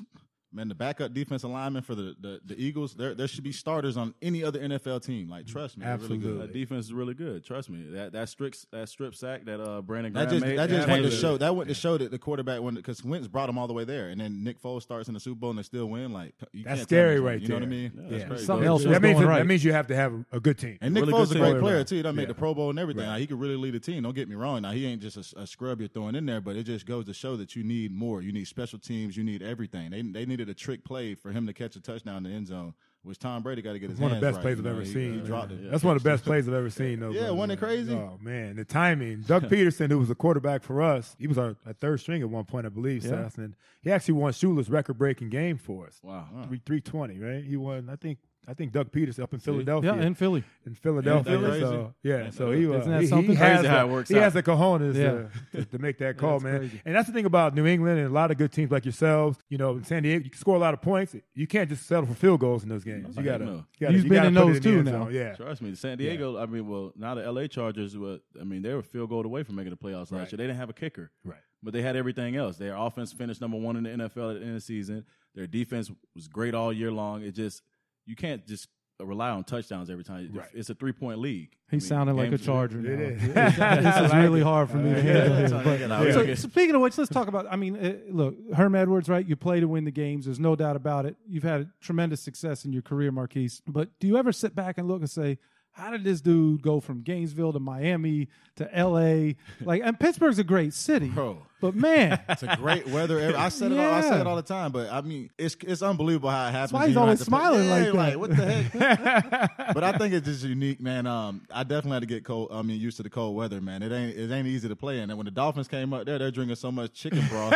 man, 0.54 0.68
the 0.68 0.76
backup 0.76 1.14
defensive 1.14 1.50
lineman 1.50 1.82
for 1.82 1.96
the, 1.96 2.16
the, 2.20 2.42
the 2.46 2.62
Eagles, 2.62 2.94
there 2.94 3.14
there 3.14 3.28
should 3.28 3.44
be 3.44 3.52
starters 3.52 3.98
on 3.98 4.14
any 4.22 4.44
other 4.44 4.60
NFL 4.60 5.04
team. 5.06 5.30
Like, 5.30 5.48
trust 5.48 5.78
me, 5.78 5.86
they're 5.86 5.94
really 5.98 6.04
Absolutely. 6.16 6.32
good. 6.32 6.42
That 6.42 6.54
defense 6.54 6.86
is 6.86 6.94
really 6.94 7.14
good. 7.14 7.44
Trust 7.46 7.70
me. 7.70 7.84
That 7.92 8.12
that 8.14 8.30
strip 8.30 8.54
that 8.72 8.90
strip 8.90 9.16
sack 9.16 9.46
that 9.46 9.62
uh 9.62 9.82
Brandon 9.82 10.14
That 10.14 10.28
Graham 10.28 10.40
just 10.42 10.46
made. 10.46 10.58
that 10.60 10.70
just 10.70 10.88
went 10.88 11.04
to 11.04 11.12
show 11.12 11.38
that 11.38 11.56
went 11.56 11.70
to 11.70 11.76
show 11.76 11.98
that 11.98 12.12
the 12.12 12.20
quarterback 12.20 12.62
went 12.62 12.78
because 12.78 13.04
Wentz 13.04 13.28
brought 13.28 13.50
him 13.50 13.58
all 13.58 13.68
the 13.68 13.74
way 13.74 13.84
there, 13.86 14.10
and 14.10 14.20
then 14.20 14.44
Nick 14.44 14.62
Foles 14.62 14.82
starts 14.82 15.08
in 15.08 15.14
the 15.14 15.20
Super 15.20 15.40
Bowl 15.40 15.50
and 15.52 15.60
they 15.60 15.64
still 15.64 15.88
win. 15.88 16.12
Like 16.14 16.34
you 16.52 16.64
That's 16.64 16.80
can't 16.80 16.90
scary 16.90 17.20
right 17.20 17.42
You 17.42 17.48
know 17.48 17.56
what 17.56 17.64
I 17.64 17.66
there. 17.68 17.70
mean? 17.70 17.92
Yeah, 17.96 18.02
That's 18.10 18.22
yeah. 18.24 18.28
crazy. 18.28 18.46
Something 18.46 18.64
But- 18.66 18.70
else 18.70 18.84
that 18.84 19.02
means 19.02 19.14
going 19.14 19.24
that, 19.26 19.30
right. 19.30 19.38
that 19.40 19.46
means 19.48 19.64
you 19.64 19.72
have 19.74 19.88
to 19.88 19.96
have 19.96 20.14
a 20.32 20.40
good 20.40 20.58
team. 20.58 20.78
And 20.82 20.94
Nick 20.94 21.02
Really 21.06 21.14
Foles 21.14 21.24
is 21.24 21.32
a 21.36 21.40
great 21.40 21.60
player 21.60 21.84
too. 21.84 21.96
He 21.96 22.02
done 22.02 22.16
made 22.16 22.28
the 22.28 22.34
Pro 22.34 22.54
Bowl 22.54 22.70
and 22.70 22.80
everything. 22.80 23.04
Right. 23.04 23.14
Now, 23.14 23.18
he 23.18 23.28
could 23.28 23.40
really 23.40 23.56
lead 23.56 23.76
a 23.76 23.80
team. 23.80 24.04
Don't 24.04 24.16
get 24.16 24.28
me 24.30 24.36
wrong. 24.36 24.62
Now 24.64 24.72
he 24.72 24.86
ain't 24.86 25.02
just 25.02 25.18
a, 25.18 25.42
a 25.42 25.48
scrub 25.48 25.80
you're 25.80 25.88
throwing 25.90 26.16
in 26.16 26.26
there, 26.26 26.42
but 26.42 26.56
it 26.56 26.64
just 26.64 26.86
goes 26.86 27.06
to 27.06 27.14
show 27.14 27.36
that 27.38 27.56
you 27.56 27.64
need 27.64 27.92
more. 27.94 28.22
You 28.22 28.32
need 28.32 28.46
special 28.48 28.80
teams. 28.80 29.16
You 29.16 29.24
need 29.24 29.42
everything. 29.42 29.92
They 29.92 30.02
they 30.02 30.26
needed 30.42 30.52
a 30.52 30.54
trick 30.60 30.84
play 30.84 31.16
for 31.16 31.32
him 31.32 31.48
to 31.48 31.54
catch 31.54 31.76
a 31.76 31.82
touchdown 31.82 32.18
in 32.18 32.24
the 32.24 32.30
end 32.30 32.48
zone, 32.48 32.74
which 33.04 33.20
Tom 33.20 33.44
Brady 33.44 33.62
got 33.62 33.74
to 33.74 33.80
get 33.80 33.90
his 33.92 34.00
one 34.00 34.12
of 34.12 34.20
the 34.20 34.26
best 34.26 34.38
right, 34.38 34.42
plays 34.44 34.58
I've 34.58 34.66
know. 34.66 34.72
ever 34.72 34.82
He- 34.82 34.92
seen. 34.92 35.12
Uh, 35.20 35.22
he 35.22 35.28
dropped 35.28 35.52
it. 35.52 35.72
That's 35.72 35.84
one 35.84 35.96
of 35.96 36.04
the 36.04 36.10
best 36.10 36.24
plays 36.24 36.48
I've 36.48 36.54
ever 36.54 36.70
seen. 36.70 37.00
Though, 37.00 37.12
Yeah, 37.12 37.30
wasn't 37.32 37.54
it 37.54 37.58
crazy? 37.60 37.94
Oh 37.94 38.18
man, 38.22 38.56
the 38.56 38.66
timing. 38.66 39.22
Doug 39.22 39.44
Pederson, 39.50 39.90
who 39.90 40.00
was 40.00 40.10
a 40.10 40.16
quarterback 40.16 40.64
for 40.64 40.82
us, 40.82 41.16
he 41.20 41.28
was 41.28 41.38
our, 41.38 41.56
our 41.66 41.74
third 41.74 42.00
string 42.00 42.22
at 42.22 42.30
one 42.30 42.46
point, 42.46 42.66
I 42.66 42.70
believe. 42.70 43.04
Seth, 43.04 43.38
and 43.38 43.56
he 43.82 43.92
actually 43.92 44.16
won 44.16 44.34
Shula's 44.34 44.70
record-breaking 44.70 45.30
game 45.30 45.58
for 45.58 45.88
us. 45.88 46.00
Wow. 46.04 46.28
Three 46.48 46.62
three 46.66 46.82
twenty, 46.82 47.20
right? 47.20 47.44
He 47.44 47.56
won, 47.58 47.90
I 47.90 47.96
think, 47.96 48.18
I 48.48 48.56
think 48.56 48.72
Doug 48.72 48.92
Peters 48.92 49.20
up 49.20 49.34
in 49.34 49.40
Philadelphia. 49.40 49.96
Yeah, 49.96 50.02
in 50.02 50.16
Philly. 50.16 50.44
in 50.66 50.74
Philadelphia. 50.74 51.40
Isn't 51.40 51.60
so 51.62 51.94
yeah, 52.04 52.30
so 52.32 52.52
he, 52.52 52.66
uh, 52.68 52.72
Isn't 52.80 52.92
that 52.92 53.02
he, 53.02 53.08
something? 53.08 53.30
he 53.30 53.36
has 53.36 53.58
Crazy 53.60 53.68
how 53.68 53.86
the, 53.86 53.90
it 53.92 53.94
works 53.94 54.10
he 54.10 54.16
has 54.16 54.34
the 54.34 54.42
cojones 54.44 54.96
Yeah. 54.96 55.12
to, 55.12 55.30
to, 55.64 55.66
to 55.66 55.78
make 55.78 56.00
that 56.00 56.18
call, 56.18 56.40
that's 56.40 56.44
man. 56.44 56.58
crazy. 56.60 56.82
And 56.84 56.96
that's 56.96 57.08
the 57.08 57.14
thing 57.14 57.26
about 57.26 57.54
New 57.54 57.68
England 57.68 58.00
and 58.00 58.08
a 58.08 58.12
lot 58.12 58.32
of 58.32 58.38
good 58.38 58.52
teams 58.52 58.72
like 58.72 58.84
yourselves. 58.84 59.38
You 59.50 59.60
know, 59.60 59.74
in 59.78 59.84
San 59.84 60.02
Diego, 60.04 60.24
you 60.24 60.30
can 60.32 60.40
score 60.40 60.56
a 60.56 60.60
lot 60.60 60.74
of 60.74 60.82
points. 60.82 61.16
You 61.36 61.46
can't 61.48 61.70
just 61.70 61.86
settle 61.86 62.08
for 62.08 62.16
field 62.16 62.40
goals 62.40 62.64
in 62.64 62.70
those 62.70 62.84
games. 62.84 63.16
You 63.16 63.24
gotta, 63.24 63.46
no. 63.46 63.52
you 63.54 63.64
gotta, 63.80 63.94
He's 63.94 64.04
you 64.06 64.10
been 64.10 64.26
in 64.26 64.34
those 64.34 64.56
the 64.56 64.62
too 64.62 64.84
now. 64.84 64.92
zone. 64.92 65.14
Yeah, 65.14 65.36
Trust 65.36 65.62
me, 65.62 65.76
San 65.76 66.00
Diego. 66.00 66.38
I 66.42 66.48
mean, 66.48 66.68
well, 66.68 66.94
now 66.96 67.14
the 67.14 67.32
LA 67.32 67.46
Chargers. 67.46 67.96
Were, 67.96 68.20
I 68.40 68.44
mean, 68.44 68.64
they 68.64 68.74
were 68.74 68.82
field 68.82 69.10
goal 69.10 69.24
away 69.24 69.44
from 69.44 69.56
making 69.56 69.72
the 69.72 69.78
playoffs 69.78 70.12
last 70.12 70.12
Right. 70.12 70.32
year. 70.32 70.38
They 70.38 70.44
didn't 70.48 70.58
have 70.58 70.70
a 70.70 70.74
kicker, 70.74 71.12
right. 71.24 71.38
but 71.62 71.74
they 71.74 71.84
had 71.84 71.96
everything 71.96 72.36
else. 72.38 72.58
Their 72.58 72.76
offense 72.76 73.14
finished 73.14 73.40
number 73.40 73.58
one 73.58 73.76
in 73.78 73.84
the 73.84 73.90
NFL 73.92 74.32
at 74.32 74.40
the 74.40 74.42
end 74.42 74.50
of 74.50 74.56
the 74.56 74.62
season. 74.62 75.06
Their 75.36 75.48
defense 75.48 75.90
was 76.16 76.28
great 76.28 76.54
all 76.56 76.74
year 76.74 76.92
long. 76.92 77.22
It 77.24 77.32
just 77.36 77.62
you 78.06 78.16
can't 78.16 78.46
just 78.48 78.68
rely 79.00 79.30
on 79.32 79.44
touchdowns 79.44 79.90
every 79.90 80.04
time. 80.04 80.30
Right. 80.32 80.48
It's 80.54 80.70
a 80.70 80.76
three 80.76 80.92
point 80.92 81.18
league. 81.20 81.50
I 81.54 81.72
He 81.72 81.76
mean, 81.78 81.82
sounded 81.82 82.14
like 82.14 82.32
a 82.32 82.38
Charger. 82.38 82.80
It 82.86 83.36
now. 83.36 83.48
is. 83.48 83.56
this 83.84 84.06
is 84.06 84.14
really 84.14 84.42
hard 84.52 84.70
for 84.70 84.78
me 84.78 84.94
to 84.94 85.02
handle. 85.02 85.40
Yeah, 85.42 85.64
but- 85.64 85.80
yeah, 85.80 86.04
yeah. 86.04 86.36
So, 86.36 86.36
speaking 86.36 86.76
of 86.76 86.82
which, 86.82 86.98
let's 87.00 87.10
talk 87.10 87.28
about. 87.28 87.48
I 87.50 87.56
mean, 87.56 87.76
uh, 87.78 87.94
look, 88.12 88.36
Herm 88.56 88.76
Edwards, 88.76 89.10
right? 89.10 89.26
You 89.26 89.36
play 89.36 89.60
to 89.60 89.68
win 89.68 89.86
the 89.86 89.92
games. 89.92 90.26
There's 90.26 90.40
no 90.40 90.56
doubt 90.56 90.76
about 90.76 91.06
it. 91.08 91.16
You've 91.28 91.42
had 91.44 91.70
tremendous 91.80 92.22
success 92.22 92.64
in 92.64 92.74
your 92.74 92.84
career, 92.84 93.12
Maurkice. 93.12 93.62
But 93.66 93.90
do 94.00 94.08
you 94.08 94.18
ever 94.18 94.32
sit 94.32 94.54
back 94.54 94.78
and 94.78 94.88
look 94.88 95.00
and 95.00 95.10
say, 95.10 95.40
how 95.74 95.92
did 95.92 96.04
this 96.04 96.22
dude 96.22 96.62
go 96.62 96.80
from 96.80 97.02
Gainesville 97.02 97.54
to 97.54 97.60
Miami 97.60 98.28
to 98.58 98.76
L.A.? 98.78 99.38
Like, 99.62 99.82
and 99.86 100.00
Pittsburgh's 100.00 100.40
a 100.40 100.44
great 100.44 100.74
city, 100.74 101.10
Bro. 101.10 101.38
but 101.62 101.76
man, 101.76 102.20
It's 102.30 102.44
a 102.44 102.56
great 102.58 102.88
weather. 102.88 103.20
area. 103.20 103.38
I 103.38 103.50
said 103.50 103.72
it. 103.72 103.80
All, 103.80 103.94
I 103.94 104.02
say 104.02 104.20
it 104.20 104.26
all 104.28 104.36
the 104.36 104.42
time, 104.42 104.72
but 104.72 104.92
I 104.92 105.02
mean, 105.02 105.30
it's 105.38 105.56
it's 105.62 105.82
unbelievable 105.82 106.30
how 106.30 106.48
it 106.48 106.52
happens. 106.52 106.74
why 106.74 106.88
he's 106.88 106.98
always 106.98 107.20
have 107.20 107.26
to 107.28 107.32
pay- 107.32 107.38
smiling 107.38 107.70
like 107.70 107.84
that. 107.86 107.94
Like, 107.96 108.18
what 108.18 108.30
the 108.36 108.36
heck? 108.36 109.74
but 109.74 109.84
I 109.84 109.98
think 109.98 110.14
it's 110.16 110.26
just 110.26 110.44
unique, 110.44 110.82
man. 110.82 111.06
Um, 111.08 111.44
I 111.52 111.64
definitely 111.64 111.92
had 111.92 112.00
to 112.02 112.06
get 112.08 112.26
cold. 112.26 112.50
I 112.52 112.62
mean, 112.64 112.80
used 112.82 112.98
to 112.98 113.04
the 113.04 113.10
cold 113.10 113.36
weather, 113.36 113.62
man. 113.62 113.84
It 113.84 113.92
ain't 113.92 114.18
it 114.18 114.32
ain't 114.32 114.48
easy 114.48 114.68
to 114.68 114.76
play 114.76 115.00
in. 115.00 115.10
And 115.10 115.18
when 115.18 115.26
the 115.26 115.32
Dolphins 115.32 115.68
came 115.68 115.94
up 115.94 116.06
there, 116.06 116.18
they're 116.20 116.32
drinking 116.32 116.56
so 116.56 116.72
much 116.72 116.94
chicken 116.94 117.24
broth 117.30 117.54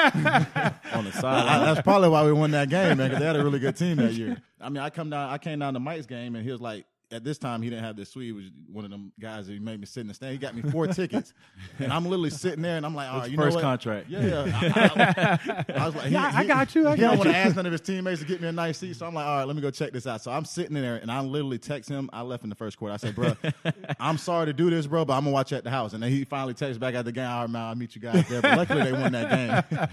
on 0.94 1.06
the 1.06 1.12
sideline. 1.12 1.66
that's 1.66 1.82
probably 1.82 2.10
why 2.10 2.24
we 2.24 2.32
won 2.32 2.52
that 2.52 2.70
game, 2.70 2.98
man, 2.98 3.10
because 3.10 3.20
they 3.20 3.26
had 3.26 3.36
a 3.36 3.44
really 3.44 3.60
good 3.60 3.76
team 3.76 3.98
that 3.98 4.14
year. 4.14 4.38
I 4.62 4.70
mean, 4.70 4.82
I 4.84 4.90
come 4.90 5.10
down, 5.10 5.30
I 5.30 5.38
came 5.38 5.60
down 5.60 5.74
to 5.74 5.80
Mike's 5.80 6.06
game, 6.06 6.36
and 6.36 6.44
he 6.46 6.52
was 6.52 6.62
like, 6.62 6.86
at 7.12 7.24
this 7.24 7.38
time, 7.38 7.62
he 7.62 7.70
didn't 7.70 7.84
have 7.86 7.96
this 7.96 8.10
suite. 8.10 8.26
He 8.28 8.32
was 8.32 8.46
one 8.72 8.86
of 8.86 8.92
them 8.92 9.12
guys 9.20 9.48
that 9.48 9.54
he 9.54 9.60
made 9.60 9.80
me 9.80 9.86
sit 9.86 10.02
in 10.02 10.08
the 10.08 10.14
stand. 10.14 10.32
He 10.34 10.38
got 10.38 10.56
me 10.56 10.62
four 10.64 10.88
tickets, 10.88 11.34
and 11.80 11.92
I'm 11.94 12.04
literally 12.04 12.30
sitting 12.30 12.62
there, 12.62 12.78
and 12.78 12.86
I'm 12.86 12.96
like, 12.96 13.08
oh, 13.10 13.12
all 13.12 13.18
right, 13.20 13.24
His 13.24 13.32
you 13.32 13.38
know 13.38 13.44
first 13.44 13.56
what? 13.56 13.62
contract. 13.62 14.10
Yeah, 14.10 14.46
yeah. 14.46 14.60
I, 14.76 15.40
I- 15.76 15.80
I 15.82 15.86
was 15.86 15.96
like, 15.96 16.12
Yeah, 16.16 16.32
I 16.34 16.44
got 16.46 16.74
you, 16.76 16.88
I 16.88 16.96
he 16.96 17.02
got 17.02 17.08
don't 17.10 17.18
want 17.20 17.30
to 17.32 17.36
ask 17.38 17.56
none 17.56 17.66
of 17.66 17.72
his 17.72 17.82
teammates 17.82 18.22
to 18.22 18.28
get 18.28 18.42
me 18.42 18.48
a 18.48 18.52
nice 18.52 18.78
seat, 18.78 18.96
so 18.96 19.06
I'm 19.06 19.14
like, 19.14 19.26
all 19.26 19.38
right, 19.38 19.44
let 19.46 19.56
me 19.56 19.62
go 19.62 19.72
check 19.72 19.92
this 19.92 20.08
out. 20.08 20.22
So 20.22 20.32
I'm 20.32 20.46
sitting 20.46 20.76
in 20.76 20.82
there, 20.82 20.96
and 20.98 21.12
I 21.12 21.20
literally 21.22 21.58
text 21.58 21.90
him. 21.90 22.10
I 22.14 22.22
left 22.22 22.44
in 22.44 22.50
the 22.50 22.56
first 22.56 22.78
quarter. 22.78 22.94
I 22.94 22.98
said, 22.98 23.16
bro, 23.16 23.34
I'm 24.00 24.18
sorry 24.18 24.46
to 24.48 24.54
do 24.54 24.70
this, 24.70 24.88
bro, 24.88 25.06
but 25.06 25.14
I'm 25.14 25.24
gonna 25.24 25.34
watch 25.34 25.54
at 25.54 25.64
the 25.64 25.70
house. 25.72 25.94
And 25.94 26.02
then 26.04 26.12
he 26.12 26.24
finally 26.26 26.54
texts 26.54 26.78
back 26.78 26.96
at 26.96 27.06
the 27.06 27.12
game. 27.12 27.28
All 27.30 27.42
right, 27.42 27.50
man, 27.50 27.62
I'll 27.64 27.76
meet 27.76 27.96
you 27.96 28.02
guys 28.02 28.28
there. 28.30 28.42
But 28.42 28.58
luckily, 28.58 28.84
they 28.84 28.92
won 28.94 29.12
that 29.14 29.70
game. 29.70 29.84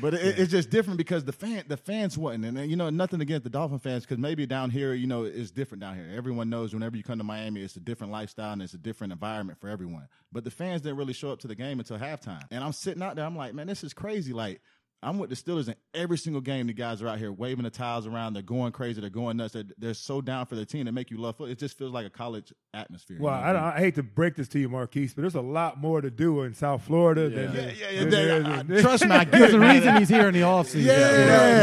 But 0.00 0.14
it, 0.14 0.38
it's 0.38 0.50
just 0.50 0.70
different 0.70 0.98
because 0.98 1.24
the 1.24 1.32
fan, 1.32 1.64
the 1.68 1.76
fans 1.76 2.16
wasn't, 2.18 2.44
and 2.44 2.70
you 2.70 2.76
know, 2.76 2.90
nothing 2.90 3.20
against 3.20 3.44
the 3.44 3.50
Dolphin 3.50 3.78
fans 3.78 4.02
because 4.04 4.18
maybe 4.18 4.46
down 4.46 4.70
here, 4.70 4.94
you 4.94 5.06
know, 5.06 5.24
it's 5.24 5.50
different 5.50 5.80
down 5.80 5.94
here. 5.96 6.06
Everyone 6.24 6.48
knows 6.48 6.72
whenever 6.72 6.96
you 6.96 7.02
come 7.02 7.18
to 7.18 7.24
Miami, 7.24 7.60
it's 7.60 7.76
a 7.76 7.80
different 7.80 8.10
lifestyle 8.10 8.54
and 8.54 8.62
it's 8.62 8.72
a 8.72 8.78
different 8.78 9.12
environment 9.12 9.60
for 9.60 9.68
everyone. 9.68 10.08
But 10.32 10.44
the 10.44 10.50
fans 10.50 10.80
didn't 10.80 10.96
really 10.96 11.12
show 11.12 11.30
up 11.30 11.40
to 11.40 11.48
the 11.48 11.54
game 11.54 11.80
until 11.80 11.98
halftime, 11.98 12.40
and 12.50 12.64
I'm 12.64 12.72
sitting 12.72 13.02
out 13.02 13.14
there, 13.14 13.26
I'm 13.26 13.36
like, 13.36 13.52
man, 13.52 13.66
this 13.66 13.84
is 13.84 13.92
crazy. 13.92 14.32
Like. 14.32 14.62
I'm 15.04 15.18
with 15.18 15.30
the 15.30 15.36
Steelers 15.36 15.68
in 15.68 15.74
every 15.92 16.16
single 16.18 16.40
game. 16.40 16.66
The 16.66 16.72
guys 16.72 17.02
are 17.02 17.08
out 17.08 17.18
here 17.18 17.30
waving 17.30 17.64
the 17.64 17.70
towels 17.70 18.06
around. 18.06 18.32
They're 18.32 18.42
going 18.42 18.72
crazy. 18.72 19.00
They're 19.00 19.10
going 19.10 19.36
nuts. 19.36 19.52
They're, 19.52 19.64
they're 19.78 19.94
so 19.94 20.20
down 20.20 20.46
for 20.46 20.54
their 20.56 20.64
team. 20.64 20.86
They 20.86 20.90
make 20.90 21.10
you 21.10 21.18
love 21.18 21.36
football. 21.36 21.52
It 21.52 21.58
just 21.58 21.76
feels 21.78 21.92
like 21.92 22.06
a 22.06 22.10
college 22.10 22.52
atmosphere. 22.72 23.18
you 23.18 23.22
Well, 23.22 23.34
know 23.34 23.40
I, 23.40 23.48
I'm 23.50 23.54
don't- 23.54 23.62
I 23.64 23.78
hate 23.78 23.94
to 23.96 24.02
break 24.02 24.34
this 24.34 24.48
to 24.48 24.58
you, 24.58 24.68
Maurkice, 24.68 25.12
but 25.14 25.20
there's 25.22 25.34
a 25.34 25.40
lot 25.40 25.78
more 25.80 26.00
to 26.00 26.10
do 26.10 26.42
in 26.42 26.54
South 26.54 26.82
Florida 26.84 27.28
than 27.28 27.44
Yeah. 27.44 27.46
than- 27.50 27.54
Yeah, 27.54 27.70
yeah, 27.78 27.90
yeah. 27.90 28.00
than 28.00 28.10
They- 28.10 28.24
there 28.24 28.40
is 28.40 28.46
I- 28.46 28.60
in- 28.60 28.66
trust 28.82 29.04
me, 29.04 29.10
I 29.10 29.24
get 29.24 29.30
there's 29.32 29.54
a 29.54 29.60
reason 29.60 29.96
he's 29.98 30.08
here 30.08 30.28
in 30.28 30.34
the 30.34 30.40
offseason. 30.40 30.84
Yeah, 30.86 30.94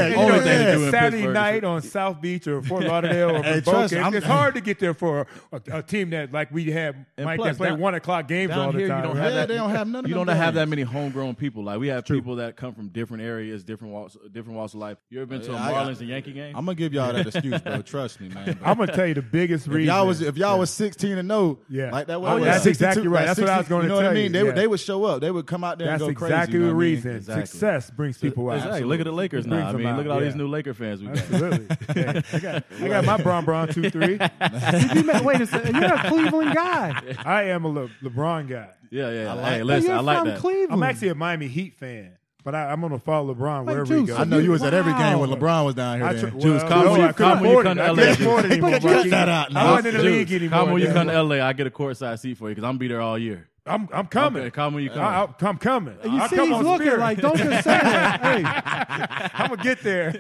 And, 0.06 0.14
you 0.14 0.20
Only 0.20 0.32
know, 0.38 0.44
thing 0.44 0.58
to 0.58 0.64
yeah, 0.64 0.76
do 0.76 0.92
Saturday 0.92 1.18
Pittsburgh. 1.18 1.34
night 1.34 1.64
on 1.64 1.82
South 1.82 2.22
Beach 2.22 2.48
or 2.48 2.62
Fort 2.62 2.84
Lauderdale 2.86 3.32
or 3.38 3.42
Hey, 3.44 3.60
Boca, 3.62 3.88
trust 3.90 3.94
me, 3.94 4.18
it's, 4.18 4.26
hard 4.26 4.54
to 4.54 4.62
get 4.62 4.78
there 4.80 4.94
for 4.94 5.26
a, 5.52 5.62
a 5.72 5.82
team 5.84 6.12
that 6.12 6.32
like 6.32 6.52
we 6.52 6.72
have 6.72 6.96
And 7.18 7.26
Mike 7.26 7.38
plus, 7.40 7.50
that 7.54 7.58
play 7.58 7.70
down- 7.70 7.80
one 7.80 7.96
o'clock 7.96 8.28
games 8.28 8.50
Down 8.50 8.60
all 8.60 8.72
the 8.72 8.78
here, 8.80 8.88
time. 8.88 8.98
you 9.00 9.08
don't 9.10 9.18
right? 9.18 9.24
have 9.24 9.32
Yeah, 9.34 9.40
that. 9.42 9.48
they 9.48 9.56
don't 9.56 9.70
have 9.72 9.88
none 9.88 10.06
of 10.06 10.10
You 10.10 10.16
don't 10.16 10.28
have 10.28 10.54
that 10.54 10.68
many 10.70 10.84
homegrown 10.84 11.36
people. 11.36 11.64
Like 11.64 11.80
we 11.80 11.88
have 11.88 12.06
people 12.06 12.36
that 12.38 12.56
come 12.56 12.74
from 12.76 12.90
different 12.90 13.24
areas, 13.24 13.31
different 13.40 13.94
walks, 13.94 14.18
different 14.32 14.58
walks 14.58 14.74
of 14.74 14.80
life. 14.80 14.98
You 15.10 15.20
ever 15.20 15.26
been 15.26 15.42
to 15.42 15.52
a 15.52 15.56
Yeah, 15.56 15.72
Marlins 15.72 16.00
and 16.00 16.10
Yankee 16.10 16.34
game? 16.34 16.56
I'm 16.56 16.66
gonna 16.66 16.76
give 16.76 16.94
y'all 16.94 17.12
that 17.14 17.28
excuse, 17.28 17.60
bro. 17.62 17.82
Trust 17.82 18.20
me, 18.22 18.30
man. 18.30 18.58
I'm 18.64 18.78
gonna 18.78 18.94
tell 18.94 19.06
you 19.08 19.14
the 19.14 19.22
biggest 19.22 19.68
if 19.68 19.74
reason. 19.74 19.94
y'all 19.94 20.08
was 20.08 20.22
if 20.22 20.38
y'all 20.38 20.60
was 20.60 20.70
16 20.72 21.18
and 21.18 21.30
0, 21.30 21.60
Yeah. 21.70 21.92
like 21.92 22.08
that. 22.08 22.16
Oh, 22.16 22.20
was 22.20 22.30
yeah. 22.44 22.50
it, 22.50 22.52
That's 22.54 22.66
exactly 22.68 23.08
right. 23.08 23.28
like 23.28 23.38
That's 23.38 23.40
what 23.40 23.50
I 23.50 23.58
was 23.58 23.68
gonna 23.68 23.84
You 23.84 23.90
know 23.90 23.96
what 23.96 24.02
tell 24.04 24.12
I 24.12 24.14
mean? 24.14 24.24
you, 24.26 24.30
They 24.30 24.38
yeah. 24.40 24.44
would 24.46 24.56
they 24.56 24.68
would 24.68 24.80
show 24.80 25.04
up. 25.06 25.22
They 25.22 25.32
would 25.32 25.46
come 25.48 25.64
out 25.64 25.78
there 25.78 25.88
That's 25.88 26.04
and 26.04 26.16
go 26.16 26.20
crazy. 26.20 26.34
exactly 26.34 26.54
you 26.56 26.60
know 26.62 26.68
the 26.70 26.76
what 26.76 26.82
I 26.82 26.86
mean? 26.86 26.94
reason. 26.96 27.16
Exactly. 27.16 27.46
Success 27.46 27.90
brings 27.92 28.18
people 28.18 28.50
out. 28.50 28.58
Exactly. 28.58 28.84
Look 28.84 29.00
at 29.00 29.06
the 29.06 29.12
Lakers 29.12 29.46
Brings 29.48 29.62
now. 29.64 29.70
I 29.70 29.72
them 29.72 29.82
mean, 29.82 29.88
out, 29.90 29.98
look 29.98 30.06
at 30.06 30.12
all 30.12 30.20
yeah. 30.20 30.26
these 30.26 30.36
new 30.36 30.48
Laker 30.48 30.74
fans 30.74 31.02
we 31.02 31.08
got. 31.08 31.18
Absolutely. 31.18 31.68
Hey, 31.94 32.22
I 32.34 32.40
got, 32.40 32.64
I 32.82 32.88
got 32.88 33.06
my 33.06 33.18
Bron 33.18 33.46
Bron 33.46 33.68
two 33.68 33.90
three. 33.90 34.20
You 34.96 35.04
ma- 35.04 35.22
wait 35.22 35.42
a 35.42 35.46
second. 35.48 35.76
You're 35.76 35.94
a 35.94 36.08
Cleveland 36.08 36.56
guy. 36.56 37.16
I 37.26 37.44
am 37.44 37.66
a 37.66 37.68
Le- 37.70 37.90
LeBron 38.04 38.48
guy. 38.50 38.70
Yeah, 38.90 39.10
yeah. 39.12 39.34
like 39.34 39.46
hey, 39.54 39.64
listen, 39.64 39.90
you're 39.90 39.98
I 40.00 40.02
like 40.02 40.20
from 40.20 40.28
that. 40.30 40.40
Cleveland. 40.40 40.74
I'm 40.74 40.84
actually 40.84 41.10
a 41.10 41.16
Miami 41.16 41.48
Heat 41.48 41.76
fan, 41.78 42.12
but 42.44 42.56
I, 42.56 42.72
I'm 42.72 42.82
gonna 42.82 43.00
follow 43.00 43.34
LeBron 43.34 43.60
Wait, 43.66 43.74
wherever 43.74 43.86
Juice, 43.86 44.10
he 44.10 44.16
I 44.16 44.24
know 44.24 44.38
you 44.40 44.52
was 44.52 44.64
at 44.64 44.74
every 44.74 44.94
game 44.94 45.20
when 45.20 45.30
LeBron 45.30 45.66
was 45.66 45.76
down 45.76 45.98
here. 46.00 46.08
I 46.08 46.14
then. 46.14 46.32
tr- 46.32 46.38
Juice, 46.38 46.44
well, 46.64 46.68
come 46.70 46.86
no, 46.86 46.92
when 46.92 47.02
you- 47.02 47.08
I 47.08 47.12
come 47.14 47.40
when 47.42 47.50
you 47.52 47.64
come 47.64 47.72
it. 47.72 47.76
to 47.76 47.82
I 47.84 47.88
LA, 47.90 47.96
can't 47.96 48.18
Juice. 48.18 48.26
afford 48.28 48.46
it 48.46 48.52
anymore. 48.52 48.72
Cut 48.80 49.10
that 49.10 49.30
out 49.30 49.50
I 49.52 49.54
now. 49.54 49.72
wasn't 49.72 49.88
in 49.88 49.94
the 49.98 50.02
Juice, 50.04 50.12
league 50.30 50.32
anymore. 50.34 50.60
Come 50.60 50.72
when 50.72 50.82
you 50.82 50.88
come 50.92 51.08
to 51.08 51.24
LA, 51.24 51.36
I 51.46 51.54
get 51.54 51.68
a 51.68 51.72
courtside 51.72 52.20
seat 52.20 52.38
for 52.38 52.50
you 52.50 52.56
because 52.56 52.68
I'm 52.68 52.78
be 52.78 52.88
there 52.88 53.02
all 53.02 53.18
year. 53.18 53.48
I'm 53.64 53.88
I'm 53.94 54.08
coming. 54.08 54.42
Okay, 54.42 54.50
come 54.50 54.74
when 54.74 54.84
you 54.84 54.90
come. 54.90 55.00
I, 55.06 55.28
am 55.48 55.58
coming. 55.60 55.96
You 56.04 56.18
I'll 56.20 56.28
see, 56.30 56.36
come 56.36 56.48
he's 56.48 56.58
on 56.58 56.64
looking 56.64 56.88
Spirit. 56.88 57.00
like, 57.00 57.22
don't 57.22 57.38
just 57.38 57.64
say 57.64 57.78
that. 57.80 58.20
Hey, 58.22 59.30
I'm 59.36 59.50
gonna 59.52 59.62
get 59.64 59.84
there. 59.84 60.12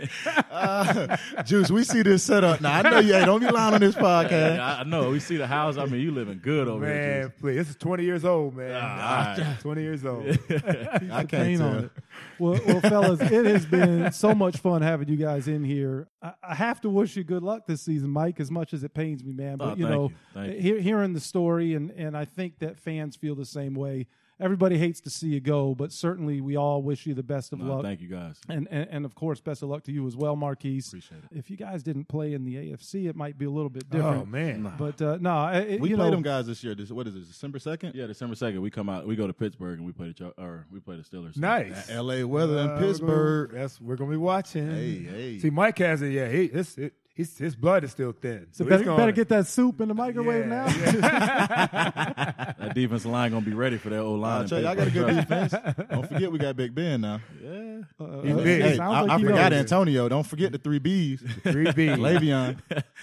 Juice, 1.46 1.72
we 1.72 1.84
see 1.84 2.04
this 2.04 2.22
setup 2.24 2.62
now. 2.62 2.72
I 2.78 2.82
know 2.84 3.00
you. 3.00 3.14
Hey, 3.14 3.26
don't 3.26 3.40
be 3.40 3.50
lying 3.50 3.74
on 3.74 3.80
this 3.80 3.96
podcast. 3.96 4.58
Yeah, 4.58 4.76
I 4.78 4.82
I 4.82 4.84
know. 4.84 5.10
We 5.10 5.20
see 5.20 5.38
the 5.38 5.48
house. 5.48 5.78
I 5.78 5.86
mean, 5.86 6.02
you 6.02 6.12
living 6.12 6.40
good 6.42 6.68
over 6.68 6.86
here. 6.86 6.96
Man, 7.22 7.34
please. 7.40 7.56
This 7.56 7.70
is 7.72 7.76
20 7.78 8.04
years 8.04 8.26
old, 8.26 8.56
man. 8.56 8.80
Ah, 8.80 9.32
all 9.34 9.38
right. 9.44 9.60
20 9.60 9.82
years 9.82 10.06
old. 10.06 10.28
I 10.50 11.26
can't 11.26 11.30
paint 11.30 11.60
tell. 11.60 11.90
Well, 12.42 12.60
well, 12.66 12.82
fellas, 12.82 13.22
it 13.22 13.46
has 13.46 13.66
been 13.68 14.12
so 14.12 14.34
much 14.34 14.58
fun 14.58 14.82
having 14.82 15.08
you 15.08 15.16
guys 15.16 15.48
in 15.48 15.64
here. 15.64 16.08
I, 16.24 16.34
I 16.42 16.56
have 16.56 16.82
to 16.82 16.90
wish 16.90 17.16
you 17.16 17.24
good 17.24 17.44
luck 17.44 17.68
this 17.68 17.82
season, 17.84 18.10
Mike. 18.10 18.40
As 18.40 18.50
much 18.50 18.74
as 18.74 18.84
it 18.84 18.94
pains 18.94 19.24
me, 19.24 19.32
man, 19.34 19.58
but 19.58 19.70
Oh, 19.70 19.76
you 19.76 19.88
know, 19.88 20.12
you. 20.36 20.52
You. 20.52 20.76
hearing 20.78 21.14
the 21.14 21.20
story, 21.20 21.76
and 21.76 21.92
and 21.92 22.18
I 22.18 22.26
think 22.26 22.60
that 22.60 22.80
fans 22.80 23.16
feel 23.16 23.36
the 23.36 23.46
same 23.46 23.76
way. 23.76 24.08
Everybody 24.42 24.78
hates 24.78 25.00
to 25.02 25.10
see 25.12 25.28
you 25.30 25.40
go, 25.40 25.76
but 25.76 25.92
certainly 25.92 26.42
we 26.42 26.56
all 26.58 26.82
wish 26.82 27.06
you 27.06 27.14
the 27.14 27.22
best 27.24 27.54
of 27.54 27.60
No, 27.60 27.76
luck. 27.76 27.84
thank 27.84 28.02
you 28.02 28.08
guys. 28.08 28.40
And, 28.50 28.68
and 28.72 28.88
and 28.90 29.06
of 29.06 29.14
course, 29.16 29.40
best 29.40 29.62
of 29.62 29.70
luck 29.70 29.84
to 29.84 29.92
you 29.92 30.06
as 30.08 30.18
well, 30.18 30.36
Maurkice. 30.36 30.88
Appreciate 30.88 31.20
it. 31.32 31.38
If 31.38 31.50
you 31.52 31.58
guys 31.58 31.84
didn't 31.84 32.06
play 32.06 32.34
in 32.34 32.44
the 32.44 32.56
AFC, 32.56 33.08
it 33.08 33.16
might 33.16 33.38
be 33.38 33.46
a 33.46 33.50
little 33.52 33.70
bit 33.70 33.90
different. 33.90 34.24
Oh, 34.24 34.26
man. 34.26 34.74
But 34.78 35.02
uh, 35.02 35.18
no, 35.22 35.48
it, 35.48 35.80
We 35.80 35.90
you 35.92 35.96
played 35.96 36.06
know, 36.08 36.12
them 36.12 36.22
guys 36.24 36.48
this 36.48 36.64
year. 36.64 36.74
This, 36.76 36.90
what 36.92 37.08
is 37.08 37.16
it? 37.16 37.28
December 37.28 37.60
second. 37.60 37.94
Yeah, 37.96 38.08
December 38.08 38.36
second, 38.36 38.62
we 38.62 38.72
come 38.72 38.90
out. 38.90 39.06
We 39.06 39.16
go 39.16 39.28
to 39.28 39.34
Pittsburgh 39.34 39.78
and 39.78 39.86
we 39.86 39.92
play 39.92 40.12
the 40.18 40.34
or 40.38 40.66
we 40.72 40.80
play 40.80 40.96
the 40.98 41.04
Steelers. 41.04 41.38
Nice. 41.38 41.90
L.A. 41.90 42.24
weather 42.24 42.58
Uh, 42.58 42.64
in 42.64 42.70
we're 42.72 42.80
Pittsburgh. 42.80 43.50
gonna- 43.52 43.62
That's 43.62 43.80
we're 43.80 43.96
gonna 43.96 44.12
be 44.12 44.18
watching. 44.18 44.72
Hey, 44.72 44.96
hey. 45.04 45.40
See, 45.40 45.50
Mike 45.52 45.78
has 45.78 46.02
it. 46.02 46.10
Yeah, 46.10 46.28
he, 46.30 46.46
it's, 46.46 46.78
it, 46.78 46.94
his, 47.30 47.38
his 47.38 47.56
blood 47.56 47.84
is 47.84 47.92
still 47.92 48.12
thin. 48.12 48.48
so 48.52 48.64
So 48.64 48.70
better, 48.70 48.84
gonna- 48.84 48.98
better 48.98 49.12
get 49.12 49.30
that 49.30 49.48
soup 49.48 49.80
in 49.82 49.88
the 49.88 49.94
microwave 49.94 50.48
Yeah, 50.48 50.66
now. 50.66 50.66
That 52.62 52.72
defensive 52.76 53.10
line 53.12 53.32
gonna 53.32 53.46
be 53.46 53.54
ready 53.54 53.78
for 53.78 53.90
that 53.90 54.00
old 54.00 54.20
line. 54.22 54.48
I'll 54.52 54.60
you, 54.62 54.68
I 54.68 54.76
got 54.76 54.88
a 54.88 54.92
good 54.92 55.16
defense. 55.16 55.54
Don't 55.92 56.08
forget 56.08 56.32
we 56.32 56.38
got 56.40 56.56
Big 56.56 56.74
Ben 56.76 57.02
now. 57.02 57.20
Yeah. 57.44 57.82
Uh, 58.00 58.22
He's 58.22 58.34
uh, 58.36 58.38
big. 58.44 58.62
Hey, 58.62 58.80
I, 58.80 59.02
like 59.02 59.10
I 59.12 59.20
forgot. 59.20 59.54
Antonio. 59.54 60.08
Don't 60.10 60.26
forget 60.26 60.52
the 60.52 60.58
three 60.58 60.80
B's. 60.80 61.22
Three 61.44 61.66
Bs. 61.66 61.98
Le'Veon. 61.98 62.60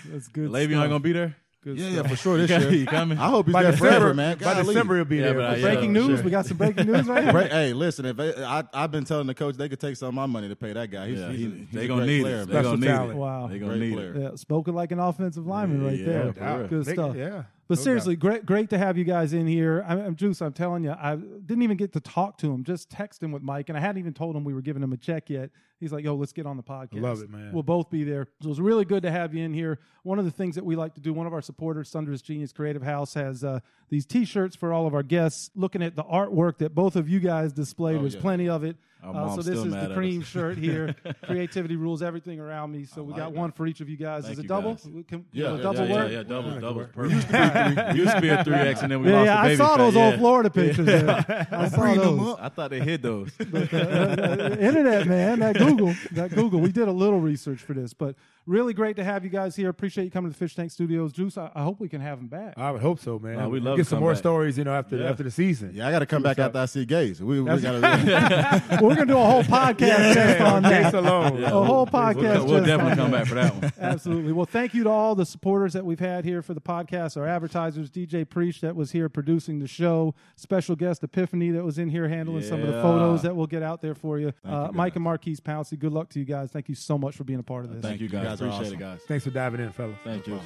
That's 0.07 0.29
good. 0.29 0.51
Le'Veon 0.51 0.71
stuff. 0.79 0.89
gonna 0.89 1.01
be 1.01 1.13
there. 1.13 1.37
Good 1.65 1.77
Yeah, 1.77 1.91
stuff. 1.93 2.05
yeah, 2.05 2.11
for 2.11 2.17
sure 2.17 2.37
this 2.39 2.51
You 2.51 2.57
year. 2.71 2.71
you 2.81 2.87
coming? 2.87 3.19
I 3.19 3.29
hope 3.31 3.47
he's 3.47 3.53
By 3.53 3.63
there 3.65 3.73
December, 3.73 3.91
forever, 3.91 4.15
man. 4.15 4.39
by 4.39 4.55
Golly. 4.55 4.65
December 4.75 4.97
he'll 4.97 5.05
be 5.05 5.17
Yeah, 5.17 5.23
there. 5.23 5.35
but 5.35 5.45
I- 5.45 5.49
for 5.49 5.55
uh, 5.55 5.57
yeah. 5.57 5.75
Breaking 5.75 5.93
news. 5.93 6.07
sure. 6.19 6.25
We 6.25 6.31
got 6.31 6.47
some 6.47 6.57
breaking 6.57 6.87
news 6.93 7.07
right 7.09 7.25
here. 7.25 7.33
Right, 7.33 7.51
hey, 7.51 7.73
listen. 7.73 8.05
If 8.07 8.17
they, 8.17 8.45
I, 8.45 8.63
I've 8.73 8.93
been 8.93 9.05
telling 9.05 9.27
the 9.27 9.35
coach 9.35 9.57
they 9.57 9.69
could 9.69 9.81
take 9.81 9.97
some 9.97 10.09
of 10.09 10.15
my 10.15 10.27
money 10.27 10.49
to 10.49 10.55
pay 10.57 10.73
that 10.73 10.89
guy. 10.91 11.09
He's, 11.09 11.19
Yeah, 11.19 11.31
he's, 11.33 11.39
he's 11.53 11.67
they 11.73 11.85
a 11.85 11.89
gonna 11.89 12.03
great 12.05 12.07
need 12.17 12.23
player, 12.23 12.35
it. 12.35 12.39
man. 12.39 12.47
They 12.47 12.53
Special 12.55 12.71
gonna 12.71 12.81
need 12.81 12.87
talent. 12.87 13.11
it. 13.11 13.17
Wow. 13.17 13.47
They 13.49 13.59
gonna 13.59 13.71
Great 13.77 13.81
need 13.89 13.95
player. 13.95 14.15
it. 14.15 14.21
Yeah, 14.23 14.35
spoken 14.37 14.75
like 14.75 14.93
an 14.93 14.99
offensive 15.01 15.47
lineman 15.47 15.85
right 15.85 15.99
Yeah, 15.99 16.07
there. 16.33 16.67
Good 16.69 16.85
They- 16.85 16.93
stuff. 16.93 17.17
Yeah. 17.17 17.43
But 17.69 17.77
No 17.77 17.85
seriously, 17.85 18.17
doubt. 18.17 18.21
great, 18.21 18.47
great 18.47 18.71
to 18.71 18.79
have 18.79 18.97
you 18.97 19.05
guys 19.05 19.35
in 19.35 19.47
here. 19.47 19.85
I'm, 19.87 20.01
I'm 20.01 20.17
Juice. 20.17 20.41
I'm 20.41 20.55
telling 20.55 20.85
you, 20.85 20.91
I 20.93 21.17
didn't 21.17 21.61
even 21.63 21.77
get 21.77 21.93
to 21.93 22.01
talk 22.01 22.39
to 22.39 22.51
him. 22.51 22.65
Just 22.65 22.89
text 22.89 23.23
him 23.23 23.31
with 23.31 23.43
Mike, 23.43 23.69
and 23.69 23.77
I 23.77 23.81
hadn't 23.83 23.99
even 23.99 24.15
told 24.15 24.35
him 24.35 24.43
we 24.43 24.55
were 24.55 24.63
giving 24.63 24.83
him 24.83 24.95
a 24.95 24.97
check 24.97 25.29
yet. 25.29 25.51
He's 25.79 25.93
like, 25.93 26.03
"Yo, 26.03 26.15
let's 26.15 26.33
get 26.33 26.47
on 26.47 26.57
the 26.57 26.63
podcast." 26.63 27.03
love 27.03 27.21
it, 27.21 27.29
man. 27.29 27.53
We'll 27.53 27.63
both 27.63 27.91
be 27.91 28.05
there. 28.05 28.27
So 28.43 28.49
it's 28.49 28.59
really 28.59 28.87
good 28.87 29.03
to 29.03 29.11
have 29.11 29.35
you 29.35 29.45
in 29.45 29.53
here. 29.53 29.79
One 30.03 30.19
of 30.19 30.25
the 30.25 30.31
things 30.31 30.55
that 30.55 30.65
we 30.65 30.77
like 30.77 30.95
to 30.95 31.01
do, 31.01 31.13
one 31.13 31.27
of 31.27 31.35
our 31.35 31.43
supporters, 31.43 31.91
Thunderous 31.91 32.23
Genius 32.23 32.53
Creative 32.53 32.83
House, 32.83 33.13
has 33.13 33.45
uh, 33.45 33.61
these 33.91 34.07
T-shirts 34.07 34.57
for 34.57 34.73
all 34.73 34.87
of 34.87 34.95
our 34.95 35.03
guests. 35.03 35.51
Looking 35.55 35.83
at 35.83 35.95
the 35.95 36.05
artwork 36.05 36.59
that 36.59 36.75
both 36.75 36.97
of 36.97 37.07
you 37.09 37.21
guys 37.21 37.53
displayed, 37.53 37.97
Oh, 37.97 38.01
there's 38.01 38.15
yeah. 38.15 38.21
plenty 38.23 38.49
of 38.49 38.65
it. 38.65 38.77
Uh, 39.03 39.35
so 39.37 39.43
this 39.43 39.59
is 39.59 39.73
the 39.73 39.93
cream 39.95 40.23
shirt 40.23 40.59
here. 40.59 40.95
Creativity 41.25 41.77
rules 41.77 42.03
everything 42.03 42.41
around 42.41 42.73
me. 42.73 42.85
So 42.85 43.03
we 43.03 43.13
like 43.13 43.21
got 43.21 43.31
it. 43.33 43.37
one 43.37 43.53
for 43.53 43.67
each 43.67 43.81
of 43.81 43.89
you 43.89 43.97
guys. 43.97 44.25
Thank 44.25 44.35
is 44.35 44.39
it 44.41 44.49
double? 44.49 44.75
guys. 44.75 44.89
Can, 45.07 45.25
Yeah, 45.33 45.55
yeah, 45.55 45.63
double 45.63 45.87
yeah, 45.87 45.93
work? 45.95 46.11
yeah, 46.11 46.17
yeah, 46.19 46.23
double, 46.25 46.53
Yeah, 46.55 46.61
double. 46.61 46.85
Perfect. 46.87 47.97
Used 47.97 48.13
to 48.15 48.21
be 48.21 48.29
a 48.29 48.43
three 48.45 48.55
X, 48.57 48.83
and 48.83 48.91
then 48.91 49.01
we 49.03 49.09
Yeah, 49.11 49.17
lost 49.17 49.27
yeah, 49.27 49.43
the 49.45 49.49
I 49.51 49.57
saw 49.57 49.77
those 49.77 49.97
old 49.97 50.15
Florida 50.17 50.51
pictures. 50.51 50.89
I 50.89 51.69
saw 51.69 51.95
those. 51.95 52.37
I 52.41 52.49
thought 52.49 52.71
they 52.71 52.81
hid 52.81 53.03
those. 53.03 53.31
Uh, 53.41 53.45
uh, 53.73 53.77
uh, 53.77 54.57
internet, 54.59 55.07
man. 55.07 55.39
That 55.41 55.57
Google, 55.57 55.95
that 56.13 56.35
Google. 56.35 56.61
We 56.61 56.73
did 56.73 56.89
a 56.89 56.93
little 56.93 57.21
research 57.21 57.61
for 57.61 57.75
this, 57.75 57.95
but 57.95 58.17
really 58.49 58.73
great 58.73 58.97
to 58.97 59.05
have 59.05 59.23
you 59.25 59.31
guys 59.31 59.55
here. 59.55 59.69
Appreciate 59.69 60.05
you 60.05 60.11
coming 60.11 60.33
to 60.33 60.37
the 60.37 60.45
Fish 60.45 60.55
Tank 60.57 60.71
Studios. 60.71 61.13
Juice, 61.13 61.37
I, 61.37 61.51
I 61.55 61.63
hope 61.63 61.79
we 61.81 61.89
can 61.89 62.01
have 62.01 62.19
him 62.19 62.27
back. 62.29 62.55
I 62.57 62.71
would 62.71 62.81
hope 62.81 62.99
so, 62.99 63.19
man. 63.19 63.37
Nah, 63.37 63.49
we 63.49 63.61
love 63.61 63.77
get 63.77 63.85
to 63.85 63.89
some 63.91 64.01
more 64.01 64.13
back. 64.13 64.19
stories, 64.19 64.57
you 64.59 64.65
know, 64.65 64.73
after 64.75 64.97
Yeah. 64.97 65.11
after 65.11 65.23
the 65.23 65.31
season. 65.31 65.73
Yeah, 65.75 65.87
I 65.87 65.91
got 65.93 65.99
to 66.01 66.07
come 66.07 66.23
back 66.23 66.39
What's 66.39 66.47
after 66.57 66.59
I 66.59 66.67
see 66.67 66.87
Gase. 66.87 67.21
We, 67.21 67.41
we 67.41 67.61
got 67.61 67.61
to. 67.61 68.79
We're 68.83 68.95
gonna 68.95 69.07
do 69.07 69.19
a 69.19 69.25
whole 69.25 69.43
podcast 69.43 70.15
just 70.15 70.41
on 70.41 70.63
Gase 70.63 70.83
that. 70.91 70.95
alone. 70.95 71.45
A 71.45 71.51
whole 71.51 71.63
We'll, 71.79 71.87
podcast. 71.87 72.45
we'll 72.45 72.57
just 72.59 72.67
definitely 72.67 72.97
come 72.97 73.11
back 73.11 73.27
for 73.27 73.35
that 73.35 73.55
one. 73.55 73.73
Absolutely. 73.79 74.33
Well, 74.33 74.47
thank 74.47 74.75
you 74.75 74.85
to 74.85 74.91
all 74.91 75.15
the 75.15 75.27
supporters 75.27 75.73
that 75.75 75.85
we've 75.85 76.01
had 76.01 76.25
here 76.25 76.41
for 76.43 76.55
the 76.55 76.61
podcast, 76.61 77.17
our 77.17 77.27
advertisers, 77.27 77.91
DJ 77.91 78.29
Preach 78.29 78.61
that 78.63 78.75
was 78.75 78.93
here 78.93 79.09
producing 79.09 79.59
the 79.59 79.69
show, 79.69 80.15
special 80.37 80.75
guest 80.77 81.03
Epiphany 81.05 81.51
that 81.51 81.65
was 81.65 81.79
in 81.79 81.89
here 81.91 82.09
handling 82.09 82.43
some 82.43 82.61
of 82.61 82.67
the 82.67 82.81
photos 82.83 83.23
that 83.23 83.35
we'll 83.37 83.47
get 83.47 83.63
out 83.63 83.81
there 83.83 83.95
for 83.95 84.19
you. 84.19 84.33
Uh, 84.45 84.69
you, 84.71 84.77
Mike 84.77 84.95
and 84.97 85.05
Maurkice 85.05 85.41
Pouncey, 85.41 85.79
good 85.79 85.93
luck 85.93 86.09
to 86.11 86.19
you 86.19 86.25
guys. 86.25 86.51
Thank 86.51 86.69
you 86.69 86.75
so 86.75 86.97
much 86.97 87.15
for 87.17 87.25
being 87.25 87.41
a 87.41 87.43
part 87.43 87.65
of 87.65 87.73
this. 87.73 87.83
Thank 87.83 88.01
you 88.01 88.09
guys. 88.09 88.38
Guys 88.39 88.43
are 88.43 88.55
Appreciate 88.55 88.75
awesome. 88.75 88.75
it, 88.75 88.79
guys. 88.93 89.01
Thanks 89.07 89.25
for 89.25 89.31
diving 89.31 89.61
in, 89.61 89.73
fellas. 89.73 89.97
Thank 90.05 90.27
you. 90.27 90.41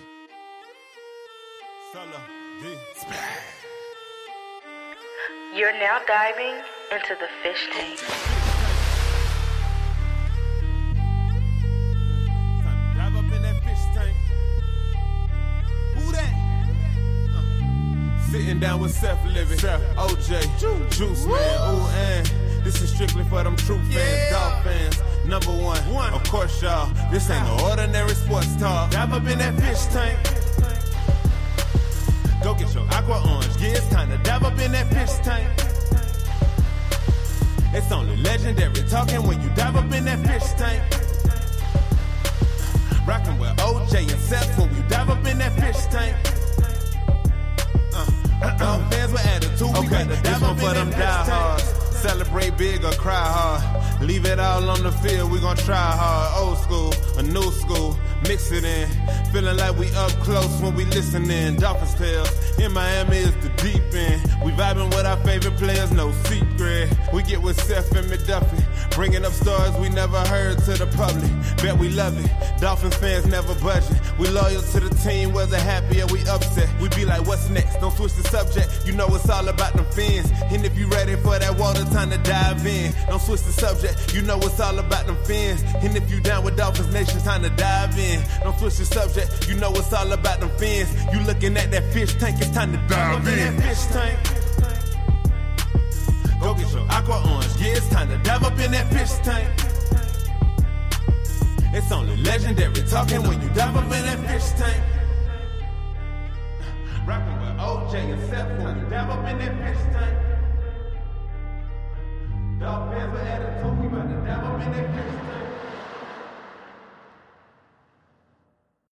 You're 5.55 5.73
now 5.73 6.01
diving 6.07 6.55
into 6.91 7.15
the 7.21 7.29
fish 7.43 7.69
tank. 7.73 8.01
Dive 12.97 13.17
up 13.17 13.33
in 13.33 13.43
that 13.43 13.63
fish 13.63 13.79
tank. 13.95 14.17
Who 15.97 16.13
that? 16.13 16.33
Uh, 17.37 18.31
Sitting 18.31 18.61
down 18.61 18.81
with 18.81 18.93
Seth 18.93 19.23
Living, 19.27 19.59
OJ, 19.59 20.91
Juice 20.91 21.27
Man, 21.27 21.75
ooh, 21.75 21.87
and 21.89 22.27
this 22.65 22.81
is 22.81 22.91
strictly 22.95 23.25
for 23.25 23.43
them 23.45 23.57
true 23.57 23.79
fans, 23.91 24.31
dog 24.31 24.65
fans. 24.65 25.03
Number 25.27 25.53
one, 25.53 26.13
of 26.13 26.23
course, 26.25 26.61
y'all. 26.63 26.91
This 27.11 27.31
ain't 27.31 27.47
no 27.47 27.69
ordinary 27.71 28.15
sports 28.15 28.55
talk. 28.57 28.91
Dive 28.91 29.13
up 29.13 29.27
in 29.27 29.39
that 29.39 29.55
fish 29.61 29.87
tank. 29.87 30.19
Go 32.43 32.55
get 32.55 32.75
your 32.75 32.85
aqua 32.91 33.23
orange. 33.31 33.47
Yeah, 33.61 33.69
it's 33.77 33.89
time 33.89 34.11
to 34.11 34.19
dive 34.19 34.43
up 34.43 34.59
in 34.59 34.73
that 34.73 34.89
fish 34.93 35.15
tank. 35.25 35.49
It's 37.75 37.91
only 37.93 38.17
legendary 38.17 38.83
talking 38.89 39.23
when 39.27 39.41
you 39.41 39.49
dive 39.51 39.77
up 39.77 39.91
in 39.93 40.05
that 40.05 40.19
fish 40.27 40.53
tank. 40.59 40.83
Rockin' 43.07 43.39
with 43.39 43.57
OJ 43.57 44.01
and 44.13 44.21
Seth 44.21 44.59
when 44.59 44.75
we 44.75 44.83
dive 44.89 45.09
up 45.09 45.25
in 45.27 45.39
that 45.39 45.53
fish 45.53 45.87
tank. 45.87 46.17
Uh, 47.95 48.07
uh, 48.61 48.91
fans 48.91 49.13
with 49.13 49.27
attitude, 49.27 49.61
we 49.73 49.79
Okay, 49.87 50.03
to 50.03 50.09
this 50.09 50.21
dive 50.23 50.43
one 50.43 50.51
up 50.51 50.59
for 50.59 50.75
them 50.75 50.91
diehards. 50.91 51.63
tank. 51.73 51.83
Celebrate 51.95 52.57
big 52.59 52.85
or 52.85 52.93
cry 52.93 53.15
hard. 53.25 53.82
Leave 54.03 54.27
it 54.27 54.41
all 54.41 54.69
on 54.69 54.83
the 54.83 54.91
field, 54.91 55.31
we 55.31 55.39
gon' 55.39 55.57
try 55.57 55.77
hard. 55.77 56.45
Old 56.45 56.59
school, 56.59 56.93
a 57.19 57.23
new 57.23 57.53
school, 57.53 57.97
mix 58.27 58.51
it 58.51 58.65
in. 58.65 58.89
Feeling 59.33 59.57
like 59.57 59.79
we 59.79 59.91
up 59.95 60.11
close 60.25 60.61
when 60.61 60.75
we 60.75 60.85
listening. 60.87 61.57
Dolphins 61.57 61.95
tales, 61.95 62.59
in 62.59 62.73
Miami 62.73 63.19
is 63.19 63.35
the 63.37 63.49
deep 63.63 63.95
end. 63.95 64.21
We 64.45 64.51
vibing 64.53 64.91
with 64.91 65.07
our 65.07 65.17
favorite 65.19 65.57
players, 65.57 65.93
no 65.93 66.11
secret. 66.27 66.91
We 67.13 67.23
get 67.23 67.41
with 67.41 67.61
Seth 67.63 67.95
and 67.95 68.11
McDuffie, 68.11 68.91
bringing 68.91 69.25
up 69.25 69.33
stories 69.33 69.75
we 69.77 69.89
never 69.89 70.19
heard 70.27 70.59
to 70.67 70.73
the 70.73 70.87
public. 70.99 71.31
Bet 71.63 71.79
we 71.79 71.89
love 71.91 72.19
it. 72.19 72.61
Dolphins 72.61 72.97
fans 72.97 73.27
never 73.27 73.55
budging. 73.63 73.97
We 74.19 74.29
loyal 74.29 74.63
to 74.63 74.81
the 74.81 74.91
team, 75.03 75.33
whether 75.33 75.59
happy 75.59 76.03
or 76.03 76.07
we 76.07 76.21
upset. 76.29 76.69
We 76.81 76.89
be 76.91 77.05
like, 77.05 77.27
what's 77.27 77.49
next? 77.51 77.79
Don't 77.81 77.95
switch 77.95 78.15
the 78.15 78.25
subject. 78.25 78.87
You 78.87 78.93
know 78.93 79.07
it's 79.15 79.29
all 79.31 79.49
about 79.49 79.75
them 79.75 79.87
fins. 79.93 80.31
And 80.51 80.65
if 80.67 80.77
you 80.77 80.89
ready 80.89 81.15
for 81.17 81.39
that 81.39 81.57
water, 81.57 81.85
time 81.85 82.11
to 82.11 82.19
dive 82.19 82.67
in. 82.67 82.93
Don't 83.09 83.23
switch 83.23 83.43
the 83.43 83.53
subject. 83.53 84.15
You 84.15 84.23
know 84.23 84.39
it's 84.39 84.59
all 84.61 84.79
about 84.79 85.07
them 85.07 85.17
fins. 85.25 85.63
And 85.83 85.97
if 85.97 86.11
you 86.11 86.21
down 86.21 86.45
with 86.45 86.57
Dolphins 86.57 86.93
Nation, 86.93 87.21
time 87.21 87.43
to 87.43 87.51
dive 87.51 87.97
in. 87.99 88.23
Don't 88.43 88.59
switch 88.59 88.77
the 88.77 88.87
subject. 88.87 89.49
You 89.49 89.55
know 89.57 89.71
it's 89.73 89.93
all 89.93 90.11
about 90.13 90.41
them 90.41 90.51
fins. 90.59 90.91
You 91.13 91.21
looking 91.21 91.57
at 91.57 91.71
that 91.71 91.93
fish 91.93 92.15
tank, 92.15 92.41
it's 92.41 92.51
time 92.51 92.73
to 92.73 92.79
dive 92.89 93.27
in 93.29 93.52
that 93.57 93.63
fish 93.63 93.87
tank. 93.87 94.19
Go 96.41 96.55
get 96.55 96.73
your 96.73 96.87
aqua 96.91 97.23
orange. 97.31 97.57
Yeah, 97.61 97.77
it's 97.77 97.89
time 97.89 98.09
to 98.09 98.19
dive 98.19 98.43
up 98.45 98.59
in 98.59 98.73
that 98.73 98.93
fish 98.93 99.13
tank. 99.23 99.49
It's 101.75 101.91
only 101.91 102.17
legendary 102.19 102.83
talking 102.89 103.23
when 103.23 103.41
you 103.41 103.49
dive 103.51 103.77
up 103.77 103.85
in 103.85 103.91
that 103.91 104.19
fish 104.29 104.51
tank. 104.59 104.83
Rockin' 107.07 107.41
with 107.41 107.59
OJ 107.59 107.95
and 107.95 108.31
Seth 108.31 108.63
when 108.63 108.79
you 108.79 108.87
dive 108.91 109.11
up 109.11 109.27
in 109.29 109.39
that 109.39 109.57
fish 109.59 109.83
tank. 109.93 110.12